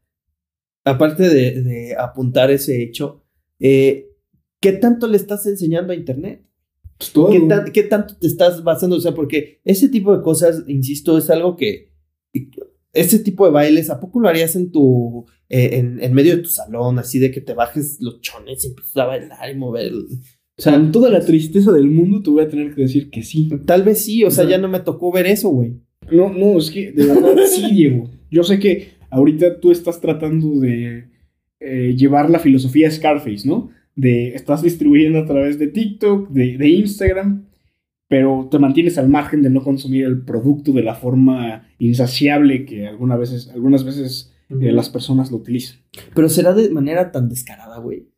aparte 0.85 1.29
de, 1.29 1.63
de 1.63 1.95
apuntar 1.97 2.51
ese 2.51 2.83
hecho, 2.83 3.23
eh, 3.61 4.09
¿qué 4.61 4.73
tanto 4.73 5.07
le 5.07 5.17
estás 5.19 5.47
enseñando 5.47 5.93
a 5.93 5.97
Internet? 5.97 6.43
Pues 7.05 7.13
todo. 7.13 7.31
¿Qué, 7.31 7.41
tan- 7.41 7.73
qué 7.73 7.83
tanto 7.85 8.17
te 8.17 8.27
estás 8.27 8.63
basando? 8.65 8.97
O 8.97 9.01
sea, 9.01 9.13
porque 9.15 9.61
ese 9.65 9.89
tipo 9.89 10.17
de 10.17 10.23
cosas, 10.23 10.63
insisto, 10.69 11.17
es 11.19 11.29
algo 11.31 11.57
que... 11.57 11.93
Ese 12.93 13.19
tipo 13.21 13.47
de 13.47 13.53
bailes, 13.53 13.89
¿a 13.89 14.01
poco 14.01 14.21
lo 14.21 14.29
harías 14.29 14.55
en 14.55 14.71
tu... 14.71 15.25
eh, 15.49 15.71
en, 15.79 16.03
en 16.03 16.13
medio 16.13 16.37
de 16.37 16.43
tu 16.43 16.49
salón, 16.51 16.99
así 16.99 17.19
de 17.19 17.31
que 17.31 17.41
te 17.41 17.55
bajes 17.55 17.97
los 18.01 18.21
chones 18.21 18.65
y 18.65 18.69
empieces 18.69 18.97
a 18.97 19.05
bailar 19.07 19.51
y 19.51 19.55
mover... 19.57 19.93
O 19.95 20.61
sea, 20.63 20.75
en 20.75 20.93
toda 20.93 21.09
la 21.09 21.21
tristeza 21.25 21.73
del 21.73 21.91
mundo 21.91 22.23
te 22.23 22.29
voy 22.31 22.45
a 22.45 22.49
tener 22.49 22.75
que 22.75 22.83
decir 22.83 23.11
que 23.11 23.23
sí. 23.23 23.49
Tal 23.65 23.83
vez 23.83 24.05
sí, 24.05 24.23
o 24.23 24.31
sea, 24.31 24.45
ya 24.45 24.59
no 24.59 24.69
me 24.69 24.81
tocó 24.81 25.11
ver 25.11 25.27
eso, 25.27 25.49
güey. 25.49 25.73
No, 26.11 26.29
no, 26.31 26.59
es 26.59 26.71
que 26.71 26.93
de 26.93 27.07
verdad 27.07 27.35
sí, 27.51 27.73
Diego. 27.75 28.11
Yo 28.31 28.43
sé 28.45 28.59
que 28.59 28.93
ahorita 29.11 29.59
tú 29.61 29.71
estás 29.73 29.99
tratando 30.01 30.61
de 30.61 31.07
eh, 31.59 31.95
llevar 31.97 32.29
la 32.29 32.39
filosofía 32.39 32.91
Scarface, 32.91 33.49
¿no? 33.49 33.71
De 33.95 34.35
estás 34.35 34.63
distribuyendo 34.63 35.19
a 35.19 35.27
través 35.27 35.59
de 35.59 35.67
TikTok, 35.69 36.31
de, 36.31 36.57
de 36.57 36.69
Instagram, 36.69 37.47
pero 38.09 38.49
te 38.51 38.59
mantienes 38.59 38.99
al 38.99 39.09
margen 39.09 39.43
de 39.43 39.51
no 39.51 39.63
consumir 39.63 40.05
el 40.05 40.23
producto 40.23 40.73
de 40.73 40.83
la 40.83 40.95
forma 40.95 41.69
insaciable 41.79 42.65
que 42.65 42.87
algunas 42.87 43.19
veces, 43.19 43.49
algunas 43.55 43.85
veces 43.85 44.35
eh, 44.49 44.73
las 44.73 44.89
personas 44.91 45.31
lo 45.31 45.39
utilizan. 45.39 45.79
Pero 46.15 46.29
será 46.29 46.53
de 46.53 46.71
manera 46.71 47.11
tan 47.13 47.29
descarada, 47.29 47.79
güey. 47.79 48.09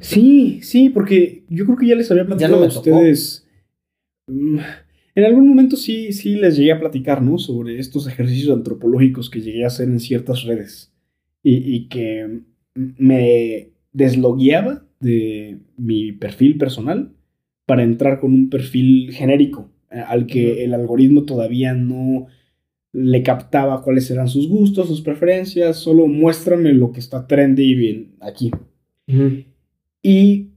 Sí, 0.00 0.60
sí, 0.62 0.90
porque 0.90 1.44
yo 1.48 1.64
creo 1.64 1.76
que 1.76 1.86
ya 1.88 1.96
les 1.96 2.10
había 2.10 2.26
platicado 2.26 2.56
no 2.58 2.64
a 2.64 2.68
ustedes. 2.68 3.46
mm, 4.28 4.58
En 5.16 5.24
algún 5.24 5.48
momento 5.48 5.76
sí, 5.76 6.12
sí 6.12 6.36
les 6.36 6.56
llegué 6.56 6.70
a 6.72 6.78
platicar, 6.80 7.20
¿no? 7.22 7.38
Sobre 7.38 7.78
estos 7.80 8.06
ejercicios 8.06 8.56
antropológicos 8.56 9.30
que 9.30 9.40
llegué 9.40 9.64
a 9.64 9.68
hacer 9.68 9.88
en 9.88 9.98
ciertas 9.98 10.44
redes. 10.44 10.92
Y, 11.42 11.56
y 11.74 11.88
que 11.88 12.40
me 12.74 13.70
deslogueaba 13.92 14.84
de 15.00 15.58
mi 15.76 16.12
perfil 16.12 16.58
personal 16.58 17.12
para 17.66 17.82
entrar 17.82 18.20
con 18.20 18.32
un 18.32 18.50
perfil 18.50 19.12
genérico 19.12 19.70
eh, 19.90 20.00
al 20.00 20.26
que 20.26 20.64
el 20.64 20.74
algoritmo 20.74 21.24
todavía 21.24 21.74
no 21.74 22.26
le 22.92 23.22
captaba 23.22 23.82
cuáles 23.82 24.10
eran 24.10 24.28
sus 24.28 24.48
gustos, 24.48 24.88
sus 24.88 25.02
preferencias, 25.02 25.76
solo 25.76 26.06
muéstrame 26.06 26.72
lo 26.72 26.90
que 26.92 27.00
está 27.00 27.26
trendy 27.26 27.72
y 27.72 27.74
bien 27.74 28.14
aquí. 28.20 28.50
Y 30.02 30.47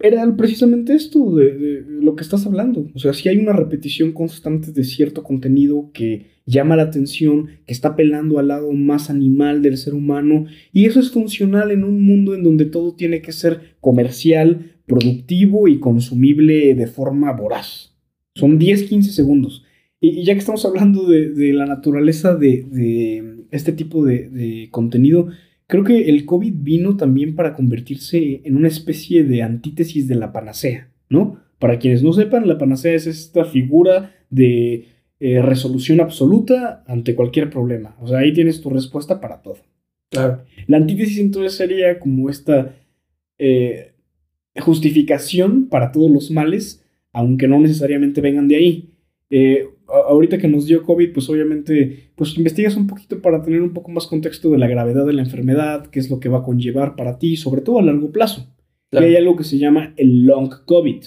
era 0.00 0.34
precisamente 0.36 0.94
esto 0.94 1.34
de, 1.34 1.84
lo 1.86 2.16
que 2.16 2.22
estás 2.22 2.46
hablando. 2.46 2.88
O 2.94 2.98
sea, 2.98 3.12
si 3.12 3.28
hay 3.28 3.36
una 3.36 3.52
repetición 3.52 4.12
constante 4.12 4.72
de 4.72 4.84
cierto 4.84 5.22
contenido 5.22 5.90
que 5.92 6.26
llama 6.46 6.76
la 6.76 6.84
atención, 6.84 7.48
que 7.66 7.72
está 7.72 7.88
apelando 7.88 8.38
al 8.38 8.48
lado 8.48 8.72
más 8.72 9.10
animal 9.10 9.62
del 9.62 9.76
ser 9.76 9.94
humano, 9.94 10.46
y 10.72 10.86
eso 10.86 11.00
es 11.00 11.10
funcional 11.10 11.70
en 11.70 11.84
un 11.84 12.02
mundo 12.02 12.34
en 12.34 12.42
donde 12.42 12.64
todo 12.64 12.94
tiene 12.94 13.20
que 13.20 13.32
ser 13.32 13.76
comercial, 13.80 14.72
productivo 14.86 15.68
y 15.68 15.78
consumible 15.78 16.74
de 16.74 16.86
forma 16.86 17.32
voraz. 17.32 17.94
Son 18.34 18.58
10, 18.58 18.84
15 18.84 19.12
segundos. 19.12 19.64
Y, 20.00 20.24
ya 20.24 20.32
que 20.32 20.40
estamos 20.40 20.64
hablando 20.64 21.06
de, 21.06 21.52
la 21.52 21.66
naturaleza 21.66 22.34
de, 22.34 23.44
este 23.50 23.72
tipo 23.72 24.04
de 24.04 24.68
contenido, 24.70 25.28
Creo 25.70 25.84
que 25.84 26.08
el 26.08 26.26
COVID 26.26 26.52
vino 26.56 26.96
también 26.96 27.36
para 27.36 27.54
convertirse 27.54 28.40
en 28.42 28.56
una 28.56 28.66
especie 28.66 29.22
de 29.22 29.44
antítesis 29.44 30.08
de 30.08 30.16
la 30.16 30.32
panacea, 30.32 30.90
¿no? 31.08 31.38
Para 31.60 31.78
quienes 31.78 32.02
no 32.02 32.12
sepan, 32.12 32.48
la 32.48 32.58
panacea 32.58 32.92
es 32.92 33.06
esta 33.06 33.44
figura 33.44 34.12
de 34.30 34.88
eh, 35.20 35.40
resolución 35.40 36.00
absoluta 36.00 36.82
ante 36.88 37.14
cualquier 37.14 37.50
problema. 37.50 37.94
O 38.00 38.08
sea, 38.08 38.18
ahí 38.18 38.32
tienes 38.32 38.60
tu 38.60 38.68
respuesta 38.68 39.20
para 39.20 39.42
todo. 39.42 39.58
Claro. 40.10 40.42
La 40.66 40.78
antítesis 40.78 41.18
entonces 41.18 41.54
sería 41.54 42.00
como 42.00 42.28
esta 42.28 42.74
eh, 43.38 43.92
justificación 44.58 45.68
para 45.68 45.92
todos 45.92 46.10
los 46.10 46.32
males, 46.32 46.84
aunque 47.12 47.46
no 47.46 47.60
necesariamente 47.60 48.20
vengan 48.20 48.48
de 48.48 48.56
ahí. 48.56 48.89
Eh, 49.30 49.68
ahorita 49.86 50.38
que 50.38 50.48
nos 50.48 50.66
dio 50.66 50.82
COVID, 50.82 51.12
pues 51.12 51.28
obviamente, 51.30 52.10
pues 52.16 52.36
investigas 52.36 52.76
un 52.76 52.86
poquito 52.86 53.22
para 53.22 53.42
tener 53.42 53.62
un 53.62 53.72
poco 53.72 53.90
más 53.90 54.06
contexto 54.06 54.50
de 54.50 54.58
la 54.58 54.66
gravedad 54.66 55.06
de 55.06 55.12
la 55.12 55.22
enfermedad, 55.22 55.86
qué 55.86 56.00
es 56.00 56.10
lo 56.10 56.20
que 56.20 56.28
va 56.28 56.38
a 56.38 56.42
conllevar 56.42 56.96
para 56.96 57.18
ti, 57.18 57.36
sobre 57.36 57.62
todo 57.62 57.78
a 57.78 57.82
largo 57.82 58.10
plazo. 58.10 58.52
Claro. 58.90 59.06
Y 59.06 59.10
hay 59.10 59.16
algo 59.16 59.36
que 59.36 59.44
se 59.44 59.58
llama 59.58 59.94
el 59.96 60.24
long 60.24 60.50
COVID. 60.64 61.04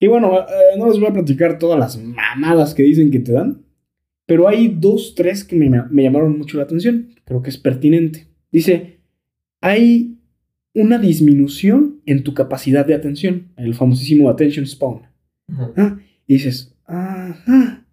Y 0.00 0.06
bueno, 0.08 0.40
eh, 0.40 0.78
no 0.78 0.88
les 0.88 0.98
voy 0.98 1.08
a 1.08 1.12
platicar 1.12 1.58
todas 1.58 1.78
las 1.78 2.02
mamadas 2.02 2.74
que 2.74 2.82
dicen 2.82 3.10
que 3.10 3.20
te 3.20 3.32
dan, 3.32 3.64
pero 4.26 4.48
hay 4.48 4.68
dos, 4.68 5.14
tres 5.14 5.44
que 5.44 5.56
me, 5.56 5.70
me 5.90 6.02
llamaron 6.02 6.36
mucho 6.36 6.56
la 6.56 6.64
atención. 6.64 7.10
Creo 7.24 7.42
que 7.42 7.50
es 7.50 7.58
pertinente. 7.58 8.26
Dice, 8.50 8.98
hay 9.60 10.18
una 10.74 10.98
disminución 10.98 12.02
en 12.06 12.24
tu 12.24 12.34
capacidad 12.34 12.84
de 12.84 12.94
atención, 12.94 13.52
el 13.56 13.74
famosísimo 13.74 14.28
attention 14.28 14.66
span. 14.66 15.02
Ah, 15.76 15.98
y 16.26 16.34
dices, 16.34 16.73
ajá. 16.86 17.86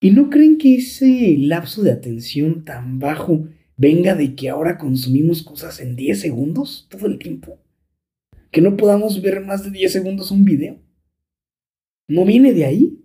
¿Y 0.00 0.10
no 0.10 0.30
creen 0.30 0.58
que 0.58 0.76
ese 0.76 1.36
lapso 1.38 1.82
de 1.82 1.92
atención 1.92 2.64
tan 2.64 2.98
bajo 2.98 3.48
venga 3.76 4.14
de 4.14 4.34
que 4.34 4.48
ahora 4.48 4.78
consumimos 4.78 5.42
cosas 5.42 5.80
en 5.80 5.96
10 5.96 6.20
segundos 6.20 6.86
todo 6.90 7.06
el 7.06 7.18
tiempo? 7.18 7.58
Que 8.50 8.60
no 8.60 8.76
podamos 8.76 9.20
ver 9.22 9.40
más 9.44 9.64
de 9.64 9.70
10 9.70 9.92
segundos 9.92 10.30
un 10.30 10.44
video. 10.44 10.78
¿No 12.08 12.24
viene 12.24 12.52
de 12.52 12.64
ahí? 12.64 13.04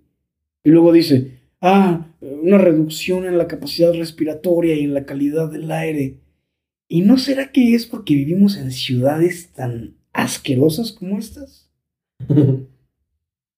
Y 0.63 0.69
luego 0.69 0.91
dice, 0.91 1.39
ah, 1.59 2.13
una 2.19 2.57
reducción 2.57 3.25
en 3.25 3.37
la 3.37 3.47
capacidad 3.47 3.93
respiratoria 3.93 4.75
y 4.75 4.83
en 4.83 4.93
la 4.93 5.05
calidad 5.05 5.49
del 5.51 5.71
aire. 5.71 6.19
¿Y 6.87 7.01
no 7.01 7.17
será 7.17 7.51
que 7.51 7.73
es 7.73 7.85
porque 7.85 8.13
vivimos 8.13 8.57
en 8.57 8.71
ciudades 8.71 9.51
tan 9.53 9.95
asquerosas 10.13 10.91
como 10.91 11.17
estas. 11.17 11.69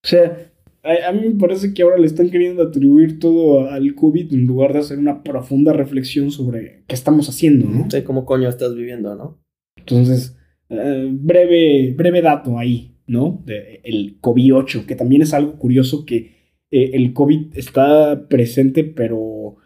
O 0.05 0.09
sea, 0.09 0.51
a, 0.83 1.09
a 1.09 1.11
mí 1.13 1.21
me 1.29 1.39
parece 1.39 1.73
que 1.73 1.81
ahora 1.81 1.97
le 1.97 2.05
están 2.05 2.29
queriendo 2.29 2.61
atribuir 2.61 3.19
todo 3.19 3.69
al 3.69 3.95
COVID 3.95 4.33
en 4.33 4.45
lugar 4.45 4.73
de 4.73 4.79
hacer 4.79 4.99
una 4.99 5.23
profunda 5.23 5.73
reflexión 5.73 6.29
sobre 6.31 6.83
qué 6.87 6.95
estamos 6.95 7.29
haciendo, 7.29 7.67
¿no? 7.67 7.89
sé 7.89 8.03
cómo 8.03 8.25
coño 8.25 8.49
estás 8.49 8.75
viviendo, 8.75 9.15
¿no? 9.15 9.41
Entonces, 9.77 10.37
eh, 10.69 11.09
breve, 11.11 11.93
breve 11.97 12.21
dato 12.21 12.57
ahí, 12.59 12.97
¿no? 13.07 13.41
De 13.45 13.81
el 13.83 14.19
COVID-8, 14.19 14.85
que 14.85 14.95
también 14.95 15.21
es 15.21 15.33
algo 15.33 15.57
curioso 15.57 16.05
que 16.05 16.33
eh, 16.71 16.91
el 16.93 17.13
COVID 17.13 17.57
está 17.57 18.27
presente, 18.27 18.83
pero 18.83 19.57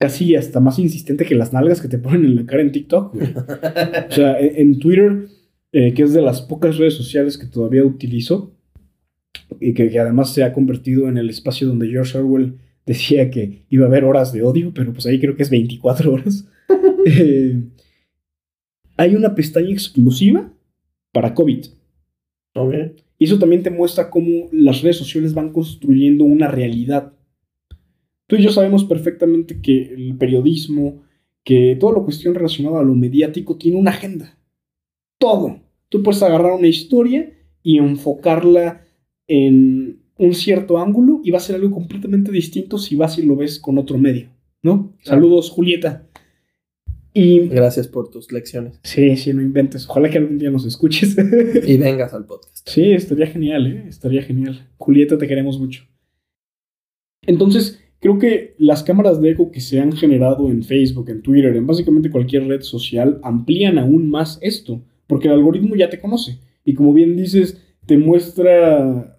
casi 0.00 0.34
hasta 0.34 0.60
más 0.60 0.78
insistente 0.78 1.24
que 1.24 1.34
las 1.34 1.52
nalgas 1.52 1.80
que 1.80 1.88
te 1.88 1.98
ponen 1.98 2.24
en 2.24 2.36
la 2.36 2.46
cara 2.46 2.62
en 2.62 2.72
TikTok, 2.72 3.14
güey. 3.14 3.28
O 4.08 4.12
sea, 4.12 4.38
en, 4.38 4.56
en 4.56 4.78
Twitter, 4.78 5.26
eh, 5.72 5.92
que 5.92 6.02
es 6.02 6.12
de 6.12 6.22
las 6.22 6.42
pocas 6.42 6.78
redes 6.78 6.94
sociales 6.94 7.36
que 7.36 7.46
todavía 7.46 7.84
utilizo, 7.84 8.53
y 9.60 9.74
que, 9.74 9.90
que 9.90 9.98
además 9.98 10.32
se 10.32 10.42
ha 10.42 10.52
convertido 10.52 11.08
en 11.08 11.18
el 11.18 11.30
espacio 11.30 11.68
donde 11.68 11.88
George 11.88 12.18
Orwell 12.18 12.58
decía 12.86 13.30
que 13.30 13.64
iba 13.70 13.84
a 13.84 13.88
haber 13.88 14.04
horas 14.04 14.32
de 14.32 14.42
odio, 14.42 14.72
pero 14.74 14.92
pues 14.92 15.06
ahí 15.06 15.18
creo 15.18 15.36
que 15.36 15.42
es 15.42 15.50
24 15.50 16.12
horas. 16.12 16.48
Eh, 17.06 17.60
hay 18.96 19.14
una 19.14 19.34
pestaña 19.34 19.70
exclusiva 19.70 20.50
para 21.12 21.34
COVID. 21.34 21.66
Ok. 22.54 22.74
Y 23.18 23.24
eso 23.26 23.38
también 23.38 23.62
te 23.62 23.70
muestra 23.70 24.08
cómo 24.08 24.48
las 24.52 24.80
redes 24.80 24.96
sociales 24.96 25.34
van 25.34 25.52
construyendo 25.52 26.24
una 26.24 26.48
realidad. 26.48 27.12
Tú 28.26 28.36
y 28.36 28.42
yo 28.42 28.50
sabemos 28.50 28.84
perfectamente 28.84 29.60
que 29.60 29.94
el 29.94 30.16
periodismo, 30.16 31.02
que 31.42 31.76
toda 31.78 31.98
la 31.98 32.04
cuestión 32.04 32.34
relacionada 32.34 32.80
a 32.80 32.84
lo 32.84 32.94
mediático 32.94 33.56
tiene 33.56 33.76
una 33.76 33.90
agenda. 33.90 34.38
Todo. 35.18 35.60
Tú 35.90 36.02
puedes 36.02 36.22
agarrar 36.22 36.52
una 36.52 36.68
historia 36.68 37.32
y 37.62 37.78
enfocarla 37.78 38.83
en 39.26 40.00
un 40.16 40.34
cierto 40.34 40.78
ángulo 40.78 41.20
y 41.24 41.30
va 41.30 41.38
a 41.38 41.40
ser 41.40 41.56
algo 41.56 41.70
completamente 41.70 42.30
distinto 42.30 42.78
si 42.78 42.96
vas 42.96 43.18
y 43.18 43.22
lo 43.22 43.36
ves 43.36 43.58
con 43.58 43.78
otro 43.78 43.98
medio, 43.98 44.28
¿no? 44.62 44.94
Saludos, 45.02 45.50
Julieta. 45.50 46.06
Y 47.16 47.46
Gracias 47.48 47.86
por 47.86 48.10
tus 48.10 48.32
lecciones. 48.32 48.80
sí, 48.82 49.16
sí, 49.16 49.32
no 49.32 49.40
inventes. 49.40 49.88
Ojalá 49.88 50.10
que 50.10 50.18
algún 50.18 50.38
día 50.38 50.50
nos 50.50 50.66
escuches. 50.66 51.16
Y 51.66 51.76
vengas 51.76 52.12
al 52.12 52.26
podcast. 52.26 52.68
Sí, 52.68 52.92
estaría 52.92 53.26
genial, 53.26 53.66
¿eh? 53.68 53.84
Estaría 53.88 54.22
genial. 54.22 54.68
Julieta, 54.78 55.16
te 55.16 55.28
queremos 55.28 55.60
mucho. 55.60 55.84
Entonces, 57.22 57.80
creo 58.00 58.18
que 58.18 58.54
las 58.58 58.82
cámaras 58.82 59.20
de 59.20 59.30
eco 59.30 59.50
que 59.50 59.60
se 59.60 59.80
han 59.80 59.92
generado 59.92 60.50
en 60.50 60.64
Facebook, 60.64 61.08
en 61.08 61.22
Twitter, 61.22 61.54
en 61.54 61.66
básicamente 61.66 62.10
cualquier 62.10 62.46
red 62.48 62.62
social, 62.62 63.20
amplían 63.22 63.78
aún 63.78 64.10
más 64.10 64.38
esto, 64.42 64.82
porque 65.06 65.28
el 65.28 65.34
algoritmo 65.34 65.76
ya 65.76 65.88
te 65.90 66.00
conoce. 66.00 66.40
Y 66.64 66.74
como 66.74 66.92
bien 66.92 67.16
dices, 67.16 67.63
te 67.86 67.98
muestra 67.98 69.18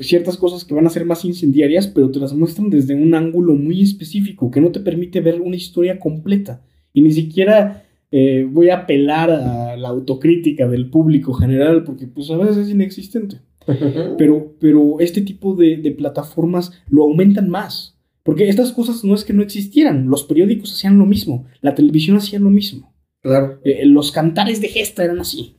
ciertas 0.00 0.36
cosas 0.36 0.64
que 0.64 0.74
van 0.74 0.86
a 0.86 0.90
ser 0.90 1.04
más 1.04 1.24
incendiarias, 1.24 1.86
pero 1.86 2.10
te 2.10 2.18
las 2.18 2.32
muestran 2.32 2.70
desde 2.70 2.94
un 2.94 3.14
ángulo 3.14 3.54
muy 3.54 3.82
específico, 3.82 4.50
que 4.50 4.60
no 4.60 4.70
te 4.70 4.80
permite 4.80 5.20
ver 5.20 5.40
una 5.40 5.56
historia 5.56 5.98
completa. 5.98 6.62
Y 6.92 7.02
ni 7.02 7.12
siquiera 7.12 7.84
eh, 8.10 8.46
voy 8.48 8.70
a 8.70 8.78
apelar 8.78 9.30
a 9.30 9.76
la 9.76 9.88
autocrítica 9.88 10.68
del 10.68 10.90
público 10.90 11.32
general, 11.32 11.84
porque 11.84 12.06
pues 12.06 12.30
a 12.30 12.36
veces 12.36 12.58
es 12.58 12.70
inexistente. 12.70 13.40
Pero, 14.18 14.56
pero 14.60 15.00
este 15.00 15.22
tipo 15.22 15.56
de, 15.56 15.78
de 15.78 15.90
plataformas 15.90 16.70
lo 16.90 17.04
aumentan 17.04 17.48
más. 17.48 17.98
Porque 18.22 18.46
estas 18.46 18.72
cosas 18.72 19.04
no 19.04 19.14
es 19.14 19.24
que 19.24 19.32
no 19.32 19.42
existieran. 19.42 20.06
Los 20.06 20.24
periódicos 20.24 20.70
hacían 20.74 20.98
lo 20.98 21.06
mismo. 21.06 21.46
La 21.62 21.74
televisión 21.74 22.18
hacía 22.18 22.38
lo 22.38 22.50
mismo. 22.50 22.94
Claro. 23.22 23.60
Eh, 23.64 23.86
los 23.86 24.12
cantares 24.12 24.60
de 24.60 24.68
gesta 24.68 25.02
eran 25.02 25.18
así. 25.18 25.56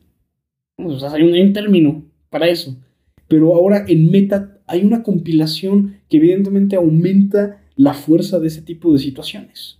O 0.77 0.99
sea, 0.99 1.13
hay 1.13 1.23
un, 1.23 1.33
hay 1.33 1.41
un 1.41 1.53
término 1.53 2.04
para 2.35 2.49
eso. 2.49 2.75
Pero 3.29 3.55
ahora 3.55 3.85
en 3.87 4.11
Meta 4.11 4.61
hay 4.67 4.83
una 4.83 5.03
compilación 5.03 6.01
que 6.09 6.17
evidentemente 6.17 6.75
aumenta 6.75 7.63
la 7.77 7.93
fuerza 7.93 8.39
de 8.39 8.47
ese 8.47 8.61
tipo 8.61 8.91
de 8.91 8.99
situaciones. 8.99 9.79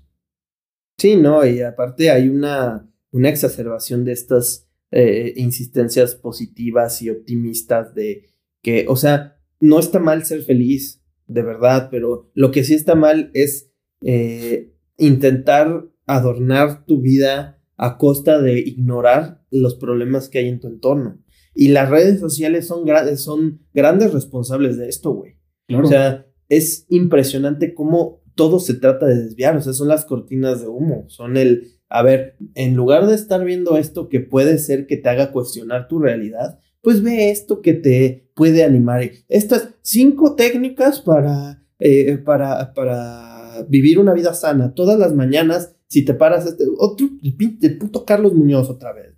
Sí, 0.98 1.18
no, 1.18 1.46
y 1.46 1.60
aparte 1.60 2.12
hay 2.12 2.30
una, 2.30 2.90
una 3.12 3.28
exacerbación 3.28 4.06
de 4.06 4.14
estas 4.14 4.70
eh, 4.92 5.34
insistencias 5.36 6.16
positivas 6.16 7.02
y 7.02 7.10
optimistas 7.10 7.94
de 7.94 8.28
que, 8.62 8.86
o 8.88 8.96
sea, 8.96 9.38
no 9.60 9.78
está 9.78 10.00
mal 10.00 10.24
ser 10.24 10.42
feliz, 10.42 11.04
de 11.28 11.42
verdad, 11.42 11.90
pero 11.92 12.32
lo 12.36 12.52
que 12.52 12.64
sí 12.64 12.74
está 12.74 12.96
mal 12.96 13.32
es 13.34 13.70
eh, 14.02 14.72
intentar 14.98 15.90
adornar 16.06 16.86
tu 16.86 17.02
vida 17.02 17.62
a 17.76 17.98
costa 17.98 18.42
de 18.42 18.60
ignorar 18.60 19.44
los 19.52 19.76
problemas 19.76 20.30
que 20.30 20.40
hay 20.40 20.48
en 20.48 20.62
tu 20.62 20.68
entorno. 20.68 21.25
Y 21.56 21.70
las 21.70 21.90
redes 21.90 22.20
sociales 22.20 22.68
son, 22.68 22.86
gra- 22.86 23.16
son 23.16 23.62
grandes 23.74 24.14
responsables 24.14 24.78
de 24.78 24.90
esto, 24.90 25.14
güey. 25.14 25.38
Claro. 25.68 25.86
O 25.86 25.90
sea, 25.90 26.26
es 26.50 26.86
impresionante 26.90 27.74
cómo 27.74 28.22
todo 28.36 28.60
se 28.60 28.74
trata 28.74 29.06
de 29.08 29.24
desviar. 29.24 29.56
O 29.58 29.62
sea, 29.62 29.74
son 29.74 29.88
las 29.88 30.04
cortinas 30.06 30.62
de 30.62 30.68
humo. 30.68 31.06
Son 31.08 31.38
el, 31.38 31.72
a 31.90 32.04
ver, 32.04 32.36
en 32.56 32.76
lugar 32.76 33.08
de 33.08 33.16
estar 33.16 33.44
viendo 33.46 33.78
esto 33.78 34.10
que 34.10 34.20
puede 34.20 34.58
ser 34.58 34.86
que 34.86 34.98
te 34.98 35.08
haga 35.10 35.32
cuestionar 35.32 35.88
tu 35.88 35.98
realidad, 36.00 36.60
pues 36.82 37.02
ve 37.02 37.32
esto 37.32 37.62
que 37.62 37.74
te 37.74 38.30
puede 38.36 38.64
animar. 38.64 39.10
Estas 39.30 39.70
cinco 39.82 40.36
técnicas 40.36 41.00
para, 41.00 41.64
eh, 41.80 42.18
para, 42.18 42.74
para 42.74 43.66
vivir 43.70 43.98
una 43.98 44.14
vida 44.14 44.34
sana. 44.34 44.74
Todas 44.74 45.00
las 45.00 45.16
mañanas, 45.16 45.74
si 45.88 46.04
te 46.04 46.14
paras, 46.14 46.46
este, 46.46 46.66
otro, 46.78 47.08
el 47.24 47.78
puto 47.78 48.04
Carlos 48.06 48.34
Muñoz 48.34 48.70
otra 48.70 48.92
vez. 48.94 49.15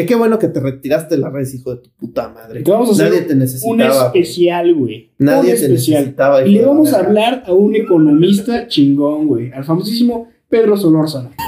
Que 0.00 0.06
qué 0.06 0.14
bueno 0.14 0.38
que 0.38 0.48
te 0.48 0.60
retiraste 0.60 1.14
de 1.16 1.20
las 1.20 1.32
redes, 1.32 1.54
hijo 1.54 1.74
de 1.74 1.82
tu 1.82 1.90
puta 1.90 2.28
madre. 2.28 2.62
Te 2.62 2.70
vamos 2.70 2.88
a 2.88 2.92
hacer 2.92 3.06
Nadie 3.10 3.22
te 3.22 3.32
un 3.34 3.38
necesitaba. 3.38 3.76
güey. 4.10 4.22
especial, 4.22 4.74
güey. 4.74 5.10
Nadie 5.18 5.40
un 5.40 5.46
te 5.46 5.52
especial. 5.66 5.98
necesitaba. 6.00 6.46
Y 6.46 6.52
le 6.54 6.64
vamos 6.64 6.92
a 6.92 7.00
hablar 7.00 7.42
a 7.46 7.52
un 7.52 7.74
economista 7.76 8.66
chingón, 8.68 9.26
güey. 9.26 9.50
Al 9.52 9.64
famosísimo 9.64 10.28
Pedro 10.48 10.76
Solórzano. 10.76 11.30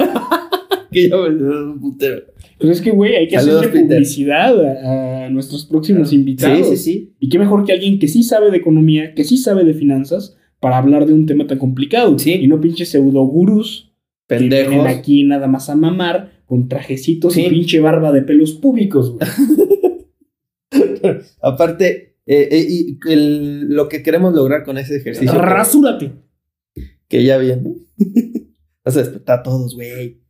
Que 0.90 1.08
ya 1.08 1.16
me 1.16 1.28
un 1.30 1.80
putero. 1.80 2.20
Pues 2.58 2.72
es 2.72 2.80
que, 2.82 2.90
güey, 2.90 3.16
hay 3.16 3.26
que 3.26 3.36
Saludos, 3.36 3.60
hacerle 3.62 3.80
Peter. 3.80 3.96
publicidad 3.96 4.60
a, 4.62 5.24
a 5.24 5.30
nuestros 5.30 5.64
próximos 5.64 6.12
invitados. 6.12 6.68
Sí, 6.68 6.76
sí, 6.76 6.82
sí. 6.82 7.14
Y 7.18 7.30
qué 7.30 7.38
mejor 7.38 7.64
que 7.64 7.72
alguien 7.72 7.98
que 7.98 8.08
sí 8.08 8.22
sabe 8.22 8.50
de 8.50 8.58
economía, 8.58 9.14
que 9.14 9.24
sí 9.24 9.38
sabe 9.38 9.64
de 9.64 9.72
finanzas, 9.72 10.36
para 10.60 10.76
hablar 10.76 11.06
de 11.06 11.14
un 11.14 11.24
tema 11.24 11.46
tan 11.46 11.58
complicado. 11.58 12.18
Sí. 12.18 12.34
Y 12.34 12.46
no 12.46 12.60
pinches 12.60 12.90
pseudogurús 12.90 13.94
que 14.28 14.36
vienen 14.36 14.64
Pendejos. 14.68 14.86
aquí 14.86 15.24
nada 15.24 15.46
más 15.48 15.70
a 15.70 15.76
mamar 15.76 16.31
con 16.52 16.68
trajecitos 16.68 17.32
Sí. 17.32 17.46
y 17.46 17.48
pinche 17.48 17.80
barba 17.80 18.12
de 18.12 18.20
pelos 18.20 18.52
públicos, 18.52 19.10
güey. 19.12 19.26
Aparte, 21.40 22.16
eh, 22.26 22.48
eh, 22.50 22.66
y 22.68 22.98
el- 23.10 23.68
lo 23.70 23.88
que 23.88 24.02
queremos 24.02 24.34
lograr 24.34 24.62
con 24.62 24.76
ese 24.76 24.96
ejercicio. 24.96 25.32
Rasúrate. 25.40 26.12
Que 27.08 27.24
ya 27.24 27.38
viene. 27.38 27.74
Vas 28.84 28.98
a 28.98 29.00
despertar 29.00 29.38
a 29.38 29.42
todos, 29.42 29.74
güey. 29.76 30.20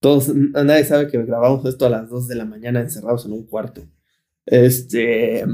Todos, 0.00 0.34
nadie 0.34 0.84
sabe 0.84 1.08
que 1.08 1.22
grabamos 1.22 1.62
esto 1.66 1.84
a 1.84 1.90
las 1.90 2.08
2 2.08 2.26
de 2.26 2.36
la 2.36 2.46
mañana 2.46 2.80
encerrados 2.80 3.26
en 3.26 3.32
un 3.32 3.44
cuarto. 3.44 3.82
Este. 4.46 5.44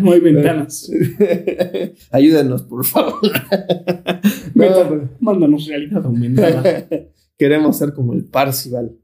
No 0.00 0.12
hay 0.12 0.20
ventanas. 0.30 0.88
Ayúdenos, 2.12 2.62
por 2.62 2.84
favor. 2.84 3.18
No, 4.54 5.10
mándanos 5.18 5.66
realidad 5.66 6.06
aumentada. 6.06 6.86
Queremos 7.42 7.76
ser 7.76 7.92
como 7.92 8.12
el 8.12 8.24
Parcival. 8.24 9.00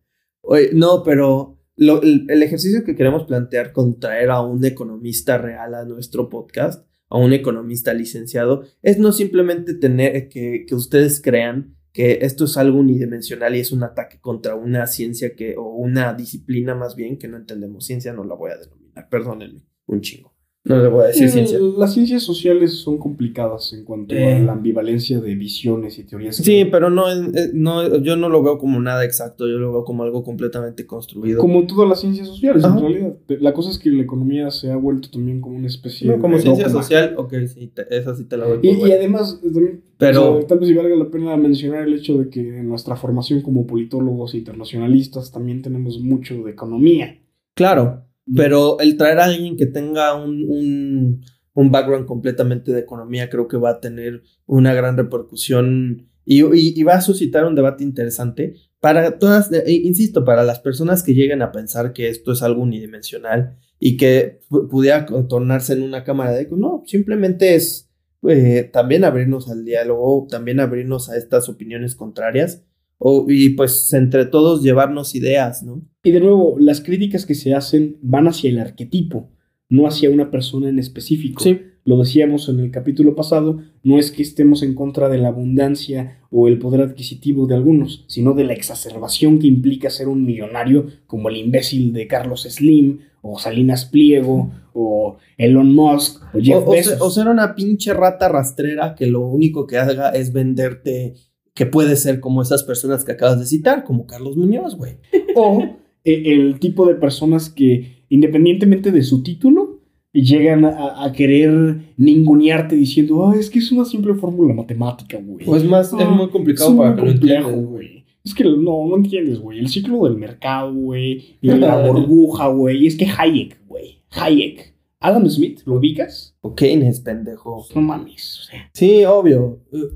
No, 0.73 1.03
pero 1.03 1.59
el, 1.77 2.41
ejercicio 2.41 2.85
que 2.85 2.95
queremos 2.95 3.25
plantear 3.25 3.73
con 3.73 3.99
traer 3.99 4.31
a 4.31 4.43
un 4.43 4.65
economista 4.65 5.39
real 5.39 5.75
a 5.75 5.85
nuestro 5.85 6.29
podcast, 6.29 6.87
a 7.09 7.19
un 7.19 7.33
economista 7.33 7.93
licenciado, 7.95 8.63
es 8.81 9.01
no 9.01 9.11
simplemente 9.11 9.75
tener 9.75 10.29
que, 10.29 10.67
que 10.69 10.75
ustedes 10.77 11.21
crean 11.21 11.75
que 11.93 12.21
esto 12.23 12.45
es 12.45 12.57
algo 12.57 12.79
unidimensional 12.79 13.57
y 13.57 13.59
es 13.59 13.73
un 13.73 13.83
ataque 13.83 14.21
contra 14.21 14.55
una 14.55 14.87
ciencia 14.87 15.35
que, 15.35 15.57
o 15.57 15.75
una 15.75 16.15
disciplina 16.15 16.77
más 16.77 16.95
bien 16.95 17.19
que 17.19 17.27
no 17.27 17.39
entendemos. 17.39 17.87
Ciencia 17.87 18.13
no 18.13 18.23
la 18.23 18.37
voy 18.37 18.53
a 18.53 18.57
denominar, 18.57 19.09
perdónenme, 19.09 19.65
un 19.87 20.01
chingo. 20.01 20.38
No 20.69 20.83
le 20.83 20.89
voy 20.89 21.05
a 21.05 21.07
decir 21.09 21.29
ciencia. 21.31 21.59
Las 21.77 21.95
ciencias 21.95 22.23
sociales 22.23 22.73
son 22.79 22.99
complicadas 22.99 23.73
en 23.73 23.85
cuanto 23.85 24.15
Eh. 24.15 24.35
a 24.35 24.39
la 24.41 24.53
ambivalencia 24.53 25.21
de 25.21 25.35
visiones 25.35 25.99
y 25.99 26.05
teorías. 26.05 26.37
Sí, 26.37 26.65
pero 26.71 26.91
no, 26.91 27.11
eh, 27.11 27.51
no, 27.55 27.97
yo 27.99 28.17
no 28.17 28.29
lo 28.29 28.43
veo 28.43 28.59
como 28.59 28.81
nada 28.81 29.05
exacto, 29.05 29.47
yo 29.49 29.59
lo 29.59 29.73
veo 29.73 29.85
como 29.85 30.03
algo 30.03 30.23
completamente 30.23 30.87
construido. 30.87 31.41
Como 31.41 31.67
todas 31.67 31.89
las 31.89 32.01
ciencias 32.01 32.27
sociales, 32.29 32.65
Ajá. 32.65 32.77
en 32.79 32.83
realidad. 32.85 33.15
La 33.41 33.53
cosa 33.53 33.71
es 33.71 33.79
que 33.79 33.91
la 33.91 34.03
economía 34.03 34.51
se 34.51 34.71
ha 34.71 34.77
vuelto 34.77 35.09
también 35.11 35.41
como 35.41 35.57
una 35.57 35.67
especie 35.67 36.07
No, 36.09 36.19
como 36.19 36.37
de 36.37 36.43
ciencia 36.43 36.67
dogma. 36.69 36.83
social, 36.83 37.15
ok, 37.17 37.35
sí, 37.47 37.67
te- 37.75 37.87
esa 37.97 38.15
sí 38.15 38.25
te 38.25 38.37
la 38.37 38.47
doy. 38.47 38.59
Y, 38.63 38.69
y 38.87 38.93
además, 38.93 39.41
también, 39.43 39.83
Pero- 39.99 40.35
o 40.35 40.39
sea, 40.39 40.47
tal 40.49 40.59
vez 40.61 40.75
valga 40.77 40.95
la 40.97 41.11
pena 41.11 41.37
mencionar 41.37 41.87
el 41.87 41.95
hecho 41.95 42.19
de 42.19 42.29
que 42.29 42.41
en 42.59 42.69
nuestra 42.69 42.97
formación 42.97 43.41
como 43.43 43.67
politólogos 43.67 44.35
internacionalistas 44.35 45.33
también 45.33 45.63
tenemos 45.63 46.01
mucho 46.01 46.43
de 46.45 46.51
economía. 46.51 47.19
Claro, 47.55 48.05
pero 48.37 48.79
el 48.81 48.97
traer 48.97 49.19
a 49.21 49.25
alguien 49.27 49.57
que 49.57 49.67
tenga 49.67 50.15
un, 50.15 50.45
un, 50.49 51.25
un 51.55 51.71
background 51.71 52.07
completamente 52.07 52.73
de 52.73 52.81
economía 52.81 53.29
creo 53.31 53.49
que 53.49 53.57
va 53.57 53.71
a 53.71 53.81
tener 53.81 54.23
una 54.47 54.75
gran 54.75 54.97
repercusión 54.97 56.09
y, 56.25 56.43
y- 56.55 56.83
va 56.83 56.95
a 56.97 57.01
suscitar 57.01 57.45
un 57.47 57.55
debate 57.55 57.83
interesante 57.85 58.55
para 58.81 59.19
todas, 59.19 59.51
eh, 59.53 59.65
insisto, 59.73 60.25
para 60.25 60.43
las 60.45 60.61
personas 60.61 61.03
que 61.03 61.15
lleguen 61.15 61.41
a 61.43 61.53
pensar 61.53 61.93
que 61.93 62.09
esto 62.09 62.33
es 62.33 62.43
algo 62.43 62.63
unidimensional 62.63 63.57
y 63.81 63.97
que 63.97 64.41
pu- 64.51 64.69
pudiera 64.69 65.07
tornarse 65.07 65.73
en 65.73 65.83
una 65.83 66.05
cámara 66.05 66.33
de 66.33 66.43
eco, 66.43 66.57
no, 66.57 66.83
simplemente 66.87 67.55
es 67.55 67.91
eh, 68.29 68.69
también 68.73 69.05
abrirnos 69.05 69.49
al 69.51 69.65
diálogo, 69.65 70.27
también 70.29 70.61
abrirnos 70.61 71.09
a 71.09 71.17
estas 71.17 71.49
opiniones 71.49 71.95
contrarias 71.95 72.63
o, 72.99 73.27
y 73.29 73.51
pues 73.51 73.93
entre 73.95 74.27
todos 74.27 74.63
llevarnos 74.63 75.15
ideas, 75.15 75.63
¿no? 75.63 75.83
Y 76.03 76.11
de 76.11 76.21
nuevo, 76.21 76.57
las 76.59 76.81
críticas 76.81 77.25
que 77.27 77.35
se 77.35 77.55
hacen 77.55 77.97
van 78.03 78.27
hacia 78.29 78.51
el 78.51 78.59
arquetipo, 78.59 79.31
no 79.69 79.87
hacia 79.87 80.11
una 80.11 80.31
persona 80.31 80.69
en 80.69 80.79
específico. 80.79 81.43
Lo 81.85 81.97
decíamos 81.97 82.49
en 82.51 82.61
el 82.61 82.71
capítulo 82.71 83.15
pasado, 83.15 83.61
no 83.83 83.99
es 83.99 84.11
que 84.11 84.21
estemos 84.23 84.63
en 84.63 84.75
contra 84.75 85.09
de 85.09 85.17
la 85.17 85.29
abundancia 85.29 86.19
o 86.31 86.47
el 86.47 86.59
poder 86.59 86.83
adquisitivo 86.83 87.47
de 87.47 87.55
algunos, 87.55 88.05
sino 88.09 88.35
de 88.35 88.45
la 88.45 88.53
exacerbación 88.53 89.39
que 89.39 89.47
implica 89.47 89.89
ser 89.89 90.09
un 90.09 90.27
millonario 90.27 90.87
como 91.07 91.31
el 91.31 91.39
imbécil 91.39 91.95
de 91.95 92.07
Carlos 92.07 92.43
Slim 92.43 92.99
o 93.23 93.39
Salinas 93.39 93.87
Pliego 93.87 94.51
o 94.75 95.17
Elon 95.39 95.75
Musk 95.75 96.23
o 96.35 96.41
Jeff 96.41 96.57
O, 96.57 96.69
o 96.69 96.73
Bezos. 96.73 96.95
se- 96.99 97.01
o 97.03 97.11
ser 97.11 97.29
una 97.29 97.55
pinche 97.55 97.95
rata 97.95 98.29
rastrera 98.29 98.95
que 98.95 99.07
lo 99.07 99.27
único 99.27 99.67
que 99.67 99.79
haga 99.79 100.11
es 100.11 100.33
venderte 100.33 101.15
que 101.59 101.67
puede 101.67 101.97
ser 101.97 102.21
como 102.21 102.41
esas 102.41 102.63
personas 102.63 103.05
que 103.05 103.11
acabas 103.11 103.41
de 103.41 103.45
citar, 103.47 103.83
como 103.83 104.07
Carlos 104.07 104.37
Muñoz, 104.37 104.77
güey. 104.77 104.93
o 105.35 105.61
eh, 106.05 106.23
el 106.27 106.61
tipo 106.61 106.87
de 106.87 106.95
personas 106.95 107.51
que, 107.51 108.05
independientemente 108.09 108.93
de 108.93 109.03
su 109.03 109.25
título, 109.25 109.81
llegan 110.13 110.65
a, 110.65 111.03
a 111.05 111.11
querer 111.11 111.95
ningunearte 111.97 112.77
diciendo, 112.77 113.27
ah, 113.27 113.35
es 113.37 113.51
que 113.51 113.59
es 113.59 113.73
una 113.73 113.85
simple 113.85 114.15
fórmula 114.15 114.55
matemática, 114.55 115.19
güey. 115.21 115.45
Pues 115.45 115.65
más, 115.65 115.89
es 115.89 115.95
Ah, 116.01 116.11
muy 116.11 116.29
complicado 116.29 116.71
es 116.71 116.77
para 116.77 116.91
muy 116.95 117.11
complejo, 117.11 117.51
güey. 117.51 118.05
Es 118.25 118.35
que 118.35 118.45
no, 118.45 118.87
no 118.87 118.97
entiendes, 118.97 119.41
güey. 119.41 119.59
El 119.59 119.69
ciclo 119.69 120.05
del 120.05 120.17
mercado, 120.17 120.73
güey. 120.73 121.39
Y 121.43 121.49
la 121.49 121.83
burbuja, 121.89 122.47
güey. 122.49 122.87
Es 122.87 122.95
que 122.95 123.07
Hayek, 123.07 123.67
güey. 123.67 124.05
Hayek. 124.11 124.75
Adam 125.01 125.29
Smith, 125.29 125.63
¿lo 125.65 125.75
ubicas? 125.75 126.37
O 126.41 126.55
Keynes, 126.55 127.01
pendejo. 127.01 127.67
No 127.75 127.81
mames. 127.81 128.41
O 128.41 128.43
sea, 128.45 128.71
Sí, 128.75 129.05
obvio. 129.05 129.61
Eh, 129.73 129.89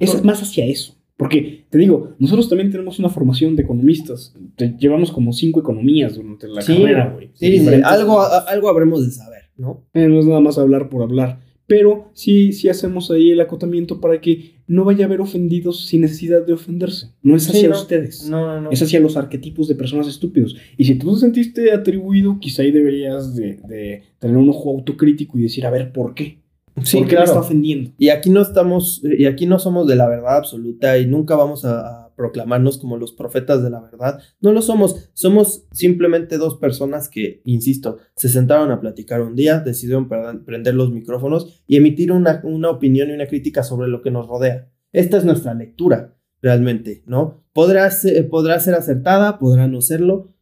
es 0.00 0.24
más 0.24 0.42
hacia 0.42 0.64
eso. 0.66 0.94
Porque, 1.16 1.66
te 1.70 1.78
digo, 1.78 2.14
nosotros 2.18 2.48
también 2.48 2.70
tenemos 2.72 2.98
una 2.98 3.08
formación 3.08 3.54
de 3.54 3.62
economistas. 3.62 4.34
Te- 4.56 4.74
llevamos 4.78 5.12
como 5.12 5.32
cinco 5.32 5.60
economías 5.60 6.16
durante 6.16 6.48
la 6.48 6.60
Sí, 6.62 6.76
carrera, 6.76 7.12
güey. 7.14 7.30
Sí, 7.34 7.58
algo, 7.84 8.20
a- 8.20 8.38
algo 8.48 8.68
habremos 8.68 9.04
de 9.04 9.12
saber, 9.12 9.42
¿no? 9.56 9.84
Eh, 9.94 10.08
no 10.08 10.18
es 10.18 10.26
nada 10.26 10.40
más 10.40 10.58
hablar 10.58 10.88
por 10.88 11.02
hablar. 11.02 11.38
Pero 11.66 12.10
sí, 12.12 12.52
sí 12.52 12.68
hacemos 12.68 13.10
ahí 13.10 13.30
el 13.30 13.40
acotamiento 13.40 13.98
para 14.00 14.20
que 14.20 14.56
no 14.66 14.84
vaya 14.84 15.04
a 15.04 15.06
haber 15.08 15.20
ofendidos 15.22 15.86
sin 15.86 16.02
necesidad 16.02 16.44
de 16.44 16.52
ofenderse. 16.52 17.12
No 17.22 17.36
es 17.36 17.44
Sí, 17.44 17.52
hacia 17.56 17.68
no. 17.70 17.76
ustedes. 17.76 18.28
No, 18.28 18.46
no, 18.46 18.60
no. 18.62 18.70
Es 18.70 18.82
hacia 18.82 19.00
los 19.00 19.16
arquetipos 19.16 19.66
de 19.68 19.74
personas 19.74 20.06
estúpidos. 20.08 20.56
Y 20.76 20.84
si 20.84 20.96
tú 20.96 21.14
te 21.14 21.20
sentiste 21.20 21.72
atribuido, 21.72 22.38
quizá 22.38 22.62
ahí 22.62 22.70
deberías 22.70 23.34
de, 23.34 23.60
de 23.66 24.02
tener 24.18 24.36
un 24.36 24.50
ojo 24.50 24.70
autocrítico 24.70 25.38
y 25.38 25.42
decir, 25.42 25.64
a 25.64 25.70
ver, 25.70 25.90
¿por 25.92 26.14
qué? 26.14 26.40
Sí, 26.82 26.98
¿Por 26.98 27.06
qué 27.06 27.12
me 27.14 27.22
claro. 27.22 27.24
está 27.24 27.40
ofendiendo? 27.40 27.92
Y 27.98 28.08
aquí 28.08 28.30
no 28.30 28.42
estamos, 28.42 29.00
y 29.04 29.26
aquí 29.26 29.46
no 29.46 29.58
somos 29.58 29.86
de 29.86 29.96
la 29.96 30.08
verdad 30.08 30.36
absoluta 30.36 30.98
y 30.98 31.06
nunca 31.06 31.36
vamos 31.36 31.64
a, 31.64 32.04
a 32.04 32.04
proclamarnos 32.16 32.78
como 32.78 32.96
los 32.96 33.12
profetas 33.12 33.62
de 33.62 33.70
la 33.70 33.80
verdad. 33.80 34.20
No 34.40 34.52
lo 34.52 34.62
somos, 34.62 35.10
somos 35.14 35.66
simplemente 35.72 36.38
dos 36.38 36.56
personas 36.56 37.08
que, 37.08 37.42
insisto, 37.44 37.98
se 38.16 38.28
sentaron 38.28 38.70
a 38.70 38.80
platicar 38.80 39.22
un 39.22 39.34
día, 39.34 39.60
decidieron 39.60 40.08
prender 40.08 40.74
los 40.74 40.90
micrófonos 40.90 41.62
y 41.66 41.76
emitir 41.76 42.12
una, 42.12 42.40
una 42.44 42.70
opinión 42.70 43.10
y 43.10 43.12
una 43.12 43.26
crítica 43.26 43.62
sobre 43.62 43.88
lo 43.88 44.02
que 44.02 44.10
nos 44.10 44.26
rodea. 44.26 44.68
Esta 44.92 45.16
es 45.16 45.24
nuestra 45.24 45.54
lectura, 45.54 46.16
realmente, 46.40 47.02
¿no? 47.06 47.44
Podrá 47.52 47.90
ser, 47.90 48.28
podrá 48.28 48.60
ser 48.60 48.74
acertada, 48.74 49.38
podrá 49.38 49.66
no 49.66 49.80
serlo. 49.80 50.34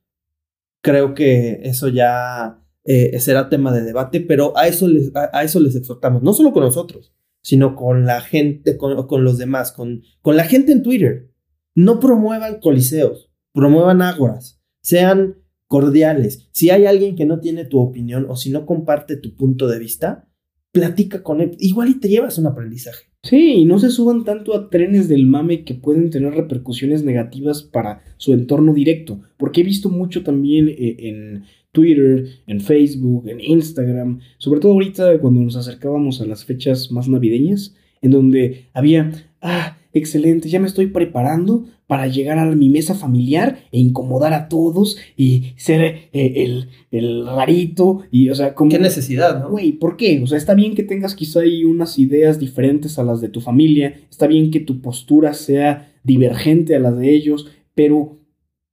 Creo 0.83 1.15
que 1.15 1.61
eso 1.63 1.89
ya 1.89 2.62
eh, 2.85 3.19
será 3.21 3.49
tema 3.49 3.73
de 3.73 3.83
debate, 3.83 4.21
pero 4.21 4.57
a 4.57 4.67
eso, 4.67 4.89
les, 4.89 5.13
a, 5.15 5.43
eso 5.43 5.61
les 5.61 5.77
exhortamos, 5.77 6.23
no 6.23 6.33
solo 6.33 6.53
con 6.53 6.63
nosotros, 6.63 7.13
sino 7.43 7.77
con 7.77 8.05
la 8.07 8.21
gente, 8.21 8.77
con, 8.77 9.07
con 9.07 9.25
los 9.25 9.39
demás, 9.39 9.73
con, 9.73 10.03
con 10.21 10.37
la 10.37 10.45
gente 10.45 10.73
en 10.73 10.83
Twitter. 10.83 11.31
No 11.75 12.01
promuevan 12.01 12.61
coliseos, 12.61 13.31
promuevan 13.53 14.03
ágoras, 14.03 14.61
sean 14.81 15.37
cordiales. 15.67 16.49
Si 16.53 16.71
hay 16.71 16.87
alguien 16.87 17.17
que 17.17 17.25
no 17.25 17.41
tiene 17.41 17.65
tu 17.65 17.81
opinión 17.81 18.27
o 18.29 18.37
si 18.37 18.51
no 18.51 18.67
comparte 18.67 19.17
tu 19.17 19.35
punto 19.37 19.69
de 19.69 19.79
vista, 19.79 20.29
platica 20.71 21.23
con 21.23 21.41
él. 21.41 21.57
Igual 21.59 21.91
y 21.91 22.01
te 22.01 22.09
llevas 22.09 22.39
un 22.39 22.47
aprendizaje. 22.47 23.07
Sí, 23.23 23.55
y 23.55 23.65
no 23.65 23.79
se 23.79 23.91
suban 23.91 24.25
tanto 24.25 24.55
a 24.55 24.69
trenes 24.69 25.09
del 25.09 25.27
mame 25.27 25.65
que 25.65 25.75
pueden 25.75 26.11
tener 26.11 26.35
repercusiones 26.35 27.05
negativas 27.05 27.63
para 27.63 28.03
su 28.17 28.33
entorno 28.33 28.75
directo. 28.75 29.21
Porque 29.37 29.61
he 29.61 29.65
visto 29.65 29.89
mucho 29.89 30.25
también 30.25 30.69
eh, 30.69 30.97
en 30.99 31.45
Twitter, 31.73 32.27
en 32.47 32.61
Facebook, 32.61 33.29
en 33.29 33.41
Instagram, 33.41 34.21
sobre 34.39 34.61
todo 34.61 34.73
ahorita 34.73 35.19
cuando 35.19 35.41
nos 35.41 35.57
acercábamos 35.57 36.21
a 36.21 36.27
las 36.27 36.45
fechas 36.45 36.93
más 36.93 37.09
navideñas, 37.09 37.75
en 38.03 38.11
donde 38.11 38.67
había, 38.75 39.11
ah, 39.41 39.79
excelente, 39.95 40.49
ya 40.49 40.61
me 40.61 40.67
estoy 40.67 40.87
preparando 40.87 41.67
para 41.87 42.07
llegar 42.07 42.39
a 42.39 42.47
mi 42.55 42.69
mesa 42.69 42.95
familiar 42.95 43.59
e 43.71 43.79
incomodar 43.79 44.33
a 44.33 44.49
todos 44.49 44.97
y 45.17 45.53
ser 45.57 45.81
eh, 45.83 46.09
el, 46.13 46.69
el 46.91 47.27
rarito 47.27 48.03
y, 48.11 48.31
o 48.31 48.35
sea, 48.35 48.55
como... 48.55 48.71
¿Qué 48.71 48.79
necesidad, 48.79 49.41
no? 49.41 49.51
Güey, 49.51 49.73
¿por 49.73 49.97
qué? 49.97 50.21
O 50.23 50.27
sea, 50.27 50.39
está 50.39 50.55
bien 50.55 50.75
que 50.75 50.83
tengas 50.83 51.15
quizá 51.15 51.41
ahí 51.41 51.65
unas 51.65 51.99
ideas 51.99 52.39
diferentes 52.39 52.99
a 52.99 53.05
las 53.05 53.21
de 53.21 53.29
tu 53.29 53.41
familia, 53.41 53.95
está 54.11 54.27
bien 54.27 54.51
que 54.51 54.61
tu 54.61 54.81
postura 54.81 55.35
sea 55.35 55.93
divergente 56.03 56.75
a 56.75 56.81
la 56.81 56.93
de 56.93 57.15
ellos, 57.15 57.49
pero 57.75 58.22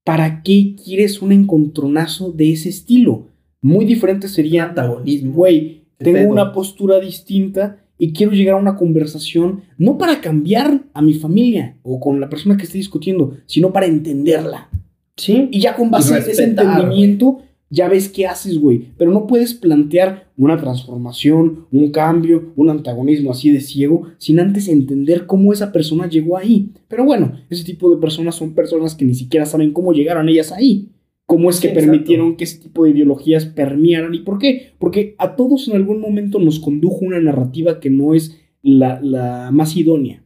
¿para 0.09 0.41
qué 0.41 0.75
quieres 0.83 1.21
un 1.21 1.31
encontronazo 1.31 2.31
de 2.31 2.51
ese 2.51 2.67
estilo? 2.69 3.27
Muy 3.61 3.85
diferente 3.85 4.27
sería, 4.27 4.63
Antagonismo. 4.63 5.33
güey, 5.33 5.83
¿Qué 5.99 6.05
tengo 6.05 6.17
pedo? 6.17 6.29
una 6.31 6.51
postura 6.51 6.99
distinta 6.99 7.77
y 7.99 8.11
quiero 8.11 8.31
llegar 8.31 8.55
a 8.55 8.59
una 8.59 8.75
conversación 8.75 9.61
no 9.77 9.99
para 9.99 10.19
cambiar 10.19 10.81
a 10.95 11.03
mi 11.03 11.13
familia 11.13 11.77
o 11.83 11.99
con 11.99 12.19
la 12.19 12.27
persona 12.27 12.57
que 12.57 12.63
esté 12.63 12.79
discutiendo, 12.79 13.37
sino 13.45 13.71
para 13.71 13.85
entenderla. 13.85 14.71
Sí. 15.15 15.47
Y 15.51 15.59
ya 15.59 15.75
con 15.75 15.91
base 15.91 16.17
en 16.17 16.23
ese 16.27 16.43
entendimiento, 16.43 17.43
ya 17.69 17.87
ves 17.87 18.09
qué 18.09 18.25
haces, 18.25 18.59
güey. 18.59 18.89
Pero 18.97 19.11
no 19.11 19.27
puedes 19.27 19.53
plantear 19.53 20.29
una 20.37 20.57
transformación, 20.57 21.67
un 21.71 21.91
cambio, 21.91 22.51
un 22.55 22.69
antagonismo 22.69 23.31
así 23.31 23.51
de 23.51 23.61
ciego, 23.61 24.07
sin 24.17 24.39
antes 24.39 24.67
entender 24.67 25.25
cómo 25.25 25.53
esa 25.53 25.71
persona 25.71 26.07
llegó 26.09 26.37
ahí. 26.37 26.71
Pero 26.87 27.05
bueno, 27.05 27.33
ese 27.49 27.63
tipo 27.63 27.93
de 27.93 28.01
personas 28.01 28.35
son 28.35 28.53
personas 28.53 28.95
que 28.95 29.05
ni 29.05 29.13
siquiera 29.13 29.45
saben 29.45 29.71
cómo 29.73 29.93
llegaron 29.93 30.29
ellas 30.29 30.51
ahí. 30.51 30.89
¿Cómo 31.25 31.51
es 31.51 31.59
que 31.59 31.67
Sí, 31.67 31.75
permitieron 31.75 32.37
que 32.37 32.45
ese 32.45 32.57
tipo 32.57 32.83
de 32.83 32.89
ideologías 32.89 33.45
permearan? 33.45 34.15
¿Y 34.15 34.19
por 34.19 34.39
qué? 34.39 34.73
Porque 34.79 35.13
a 35.19 35.35
todos 35.35 35.67
en 35.67 35.75
algún 35.75 36.01
momento 36.01 36.39
nos 36.39 36.59
condujo 36.59 37.05
una 37.05 37.19
narrativa 37.19 37.79
que 37.79 37.91
no 37.91 38.15
es 38.15 38.39
la, 38.63 38.99
la 38.99 39.51
más 39.51 39.77
idónea. 39.77 40.23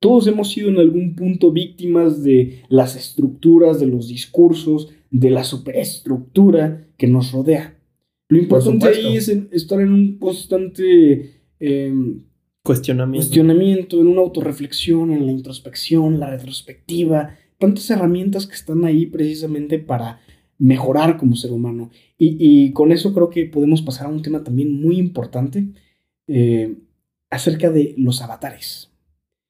Todos 0.00 0.26
hemos 0.26 0.50
sido 0.50 0.68
en 0.68 0.76
algún 0.76 1.14
punto 1.14 1.50
víctimas 1.50 2.22
de 2.22 2.58
las 2.68 2.94
estructuras, 2.94 3.80
de 3.80 3.86
los 3.86 4.08
discursos, 4.08 4.90
de 5.14 5.30
la 5.30 5.44
superestructura 5.44 6.88
que 6.96 7.06
nos 7.06 7.30
rodea. 7.30 7.78
Lo 8.28 8.38
importante 8.38 8.88
ahí 8.88 9.16
es 9.16 9.28
estar 9.28 9.80
en 9.80 9.92
un 9.92 10.18
constante 10.18 11.40
em, 11.60 12.24
Cuestionamiento. 12.64 13.24
cuestionamiento, 13.24 14.00
en 14.00 14.08
una 14.08 14.22
autorreflexión, 14.22 15.12
en 15.12 15.24
la 15.26 15.30
introspección, 15.32 16.18
la 16.18 16.30
retrospectiva, 16.30 17.36
tantas 17.58 17.88
herramientas 17.90 18.46
que 18.48 18.54
están 18.56 18.84
ahí 18.84 19.06
precisamente 19.06 19.78
para 19.78 20.20
mejorar 20.58 21.16
como 21.16 21.36
ser 21.36 21.52
humano. 21.52 21.90
Y, 22.18 22.36
y 22.40 22.72
con 22.72 22.90
eso 22.90 23.12
creo 23.14 23.30
que 23.30 23.44
podemos 23.46 23.82
pasar 23.82 24.06
a 24.06 24.10
un 24.10 24.22
tema 24.22 24.42
también 24.42 24.72
muy 24.80 24.98
importante 24.98 25.68
eh, 26.26 26.74
acerca 27.30 27.70
de 27.70 27.94
los 27.98 28.20
avatares 28.20 28.90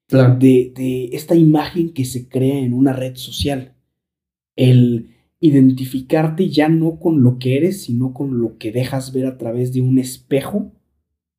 Claro. 0.09 0.37
de, 0.39 0.73
de 0.77 1.07
esta 1.13 1.35
imagen 1.35 1.95
que 1.95 2.05
se 2.05 2.29
crea 2.29 2.59
en 2.59 2.75
una 2.75 2.93
red 2.93 3.15
social. 3.17 3.73
El 4.57 5.14
identificarte 5.47 6.49
ya 6.49 6.71
no 6.71 6.99
con 6.99 7.23
lo 7.23 7.39
que 7.39 7.59
eres, 7.59 7.83
sino 7.83 8.15
con 8.15 8.41
lo 8.41 8.57
que 8.57 8.73
dejas 8.73 9.13
ver 9.13 9.27
a 9.27 9.37
través 9.37 9.75
de 9.75 9.83
un 9.83 9.99
espejo 9.99 10.73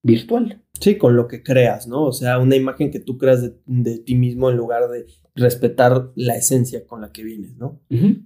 virtual. 0.03 0.62
Sí, 0.80 0.95
con 0.99 1.16
lo 1.16 1.28
que 1.28 1.41
creas, 1.41 1.88
¿no? 1.88 2.03
O 2.03 2.12
sea, 2.12 2.38
una 2.38 2.56
imagen 2.56 2.91
que 2.91 2.99
tú 2.99 3.18
creas 3.18 3.41
de, 3.41 3.56
de 3.66 3.97
ti 3.97 4.14
mismo 4.14 4.51
en 4.51 4.58
lugar 4.58 4.91
de 4.91 5.08
respetar 5.34 6.12
la 6.16 6.36
esencia 6.36 6.86
con 6.86 7.01
la 7.01 7.12
que 7.12 7.24
vienes, 7.24 7.58
¿no? 7.58 7.82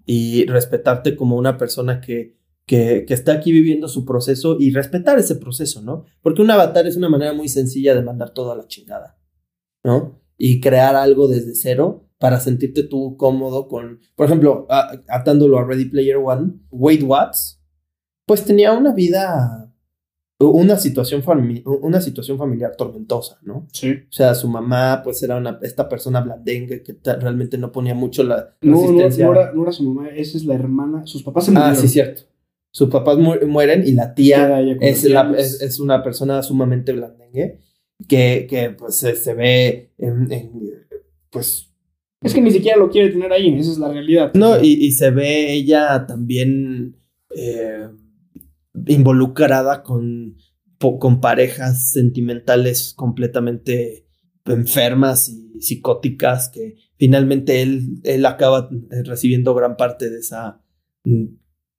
Y 0.05 0.45
respetarte 0.47 1.15
como 1.15 1.38
una 1.38 1.57
persona 1.57 2.01
que, 2.01 2.36
que, 2.65 3.05
que 3.07 3.13
está 3.13 3.32
aquí 3.32 3.53
viviendo 3.53 3.88
su 3.88 4.03
proceso 4.03 4.57
y 4.59 4.71
respetar 4.71 5.17
ese 5.17 5.36
proceso, 5.36 5.82
¿no? 5.82 6.03
Porque 6.21 6.41
un 6.41 6.51
avatar 6.51 6.88
es 6.88 6.97
una 6.97 7.07
manera 7.07 7.32
muy 7.32 7.47
sencilla 7.47 7.95
de 7.95 8.01
mandar 8.01 8.32
todo 8.32 8.51
a 8.51 8.57
la 8.57 8.67
chingada, 8.67 9.17
¿no? 9.82 10.19
Y 10.38 10.59
crear 10.59 10.97
algo 10.97 11.30
desde 11.30 11.55
cero 11.55 12.09
para 12.20 12.39
sentirte 12.39 12.84
tú 12.84 13.15
cómodo 13.17 13.67
con, 13.67 13.99
por 14.15 14.26
ejemplo, 14.28 14.67
a- 14.70 15.01
atándolo 15.07 15.57
a 15.57 15.63
Ready 15.65 15.86
Player 15.86 16.17
One, 16.17 16.53
Wade 16.70 17.03
Watts, 17.03 17.61
pues 18.28 18.43
tenía 18.45 18.74
una 18.74 18.93
vida 18.93 19.65
una 20.41 20.78
situación, 20.78 21.22
fami- 21.22 21.63
una 21.65 21.99
situación 21.99 22.38
familiar 22.38 22.74
tormentosa, 22.78 23.38
¿no? 23.41 23.67
Sí. 23.74 23.91
O 23.91 24.11
sea, 24.11 24.34
su 24.36 24.47
mamá, 24.47 25.01
pues 25.03 25.22
era 25.22 25.36
una, 25.36 25.59
esta 25.63 25.89
persona 25.89 26.22
blandengue 26.22 26.82
que 26.82 26.95
realmente 27.03 27.57
no 27.57 27.74
ponía 27.74 27.93
mucho 27.93 28.24
la 28.24 28.55
No, 28.61 28.72
no, 28.76 28.82
resistencia. 28.84 29.26
no 29.26 29.32
era, 29.34 29.51
no 29.53 29.63
era 29.63 29.72
su 29.74 29.84
mamá, 29.84 30.07
esa 30.09 30.38
es 30.38 30.45
la 30.45 30.53
hermana. 30.55 31.05
Sus 31.05 31.24
papás 31.24 31.43
se 31.43 31.51
ah, 31.51 31.55
murieron. 31.55 31.76
sí, 31.82 31.88
cierto. 31.89 32.22
Sus 32.72 32.89
papás 32.89 33.17
mu- 33.17 33.36
mueren 33.47 33.86
y 33.86 33.91
la 33.91 34.13
tía 34.13 34.61
es, 34.80 35.03
la- 35.03 35.34
es, 35.38 35.61
es 35.61 35.78
una 35.80 36.01
persona 36.03 36.41
sumamente 36.41 36.93
blandengue 36.93 37.59
que, 38.07 38.47
que 38.49 38.70
pues 38.70 38.95
se, 38.95 39.17
se 39.17 39.34
ve 39.34 39.91
en, 39.97 40.32
en, 40.32 40.51
pues 41.32 41.68
Es 42.22 42.34
que 42.34 42.41
ni 42.41 42.51
siquiera 42.51 42.78
lo 42.78 42.89
quiere 42.89 43.09
tener 43.09 43.32
ahí, 43.32 43.53
esa 43.57 43.72
es 43.72 43.78
la 43.78 43.91
realidad. 43.91 44.34
no 44.34 44.61
y, 44.61 44.74
y 44.74 44.91
se 44.91 45.09
ve 45.09 45.53
ella 45.53 46.05
también 46.05 46.97
eh, 47.36 47.88
involucrada 48.88 49.84
con, 49.84 50.36
con 50.78 51.22
parejas 51.22 51.91
sentimentales 51.91 52.93
completamente 52.95 54.05
enfermas 54.45 55.30
y 55.30 55.61
psicóticas 55.61 56.49
que 56.49 56.76
finalmente 56.97 57.61
él, 57.61 57.99
él 58.03 58.26
acaba 58.26 58.70
recibiendo 59.05 59.53
gran 59.53 59.78
parte 59.78 60.09
de 60.09 60.20
esa 60.20 60.61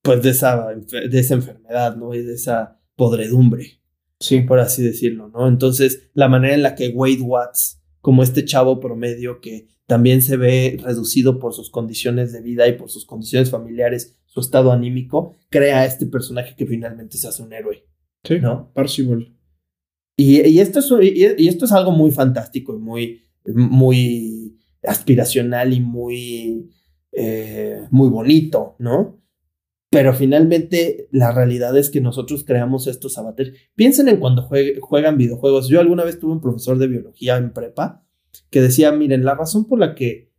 pues 0.03 0.23
de 0.23 0.31
esa, 0.31 0.69
de 0.75 1.19
esa 1.19 1.35
enfermedad, 1.35 1.97
¿no? 1.97 2.15
Y 2.15 2.23
de 2.23 2.35
esa 2.35 2.81
podredumbre 2.97 3.81
Sí. 4.19 4.41
por 4.43 4.61
así 4.61 4.83
decirlo, 4.83 5.29
¿no? 5.29 5.49
Entonces, 5.49 6.11
la 6.15 6.29
manera 6.29 6.55
en 6.55 6.63
la 6.63 6.75
que 6.75 6.89
Wade 6.89 7.21
Watts, 7.23 7.80
como 8.01 8.23
este 8.23 8.45
chavo 8.45 8.81
promedio 8.81 9.41
que 9.41 9.69
también 9.87 10.23
se 10.23 10.37
ve 10.37 10.79
reducido 10.83 11.39
por 11.39 11.53
sus 11.53 11.71
condiciones 11.71 12.33
de 12.33 12.43
vida 12.43 12.69
y 12.69 12.75
por 12.75 12.91
sus 12.91 13.05
condiciones 13.05 13.51
familiares, 13.51 14.17
su 14.27 14.41
estado 14.41 14.73
anímico, 14.73 15.35
crea 15.51 15.85
este 15.85 16.07
personaje 16.07 16.55
que 16.57 16.67
finalmente 16.67 17.19
se 17.19 17.29
hace 17.29 17.43
un 17.43 17.53
héroe, 17.53 17.85
Sí. 18.23 18.39
¿no? 18.41 18.73
Parsival. 18.73 19.37
Y, 20.17 20.47
y 20.47 20.61
esto, 20.61 20.79
es, 20.79 20.91
y, 21.03 21.43
y 21.43 21.49
esto 21.49 21.65
es 21.65 21.73
algo 21.73 21.91
muy 21.91 22.11
fantástico 22.11 22.75
y 22.75 22.79
muy, 22.79 23.23
muy 23.47 24.59
aspiracional 24.83 25.73
y 25.73 25.81
muy, 25.81 26.71
eh, 27.13 27.87
muy 27.91 28.09
bonito, 28.09 28.77
¿no? 28.79 29.20
Pero 29.91 30.15
finalmente 30.15 31.09
la 31.11 31.33
realidad 31.33 31.77
es 31.77 31.91
que 31.91 32.01
nosotros 32.01 32.45
creamos 32.45 32.87
estos 32.87 33.19
avatares. 33.19 33.55
Piensen 33.75 34.09
en 34.09 34.19
cuando 34.19 34.49
jue- 34.49 34.79
juegan 34.81 35.17
videojuegos. 35.19 35.69
Yo 35.69 35.81
alguna 35.81 36.05
vez 36.05 36.19
tuve 36.21 36.33
un 36.33 36.41
profesor 36.41 36.79
de 36.79 36.87
biología 36.87 37.37
en 37.37 37.53
prepa 37.53 38.07
que 38.51 38.61
decía, 38.63 38.93
miren, 38.93 39.25
la 39.25 39.35
razón 39.35 39.67
por 39.67 39.81
la 39.81 39.97
que 39.97 40.33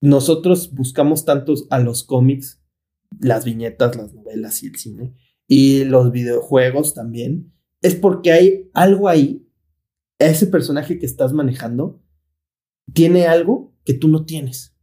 nosotros 0.00 0.74
buscamos 0.74 1.24
tantos 1.24 1.66
a 1.70 1.78
los 1.78 2.02
cómics, 2.02 2.60
las 3.20 3.44
viñetas, 3.44 3.94
las 3.96 4.12
novelas 4.12 4.62
y 4.62 4.66
el 4.66 4.76
cine, 4.76 5.14
y 5.46 5.84
los 5.84 6.10
videojuegos 6.10 6.94
también, 6.94 7.52
es 7.82 7.94
porque 7.94 8.32
hay 8.32 8.70
algo 8.72 9.08
ahí, 9.08 9.46
ese 10.18 10.46
personaje 10.46 10.98
que 10.98 11.06
estás 11.06 11.32
manejando, 11.32 12.02
tiene 12.92 13.26
algo 13.26 13.76
que 13.84 13.94
tú 13.94 14.08
no 14.08 14.24
tienes 14.24 14.76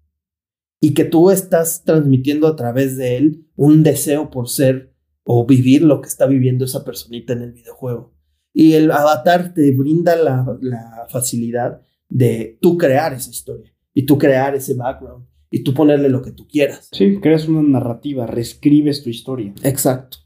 y 0.87 0.93
que 0.93 1.03
tú 1.03 1.31
estás 1.31 1.83
transmitiendo 1.83 2.47
a 2.47 2.55
través 2.55 2.95
de 2.95 3.17
él 3.17 3.45
un 3.57 3.83
deseo 3.83 4.29
por 4.29 4.47
ser 4.47 4.95
o 5.25 5.45
vivir 5.45 5.81
lo 5.81 5.99
que 5.99 6.07
está 6.07 6.27
viviendo 6.27 6.63
esa 6.63 6.85
personita 6.85 7.33
en 7.33 7.41
el 7.41 7.51
videojuego. 7.51 8.13
Y 8.53 8.71
el 8.71 8.89
avatar 8.91 9.53
te 9.53 9.75
brinda 9.75 10.15
la, 10.15 10.57
la 10.61 11.05
facilidad 11.09 11.81
de 12.07 12.57
tú 12.61 12.77
crear 12.77 13.11
esa 13.11 13.29
historia 13.29 13.75
y 13.93 14.05
tú 14.05 14.17
crear 14.17 14.55
ese 14.55 14.75
background 14.75 15.25
y 15.51 15.61
tú 15.65 15.73
ponerle 15.73 16.07
lo 16.07 16.21
que 16.21 16.31
tú 16.31 16.47
quieras. 16.47 16.87
Sí, 16.93 17.19
creas 17.19 17.49
una 17.49 17.63
narrativa, 17.63 18.25
reescribes 18.25 19.03
tu 19.03 19.09
historia. 19.09 19.53
Exacto. 19.63 20.19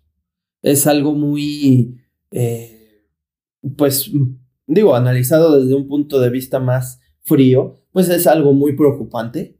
Es 0.61 0.85
algo 0.85 1.15
muy, 1.15 1.97
eh, 2.29 3.07
pues, 3.77 4.11
digo, 4.67 4.93
analizado 4.93 5.59
desde 5.59 5.73
un 5.73 5.87
punto 5.87 6.19
de 6.19 6.29
vista 6.29 6.59
más 6.59 7.01
frío, 7.21 7.83
pues 7.91 8.09
es 8.09 8.27
algo 8.27 8.53
muy 8.53 8.75
preocupante. 8.75 9.57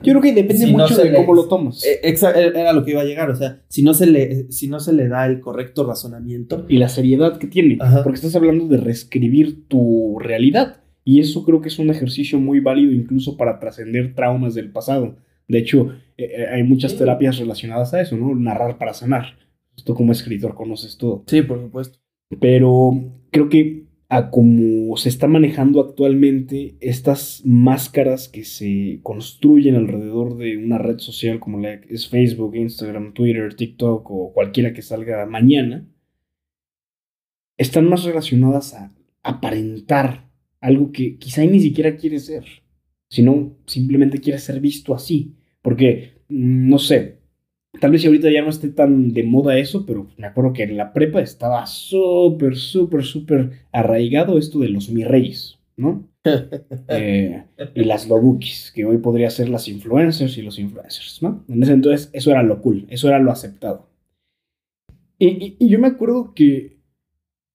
Yo 0.00 0.12
creo 0.12 0.22
que 0.22 0.32
depende 0.32 0.66
Si 0.66 0.72
mucho 0.72 0.96
de 0.96 1.10
le- 1.10 1.16
cómo 1.16 1.34
lo 1.34 1.48
tomas. 1.48 1.84
Eh, 1.84 2.00
era 2.02 2.72
lo 2.72 2.84
que 2.84 2.92
iba 2.92 3.00
a 3.00 3.04
llegar, 3.04 3.30
o 3.30 3.34
sea, 3.36 3.62
si 3.68 3.82
no 3.82 3.94
se 3.94 4.06
le, 4.06 4.50
si 4.52 4.68
no 4.68 4.78
se 4.78 4.92
le 4.92 5.08
da 5.08 5.26
el 5.26 5.40
correcto 5.40 5.84
razonamiento, 5.84 6.66
y 6.68 6.78
la 6.78 6.88
seriedad 6.88 7.38
que 7.38 7.48
tiene. 7.48 7.78
Ajá. 7.80 8.04
Porque 8.04 8.16
estás 8.16 8.36
hablando 8.36 8.68
de 8.68 8.76
reescribir 8.76 9.66
tu 9.66 10.18
realidad. 10.20 10.82
Y 11.04 11.20
eso 11.20 11.44
creo 11.44 11.60
que 11.60 11.68
es 11.68 11.78
un 11.78 11.90
ejercicio 11.90 12.38
muy 12.38 12.60
válido 12.60 12.92
incluso 12.92 13.36
para 13.36 13.58
trascender 13.58 14.14
traumas 14.14 14.54
del 14.54 14.70
pasado. 14.70 15.16
De 15.48 15.58
hecho, 15.58 15.90
eh, 16.16 16.30
eh, 16.36 16.46
hay 16.52 16.62
muchas 16.62 16.92
Sí. 16.92 16.98
terapias 16.98 17.38
relacionadas 17.38 17.92
a 17.94 18.00
eso, 18.00 18.16
¿no? 18.16 18.34
Narrar 18.34 18.78
para 18.78 18.92
sanar. 18.94 19.36
Tú 19.84 19.94
como 19.94 20.12
escritor 20.12 20.54
conoces 20.54 20.96
todo. 20.98 21.24
sí, 21.26 21.42
por 21.42 21.60
supuesto. 21.60 21.98
Pero 22.40 22.92
creo 23.30 23.48
que 23.48 23.86
a 24.10 24.30
como 24.30 24.96
se 24.96 25.10
está 25.10 25.26
manejando 25.26 25.80
actualmente 25.80 26.76
estas 26.80 27.42
máscaras 27.44 28.28
que 28.28 28.44
se 28.44 29.00
construyen 29.02 29.76
alrededor 29.76 30.38
de 30.38 30.56
una 30.56 30.78
red 30.78 30.98
social 30.98 31.38
como 31.40 31.58
la 31.58 31.74
es 31.74 32.08
Facebook, 32.08 32.56
Instagram, 32.56 33.12
Twitter, 33.12 33.54
TikTok 33.54 34.10
o 34.10 34.32
cualquiera 34.32 34.72
que 34.72 34.80
salga 34.80 35.26
mañana, 35.26 35.86
están 37.58 37.86
más 37.88 38.04
relacionadas 38.04 38.72
a 38.74 38.94
aparentar 39.22 40.30
algo 40.60 40.90
que 40.90 41.18
quizá 41.18 41.44
ni 41.44 41.60
siquiera 41.60 41.96
quiere 41.96 42.18
ser, 42.18 42.44
sino 43.10 43.58
simplemente 43.66 44.20
quiere 44.20 44.38
ser 44.38 44.60
visto 44.60 44.94
así. 44.94 45.34
Porque, 45.60 46.22
mm, 46.28 46.68
no 46.68 46.78
sé, 46.78 47.17
Tal 47.80 47.90
vez 47.92 48.04
ahorita 48.04 48.30
ya 48.30 48.42
no 48.42 48.50
esté 48.50 48.68
tan 48.68 49.12
de 49.12 49.22
moda 49.22 49.56
eso, 49.58 49.86
pero 49.86 50.06
me 50.16 50.26
acuerdo 50.26 50.52
que 50.52 50.64
en 50.64 50.76
la 50.76 50.92
prepa 50.92 51.20
estaba 51.20 51.66
súper, 51.66 52.56
súper, 52.56 53.04
súper 53.04 53.50
arraigado 53.72 54.38
esto 54.38 54.58
de 54.58 54.68
los 54.68 54.88
mi 54.90 55.04
reyes, 55.04 55.58
¿no? 55.76 56.04
Eh, 56.90 57.44
y 57.74 57.84
las 57.84 58.08
lobukis, 58.08 58.72
que 58.74 58.84
hoy 58.84 58.98
podría 58.98 59.30
ser 59.30 59.48
las 59.48 59.68
influencers 59.68 60.36
y 60.38 60.42
los 60.42 60.58
influencers, 60.58 61.22
¿no? 61.22 61.44
En 61.48 61.62
ese 61.62 61.72
entonces 61.72 62.10
eso 62.12 62.30
era 62.30 62.42
lo 62.42 62.60
cool, 62.62 62.86
eso 62.88 63.08
era 63.08 63.18
lo 63.18 63.30
aceptado. 63.30 63.86
Y, 65.18 65.26
y- 65.28 65.56
y 65.58 65.68
yo 65.68 65.78
me 65.78 65.88
acuerdo 65.88 66.32
que 66.34 66.78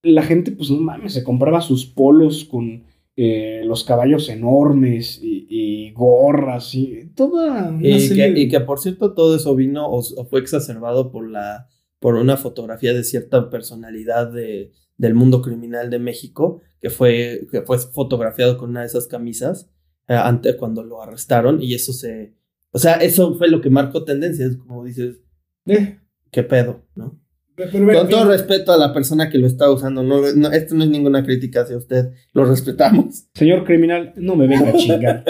la 0.03 0.23
gente, 0.23 0.51
pues 0.51 0.71
no 0.71 0.79
mames, 0.79 1.13
se 1.13 1.23
compraba 1.23 1.61
sus 1.61 1.85
polos 1.85 2.45
con 2.45 2.83
eh, 3.15 3.61
los 3.65 3.83
caballos 3.83 4.27
enormes 4.29 5.19
y, 5.21 5.45
y 5.49 5.91
gorras 5.91 6.73
y 6.73 7.11
toda 7.15 7.69
una 7.69 7.87
Y 7.87 7.99
serie 7.99 8.33
que, 8.33 8.39
y 8.41 8.49
que, 8.49 8.59
por 8.59 8.79
cierto 8.79 9.13
todo 9.13 9.35
eso 9.35 9.55
vino 9.55 9.85
o, 9.87 9.99
o 9.99 10.25
fue 10.25 10.39
exacerbado 10.39 11.11
por 11.11 11.29
la 11.29 11.67
por 11.99 12.15
una 12.15 12.35
fotografía 12.37 12.93
de 12.93 13.03
cierta 13.03 13.49
personalidad 13.49 14.31
de, 14.31 14.71
del 14.97 15.13
mundo 15.13 15.41
criminal 15.41 15.89
de 15.89 15.99
México 15.99 16.61
que 16.81 16.89
fue 16.89 17.47
que 17.51 17.61
fue 17.61 17.77
fotografiado 17.77 18.57
con 18.57 18.71
una 18.71 18.81
de 18.81 18.87
esas 18.87 19.07
camisas 19.07 19.69
eh, 20.07 20.15
antes 20.15 20.55
cuando 20.55 20.83
lo 20.83 21.01
arrestaron 21.01 21.61
y 21.61 21.75
eso 21.75 21.93
se 21.93 22.33
o 22.71 22.79
sea 22.79 22.95
eso 22.95 23.35
fue 23.35 23.47
lo 23.47 23.61
que 23.61 23.69
marcó 23.69 24.03
tendencias 24.03 24.57
como 24.57 24.83
dices 24.83 25.19
Eh, 25.65 25.99
qué 26.31 26.43
pedo 26.43 26.81
no 26.95 27.19
con 27.55 28.09
todo 28.09 28.25
respeto 28.29 28.73
a 28.73 28.77
la 28.77 28.93
persona 28.93 29.29
que 29.29 29.37
lo 29.37 29.47
está 29.47 29.71
usando 29.71 30.03
no, 30.03 30.21
no 30.35 30.51
esto 30.51 30.75
no 30.75 30.83
es 30.83 30.89
ninguna 30.89 31.23
crítica 31.23 31.61
hacia 31.61 31.77
usted 31.77 32.11
lo 32.33 32.43
respetamos 32.45 33.27
Señor 33.33 33.63
criminal, 33.63 34.13
no 34.17 34.35
me 34.35 34.47
venga 34.47 34.69
a 34.69 34.73
chingar. 34.73 35.23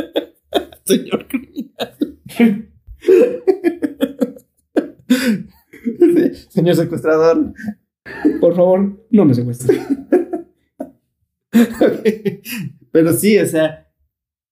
señor 0.85 1.27
criminal 1.27 1.93
señor 6.49 6.75
secuestrador 6.75 7.53
Por 8.39 8.55
favor, 8.55 9.05
no 9.11 9.25
me 9.25 9.33
secuestre. 9.33 9.77
Pero 12.91 13.13
sí, 13.13 13.37
o 13.37 13.45
sea, 13.45 13.89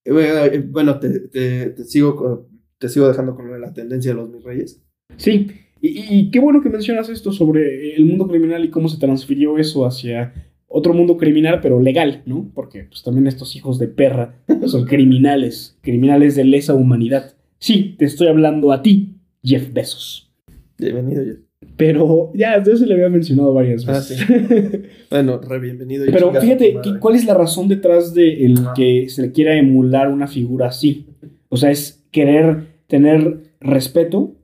eh, 0.05 0.63
bueno, 0.69 0.99
te, 0.99 1.27
te, 1.27 1.69
te 1.71 1.83
sigo, 1.83 2.15
con- 2.15 2.47
te 2.77 2.89
sigo 2.89 3.07
dejando 3.07 3.35
con 3.35 3.59
la 3.59 3.73
tendencia 3.73 4.11
de 4.11 4.17
los 4.17 4.29
mis 4.29 4.43
reyes. 4.43 4.81
Sí, 5.17 5.47
y, 5.81 6.31
qué 6.31 6.39
bueno 6.39 6.61
que 6.61 6.69
mencionas 6.69 7.09
esto 7.09 7.31
sobre 7.31 7.95
el 7.95 8.05
mundo 8.05 8.27
criminal 8.27 8.63
y 8.63 8.69
cómo 8.69 8.87
se 8.89 8.99
transfirió 8.99 9.57
eso 9.57 9.85
hacia 9.85 10.33
otro 10.67 10.93
mundo 10.93 11.17
criminal, 11.17 11.59
pero 11.61 11.81
legal, 11.81 12.21
¿no? 12.25 12.49
Porque 12.53 12.83
pues 12.85 13.03
también 13.03 13.27
estos 13.27 13.55
hijos 13.55 13.77
de 13.79 13.87
perra 13.87 14.35
son 14.67 14.85
criminales, 14.85 15.77
criminales 15.81 16.35
de 16.35 16.45
lesa 16.45 16.73
humanidad. 16.75 17.33
Sí, 17.59 17.95
te 17.97 18.05
estoy 18.05 18.27
hablando 18.27 18.71
a 18.71 18.81
ti, 18.81 19.15
Jeff 19.43 19.73
Bezos. 19.73 20.31
Bienvenido, 20.77 21.23
Jeff. 21.25 21.37
Pero 21.77 22.31
ya, 22.33 22.61
yo 22.63 22.75
se 22.75 22.85
le 22.87 22.93
había 22.95 23.09
mencionado 23.09 23.53
varias 23.53 23.87
Ah, 23.87 23.93
veces. 23.93 24.25
Bueno, 25.11 25.39
re 25.39 25.59
bienvenido. 25.59 26.05
y 26.05 26.11
Pero 26.11 26.31
fíjate, 26.33 26.71
tu 26.73 26.81
¿qué- 26.81 26.87
madre. 26.89 26.99
¿cuál 26.99 27.15
es 27.15 27.25
la 27.25 27.33
razón 27.33 27.67
detrás 27.67 28.13
de 28.13 28.45
el 28.45 28.59
que 28.75 29.07
se 29.09 29.21
le 29.23 29.31
quiera 29.31 29.57
emular 29.57 30.09
una 30.11 30.27
figura 30.27 30.67
así? 30.67 31.05
O 31.49 31.57
sea, 31.57 31.69
es 31.71 32.03
querer 32.11 32.67
tener 32.87 33.41
respeto, 33.59 34.35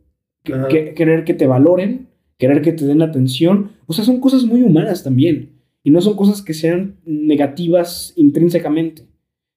que- 0.54 0.68
que- 0.86 0.94
querer 0.94 1.24
que 1.24 1.34
te 1.34 1.48
valoren, 1.48 2.08
querer 2.38 2.62
que 2.62 2.72
te 2.74 2.86
den 2.86 3.02
atención. 3.02 3.72
O 3.86 3.94
sea, 3.94 4.04
son 4.06 4.20
cosas 4.20 4.46
muy 4.46 4.62
humanas 4.64 5.04
también. 5.04 5.52
Y 5.84 5.92
no 5.92 6.02
son 6.02 6.16
cosas 6.16 6.42
que 6.42 6.54
sean 6.54 6.98
negativas 7.06 8.14
intrínsecamente, 8.18 9.04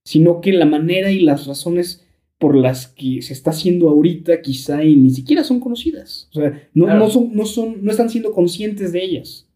sino 0.05 0.41
que 0.41 0.53
la 0.53 0.67
manera 0.67 1.11
y 1.11 1.21
las 1.21 1.47
razones 1.47 2.07
por 2.39 2.57
las 2.57 2.87
que 2.89 3.21
se 3.23 3.33
está 3.33 3.51
haciendo 3.51 3.89
ahorita 3.89 4.41
quizá 4.41 4.83
y 4.85 4.97
ni 4.97 5.11
siquiera 5.11 5.45
son 5.45 5.61
conocidas. 5.61 6.29
O 6.33 6.41
sea, 6.41 6.69
no, 6.75 6.85
Claro. 6.87 7.01
no, 7.01 7.11
son, 7.11 7.35
no, 7.35 7.45
son, 7.45 7.85
no 7.85 7.91
están 7.91 8.09
siendo 8.11 8.33
conscientes 8.33 8.93
de 8.93 9.05
ellas. 9.05 9.47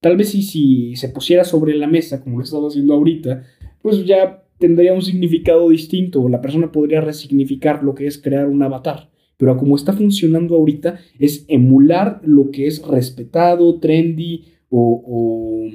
Tal 0.00 0.16
vez 0.16 0.28
si, 0.30 0.42
si 0.42 0.94
se 0.96 1.08
pusiera 1.08 1.44
sobre 1.44 1.74
la 1.74 1.88
mesa, 1.88 2.22
como 2.22 2.38
lo 2.38 2.44
estaba 2.44 2.68
haciendo 2.68 2.94
ahorita, 2.94 3.42
pues 3.82 4.04
ya 4.04 4.44
tendría 4.58 4.92
un 4.92 5.02
significado 5.02 5.68
distinto. 5.70 6.28
La 6.28 6.40
persona 6.40 6.70
podría 6.70 7.00
resignificar 7.00 7.82
lo 7.82 7.94
que 7.94 8.06
es 8.06 8.18
crear 8.18 8.46
un 8.48 8.62
avatar. 8.62 9.10
Pero 9.38 9.56
como 9.56 9.76
está 9.76 9.92
funcionando 9.94 10.56
ahorita, 10.56 10.98
es 11.18 11.44
emular 11.48 12.20
lo 12.24 12.50
que 12.50 12.66
es 12.66 12.82
respetado, 12.86 13.78
trendy 13.80 14.44
o, 14.68 15.02
o 15.06 15.70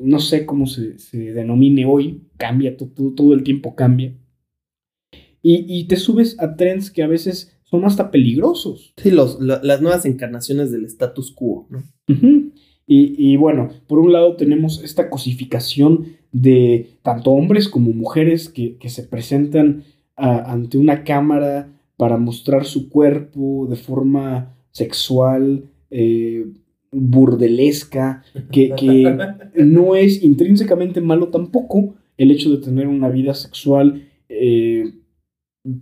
no 0.00 0.18
sé 0.20 0.46
cómo 0.46 0.66
se, 0.66 0.98
se 0.98 1.32
denomine 1.34 1.84
hoy. 1.84 2.22
Cambia, 2.38 2.76
todo, 2.76 3.12
todo 3.14 3.34
el 3.34 3.42
tiempo 3.42 3.74
cambia. 3.74 4.14
Y, 5.42 5.64
y 5.68 5.84
te 5.88 5.96
subes 5.96 6.38
a 6.40 6.56
trends 6.56 6.90
que 6.90 7.02
a 7.02 7.06
veces 7.06 7.56
son 7.64 7.84
hasta 7.84 8.10
peligrosos. 8.10 8.94
Sí, 8.96 9.10
los, 9.10 9.40
la- 9.40 9.60
las 9.62 9.80
nuevas 9.82 10.04
encarnaciones 10.04 10.70
del 10.70 10.84
status 10.84 11.32
quo, 11.32 11.66
¿no? 11.70 11.82
Y, 12.86 13.14
y 13.32 13.36
bueno, 13.36 13.68
por 13.86 13.98
un 13.98 14.12
lado 14.12 14.36
tenemos 14.36 14.82
esta 14.82 15.10
cosificación 15.10 16.16
de 16.32 16.90
tanto 17.02 17.30
hombres 17.32 17.68
como 17.68 17.90
mujeres 17.92 18.48
que, 18.48 18.76
que 18.78 18.88
se 18.88 19.02
presentan 19.02 19.84
a- 20.16 20.52
ante 20.52 20.78
una 20.78 21.04
cámara 21.04 21.68
para 21.98 22.16
mostrar 22.16 22.64
su 22.64 22.88
cuerpo 22.88 23.66
de 23.68 23.76
forma 23.76 24.56
sexual, 24.70 25.64
eh, 25.90 26.46
burdelesca, 26.90 28.22
que, 28.50 28.70
que 28.74 29.14
no 29.64 29.94
es 29.94 30.22
intrínsecamente 30.22 31.02
malo 31.02 31.28
tampoco 31.28 31.96
el 32.16 32.30
hecho 32.30 32.50
de 32.50 32.58
tener 32.58 32.86
una 32.86 33.10
vida 33.10 33.34
sexual 33.34 34.08
eh, 34.28 34.94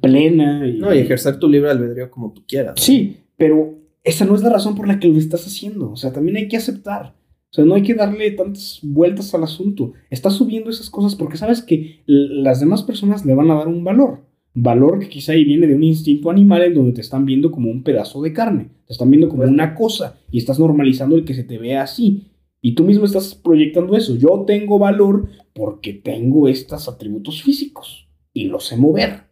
plena. 0.01 0.67
No, 0.67 0.95
y 0.95 0.99
ejercer 0.99 1.39
tu 1.39 1.49
libre 1.49 1.71
albedrío 1.71 2.11
como 2.11 2.33
tú 2.33 2.43
quieras. 2.49 2.81
Sí, 2.81 3.19
pero 3.37 3.79
esa 4.03 4.25
no 4.25 4.35
es 4.35 4.43
la 4.43 4.51
razón 4.51 4.75
por 4.75 4.89
la 4.89 4.99
que 4.99 5.09
lo 5.09 5.19
estás 5.19 5.47
haciendo. 5.47 5.91
O 5.91 5.97
sea, 5.97 6.13
también 6.13 6.39
hay 6.39 6.49
que 6.49 6.57
aceptar. 6.57 7.15
O 7.51 7.55
sea, 7.57 7.65
no 7.65 7.75
hay 7.75 7.83
que 7.83 7.95
darle 7.95 8.31
tantas 8.33 8.81
vueltas 8.83 9.35
al 9.35 9.45
asunto. 9.45 9.93
Estás 10.11 10.35
subiendo 10.35 10.71
esas 10.71 10.91
cosas 10.91 11.15
porque 11.15 11.37
sabes 11.37 11.63
que 11.63 12.03
las 12.07 12.61
demás 12.61 12.83
personas 12.83 13.25
le 13.25 13.35
van 13.35 13.51
a 13.51 13.55
dar 13.55 13.69
un 13.69 13.85
valor. 13.85 14.25
Valor 14.59 14.99
que 15.01 15.09
quizá 15.11 15.33
ahí 15.33 15.45
viene 15.45 15.67
de 15.67 15.75
un 15.75 15.83
instinto 15.85 16.31
animal 16.31 16.63
en 16.63 16.75
donde 16.75 16.93
te 16.93 17.03
están 17.03 17.27
viendo 17.27 17.51
como 17.51 17.71
un 17.71 17.83
pedazo 17.83 18.23
de 18.23 18.33
carne. 18.33 18.71
Te 18.87 18.95
están 18.95 19.11
viendo 19.11 19.29
como 19.29 19.43
una 19.43 19.75
cosa 19.75 20.19
y 20.31 20.39
estás 20.39 20.59
normalizando 20.59 21.15
el 21.15 21.25
que 21.27 21.35
se 21.35 21.45
te 21.45 21.59
vea 21.59 21.83
así. 21.83 22.29
Y 22.63 22.75
tú 22.75 22.85
mismo 22.85 23.05
estás 23.05 23.35
proyectando 23.35 23.95
eso. 23.97 24.17
Yo 24.17 24.45
tengo 24.47 24.79
valor 24.79 25.29
porque 25.53 25.93
tengo 25.93 26.49
estos 26.49 26.89
atributos 26.89 27.43
físicos 27.43 28.09
y 28.33 28.45
los 28.47 28.65
sé 28.65 28.79
mover. 28.79 29.25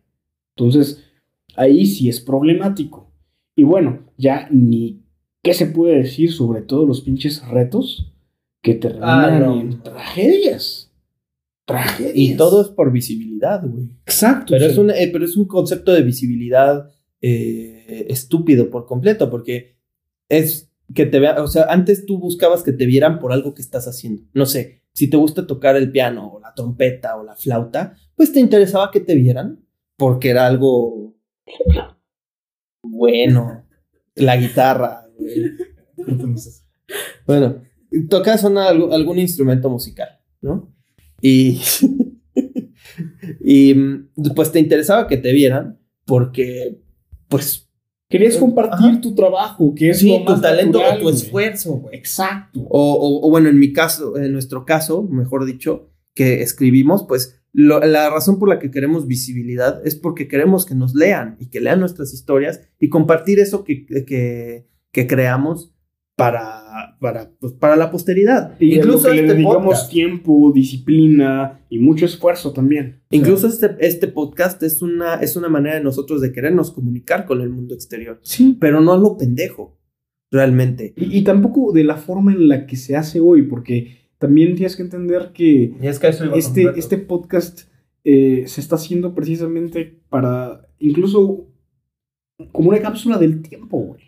Entonces, 0.57 1.03
ahí 1.57 1.87
sí 1.87 2.11
es 2.11 2.20
problemático. 2.20 3.11
Y 3.57 3.62
bueno, 3.64 4.01
ya 4.18 4.47
ni 4.51 5.01
qué 5.43 5.55
se 5.55 5.66
puede 5.66 5.97
decir 5.97 6.33
sobre 6.33 6.61
todos 6.61 6.87
los 6.87 7.01
pinches 7.01 7.47
retos 7.49 8.12
que 8.61 8.75
terminan 8.75 9.03
Ah, 9.35 9.41
no. 9.41 9.59
en 9.61 9.83
tragedias. 9.83 10.84
Tragedias. 11.67 12.12
Y 12.15 12.37
todo 12.37 12.62
es 12.62 12.69
por 12.69 12.93
visibilidad, 12.93 13.62
güey. 13.67 13.89
Exacto. 14.07 14.47
Pero 14.53 14.67
es, 14.67 14.77
un, 14.79 14.91
eh, 14.91 15.09
pero 15.12 15.25
es 15.25 15.37
un 15.37 15.47
concepto 15.47 15.93
de 15.93 16.03
visibilidad 16.03 16.91
eh, 17.21 18.07
estúpido 18.09 18.69
por 18.71 18.87
completo, 18.87 19.31
porque 19.31 19.79
es 20.29 20.71
que 20.95 21.07
te 21.07 21.19
vean, 21.21 21.39
o 21.39 21.47
sea, 21.47 21.65
antes 21.71 22.05
tú 22.05 22.19
buscabas 22.19 22.62
que 22.62 22.73
te 22.73 22.85
vieran 22.87 23.19
por 23.19 23.33
algo 23.33 23.55
que 23.55 23.62
estás 23.62 23.89
haciendo. 23.89 24.23
No 24.35 24.45
sé, 24.45 24.83
si 24.93 25.09
te 25.09 25.17
gusta 25.17 25.47
tocar 25.47 25.77
el 25.77 25.91
piano 25.91 26.35
o 26.35 26.41
la 26.41 26.53
trompeta 26.55 27.17
o 27.17 27.25
la 27.25 27.35
flauta, 27.35 27.97
pues 28.15 28.33
te 28.33 28.41
interesaba 28.41 28.91
que 28.91 29.01
te 29.01 29.15
vieran 29.15 29.65
porque 29.97 30.31
era 30.31 30.47
algo 30.47 31.17
bueno. 32.83 33.65
La 34.17 34.37
guitarra, 34.37 35.07
güey. 35.19 35.53
Entonces, 36.07 36.65
bueno, 37.27 37.62
tocas 38.11 38.45
una- 38.45 38.69
algún 38.69 39.19
instrumento 39.19 39.71
musical, 39.71 40.09
¿no? 40.41 40.74
Y, 41.27 41.59
y 43.41 43.75
pues 44.35 44.53
te 44.53 44.61
interesaba 44.61 45.07
que 45.07 45.16
te 45.16 45.33
vieran 45.33 45.79
porque, 46.05 46.81
pues, 47.29 47.62
Querías 48.07 48.37
compartir 48.37 48.91
Ajá. 48.91 49.01
tu 49.01 49.14
trabajo, 49.14 49.75
que 49.75 49.91
es 49.91 49.99
sí, 49.99 50.09
lo 50.09 50.25
tu 50.37 50.41
talento 50.41 50.79
natural, 50.79 50.99
o 50.99 51.03
tu 51.03 51.09
esfuerzo. 51.09 51.83
Exacto. 51.91 52.61
O, 52.68 52.93
o- 52.93 53.27
o 53.27 53.31
bueno, 53.31 53.49
en 53.49 53.59
mi 53.59 53.72
caso, 53.72 54.16
en 54.18 54.31
nuestro 54.33 54.64
caso, 54.64 55.03
mejor 55.03 55.45
dicho, 55.47 55.91
que 56.14 56.43
escribimos, 56.43 57.07
pues 57.09 57.41
lo- 57.53 57.81
la 57.81 58.11
razón 58.11 58.39
por 58.39 58.49
la 58.51 58.61
que 58.61 58.70
queremos 58.70 59.09
visibilidad 59.09 59.85
es 59.85 59.97
porque 59.97 60.29
queremos 60.29 60.64
que 60.64 60.77
nos 60.77 60.95
lean 60.95 61.37
y 61.41 61.47
que 61.49 61.61
lean 61.61 61.81
nuestras 61.81 62.12
historias 62.14 62.61
y 62.79 62.89
compartir 62.89 63.41
eso 63.41 63.64
que, 63.64 63.85
que, 63.87 64.68
que 64.93 65.07
creamos 65.09 65.72
para, 66.14 66.62
para, 67.01 67.30
pues, 67.41 67.53
para 67.55 67.76
la 67.76 67.91
posteridad. 67.91 68.55
Y 68.61 68.74
incluso 68.76 68.89
incluso 68.99 69.09
le 69.14 69.20
este 69.22 69.35
dedicamos 69.35 69.64
podcast, 69.64 69.91
tiempo, 69.91 70.53
disciplina 70.55 71.61
y 71.68 71.78
mucho 71.78 72.05
esfuerzo 72.07 72.53
también. 72.53 73.01
incluso 73.11 73.47
este, 73.47 73.76
este 73.80 74.09
podcast 74.09 74.62
es 74.62 74.82
una, 74.82 75.14
es 75.16 75.37
una 75.37 75.49
manera 75.49 75.76
de 75.76 75.82
nosotros 75.85 76.20
de 76.20 76.32
querernos 76.32 76.70
comunicar 76.70 77.24
con 77.26 77.41
el 77.41 77.51
mundo 77.51 77.74
exterior, 77.74 78.18
Sí. 78.22 78.57
pero 78.61 78.80
no 78.80 78.97
lo 78.97 79.16
pendejo, 79.16 79.78
realmente. 80.30 80.93
Y, 80.97 81.18
y 81.18 81.24
tampoco 81.24 81.72
de 81.72 81.85
la 81.85 81.97
forma 81.97 82.32
en 82.32 82.49
la 82.49 82.66
que 82.66 82.76
se 82.76 82.97
hace 82.97 83.20
hoy, 83.20 83.43
porque 83.43 83.99
también 84.18 84.55
tienes 84.55 84.76
que 84.76 84.82
entender 84.82 85.30
que 85.35 85.74
Y 85.80 85.87
es 85.87 85.99
que 85.99 86.09
eso 86.09 86.32
este, 86.35 86.72
este 86.76 86.99
podcast 86.99 87.68
eh, 88.05 88.45
se 88.47 88.61
está 88.61 88.76
haciendo 88.76 89.14
precisamente 89.14 90.01
para 90.09 90.68
incluso 90.78 91.49
como 92.53 92.70
una 92.70 92.80
cápsula 92.80 93.16
del 93.18 93.43
tiempo, 93.43 93.78
güey. 93.78 94.04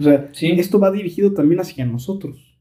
O 0.00 0.02
sea, 0.02 0.28
Sí. 0.32 0.50
esto 0.52 0.78
va 0.80 0.90
dirigido 0.90 1.32
también 1.32 1.60
hacia 1.60 1.84
nosotros. 1.86 2.58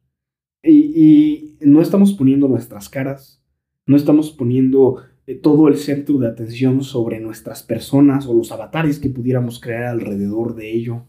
Y, 0.62 0.76
y 1.02 1.58
no 1.62 1.82
estamos 1.82 2.14
poniendo 2.14 2.48
nuestras 2.48 2.90
caras, 2.90 3.42
no 3.86 3.96
estamos 3.96 4.32
poniendo 4.32 4.98
eh, 5.26 5.36
todo 5.36 5.68
el 5.70 5.78
centro 5.78 6.18
de 6.18 6.28
atención 6.28 6.84
sobre 6.84 7.20
nuestras 7.20 7.64
personas 7.64 8.28
o 8.28 8.34
los 8.34 8.52
avatares 8.52 9.00
que 9.00 9.10
pudiéramos 9.10 9.60
crear 9.60 9.86
alrededor 9.86 10.56
de 10.56 10.72
ello. 10.74 11.06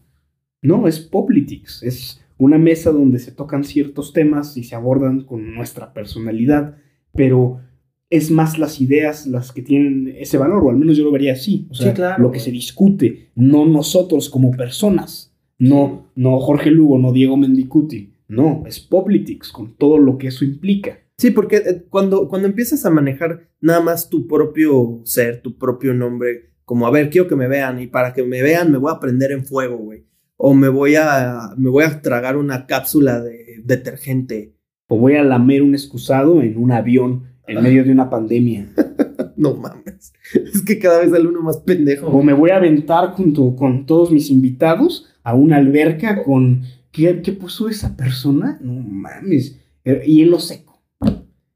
No, 0.62 0.86
es 0.86 1.00
Poplitics, 1.00 1.82
es 1.82 2.24
una 2.38 2.58
mesa 2.58 2.90
donde 2.92 3.18
se 3.18 3.32
tocan 3.32 3.64
ciertos 3.64 4.12
temas 4.12 4.56
y 4.56 4.62
se 4.64 4.74
abordan 4.76 5.24
con 5.24 5.54
nuestra 5.54 5.92
personalidad, 5.92 6.76
pero 7.12 7.60
es 8.08 8.30
más 8.30 8.58
las 8.58 8.80
ideas 8.80 9.26
las 9.26 9.52
que 9.52 9.62
tienen 9.62 10.14
ese 10.18 10.36
valor, 10.38 10.64
o 10.64 10.70
al 10.70 10.76
menos 10.76 10.96
yo 10.96 11.04
lo 11.04 11.12
vería 11.12 11.32
así. 11.32 11.66
O 11.70 11.74
sea, 11.74 11.88
Sí, 11.90 11.94
claro, 11.94 12.22
lo 12.22 12.30
que 12.30 12.40
se 12.40 12.50
discute, 12.50 13.30
no 13.34 13.66
nosotros 13.66 14.28
como 14.30 14.50
personas. 14.52 15.29
No, 15.60 16.10
no 16.16 16.40
Jorge 16.40 16.70
Lugo, 16.70 16.98
no 16.98 17.12
Diego 17.12 17.36
Mendicuti. 17.36 18.14
No, 18.26 18.64
es 18.66 18.80
Poplitics 18.80 19.52
con 19.52 19.76
todo 19.76 19.98
lo 19.98 20.16
que 20.16 20.28
eso 20.28 20.44
implica. 20.44 20.98
Sí, 21.18 21.30
porque 21.30 21.56
eh, 21.56 21.84
cuando, 21.90 22.28
cuando 22.28 22.48
empiezas 22.48 22.86
a 22.86 22.90
manejar 22.90 23.48
nada 23.60 23.80
más 23.80 24.08
tu 24.08 24.26
propio 24.26 25.00
ser, 25.04 25.42
tu 25.42 25.58
propio 25.58 25.92
nombre, 25.92 26.52
como 26.64 26.86
a 26.86 26.90
ver, 26.90 27.10
quiero 27.10 27.28
que 27.28 27.36
me 27.36 27.46
vean 27.46 27.80
y 27.80 27.88
para 27.88 28.14
que 28.14 28.22
me 28.22 28.40
vean 28.40 28.72
me 28.72 28.78
voy 28.78 28.90
a 28.90 29.00
prender 29.00 29.32
en 29.32 29.44
fuego, 29.44 29.76
güey. 29.76 30.06
O 30.36 30.54
me 30.54 30.68
voy 30.70 30.94
a, 30.94 31.50
me 31.58 31.68
voy 31.68 31.84
a 31.84 32.00
tragar 32.00 32.38
una 32.38 32.66
cápsula 32.66 33.20
de 33.20 33.60
detergente. 33.64 34.54
O 34.88 34.96
voy 34.96 35.16
a 35.16 35.22
lamer 35.22 35.62
un 35.62 35.74
excusado 35.74 36.40
en 36.40 36.56
un 36.56 36.72
avión 36.72 37.24
en 37.46 37.62
medio 37.62 37.84
de 37.84 37.92
una 37.92 38.08
pandemia. 38.08 38.72
No 39.36 39.54
mames. 39.54 40.12
Es 40.34 40.62
que 40.62 40.78
cada 40.78 41.00
vez 41.00 41.10
sale 41.10 41.26
uno 41.26 41.40
más 41.40 41.56
pendejo. 41.58 42.08
O 42.08 42.22
me 42.22 42.34
voy 42.34 42.50
a 42.50 42.56
aventar 42.56 43.12
junto 43.12 43.56
con 43.56 43.86
todos 43.86 44.10
mis 44.10 44.28
invitados 44.28 45.09
a 45.22 45.34
una 45.34 45.56
alberca 45.56 46.22
con... 46.22 46.62
¿Qué, 46.92 47.22
qué 47.22 47.32
puso 47.32 47.68
esa 47.68 47.96
persona? 47.96 48.58
No 48.60 48.72
mames. 48.74 49.56
Hielo 49.84 50.40
seco. 50.40 50.82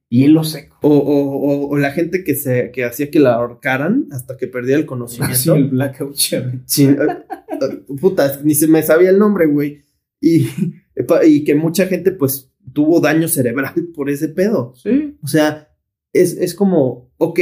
Hielo 0.09 0.45
seco. 0.45 0.77
O, 0.83 0.89
o- 0.91 1.39
o- 1.65 1.69
o 1.71 1.77
la 1.77 1.91
gente 1.91 2.23
que, 2.23 2.35
se, 2.37 2.71
que 2.71 2.85
hacía 2.85 3.11
que 3.11 3.19
la 3.19 3.35
ahorcaran 3.35 4.07
hasta 4.13 4.37
que 4.37 4.47
perdía 4.47 4.77
el 4.77 4.87
conocimiento. 4.87 5.35
Así 5.35 5.51
el 5.51 5.65
blackout. 5.69 6.15
Sí, 6.15 6.85
eh, 6.85 6.97
eh, 6.97 7.85
puta, 8.01 8.41
ni 8.45 8.55
se 8.55 8.69
me 8.69 8.83
sabía 8.83 9.11
el 9.11 9.19
nombre, 9.19 9.47
güey. 9.47 9.85
Y, 10.21 10.47
y 11.27 11.43
que 11.45 11.55
mucha 11.57 11.87
gente, 11.87 12.13
pues, 12.13 12.53
tuvo 12.73 13.01
daño 13.01 13.27
cerebral 13.27 13.75
por 13.95 14.09
ese 14.11 14.29
pedo. 14.29 14.73
Sí. 14.77 15.17
O 15.23 15.27
sea, 15.27 15.69
es, 16.13 16.35
es 16.37 16.55
como, 16.55 17.11
ok, 17.19 17.41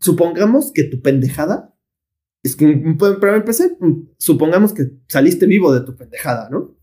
supongamos 0.00 0.70
que 0.72 0.84
tu 0.84 1.00
pendejada, 1.00 1.71
es 2.42 2.56
que, 2.56 2.66
mm, 2.66 2.98
para 2.98 3.36
empezar, 3.36 3.70
mm, 3.78 4.08
supongamos 4.18 4.72
que 4.72 4.90
saliste 5.08 5.46
vivo 5.46 5.72
de 5.72 5.82
tu 5.82 5.96
pendejada, 5.96 6.48
¿no? 6.50 6.76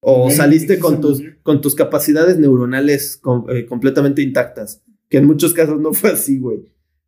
O 0.00 0.30
saliste 0.30 0.78
con 0.78 1.00
tus, 1.00 1.22
con 1.42 1.62
tus 1.62 1.74
capacidades 1.74 2.38
neuronales 2.38 3.22
eh, 3.48 3.64
completamente 3.64 4.20
intactas, 4.20 4.82
que 5.08 5.16
en 5.16 5.26
muchos 5.26 5.54
casos 5.54 5.80
no 5.80 5.94
fue 5.94 6.10
así, 6.10 6.38
güey. 6.38 6.62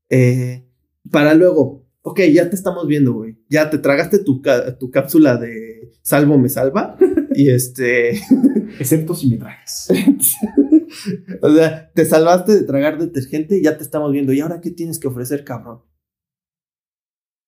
Eh, 0.09 0.65
para 1.11 1.35
luego, 1.35 1.87
ok, 2.01 2.21
ya 2.33 2.49
te 2.49 2.57
estamos 2.57 2.87
viendo, 2.87 3.13
güey. 3.13 3.37
Ya 3.51 3.69
te 3.69 3.77
tragaste 3.79 4.19
tu, 4.21 4.41
tu 4.79 4.91
cápsula 4.91 5.37
de 5.37 5.93
salvo 6.01 6.39
me 6.39 6.49
salva. 6.49 6.97
y 7.35 7.51
este, 7.51 8.19
Excepto 8.79 9.15
si 9.15 9.29
me 9.29 9.37
tragas. 9.37 9.89
o 11.43 11.55
sea, 11.55 11.91
te 11.93 12.05
salvaste 12.05 12.53
de 12.55 12.63
tragar 12.63 12.99
detergente 12.99 13.59
y 13.59 13.63
ya 13.63 13.77
te 13.77 13.83
estamos 13.83 14.13
viendo. 14.13 14.33
¿Y 14.33 14.41
ahora 14.41 14.61
qué 14.61 14.71
tienes 14.71 14.99
que 14.99 15.09
ofrecer, 15.09 15.45
cabrón? 15.45 15.81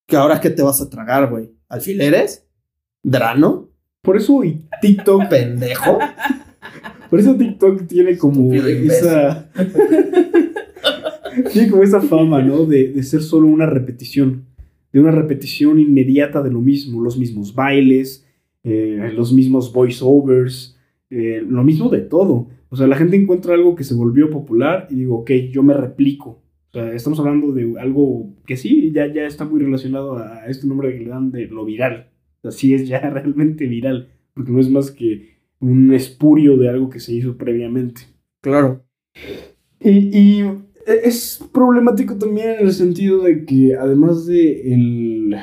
¿Que 0.09 0.17
ahora 0.17 0.41
qué 0.41 0.49
te 0.49 0.63
vas 0.63 0.81
a 0.81 0.89
tragar, 0.89 1.29
güey? 1.29 1.51
¿Alfileres? 1.69 2.49
¿Drano? 3.03 3.69
Por 4.01 4.17
eso 4.17 4.43
y 4.43 4.65
TikTok 4.81 5.25
¿Pendejo? 5.29 5.99
Por 7.11 7.21
eso 7.21 7.37
TikTok 7.37 7.87
tiene 7.87 8.17
como 8.17 8.55
esa. 8.55 9.51
tiene 11.53 11.71
como 11.71 11.83
esa 11.83 12.01
fama, 12.01 12.41
¿no? 12.41 12.65
De, 12.65 12.91
de 12.91 13.03
ser 13.03 13.21
solo 13.21 13.49
una 13.49 13.67
repetición. 13.67 14.47
De 14.95 14.99
una 14.99 15.11
repetición 15.11 15.79
inmediata 15.79 16.43
de 16.43 16.53
lo 16.53 16.63
mismo. 16.63 17.03
Los 17.03 17.19
mismos 17.19 17.55
bailes, 17.55 18.27
eh, 18.65 19.13
los 19.15 19.31
mismos 19.31 19.75
voiceovers, 19.75 20.79
eh, 21.11 21.45
lo 21.47 21.63
mismo 21.65 21.91
de 21.91 22.01
todo. 22.01 22.49
O 22.71 22.77
sea, 22.77 22.87
la 22.87 22.97
gente 22.97 23.17
encuentra 23.17 23.53
algo 23.53 23.75
que 23.75 23.85
se 23.85 23.93
volvió 23.93 24.31
popular 24.31 24.87
y 24.89 24.95
digo, 24.95 25.19
ok, 25.19 25.33
yo 25.53 25.63
me 25.63 25.75
replico. 25.75 26.41
Sea, 26.79 26.95
estamos 26.95 27.19
hablando 27.19 27.53
de 27.53 27.75
algo 27.81 28.35
que 28.47 28.57
sí, 28.57 28.93
ya, 28.93 29.13
ya 29.13 29.27
está 29.27 29.45
muy 29.45 29.61
relacionado 29.61 30.17
a 30.17 30.47
este 30.47 30.67
nombre 30.67 30.97
que 30.97 31.05
le 31.05 31.11
dan 31.11 31.31
de 31.31 31.47
lo 31.47 31.65
viral. 31.65 32.11
O 32.39 32.43
sea, 32.43 32.51
sí 32.51 32.75
es 32.75 32.89
ya 32.89 33.01
realmente 33.11 33.67
viral, 33.67 34.09
porque 34.35 34.53
no 34.53 34.61
es 34.61 34.71
más 34.71 34.91
que 34.91 35.39
un 35.61 35.93
espurio 35.93 36.57
de 36.57 36.69
algo 36.69 36.89
que 36.89 37.01
se 37.01 37.15
hizo 37.15 37.37
previamente. 37.37 38.03
Claro. 38.41 38.85
Y, 39.81 40.17
y 40.17 40.45
es 40.87 41.45
problemático 41.53 42.17
también 42.17 42.51
en 42.61 42.67
el 42.67 42.73
sentido 42.73 43.25
de 43.25 43.45
que 43.45 43.75
además 43.75 44.27
de 44.27 44.73
el 44.73 45.37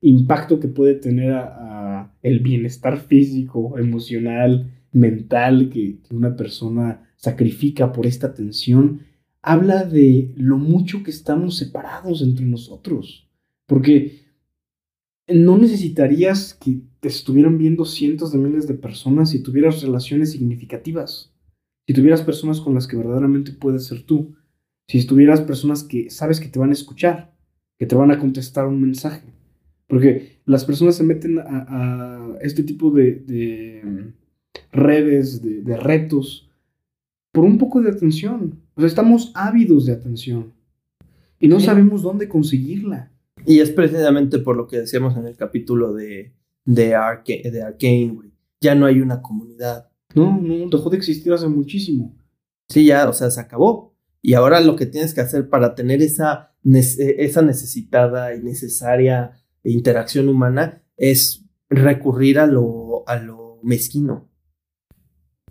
impacto 0.00 0.60
que 0.60 0.68
puede 0.68 0.94
tener 0.94 1.32
a, 1.32 2.00
a 2.00 2.14
el 2.22 2.40
bienestar 2.40 2.98
físico, 2.98 3.78
emocional, 3.78 4.70
mental 4.92 5.70
que, 5.70 5.98
que 6.02 6.14
una 6.14 6.36
persona 6.36 7.08
sacrifica 7.16 7.92
por 7.92 8.06
esta 8.06 8.28
atención, 8.28 9.00
habla 9.44 9.84
de 9.84 10.32
lo 10.36 10.56
mucho 10.56 11.02
que 11.02 11.10
estamos 11.10 11.58
separados 11.58 12.22
entre 12.22 12.46
nosotros. 12.46 13.28
Porque 13.66 14.22
no 15.28 15.58
necesitarías 15.58 16.54
que 16.54 16.80
te 17.00 17.08
estuvieran 17.08 17.58
viendo 17.58 17.84
cientos 17.84 18.32
de 18.32 18.38
miles 18.38 18.66
de 18.66 18.74
personas 18.74 19.30
si 19.30 19.42
tuvieras 19.42 19.82
relaciones 19.82 20.32
significativas. 20.32 21.34
Si 21.86 21.92
tuvieras 21.92 22.22
personas 22.22 22.60
con 22.60 22.74
las 22.74 22.86
que 22.86 22.96
verdaderamente 22.96 23.52
puedes 23.52 23.84
ser 23.84 24.02
tú. 24.04 24.34
Si 24.88 24.98
estuvieras 24.98 25.42
personas 25.42 25.84
que 25.84 26.08
sabes 26.08 26.40
que 26.40 26.48
te 26.48 26.58
van 26.58 26.70
a 26.70 26.74
escuchar, 26.74 27.36
que 27.78 27.86
te 27.86 27.94
van 27.94 28.10
a 28.10 28.18
contestar 28.18 28.66
un 28.66 28.80
mensaje. 28.80 29.28
Porque 29.86 30.40
las 30.46 30.64
personas 30.64 30.96
se 30.96 31.04
meten 31.04 31.38
a, 31.38 32.38
este 32.40 32.62
tipo 32.62 32.90
de, 32.90 33.16
de 33.26 34.12
redes, 34.72 35.42
de, 35.42 35.60
de 35.60 35.76
retos, 35.76 36.50
por 37.34 37.44
un 37.44 37.58
poco 37.58 37.82
de 37.82 37.90
atención. 37.90 38.60
O 38.76 38.80
sea, 38.80 38.86
estamos 38.86 39.32
ávidos 39.34 39.86
de 39.86 39.92
atención. 39.92 40.52
Y 41.40 41.48
no 41.48 41.58
Sí. 41.58 41.66
sabemos 41.66 42.00
dónde 42.02 42.28
conseguirla. 42.28 43.10
Y 43.44 43.58
es 43.58 43.70
precisamente 43.70 44.38
por 44.38 44.56
lo 44.56 44.68
que 44.68 44.78
decíamos 44.78 45.16
en 45.16 45.26
el 45.26 45.36
capítulo 45.36 45.92
de, 45.92 46.32
de, 46.64 46.94
Arca- 46.94 47.42
de 47.50 47.62
Arcane, 47.62 48.12
güey. 48.14 48.30
Ya 48.60 48.76
no 48.76 48.86
hay 48.86 49.00
una 49.00 49.20
comunidad. 49.20 49.88
No, 50.14 50.40
no, 50.40 50.68
dejó 50.70 50.88
de 50.90 50.96
existir 50.96 51.32
hace 51.32 51.48
muchísimo. 51.48 52.14
Sí, 52.68 52.84
ya, 52.86 53.08
o 53.08 53.12
sea, 53.12 53.30
se 53.32 53.40
acabó. 53.40 53.94
Y 54.22 54.34
ahora 54.34 54.60
lo 54.60 54.76
que 54.76 54.86
tienes 54.86 55.12
que 55.12 55.20
hacer 55.20 55.48
para 55.50 55.74
tener 55.74 56.00
esa, 56.02 56.52
nece- 56.64 57.16
esa 57.18 57.42
necesitada 57.42 58.34
y 58.36 58.42
necesaria 58.42 59.32
interacción 59.64 60.28
humana 60.28 60.82
es 60.96 61.44
recurrir 61.68 62.38
a 62.38 62.46
lo, 62.46 63.02
a 63.08 63.16
lo 63.16 63.58
mezquino. 63.64 64.28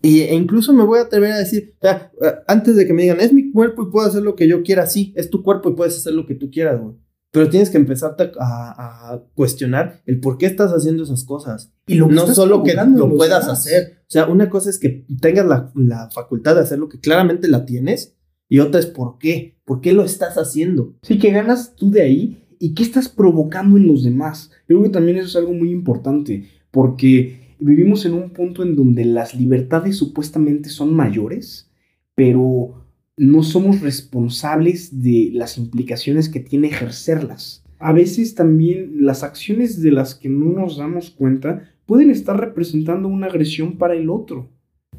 Y, 0.03 0.19
e 0.19 0.35
incluso 0.35 0.73
me 0.73 0.83
voy 0.83 0.99
a 0.99 1.03
atrever 1.03 1.31
a 1.31 1.37
decir, 1.37 1.75
eh, 1.81 2.33
antes 2.45 2.75
de 2.75 2.85
que 2.85 2.93
me 2.93 3.03
digan, 3.03 3.21
es 3.21 3.31
mi 3.31 3.51
cuerpo 3.51 3.83
y 3.83 3.91
puedo 3.91 4.05
hacer 4.05 4.21
lo 4.21 4.35
que 4.35 4.49
yo 4.49 4.61
quiera, 4.61 4.85
sí, 4.85 5.13
es 5.15 5.29
tu 5.29 5.41
cuerpo 5.41 5.69
y 5.69 5.75
puedes 5.75 5.95
hacer 5.97 6.13
lo 6.13 6.27
que 6.27 6.35
tú 6.35 6.51
quieras, 6.51 6.81
güey. 6.81 6.95
Pero 7.31 7.49
tienes 7.49 7.69
que 7.69 7.77
empezarte 7.77 8.31
a, 8.37 9.13
a 9.13 9.23
cuestionar 9.33 10.03
el 10.05 10.19
por 10.19 10.37
qué 10.37 10.45
estás 10.45 10.71
haciendo 10.71 11.03
esas 11.03 11.23
cosas. 11.23 11.73
Y 11.87 11.95
lo 11.95 12.07
no 12.07 12.27
solo 12.27 12.61
que 12.63 12.75
lo 12.75 13.15
puedas 13.15 13.45
demás. 13.45 13.59
hacer. 13.59 14.01
O 14.01 14.11
sea, 14.11 14.27
una 14.27 14.49
cosa 14.49 14.69
es 14.69 14.77
que 14.77 15.07
tengas 15.19 15.47
la, 15.47 15.71
la 15.73 16.09
facultad 16.11 16.55
de 16.55 16.61
hacer 16.61 16.77
lo 16.77 16.89
que 16.89 16.99
claramente 16.99 17.47
la 17.47 17.65
tienes, 17.65 18.15
y 18.49 18.59
otra 18.59 18.79
es 18.79 18.85
por 18.85 19.17
qué. 19.17 19.57
¿Por 19.65 19.81
qué 19.81 19.93
lo 19.93 20.03
estás 20.03 20.37
haciendo? 20.37 20.95
Sí, 21.01 21.17
que 21.17 21.31
ganas 21.31 21.75
tú 21.75 21.89
de 21.89 22.01
ahí 22.01 22.45
y 22.59 22.75
qué 22.75 22.83
estás 22.83 23.09
provocando 23.09 23.77
en 23.77 23.87
los 23.87 24.03
demás. 24.03 24.51
Yo 24.67 24.75
creo 24.77 24.83
que 24.83 24.89
también 24.89 25.17
eso 25.17 25.27
es 25.27 25.35
algo 25.37 25.53
muy 25.53 25.71
importante, 25.71 26.49
porque 26.69 27.42
vivimos 27.63 28.05
en 28.05 28.13
un 28.13 28.31
punto 28.31 28.63
en 28.63 28.75
donde 28.75 29.05
las 29.05 29.33
libertades 29.33 29.97
supuestamente 29.97 30.69
son 30.69 30.93
mayores, 30.93 31.71
pero 32.15 32.85
no 33.15 33.43
somos 33.43 33.81
responsables 33.81 35.01
de 35.01 35.29
las 35.33 35.57
implicaciones 35.57 36.29
que 36.29 36.39
tiene 36.39 36.67
ejercerlas. 36.67 37.63
A 37.79 37.93
veces 37.93 38.35
también 38.35 39.05
las 39.05 39.23
acciones 39.23 39.81
de 39.81 39.91
las 39.91 40.15
que 40.15 40.29
no 40.29 40.51
nos 40.51 40.77
damos 40.77 41.11
cuenta 41.11 41.69
pueden 41.85 42.09
estar 42.09 42.39
representando 42.39 43.07
una 43.07 43.27
agresión 43.27 43.77
para 43.77 43.95
el 43.95 44.09
otro. 44.09 44.49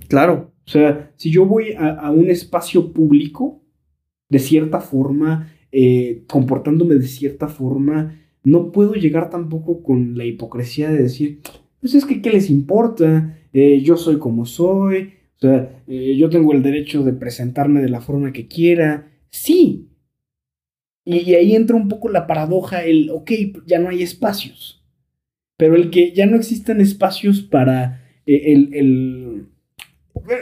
Claro. 0.08 0.52
O 0.66 0.70
sea, 0.70 1.12
si 1.16 1.30
yo 1.30 1.44
voy 1.46 1.74
a, 1.78 2.10
un 2.10 2.30
espacio 2.30 2.92
público, 2.92 3.62
de 4.30 4.38
cierta 4.38 4.80
forma, 4.80 5.50
eh, 5.72 6.24
comportándome 6.28 6.94
de 6.94 7.06
cierta 7.06 7.48
forma, 7.48 8.18
no 8.42 8.72
puedo 8.72 8.94
llegar 8.94 9.28
tampoco 9.28 9.82
con 9.82 10.16
la 10.16 10.24
hipocresía 10.24 10.90
de 10.90 11.02
decir, 11.02 11.40
pues 11.84 11.96
es 11.96 12.06
que, 12.06 12.22
¿qué 12.22 12.30
les 12.30 12.48
importa? 12.48 13.36
Eh, 13.52 13.82
yo 13.82 13.98
soy 13.98 14.18
como 14.18 14.46
soy, 14.46 15.12
o 15.36 15.38
sea, 15.38 15.82
eh, 15.86 16.16
yo 16.16 16.30
tengo 16.30 16.54
el 16.54 16.62
derecho 16.62 17.04
de 17.04 17.12
presentarme 17.12 17.82
de 17.82 17.90
la 17.90 18.00
forma 18.00 18.32
que 18.32 18.48
quiera. 18.48 19.12
Sí. 19.28 19.90
Y, 21.04 21.18
y 21.18 21.34
ahí 21.34 21.54
entra 21.54 21.76
un 21.76 21.88
poco 21.88 22.08
la 22.08 22.26
paradoja, 22.26 22.84
el, 22.84 23.10
ok, 23.10 23.30
ya 23.66 23.78
no 23.80 23.90
hay 23.90 24.02
espacios. 24.02 24.82
Pero 25.58 25.76
el 25.76 25.90
que 25.90 26.12
ya 26.12 26.24
no 26.24 26.36
existan 26.36 26.80
espacios 26.80 27.42
para 27.42 28.02
eh, 28.24 28.54
el, 28.54 28.72
el... 28.72 29.46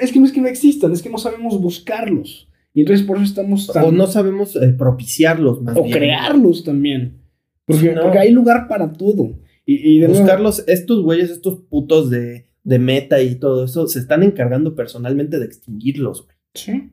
Es 0.01 0.13
que 0.13 0.21
no 0.21 0.27
es 0.27 0.31
que 0.31 0.41
no 0.41 0.47
existan, 0.47 0.93
es 0.93 1.03
que 1.03 1.11
no 1.11 1.19
sabemos 1.19 1.61
buscarlos. 1.61 2.49
Y 2.73 2.83
entonces 2.83 3.05
por 3.05 3.17
eso 3.17 3.25
estamos 3.25 3.67
tan... 3.67 3.85
O 3.85 3.91
no 3.91 4.07
sabemos 4.07 4.55
eh, 4.55 4.69
propiciarlos 4.79 5.61
más 5.61 5.77
o 5.77 5.83
bien. 5.83 5.99
crearlos 5.99 6.63
también. 6.63 7.21
Porque, 7.65 7.89
Sí, 7.89 7.91
no. 7.93 8.03
porque 8.03 8.21
hay 8.21 8.31
lugar 8.31 8.69
para 8.69 8.93
todo. 8.93 9.41
Y, 9.65 9.97
y 9.97 10.01
de 10.01 10.09
Buscarlos, 10.09 10.65
estos 10.67 11.03
güeyes, 11.03 11.31
estos 11.31 11.61
putos 11.71 12.11
de, 12.11 12.49
de 12.65 12.79
meta 12.79 13.23
y 13.23 13.37
todo 13.37 13.65
eso, 13.65 13.87
se 13.87 13.99
están 14.01 14.23
encargando 14.23 14.75
personalmente 14.75 15.39
de 15.39 15.45
extinguirlos, 15.47 16.25
güey. 16.25 16.37
Sí. 16.55 16.93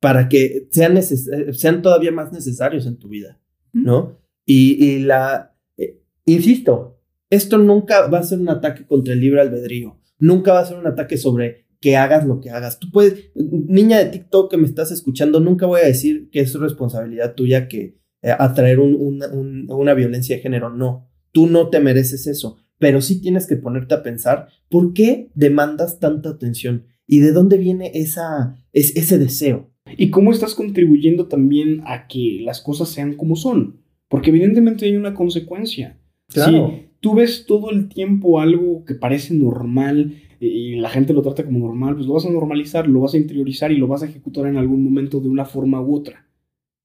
Para 0.00 0.28
que 0.28 0.66
sean, 0.70 0.94
neces- 0.94 1.28
eh, 1.32 1.52
sean 1.54 1.82
todavía 1.82 2.12
más 2.12 2.32
necesarios 2.32 2.86
en 2.86 2.98
tu 2.98 3.08
vida, 3.08 3.40
¿no? 3.72 4.18
Y, 4.46 4.82
y 4.84 4.98
la. 5.00 5.54
eh, 5.76 6.00
insisto, 6.24 7.00
esto 7.28 7.58
nunca 7.58 8.08
va 8.08 8.18
a 8.18 8.22
ser 8.22 8.38
un 8.38 8.48
ataque 8.48 8.86
contra 8.86 9.12
el 9.14 9.20
libre 9.20 9.40
albedrío. 9.40 9.98
Nunca 10.18 10.52
va 10.52 10.60
a 10.60 10.66
ser 10.66 10.78
un 10.78 10.86
ataque 10.86 11.16
sobre 11.16 11.66
que 11.80 11.96
hagas 11.96 12.26
lo 12.26 12.40
que 12.40 12.50
hagas. 12.50 12.78
Tú 12.78 12.90
puedes, 12.90 13.30
niña 13.34 13.98
de 13.98 14.06
TikTok 14.10 14.50
que 14.50 14.56
me 14.58 14.66
estás 14.66 14.90
escuchando, 14.90 15.40
nunca 15.40 15.66
voy 15.66 15.80
a 15.80 15.86
decir 15.86 16.28
que 16.30 16.40
es 16.40 16.54
responsabilidad 16.54 17.34
tuya 17.34 17.68
que 17.68 17.98
eh, 18.22 18.34
atraer 18.38 18.80
un- 18.80 18.96
una- 18.96 19.28
un- 19.28 19.66
una 19.70 19.94
violencia 19.94 20.36
de 20.36 20.42
género. 20.42 20.70
No, 20.70 21.09
tú 21.32 21.46
no 21.46 21.68
te 21.68 21.80
mereces 21.80 22.26
eso. 22.26 22.58
Pero 22.78 23.00
sí 23.02 23.20
tienes 23.20 23.46
que 23.46 23.56
ponerte 23.56 23.94
a 23.94 24.02
pensar 24.02 24.48
por 24.68 24.94
qué 24.94 25.30
demandas 25.34 25.98
tanta 25.98 26.30
atención 26.30 26.86
y 27.06 27.18
de 27.18 27.32
dónde 27.32 27.58
viene 27.58 27.90
esa, 27.94 28.56
es, 28.72 28.96
ese 28.96 29.18
deseo. 29.18 29.70
Y 29.96 30.10
cómo 30.10 30.32
estás 30.32 30.54
contribuyendo 30.54 31.26
también 31.26 31.82
a 31.84 32.06
que 32.06 32.38
las 32.42 32.60
cosas 32.60 32.88
sean 32.88 33.14
como 33.14 33.36
son. 33.36 33.80
Porque 34.08 34.30
evidentemente 34.30 34.86
hay 34.86 34.96
una 34.96 35.14
consecuencia. 35.14 35.98
Claro. 36.28 36.70
Si 36.70 36.90
tú 37.00 37.14
ves 37.14 37.44
todo 37.46 37.70
el 37.70 37.88
tiempo 37.88 38.40
algo 38.40 38.84
que 38.84 38.94
parece 38.94 39.34
normal 39.34 40.14
eh, 40.40 40.46
y 40.46 40.76
la 40.76 40.90
gente 40.90 41.12
lo 41.12 41.22
trata 41.22 41.44
como 41.44 41.58
normal, 41.58 41.96
pues 41.96 42.06
lo 42.06 42.14
vas 42.14 42.26
a 42.26 42.30
normalizar, 42.30 42.88
lo 42.88 43.00
vas 43.00 43.14
a 43.14 43.18
interiorizar 43.18 43.72
y 43.72 43.76
lo 43.76 43.88
vas 43.88 44.02
a 44.02 44.06
ejecutar 44.06 44.46
en 44.46 44.56
algún 44.56 44.82
momento 44.84 45.20
de 45.20 45.28
una 45.28 45.44
forma 45.44 45.80
u 45.80 45.94
otra. 45.94 46.26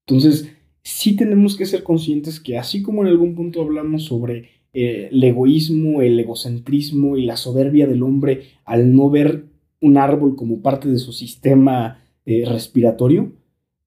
Entonces, 0.06 0.52
sí 0.86 1.16
tenemos 1.16 1.56
que 1.56 1.66
ser 1.66 1.82
conscientes 1.82 2.38
que 2.38 2.58
así 2.58 2.80
como 2.80 3.02
en 3.02 3.08
algún 3.08 3.34
punto 3.34 3.60
hablamos 3.60 4.04
sobre 4.04 4.50
eh, 4.72 5.08
el 5.10 5.24
egoísmo, 5.24 6.00
el 6.00 6.20
egocentrismo 6.20 7.16
y 7.16 7.24
la 7.24 7.36
soberbia 7.36 7.88
del 7.88 8.04
hombre 8.04 8.42
al 8.64 8.94
no 8.94 9.10
ver 9.10 9.46
un 9.80 9.96
árbol 9.96 10.36
como 10.36 10.62
parte 10.62 10.88
de 10.88 10.98
su 10.98 11.12
sistema 11.12 12.04
eh, 12.24 12.44
respiratorio, 12.46 13.32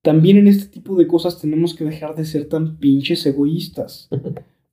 también 0.02 0.40
en 0.40 0.48
este 0.48 0.66
tipo 0.66 0.98
de 0.98 1.08
cosas 1.08 1.40
tenemos 1.40 1.74
que 1.74 1.86
dejar 1.86 2.16
de 2.16 2.26
ser 2.26 2.50
tan 2.50 2.78
pinches 2.78 3.26
egoístas. 3.26 4.10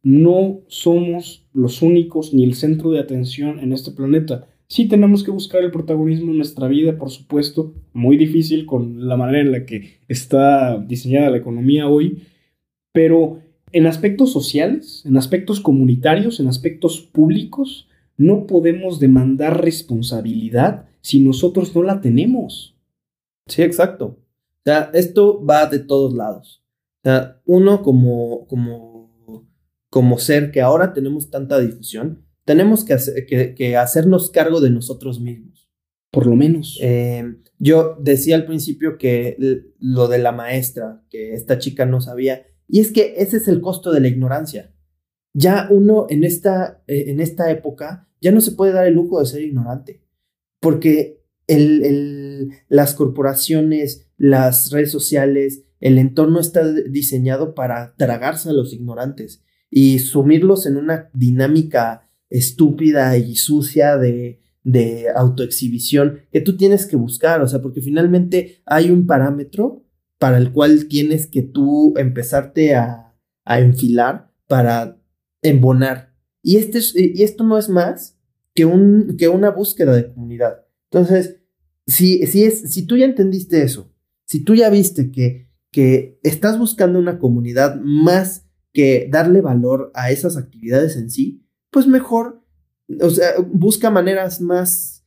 No 0.02 0.60
somos 0.68 1.48
los 1.52 1.82
únicos 1.82 2.32
ni 2.32 2.44
el 2.44 2.54
centro 2.54 2.92
de 2.92 3.00
atención 3.00 3.58
en 3.58 3.72
este 3.72 3.90
planeta. 3.90 4.46
Sí 4.68 4.88
tenemos 4.88 5.22
que 5.22 5.30
buscar 5.30 5.62
el 5.62 5.70
protagonismo 5.70 6.32
en 6.32 6.38
nuestra 6.38 6.66
vida, 6.66 6.98
por 6.98 7.10
supuesto, 7.10 7.74
muy 7.92 8.16
difícil 8.16 8.66
con 8.66 9.06
la 9.06 9.16
manera 9.16 9.40
en 9.40 9.52
la 9.52 9.64
que 9.64 10.00
está 10.08 10.78
diseñada 10.78 11.30
la 11.30 11.36
economía 11.36 11.88
hoy, 11.88 12.22
pero 12.92 13.40
en 13.72 13.86
aspectos 13.86 14.32
sociales, 14.32 15.02
en 15.04 15.16
aspectos 15.16 15.60
comunitarios, 15.60 16.40
en 16.40 16.48
aspectos 16.48 17.00
públicos, 17.00 17.88
no 18.16 18.46
podemos 18.46 18.98
demandar 18.98 19.62
responsabilidad 19.62 20.86
si 21.00 21.20
nosotros 21.20 21.74
no 21.74 21.82
la 21.82 22.00
tenemos. 22.00 22.76
Sí, 23.46 23.62
exacto. 23.62 24.06
O 24.06 24.62
sea, 24.64 24.90
esto 24.94 25.44
va 25.44 25.66
de 25.66 25.78
todos 25.78 26.14
lados. 26.14 26.64
O 27.04 27.08
sea, 27.08 27.40
uno 27.44 27.82
como, 27.82 28.46
como, 28.48 29.46
como 29.90 30.18
ser 30.18 30.50
que 30.50 30.60
ahora 30.60 30.92
tenemos 30.92 31.30
tanta 31.30 31.60
difusión, 31.60 32.25
tenemos 32.46 32.84
que, 32.84 32.94
hacer- 32.94 33.26
que, 33.26 33.54
que 33.54 33.76
hacernos 33.76 34.30
cargo 34.30 34.62
de 34.62 34.70
nosotros 34.70 35.20
mismos. 35.20 35.68
Por 36.10 36.26
lo 36.26 36.34
menos. 36.36 36.78
Eh, 36.80 37.24
yo 37.58 37.96
decía 38.00 38.36
al 38.36 38.46
principio 38.46 38.96
que 38.96 39.36
lo 39.78 40.08
de 40.08 40.18
la 40.18 40.32
maestra, 40.32 41.02
que 41.10 41.34
esta 41.34 41.58
chica 41.58 41.84
no 41.84 42.00
sabía, 42.00 42.46
y 42.68 42.80
es 42.80 42.90
que 42.92 43.16
ese 43.18 43.36
es 43.36 43.48
el 43.48 43.60
costo 43.60 43.92
de 43.92 44.00
la 44.00 44.08
ignorancia. 44.08 44.72
Ya 45.34 45.68
uno 45.70 46.06
en 46.08 46.24
esta, 46.24 46.82
eh, 46.86 47.04
en 47.08 47.20
esta 47.20 47.50
época 47.50 48.08
ya 48.22 48.32
no 48.32 48.40
se 48.40 48.52
puede 48.52 48.72
dar 48.72 48.86
el 48.86 48.94
lujo 48.94 49.20
de 49.20 49.26
ser 49.26 49.42
ignorante, 49.42 50.02
porque 50.60 51.22
el, 51.46 51.84
el- 51.84 52.50
las 52.68 52.94
corporaciones, 52.94 54.08
las 54.16 54.70
redes 54.70 54.90
sociales, 54.90 55.64
el 55.80 55.98
entorno 55.98 56.40
está 56.40 56.72
diseñado 56.72 57.54
para 57.54 57.94
tragarse 57.96 58.48
a 58.48 58.52
los 58.54 58.72
ignorantes 58.72 59.42
y 59.70 59.98
sumirlos 59.98 60.64
en 60.66 60.76
una 60.78 61.10
dinámica 61.12 62.05
estúpida 62.30 63.16
y 63.18 63.36
sucia 63.36 63.96
de, 63.96 64.40
de 64.64 65.06
autoexhibición 65.14 66.20
que 66.32 66.40
tú 66.40 66.56
tienes 66.56 66.86
que 66.86 66.96
buscar, 66.96 67.40
o 67.42 67.48
sea, 67.48 67.60
porque 67.62 67.80
finalmente 67.80 68.62
hay 68.66 68.90
un 68.90 69.06
parámetro 69.06 69.84
para 70.18 70.38
el 70.38 70.52
cual 70.52 70.86
tienes 70.88 71.26
que 71.26 71.42
tú 71.42 71.94
empezarte 71.96 72.74
a, 72.74 73.14
a 73.44 73.60
enfilar 73.60 74.32
para 74.46 74.98
embonar. 75.42 76.14
Y, 76.42 76.56
este 76.56 76.78
es- 76.78 76.94
y 76.96 77.22
esto 77.22 77.44
no 77.44 77.58
es 77.58 77.68
más 77.68 78.18
que, 78.54 78.64
un, 78.64 79.16
que 79.18 79.28
una 79.28 79.50
búsqueda 79.50 79.94
de 79.94 80.12
comunidad. 80.12 80.64
Entonces, 80.90 81.36
si, 81.86 82.26
si, 82.26 82.44
es, 82.44 82.60
si 82.72 82.86
tú 82.86 82.96
ya 82.96 83.04
entendiste 83.04 83.62
eso, 83.62 83.92
si 84.24 84.42
tú 84.42 84.54
ya 84.54 84.70
viste 84.70 85.10
que, 85.10 85.48
que 85.70 86.18
estás 86.22 86.58
buscando 86.58 86.98
una 86.98 87.18
comunidad 87.18 87.76
más 87.80 88.46
que 88.72 89.08
darle 89.10 89.40
valor 89.40 89.90
a 89.94 90.10
esas 90.10 90.36
actividades 90.36 90.96
en 90.96 91.10
sí, 91.10 91.45
pues 91.76 91.86
mejor, 91.86 92.42
o 93.02 93.10
sea, 93.10 93.32
busca 93.52 93.90
maneras 93.90 94.40
más, 94.40 95.04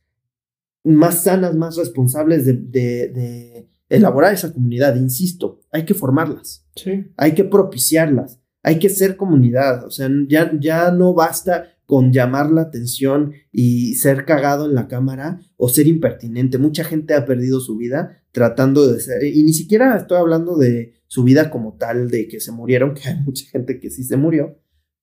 más 0.84 1.24
sanas, 1.24 1.56
más 1.56 1.76
responsables 1.76 2.46
de, 2.46 2.52
de, 2.52 3.08
de 3.08 3.68
elaborar 3.88 4.32
esa 4.32 4.52
comunidad. 4.52 4.94
Insisto, 4.94 5.62
hay 5.72 5.84
que 5.84 5.94
formarlas, 5.94 6.64
Sí. 6.76 7.10
hay 7.16 7.34
que 7.34 7.42
propiciarlas, 7.42 8.38
hay 8.62 8.78
que 8.78 8.88
ser 8.88 9.16
comunidad. 9.16 9.84
O 9.84 9.90
sea, 9.90 10.08
ya, 10.28 10.52
ya 10.60 10.92
no 10.92 11.12
basta 11.12 11.76
con 11.86 12.12
llamar 12.12 12.52
la 12.52 12.60
atención 12.60 13.32
y 13.50 13.96
ser 13.96 14.24
cagado 14.24 14.66
en 14.66 14.76
la 14.76 14.86
cámara 14.86 15.40
o 15.56 15.68
ser 15.68 15.88
impertinente. 15.88 16.56
Mucha 16.56 16.84
gente 16.84 17.14
ha 17.14 17.26
perdido 17.26 17.58
su 17.58 17.76
vida 17.76 18.22
tratando 18.30 18.86
de 18.86 19.00
ser, 19.00 19.24
y 19.24 19.42
ni 19.42 19.52
siquiera 19.52 19.96
estoy 19.96 20.18
hablando 20.18 20.56
de 20.56 21.02
su 21.08 21.24
vida 21.24 21.50
como 21.50 21.76
tal, 21.78 22.10
de 22.10 22.28
que 22.28 22.38
se 22.38 22.52
murieron, 22.52 22.94
que 22.94 23.08
hay 23.08 23.16
mucha 23.24 23.44
gente 23.46 23.80
que 23.80 23.90
sí 23.90 24.04
se 24.04 24.16
murió, 24.16 24.56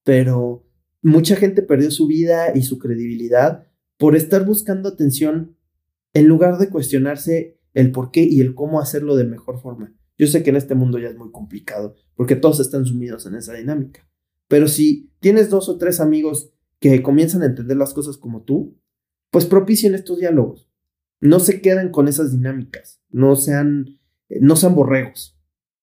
pero 0.06 0.64
mucha 1.02 1.36
gente 1.36 1.62
perdió 1.62 1.92
su 1.92 2.08
vida 2.08 2.56
y 2.56 2.64
su 2.64 2.78
credibilidad 2.78 3.68
por 3.98 4.16
estar 4.16 4.46
buscando 4.46 4.90
atención 4.90 5.56
en 6.14 6.28
lugar 6.28 6.58
de 6.58 6.70
cuestionarse 6.70 7.60
el 7.74 7.92
por 7.92 8.12
qué 8.12 8.24
y 8.24 8.42
el 8.42 8.56
cómo 8.56 8.80
hacerlo 8.80 9.16
de 9.16 9.24
mejor 9.24 9.60
forma. 9.60 9.94
Yo 10.18 10.28
sé 10.28 10.42
que 10.44 10.50
en 10.50 10.56
este 10.56 10.76
mundo 10.76 10.98
ya 10.98 11.10
es 11.10 11.18
muy 11.18 11.32
complicado, 11.32 11.96
porque 12.16 12.36
todos 12.36 12.60
están 12.60 12.86
sumidos 12.86 13.26
en 13.28 13.36
esa 13.36 13.54
dinámica. 13.54 14.08
Pero 14.48 14.68
si 14.68 15.12
tienes 15.20 15.50
dos 15.50 15.70
o 15.70 15.78
tres 15.78 16.00
amigos 16.00 16.52
que 16.80 17.02
comienzan 17.04 17.44
a 17.44 17.48
entender 17.48 17.78
las 17.78 17.94
cosas 17.94 18.18
como 18.18 18.44
tú, 18.44 18.78
pues 19.30 19.46
propicien 19.46 19.94
estos 19.94 20.20
diálogos. 20.20 20.70
No 21.20 21.40
se 21.40 21.62
queden 21.62 21.90
con 21.90 22.08
esas 22.08 22.32
dinámicas, 22.32 23.02
no 23.10 23.36
sean, 23.36 24.00
eh, 24.30 24.40
no 24.42 24.56
sean 24.56 24.76
borregos. 24.76 25.38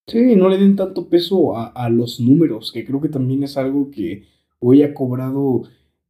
Sí, 0.07 0.37
no 0.37 0.49
le 0.49 0.59
den 0.59 0.77
tanto 0.77 1.09
peso 1.09 1.57
a, 1.57 1.67
a 1.67 1.89
los 1.89 2.21
números, 2.21 2.73
que 2.73 2.85
creo 2.85 3.01
que 3.01 3.09
también 3.09 3.43
es 3.43 3.57
algo 3.57 3.91
que 3.91 4.27
hoy 4.65 4.83
ha 4.83 4.95
cobrado 4.95 5.63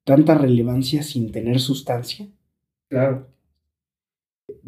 tanta 0.04 0.36
relevancia 0.36 1.02
sin 1.02 1.32
tener 1.32 1.60
sustancia. 1.60 2.28
Claro. 2.88 3.26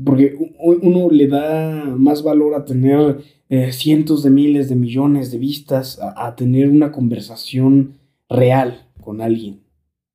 Porque 0.04 0.36
uno 0.58 1.10
le 1.10 1.26
da 1.28 1.84
más 1.96 2.22
valor 2.22 2.54
a 2.54 2.64
tener 2.64 3.18
eh, 3.48 3.72
cientos 3.72 4.22
de 4.22 4.30
miles 4.30 4.68
de 4.68 4.76
millones 4.76 5.30
de 5.30 5.38
vistas, 5.38 5.98
a, 6.00 6.26
a 6.26 6.34
tener 6.36 6.68
una 6.68 6.92
conversación 6.92 7.98
real 8.28 8.86
con 9.00 9.20
alguien. 9.20 9.60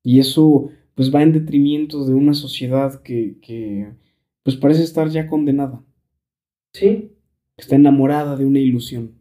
Y 0.02 0.18
eso 0.18 0.68
pues 0.94 1.14
va 1.14 1.22
en 1.22 1.32
detrimento 1.32 2.04
de 2.04 2.12
una 2.14 2.34
sociedad 2.34 3.00
que, 3.02 3.38
que 3.40 3.88
pues 4.42 4.56
parece 4.56 4.82
estar 4.82 5.08
ya 5.08 5.26
condenada, 5.26 5.82
Sí. 6.74 7.12
está 7.56 7.76
enamorada 7.76 8.36
de 8.36 8.44
una 8.44 8.58
ilusión. 8.58 9.12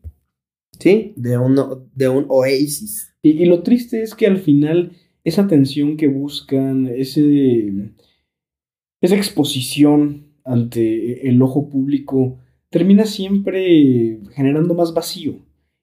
Sí, 0.80 1.14
de 1.16 1.38
un, 1.38 1.56
de 1.94 2.10
un 2.10 2.26
oasis. 2.28 3.11
Y, 3.24 3.46
lo 3.46 3.62
triste 3.64 4.02
es 4.02 4.16
que 4.16 4.28
al 4.28 4.38
final 4.38 4.94
esa 5.24 5.44
atención 5.44 5.98
que 5.98 6.08
buscan, 6.08 6.88
ese, 6.88 7.92
esa 9.00 9.16
exposición 9.16 10.34
ante 10.44 11.28
el 11.30 11.42
ojo 11.42 11.70
público, 11.70 12.40
termina 12.70 13.06
siempre 13.06 14.20
generando 14.34 14.74
más 14.74 14.94
vacío. 14.94 15.36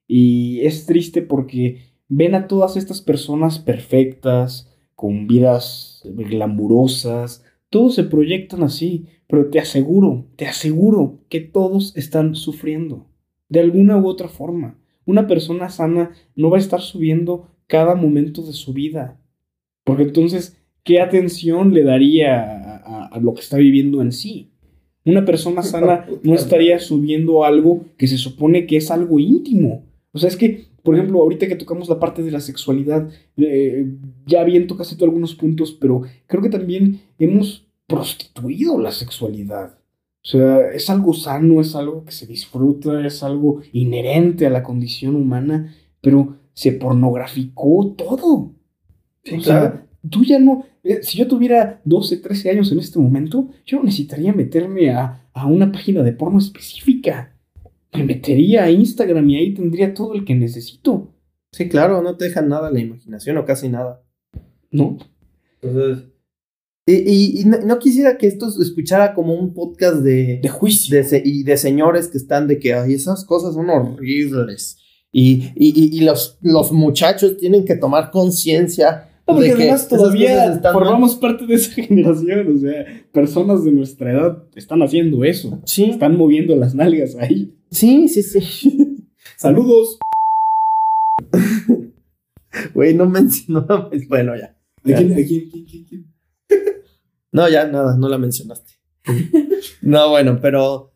Y 0.08 0.60
es 0.60 0.86
triste 0.86 1.22
porque 1.22 1.82
ven 2.08 2.34
a 2.34 2.48
todas 2.48 2.76
estas 2.76 3.00
personas 3.02 3.58
perfectas, 3.58 4.74
con 4.96 5.28
vidas 5.28 6.02
glamurosas, 6.04 7.44
todos 7.70 7.94
se 7.94 8.04
proyectan 8.04 8.64
así, 8.64 9.06
pero 9.28 9.50
te 9.50 9.60
aseguro, 9.60 10.26
te 10.36 10.46
aseguro 10.46 11.20
que 11.28 11.40
todos 11.40 11.96
están 11.96 12.34
sufriendo, 12.34 13.06
de 13.48 13.60
alguna 13.60 13.98
u 13.98 14.08
otra 14.08 14.28
forma. 14.28 14.78
Una 15.08 15.26
persona 15.26 15.70
sana 15.70 16.12
no 16.36 16.50
va 16.50 16.56
a 16.58 16.60
estar 16.60 16.80
subiendo 16.82 17.48
cada 17.66 17.94
momento 17.94 18.42
de 18.42 18.52
su 18.52 18.72
vida. 18.72 19.04
Porque 19.84 20.02
entonces, 20.04 20.56
¿qué 20.84 21.00
atención 21.00 21.72
le 21.72 21.82
daría 21.82 22.32
a, 22.42 22.76
a- 22.76 23.06
a 23.06 23.18
lo 23.20 23.32
que 23.34 23.40
está 23.40 23.56
viviendo 23.56 24.02
en 24.02 24.12
sí? 24.12 24.50
Una 25.04 25.24
persona 25.24 25.62
sana 25.62 26.06
no 26.22 26.34
estaría 26.34 26.78
subiendo 26.78 27.44
algo 27.44 27.86
que 27.96 28.06
se 28.06 28.18
supone 28.18 28.66
que 28.66 28.76
es 28.76 28.90
algo 28.90 29.18
íntimo. 29.18 29.86
O 30.12 30.18
sea, 30.18 30.28
es 30.28 30.36
que, 30.36 30.66
por 30.82 30.94
ejemplo, 30.94 31.20
ahorita 31.20 31.48
que 31.48 31.56
tocamos 31.56 31.88
la 31.88 31.98
parte 31.98 32.22
de 32.22 32.30
la 32.30 32.40
sexualidad, 32.40 33.08
eh, 33.38 33.86
ya 34.26 34.44
bien 34.44 34.66
tocaste 34.66 34.96
tú 34.96 35.04
algunos 35.04 35.34
puntos, 35.34 35.72
pero 35.72 36.02
creo 36.26 36.42
que 36.42 36.50
también 36.50 37.00
hemos 37.18 37.66
prostituido 37.86 38.78
la 38.78 38.92
sexualidad. 38.92 39.77
O 40.28 40.30
sea, 40.30 40.70
es 40.72 40.90
algo 40.90 41.14
sano, 41.14 41.62
es 41.62 41.74
algo 41.74 42.04
que 42.04 42.12
se 42.12 42.26
disfruta, 42.26 43.06
es 43.06 43.22
algo 43.22 43.62
inherente 43.72 44.44
a 44.46 44.50
la 44.50 44.62
condición 44.62 45.16
humana, 45.16 45.74
pero 46.02 46.36
se 46.52 46.72
pornograficó 46.72 47.94
todo. 47.96 48.52
o 49.34 49.40
sea, 49.40 49.86
tú 50.10 50.24
ya 50.24 50.38
no. 50.38 50.66
eh, 50.84 50.98
si 51.02 51.16
yo 51.16 51.26
tuviera 51.26 51.80
12, 51.86 52.18
13 52.18 52.50
años 52.50 52.70
en 52.72 52.78
este 52.78 52.98
momento, 52.98 53.48
yo 53.64 53.78
no 53.78 53.84
necesitaría 53.84 54.34
meterme 54.34 54.90
a, 54.90 55.30
a 55.32 55.46
una 55.46 55.72
página 55.72 56.02
de 56.02 56.12
porno 56.12 56.38
específica. 56.38 57.32
Me 57.94 58.04
metería 58.04 58.64
a 58.64 58.70
Instagram 58.70 59.30
y 59.30 59.36
ahí 59.36 59.54
tendría 59.54 59.94
todo 59.94 60.12
el 60.12 60.26
que 60.26 60.34
necesito, 60.34 61.08
Sí, 61.52 61.70
claro, 61.70 62.02
no 62.02 62.14
te 62.18 62.26
dejan 62.26 62.50
nada 62.50 62.68
a 62.68 62.70
la 62.70 62.80
imaginación 62.80 63.38
o 63.38 63.46
casi 63.46 63.70
nada. 63.70 64.02
¿no? 64.70 64.98
Entonces. 65.62 66.04
Y, 66.90 66.94
y- 67.36 67.40
y 67.40 67.44
no, 67.44 67.58
no 67.66 67.78
quisiera 67.78 68.16
que 68.16 68.26
esto 68.26 68.50
se 68.50 68.62
escuchara 68.62 69.12
como 69.14 69.34
un 69.34 69.52
podcast 69.52 69.96
de, 69.98 70.40
De 70.42 70.48
juicio. 70.48 70.96
de 70.96 71.04
se- 71.04 71.22
y 71.24 71.42
de 71.42 71.56
señores 71.58 72.08
que 72.08 72.16
están 72.18 72.46
de 72.48 72.58
que 72.58 72.72
ay, 72.72 72.94
esas 72.94 73.24
cosas 73.26 73.52
son 73.54 73.68
horribles. 73.68 74.76
Y, 75.12 75.52
y, 75.56 76.00
los, 76.00 76.38
los 76.42 76.70
muchachos 76.72 77.36
tienen 77.36 77.64
que 77.64 77.76
tomar 77.76 78.10
conciencia. 78.10 79.08
No, 79.26 79.34
porque 79.34 79.50
de 79.50 79.54
que 79.56 79.62
además 79.64 79.88
todavía 79.88 80.60
mal. 80.62 80.72
formamos 80.72 81.16
parte 81.16 81.46
de 81.46 81.54
esa 81.54 81.72
generación, 81.82 82.56
o 82.56 82.58
sea, 82.58 82.86
personas 83.12 83.64
de 83.64 83.72
nuestra 83.72 84.12
edad 84.12 84.44
están 84.56 84.82
haciendo 84.82 85.24
eso, 85.24 85.60
Sí, 85.66 85.84
están 85.90 86.16
moviendo 86.16 86.56
las 86.56 86.74
nalgas 86.74 87.14
ahí. 87.16 87.54
sí, 87.70 88.08
sí, 88.08 88.22
sí. 88.22 89.06
Saludos. 89.36 89.98
Güey, 92.74 92.94
no 92.94 93.06
mencionó. 93.08 93.90
Bueno, 94.08 94.32
ya. 94.36 94.46
¿A 94.46 94.82
quién, 94.82 95.12
quién, 95.14 95.26
quién, 95.50 95.64
quién, 95.66 95.84
quién? 95.84 96.04
No, 97.32 97.48
ya 97.48 97.66
nada, 97.66 97.96
no 97.96 98.08
la 98.08 98.18
mencionaste. 98.18 98.72
no, 99.82 100.10
bueno, 100.10 100.38
pero 100.40 100.92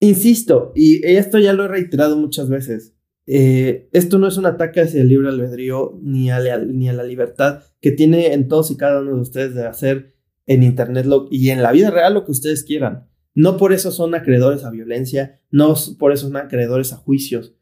insisto, 0.00 0.72
y 0.74 1.04
esto 1.06 1.38
ya 1.38 1.52
lo 1.52 1.64
he 1.64 1.68
reiterado 1.68 2.16
muchas 2.16 2.48
veces. 2.48 2.94
eh, 3.26 3.88
esto 3.92 4.18
no 4.18 4.26
es 4.28 4.36
un 4.38 4.46
ataque 4.46 4.80
hacia 4.80 5.02
el 5.02 5.08
libre 5.08 5.28
albedrío 5.28 5.98
ni 6.02 6.30
a, 6.30 6.38
la, 6.40 6.58
ni 6.58 6.88
a 6.88 6.94
la 6.94 7.02
libertad 7.04 7.62
que 7.80 7.90
tiene 7.92 8.32
en 8.32 8.48
todos 8.48 8.70
y 8.70 8.76
cada 8.76 9.00
uno 9.02 9.14
de 9.16 9.20
ustedes 9.20 9.54
de 9.54 9.66
hacer 9.66 10.14
en 10.46 10.62
internet 10.62 11.04
lo, 11.06 11.28
y 11.30 11.50
en 11.50 11.62
la 11.62 11.72
vida 11.72 11.90
real 11.90 12.14
lo 12.14 12.24
que 12.24 12.32
ustedes 12.32 12.64
quieran. 12.64 13.06
No 13.34 13.56
por 13.56 13.72
eso 13.72 13.92
son 13.92 14.14
acreedores 14.14 14.64
a 14.64 14.70
violencia, 14.70 15.40
no 15.50 15.74
por 15.98 16.12
eso 16.12 16.26
son 16.28 16.36
acreedores 16.38 16.92
a 16.92 16.96
juicios. 16.96 17.54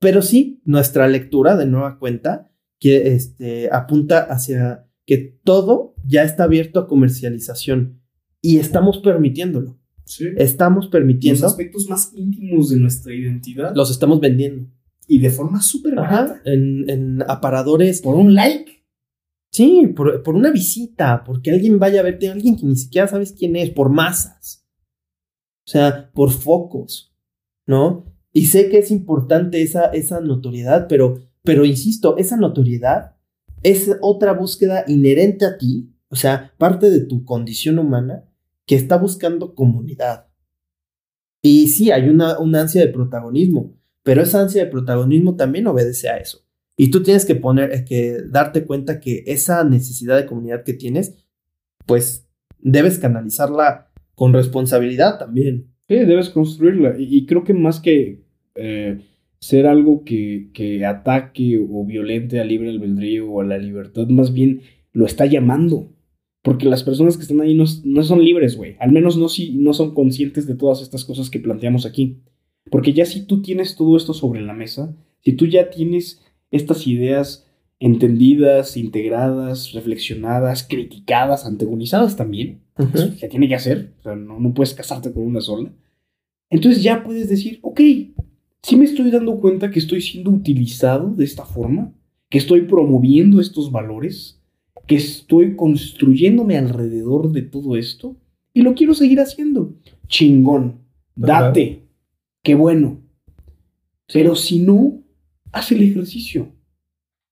Pero 0.00 0.22
sí, 0.22 0.60
nuestra 0.64 1.06
lectura 1.06 1.56
de 1.56 1.66
nueva 1.66 1.98
cuenta 1.98 2.50
que 2.80 3.14
este, 3.14 3.68
apunta 3.70 4.20
hacia 4.20 4.88
que 5.12 5.38
todo 5.44 5.94
ya 6.06 6.22
está 6.22 6.44
abierto 6.44 6.80
a 6.80 6.88
comercialización 6.88 8.00
y 8.40 8.56
estamos 8.56 8.96
permitiéndolo. 8.98 9.78
Sí. 10.06 10.24
Estamos 10.38 10.86
Los 10.86 10.90
permitiendo, 10.90 11.46
aspectos 11.46 11.86
más 11.90 12.12
íntimos 12.14 12.70
de 12.70 12.76
nuestra 12.78 13.14
identidad 13.14 13.74
los 13.76 13.90
estamos 13.90 14.20
vendiendo. 14.20 14.70
y 15.06 15.18
de 15.18 15.28
forma 15.28 15.60
súper 15.60 15.96
barata. 15.96 16.40
En, 16.46 16.88
en 16.88 17.22
aparadores 17.28 18.00
Por 18.00 18.14
un 18.14 18.34
like. 18.34 18.86
Sí, 19.50 19.88
por, 19.94 20.22
por 20.22 20.34
una 20.34 20.50
visita, 20.50 21.24
porque 21.24 21.50
alguien 21.50 21.78
vaya 21.78 22.00
a 22.00 22.04
verte, 22.04 22.30
alguien 22.30 22.56
que 22.56 22.64
ni 22.64 22.76
siquiera 22.76 23.06
sabes 23.06 23.34
quién 23.38 23.54
es, 23.56 23.68
por 23.68 23.90
masas. 23.90 24.66
O 25.66 25.70
sea, 25.70 26.10
por 26.14 26.30
focos, 26.30 27.14
¿no? 27.66 28.06
Y 28.32 28.46
sé 28.46 28.70
que 28.70 28.78
es 28.78 28.90
importante 28.90 29.60
esa, 29.60 29.88
esa 29.88 30.20
notoriedad, 30.22 30.86
pero, 30.88 31.20
pero 31.42 31.66
insisto, 31.66 32.16
esa 32.16 32.38
notoriedad 32.38 33.11
es 33.62 33.90
otra 34.00 34.32
búsqueda 34.32 34.84
inherente 34.86 35.44
a 35.44 35.56
ti, 35.56 35.90
o 36.08 36.16
sea, 36.16 36.52
parte 36.58 36.90
de 36.90 37.00
tu 37.00 37.24
condición 37.24 37.78
humana 37.78 38.24
que 38.66 38.74
está 38.74 38.96
buscando 38.96 39.54
comunidad. 39.54 40.28
Y 41.42 41.68
sí, 41.68 41.90
hay 41.90 42.08
una, 42.08 42.36
ansia 42.60 42.80
de 42.80 42.92
protagonismo, 42.92 43.76
pero 44.02 44.22
esa 44.22 44.40
ansia 44.40 44.64
de 44.64 44.70
protagonismo 44.70 45.36
también 45.36 45.66
obedece 45.66 46.08
a 46.08 46.18
eso. 46.18 46.44
Y 46.76 46.90
tú 46.90 47.02
tienes 47.02 47.24
que 47.24 47.34
poner, 47.34 47.72
eh, 47.72 47.84
que 47.84 48.18
darte 48.28 48.64
cuenta 48.64 49.00
que 49.00 49.24
esa 49.26 49.64
necesidad 49.64 50.16
de 50.16 50.26
comunidad 50.26 50.64
que 50.64 50.72
tienes, 50.72 51.14
pues 51.86 52.28
debes 52.58 52.98
canalizarla 52.98 53.90
con 54.14 54.32
responsabilidad 54.32 55.18
también. 55.18 55.72
Sí, 55.88 55.96
debes 55.96 56.30
construirla. 56.30 56.96
Y, 56.98 57.16
y 57.16 57.26
creo 57.26 57.44
que 57.44 57.54
más 57.54 57.80
que 57.80 58.24
eh, 58.54 59.00
ser 59.42 59.66
algo 59.66 60.04
que, 60.04 60.50
que 60.54 60.86
ataque 60.86 61.58
o 61.58 61.84
violente 61.84 62.38
al 62.38 62.46
libre 62.46 62.70
albedrío 62.70 63.28
o 63.28 63.40
a 63.40 63.44
la 63.44 63.58
libertad, 63.58 64.06
más 64.06 64.32
bien 64.32 64.60
lo 64.92 65.04
está 65.04 65.26
llamando. 65.26 65.88
Porque 66.42 66.66
las 66.66 66.84
personas 66.84 67.16
que 67.16 67.24
están 67.24 67.40
ahí 67.40 67.52
no, 67.52 67.64
no 67.82 68.02
son 68.04 68.24
libres, 68.24 68.56
güey. 68.56 68.76
Al 68.78 68.92
menos 68.92 69.16
no, 69.16 69.28
si, 69.28 69.54
no 69.54 69.74
son 69.74 69.94
conscientes 69.94 70.46
de 70.46 70.54
todas 70.54 70.80
estas 70.80 71.04
cosas 71.04 71.28
que 71.28 71.40
planteamos 71.40 71.86
aquí. 71.86 72.20
Porque 72.70 72.92
ya 72.92 73.04
si 73.04 73.26
tú 73.26 73.42
tienes 73.42 73.74
todo 73.74 73.96
esto 73.96 74.14
sobre 74.14 74.40
la 74.42 74.54
mesa, 74.54 74.94
si 75.24 75.32
tú 75.32 75.46
ya 75.46 75.70
tienes 75.70 76.22
estas 76.52 76.86
ideas 76.86 77.50
entendidas, 77.80 78.76
integradas, 78.76 79.72
reflexionadas, 79.72 80.62
criticadas, 80.62 81.46
antagonizadas 81.46 82.16
también, 82.16 82.60
Ujú. 82.78 82.96
se 83.18 83.28
tiene 83.28 83.48
que 83.48 83.56
hacer, 83.56 83.94
o 83.98 84.02
sea, 84.02 84.14
no, 84.14 84.38
no 84.38 84.54
puedes 84.54 84.72
casarte 84.72 85.12
con 85.12 85.24
una 85.24 85.40
sola. 85.40 85.72
Entonces 86.48 86.80
ya 86.80 87.02
puedes 87.02 87.28
decir, 87.28 87.58
ok, 87.62 87.80
sí 88.62 88.76
me 88.76 88.84
estoy 88.84 89.10
dando 89.10 89.38
cuenta 89.40 89.70
que 89.70 89.78
estoy 89.78 90.00
siendo 90.00 90.30
utilizado 90.30 91.10
de 91.10 91.24
esta 91.24 91.44
forma, 91.44 91.92
que 92.28 92.38
estoy 92.38 92.62
promoviendo 92.62 93.40
estos 93.40 93.70
valores, 93.70 94.40
que 94.86 94.96
estoy 94.96 95.56
construyéndome 95.56 96.56
alrededor 96.56 97.32
de 97.32 97.42
todo 97.42 97.76
esto 97.76 98.16
y 98.54 98.62
lo 98.62 98.74
quiero 98.74 98.94
seguir 98.94 99.20
haciendo. 99.20 99.74
Chingón, 100.06 100.80
date, 101.14 101.82
qué 102.42 102.54
bueno. 102.54 103.00
Pero 104.12 104.34
si 104.36 104.58
no, 104.58 105.02
haz 105.52 105.72
el 105.72 105.82
ejercicio. 105.82 106.48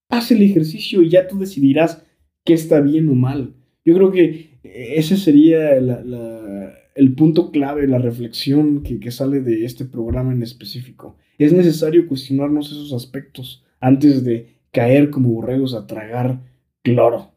Haz 0.09 0.31
el 0.31 0.43
ejercicio 0.43 1.03
y 1.03 1.09
ya 1.11 1.29
tú 1.29 1.39
decidirás 1.39 2.03
qué 2.45 2.55
está 2.55 2.81
bien 2.81 3.09
o 3.09 3.15
mal. 3.15 3.55
Yo 3.85 3.95
creo 3.95 4.11
que 4.11 4.59
ese 4.63 5.17
sería 5.17 5.81
la- 5.81 6.03
la- 6.03 6.75
el 6.95 7.15
punto 7.15 7.51
clave, 7.51 7.87
la 7.87 7.99
reflexión 7.99 8.83
que, 8.83 8.99
que 9.01 9.11
sale 9.11 9.41
de 9.41 9.65
este 9.65 9.85
programa 9.85 10.33
en 10.33 10.43
específico. 10.43 11.17
Es 11.39 11.53
necesario 11.53 12.07
cuestionarnos 12.07 12.71
esos 12.71 12.93
aspectos 12.93 13.65
antes 13.81 14.25
de 14.25 14.57
caer 14.73 15.11
como 15.11 15.31
borregos 15.31 15.75
a 15.75 15.87
tragar 15.87 16.41
cloro. 16.83 17.33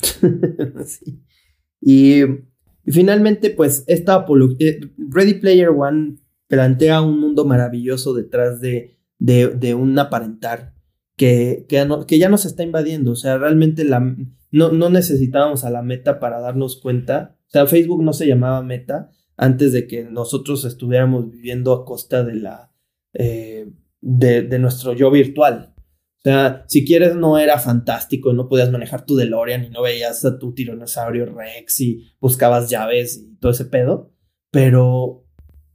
Sí. 0.86 1.22
Y, 1.80 2.22
finalmente, 2.86 3.50
pues, 3.50 3.84
esta 3.86 4.14
apolo- 4.26 4.56
eh, 4.60 4.80
Ready 4.96 5.34
Player 5.34 5.70
One 5.70 6.16
plantea 6.48 7.02
un 7.02 7.18
mundo 7.18 7.44
maravilloso 7.44 8.14
detrás 8.14 8.60
de, 8.60 8.98
de, 9.18 9.74
un 9.74 9.98
aparentar 9.98 10.74
que, 11.16 11.66
que 11.68 12.18
ya 12.18 12.28
nos 12.28 12.44
está 12.44 12.62
invadiendo. 12.62 13.12
O 13.12 13.16
sea, 13.16 13.38
realmente 13.38 13.84
la, 13.84 14.16
no, 14.50 14.70
no 14.70 14.90
necesitábamos 14.90 15.64
a 15.64 15.70
la 15.70 15.82
meta 15.82 16.20
para 16.20 16.40
darnos 16.40 16.80
cuenta. 16.80 17.36
Sea, 17.52 17.66
Facebook 17.66 18.02
no 18.02 18.12
se 18.12 18.26
llamaba 18.26 18.62
meta 18.62 19.10
antes 19.36 19.72
de 19.72 19.86
que 19.86 20.04
nosotros 20.04 20.64
estuviéramos 20.64 21.30
viviendo 21.30 21.72
a 21.72 21.84
costa 21.84 22.24
de 22.24 22.34
la 22.34 22.72
eh, 23.14 23.70
de 24.00 24.58
nuestro 24.58 24.94
yo 24.94 25.10
virtual. 25.10 25.72
O 26.18 26.22
sea, 26.22 26.64
si 26.68 26.84
quieres 26.84 27.16
no 27.16 27.36
era 27.36 27.58
fantástico, 27.58 28.32
no 28.32 28.48
podías 28.48 28.70
manejar 28.70 29.04
tu 29.04 29.16
DeLorean 29.16 29.64
y 29.64 29.70
no 29.70 29.82
veías 29.82 30.24
a 30.24 30.38
tu 30.38 30.54
tiranosaurio 30.54 31.26
Rex 31.26 31.80
y 31.80 32.04
buscabas 32.20 32.70
llaves 32.70 33.16
y 33.16 33.34
todo 33.40 33.50
ese 33.50 33.64
pedo, 33.64 34.12
pero 34.52 35.26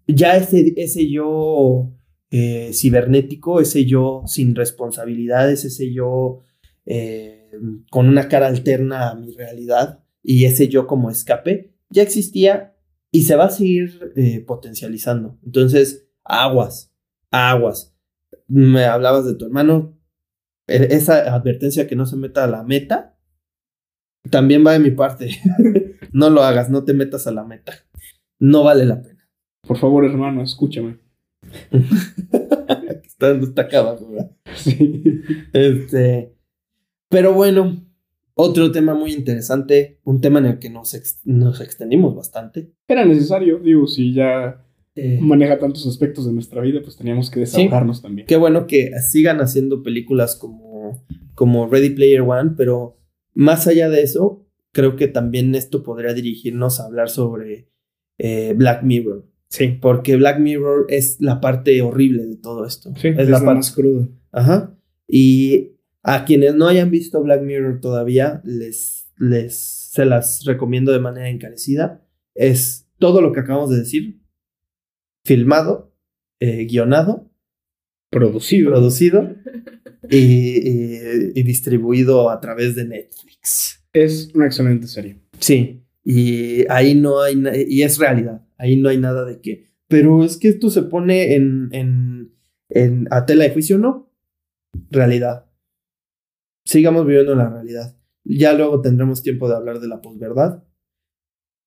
ya 0.07 0.37
ese, 0.37 0.73
ese 0.77 1.09
yo 1.09 1.91
eh, 2.31 2.71
cibernético, 2.73 3.59
ese 3.59 3.83
yo 3.83 4.23
sin 4.25 4.55
responsabilidades, 4.55 5.65
ese 5.65 5.91
yo 5.91 6.39
eh, 6.85 7.51
con 7.91 8.07
una 8.07 8.29
cara 8.29 8.47
alterna 8.47 9.09
a 9.09 9.15
mi 9.15 9.33
realidad 9.33 10.06
y 10.27 10.43
ese 10.43 10.67
yo 10.67 10.87
como 10.87 11.09
escape, 11.09 11.73
ya 11.89 12.03
existía 12.03 12.75
y 13.11 13.23
se 13.23 13.37
va 13.37 13.45
a 13.45 13.49
seguir 13.49 14.11
eh, 14.17 14.43
potencializando. 14.45 15.39
Entonces, 15.41 16.09
aguas, 16.25 16.93
aguas. 17.31 17.97
Me 18.45 18.83
hablabas 18.83 19.25
de 19.25 19.35
tu 19.35 19.45
hermano, 19.45 19.97
e- 20.67 20.89
esa 20.91 21.33
advertencia 21.33 21.87
que 21.87 21.95
no 21.95 22.05
se 22.05 22.17
meta 22.17 22.43
a 22.43 22.47
la 22.47 22.63
meta, 22.63 23.17
también 24.29 24.67
va 24.67 24.73
de 24.73 24.79
mi 24.79 24.91
parte. 24.91 25.29
no 26.11 26.29
lo 26.29 26.43
hagas, 26.43 26.69
no 26.69 26.83
te 26.83 26.93
metas 26.93 27.25
a 27.27 27.31
la 27.31 27.45
meta. 27.45 27.71
No 28.37 28.65
vale 28.65 28.85
la 28.85 29.01
pena. 29.01 29.29
Por 29.65 29.77
favor, 29.77 30.03
hermano, 30.03 30.43
escúchame. 30.43 30.99
está, 33.05 33.31
está 33.31 33.61
acá 33.61 33.79
abajo, 33.79 34.11
¿verdad? 34.11 34.31
Sí. 34.55 35.21
Este, 35.53 36.35
pero 37.09 37.31
bueno, 37.31 37.86
otro 38.37 38.71
tema 38.71 38.93
muy 38.93 39.13
interesante, 39.13 39.99
un 40.03 40.21
tema 40.21 40.39
en 40.39 40.45
el 40.45 40.59
que 40.59 40.69
nos, 40.69 40.93
ex- 40.93 41.19
nos 41.25 41.59
extendimos 41.59 42.15
bastante. 42.15 42.71
Era 42.87 43.03
necesario, 43.05 43.59
digo, 43.59 43.87
si 43.87 44.13
ya 44.13 44.63
Eh, 44.99 45.19
maneja 45.21 45.59
tantos 45.59 45.85
aspectos 45.85 46.25
de 46.25 46.33
nuestra 46.33 46.59
vida, 46.61 46.79
pues 46.81 46.95
teníamos 46.97 47.29
que 47.29 47.41
desahogarnos 47.41 48.01
también. 48.01 48.25
Qué 48.27 48.35
bueno 48.35 48.65
que 48.65 48.89
sigan 49.11 49.41
haciendo 49.41 49.83
películas 49.83 50.35
como, 50.35 51.03
como 51.35 51.67
Ready 51.67 51.91
Player 51.91 52.21
One, 52.21 52.53
pero 52.57 52.97
más 53.35 53.67
allá 53.67 53.89
de 53.89 54.01
eso, 54.01 54.47
creo 54.71 54.95
que 54.95 55.07
también 55.07 55.53
esto 55.53 55.83
podría 55.83 56.15
dirigirnos 56.15 56.79
a 56.79 56.85
hablar 56.85 57.09
sobre 57.09 57.69
eh, 58.17 58.53
Black 58.57 58.81
Mirror. 58.81 59.27
Sí. 59.49 59.77
Porque 59.79 60.15
Black 60.15 60.39
Mirror 60.39 60.87
es 60.89 61.17
la 61.21 61.39
parte 61.41 61.79
horrible 61.83 62.25
de 62.25 62.35
todo 62.37 62.65
esto. 62.65 62.91
Sí, 62.99 63.09
es 63.09 63.29
la 63.29 63.37
parte. 63.39 63.53
más 63.53 63.71
cruda. 63.71 64.07
Ajá. 64.31 64.75
Y 65.07 65.76
a 66.07 66.25
quienes 66.25 66.55
no 66.55 66.67
hayan 66.67 66.89
visto 66.89 67.21
Black 67.21 67.41
Mirror 67.43 67.79
todavía, 67.81 68.41
les, 68.45 69.11
les 69.17 69.55
se 69.55 70.05
las 70.05 70.43
recomiendo 70.45 70.91
de 70.91 70.99
manera 70.99 71.29
encarecida. 71.29 72.03
Es 72.33 72.87
todo 72.97 73.21
lo 73.21 73.31
que 73.33 73.41
acabamos 73.41 73.69
de 73.69 73.77
decir, 73.79 74.21
filmado, 75.25 75.93
eh, 76.39 76.65
guionado, 76.65 77.31
Producido. 78.09 78.71
producido 78.71 79.35
y, 80.09 80.17
y- 80.17 81.31
y 81.35 81.43
distribuido 81.43 82.29
a 82.29 82.39
través 82.39 82.75
de 82.75 82.85
Netflix. 82.85 83.83
es 83.93 84.33
una 84.33 84.45
excelente 84.45 84.87
serie. 84.87 85.21
Sí, 85.39 85.83
y 86.03 86.63
ahí 86.69 86.95
no 86.95 87.21
hay, 87.21 87.35
y 87.67 87.81
es 87.81 87.97
realidad, 87.97 88.47
ahí 88.57 88.77
no 88.77 88.87
hay 88.89 88.97
nada 88.97 89.25
de 89.25 89.41
que, 89.41 89.71
pero 89.89 90.23
es 90.23 90.37
que 90.37 90.47
esto 90.47 90.69
se 90.69 90.83
pone 90.83 91.35
en, 91.35 91.67
en, 91.73 92.33
en 92.69 93.07
a 93.11 93.25
tela 93.25 93.43
de 93.43 93.49
juicio, 93.51 93.77
no, 93.77 94.13
realidad. 94.89 95.46
Sigamos 96.67 97.05
viviendo 97.05 97.33
la 97.33 97.49
realidad. 97.49 97.95
Ya 98.25 98.51
luego 98.51 98.81
tendremos 98.81 99.23
tiempo 99.23 99.47
de 99.47 99.55
hablar 99.55 99.79
de 99.79 99.87
la 99.87 100.01
posverdad, 100.01 100.65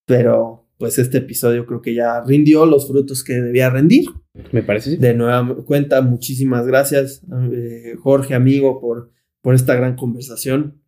pero 0.06 0.68
pues 0.76 0.98
este 0.98 1.18
episodio 1.18 1.64
creo 1.64 1.80
que 1.80 1.94
ya 1.94 2.22
rindió 2.22 2.66
los 2.66 2.86
frutos 2.86 3.24
que 3.24 3.40
debía 3.40 3.70
rendir. 3.70 4.04
Me 4.52 4.62
parece. 4.62 4.98
De 4.98 5.14
nueva 5.14 5.56
cuenta, 5.64 6.02
muchísimas 6.02 6.66
gracias, 6.66 7.22
eh, 7.50 7.94
Jorge, 7.98 8.34
amigo, 8.34 8.78
por, 8.78 9.10
por 9.40 9.54
esta 9.54 9.74
gran 9.74 9.96
conversación. 9.96 10.82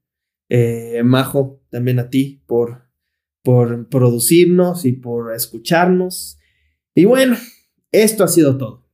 Eh, 0.50 1.00
Majo, 1.02 1.62
también 1.70 1.98
a 1.98 2.10
ti 2.10 2.42
por, 2.46 2.90
por 3.42 3.88
producirnos 3.88 4.84
y 4.84 4.92
por 4.92 5.32
escucharnos. 5.32 6.38
Y 6.94 7.06
bueno, 7.06 7.38
esto 7.92 8.24
ha 8.24 8.28
sido 8.28 8.58
todo. 8.58 8.86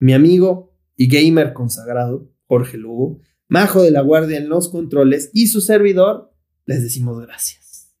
Mi 0.00 0.14
amigo 0.14 0.76
y 0.96 1.06
gamer 1.06 1.52
consagrado, 1.52 2.28
Jorge 2.48 2.76
Lugo, 2.76 3.20
Majo 3.48 3.82
de 3.82 3.90
la 3.90 4.02
Guardia 4.02 4.38
en 4.38 4.48
los 4.48 4.68
controles 4.68 5.30
y 5.32 5.46
su 5.48 5.60
servidor, 5.60 6.32
les 6.66 6.82
decimos 6.82 7.20
gracias. 7.20 7.94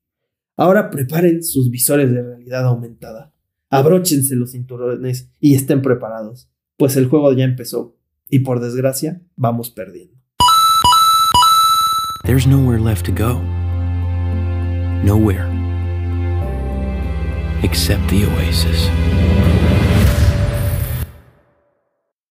Ahora 0.56 0.90
preparen 0.90 1.42
sus 1.42 1.70
visores 1.70 2.10
de 2.10 2.22
realidad 2.22 2.66
aumentada 2.66 3.32
abróchense 3.70 4.34
los 4.34 4.52
cinturones 4.52 5.30
y 5.40 5.54
estén 5.54 5.82
preparados, 5.82 6.50
pues 6.76 6.96
el 6.96 7.06
juego 7.06 7.32
ya 7.32 7.44
empezó 7.44 7.96
y 8.28 8.40
por 8.40 8.60
desgracia 8.60 9.22
vamos 9.36 9.70
perdiendo. 9.70 10.16
There's 12.24 12.46
nowhere 12.46 12.80
left 12.80 13.06
to 13.06 13.12
go. 13.12 13.40
Nowhere. 15.02 15.46
Except 17.62 18.06
the 18.08 18.26
oasis. 18.26 18.88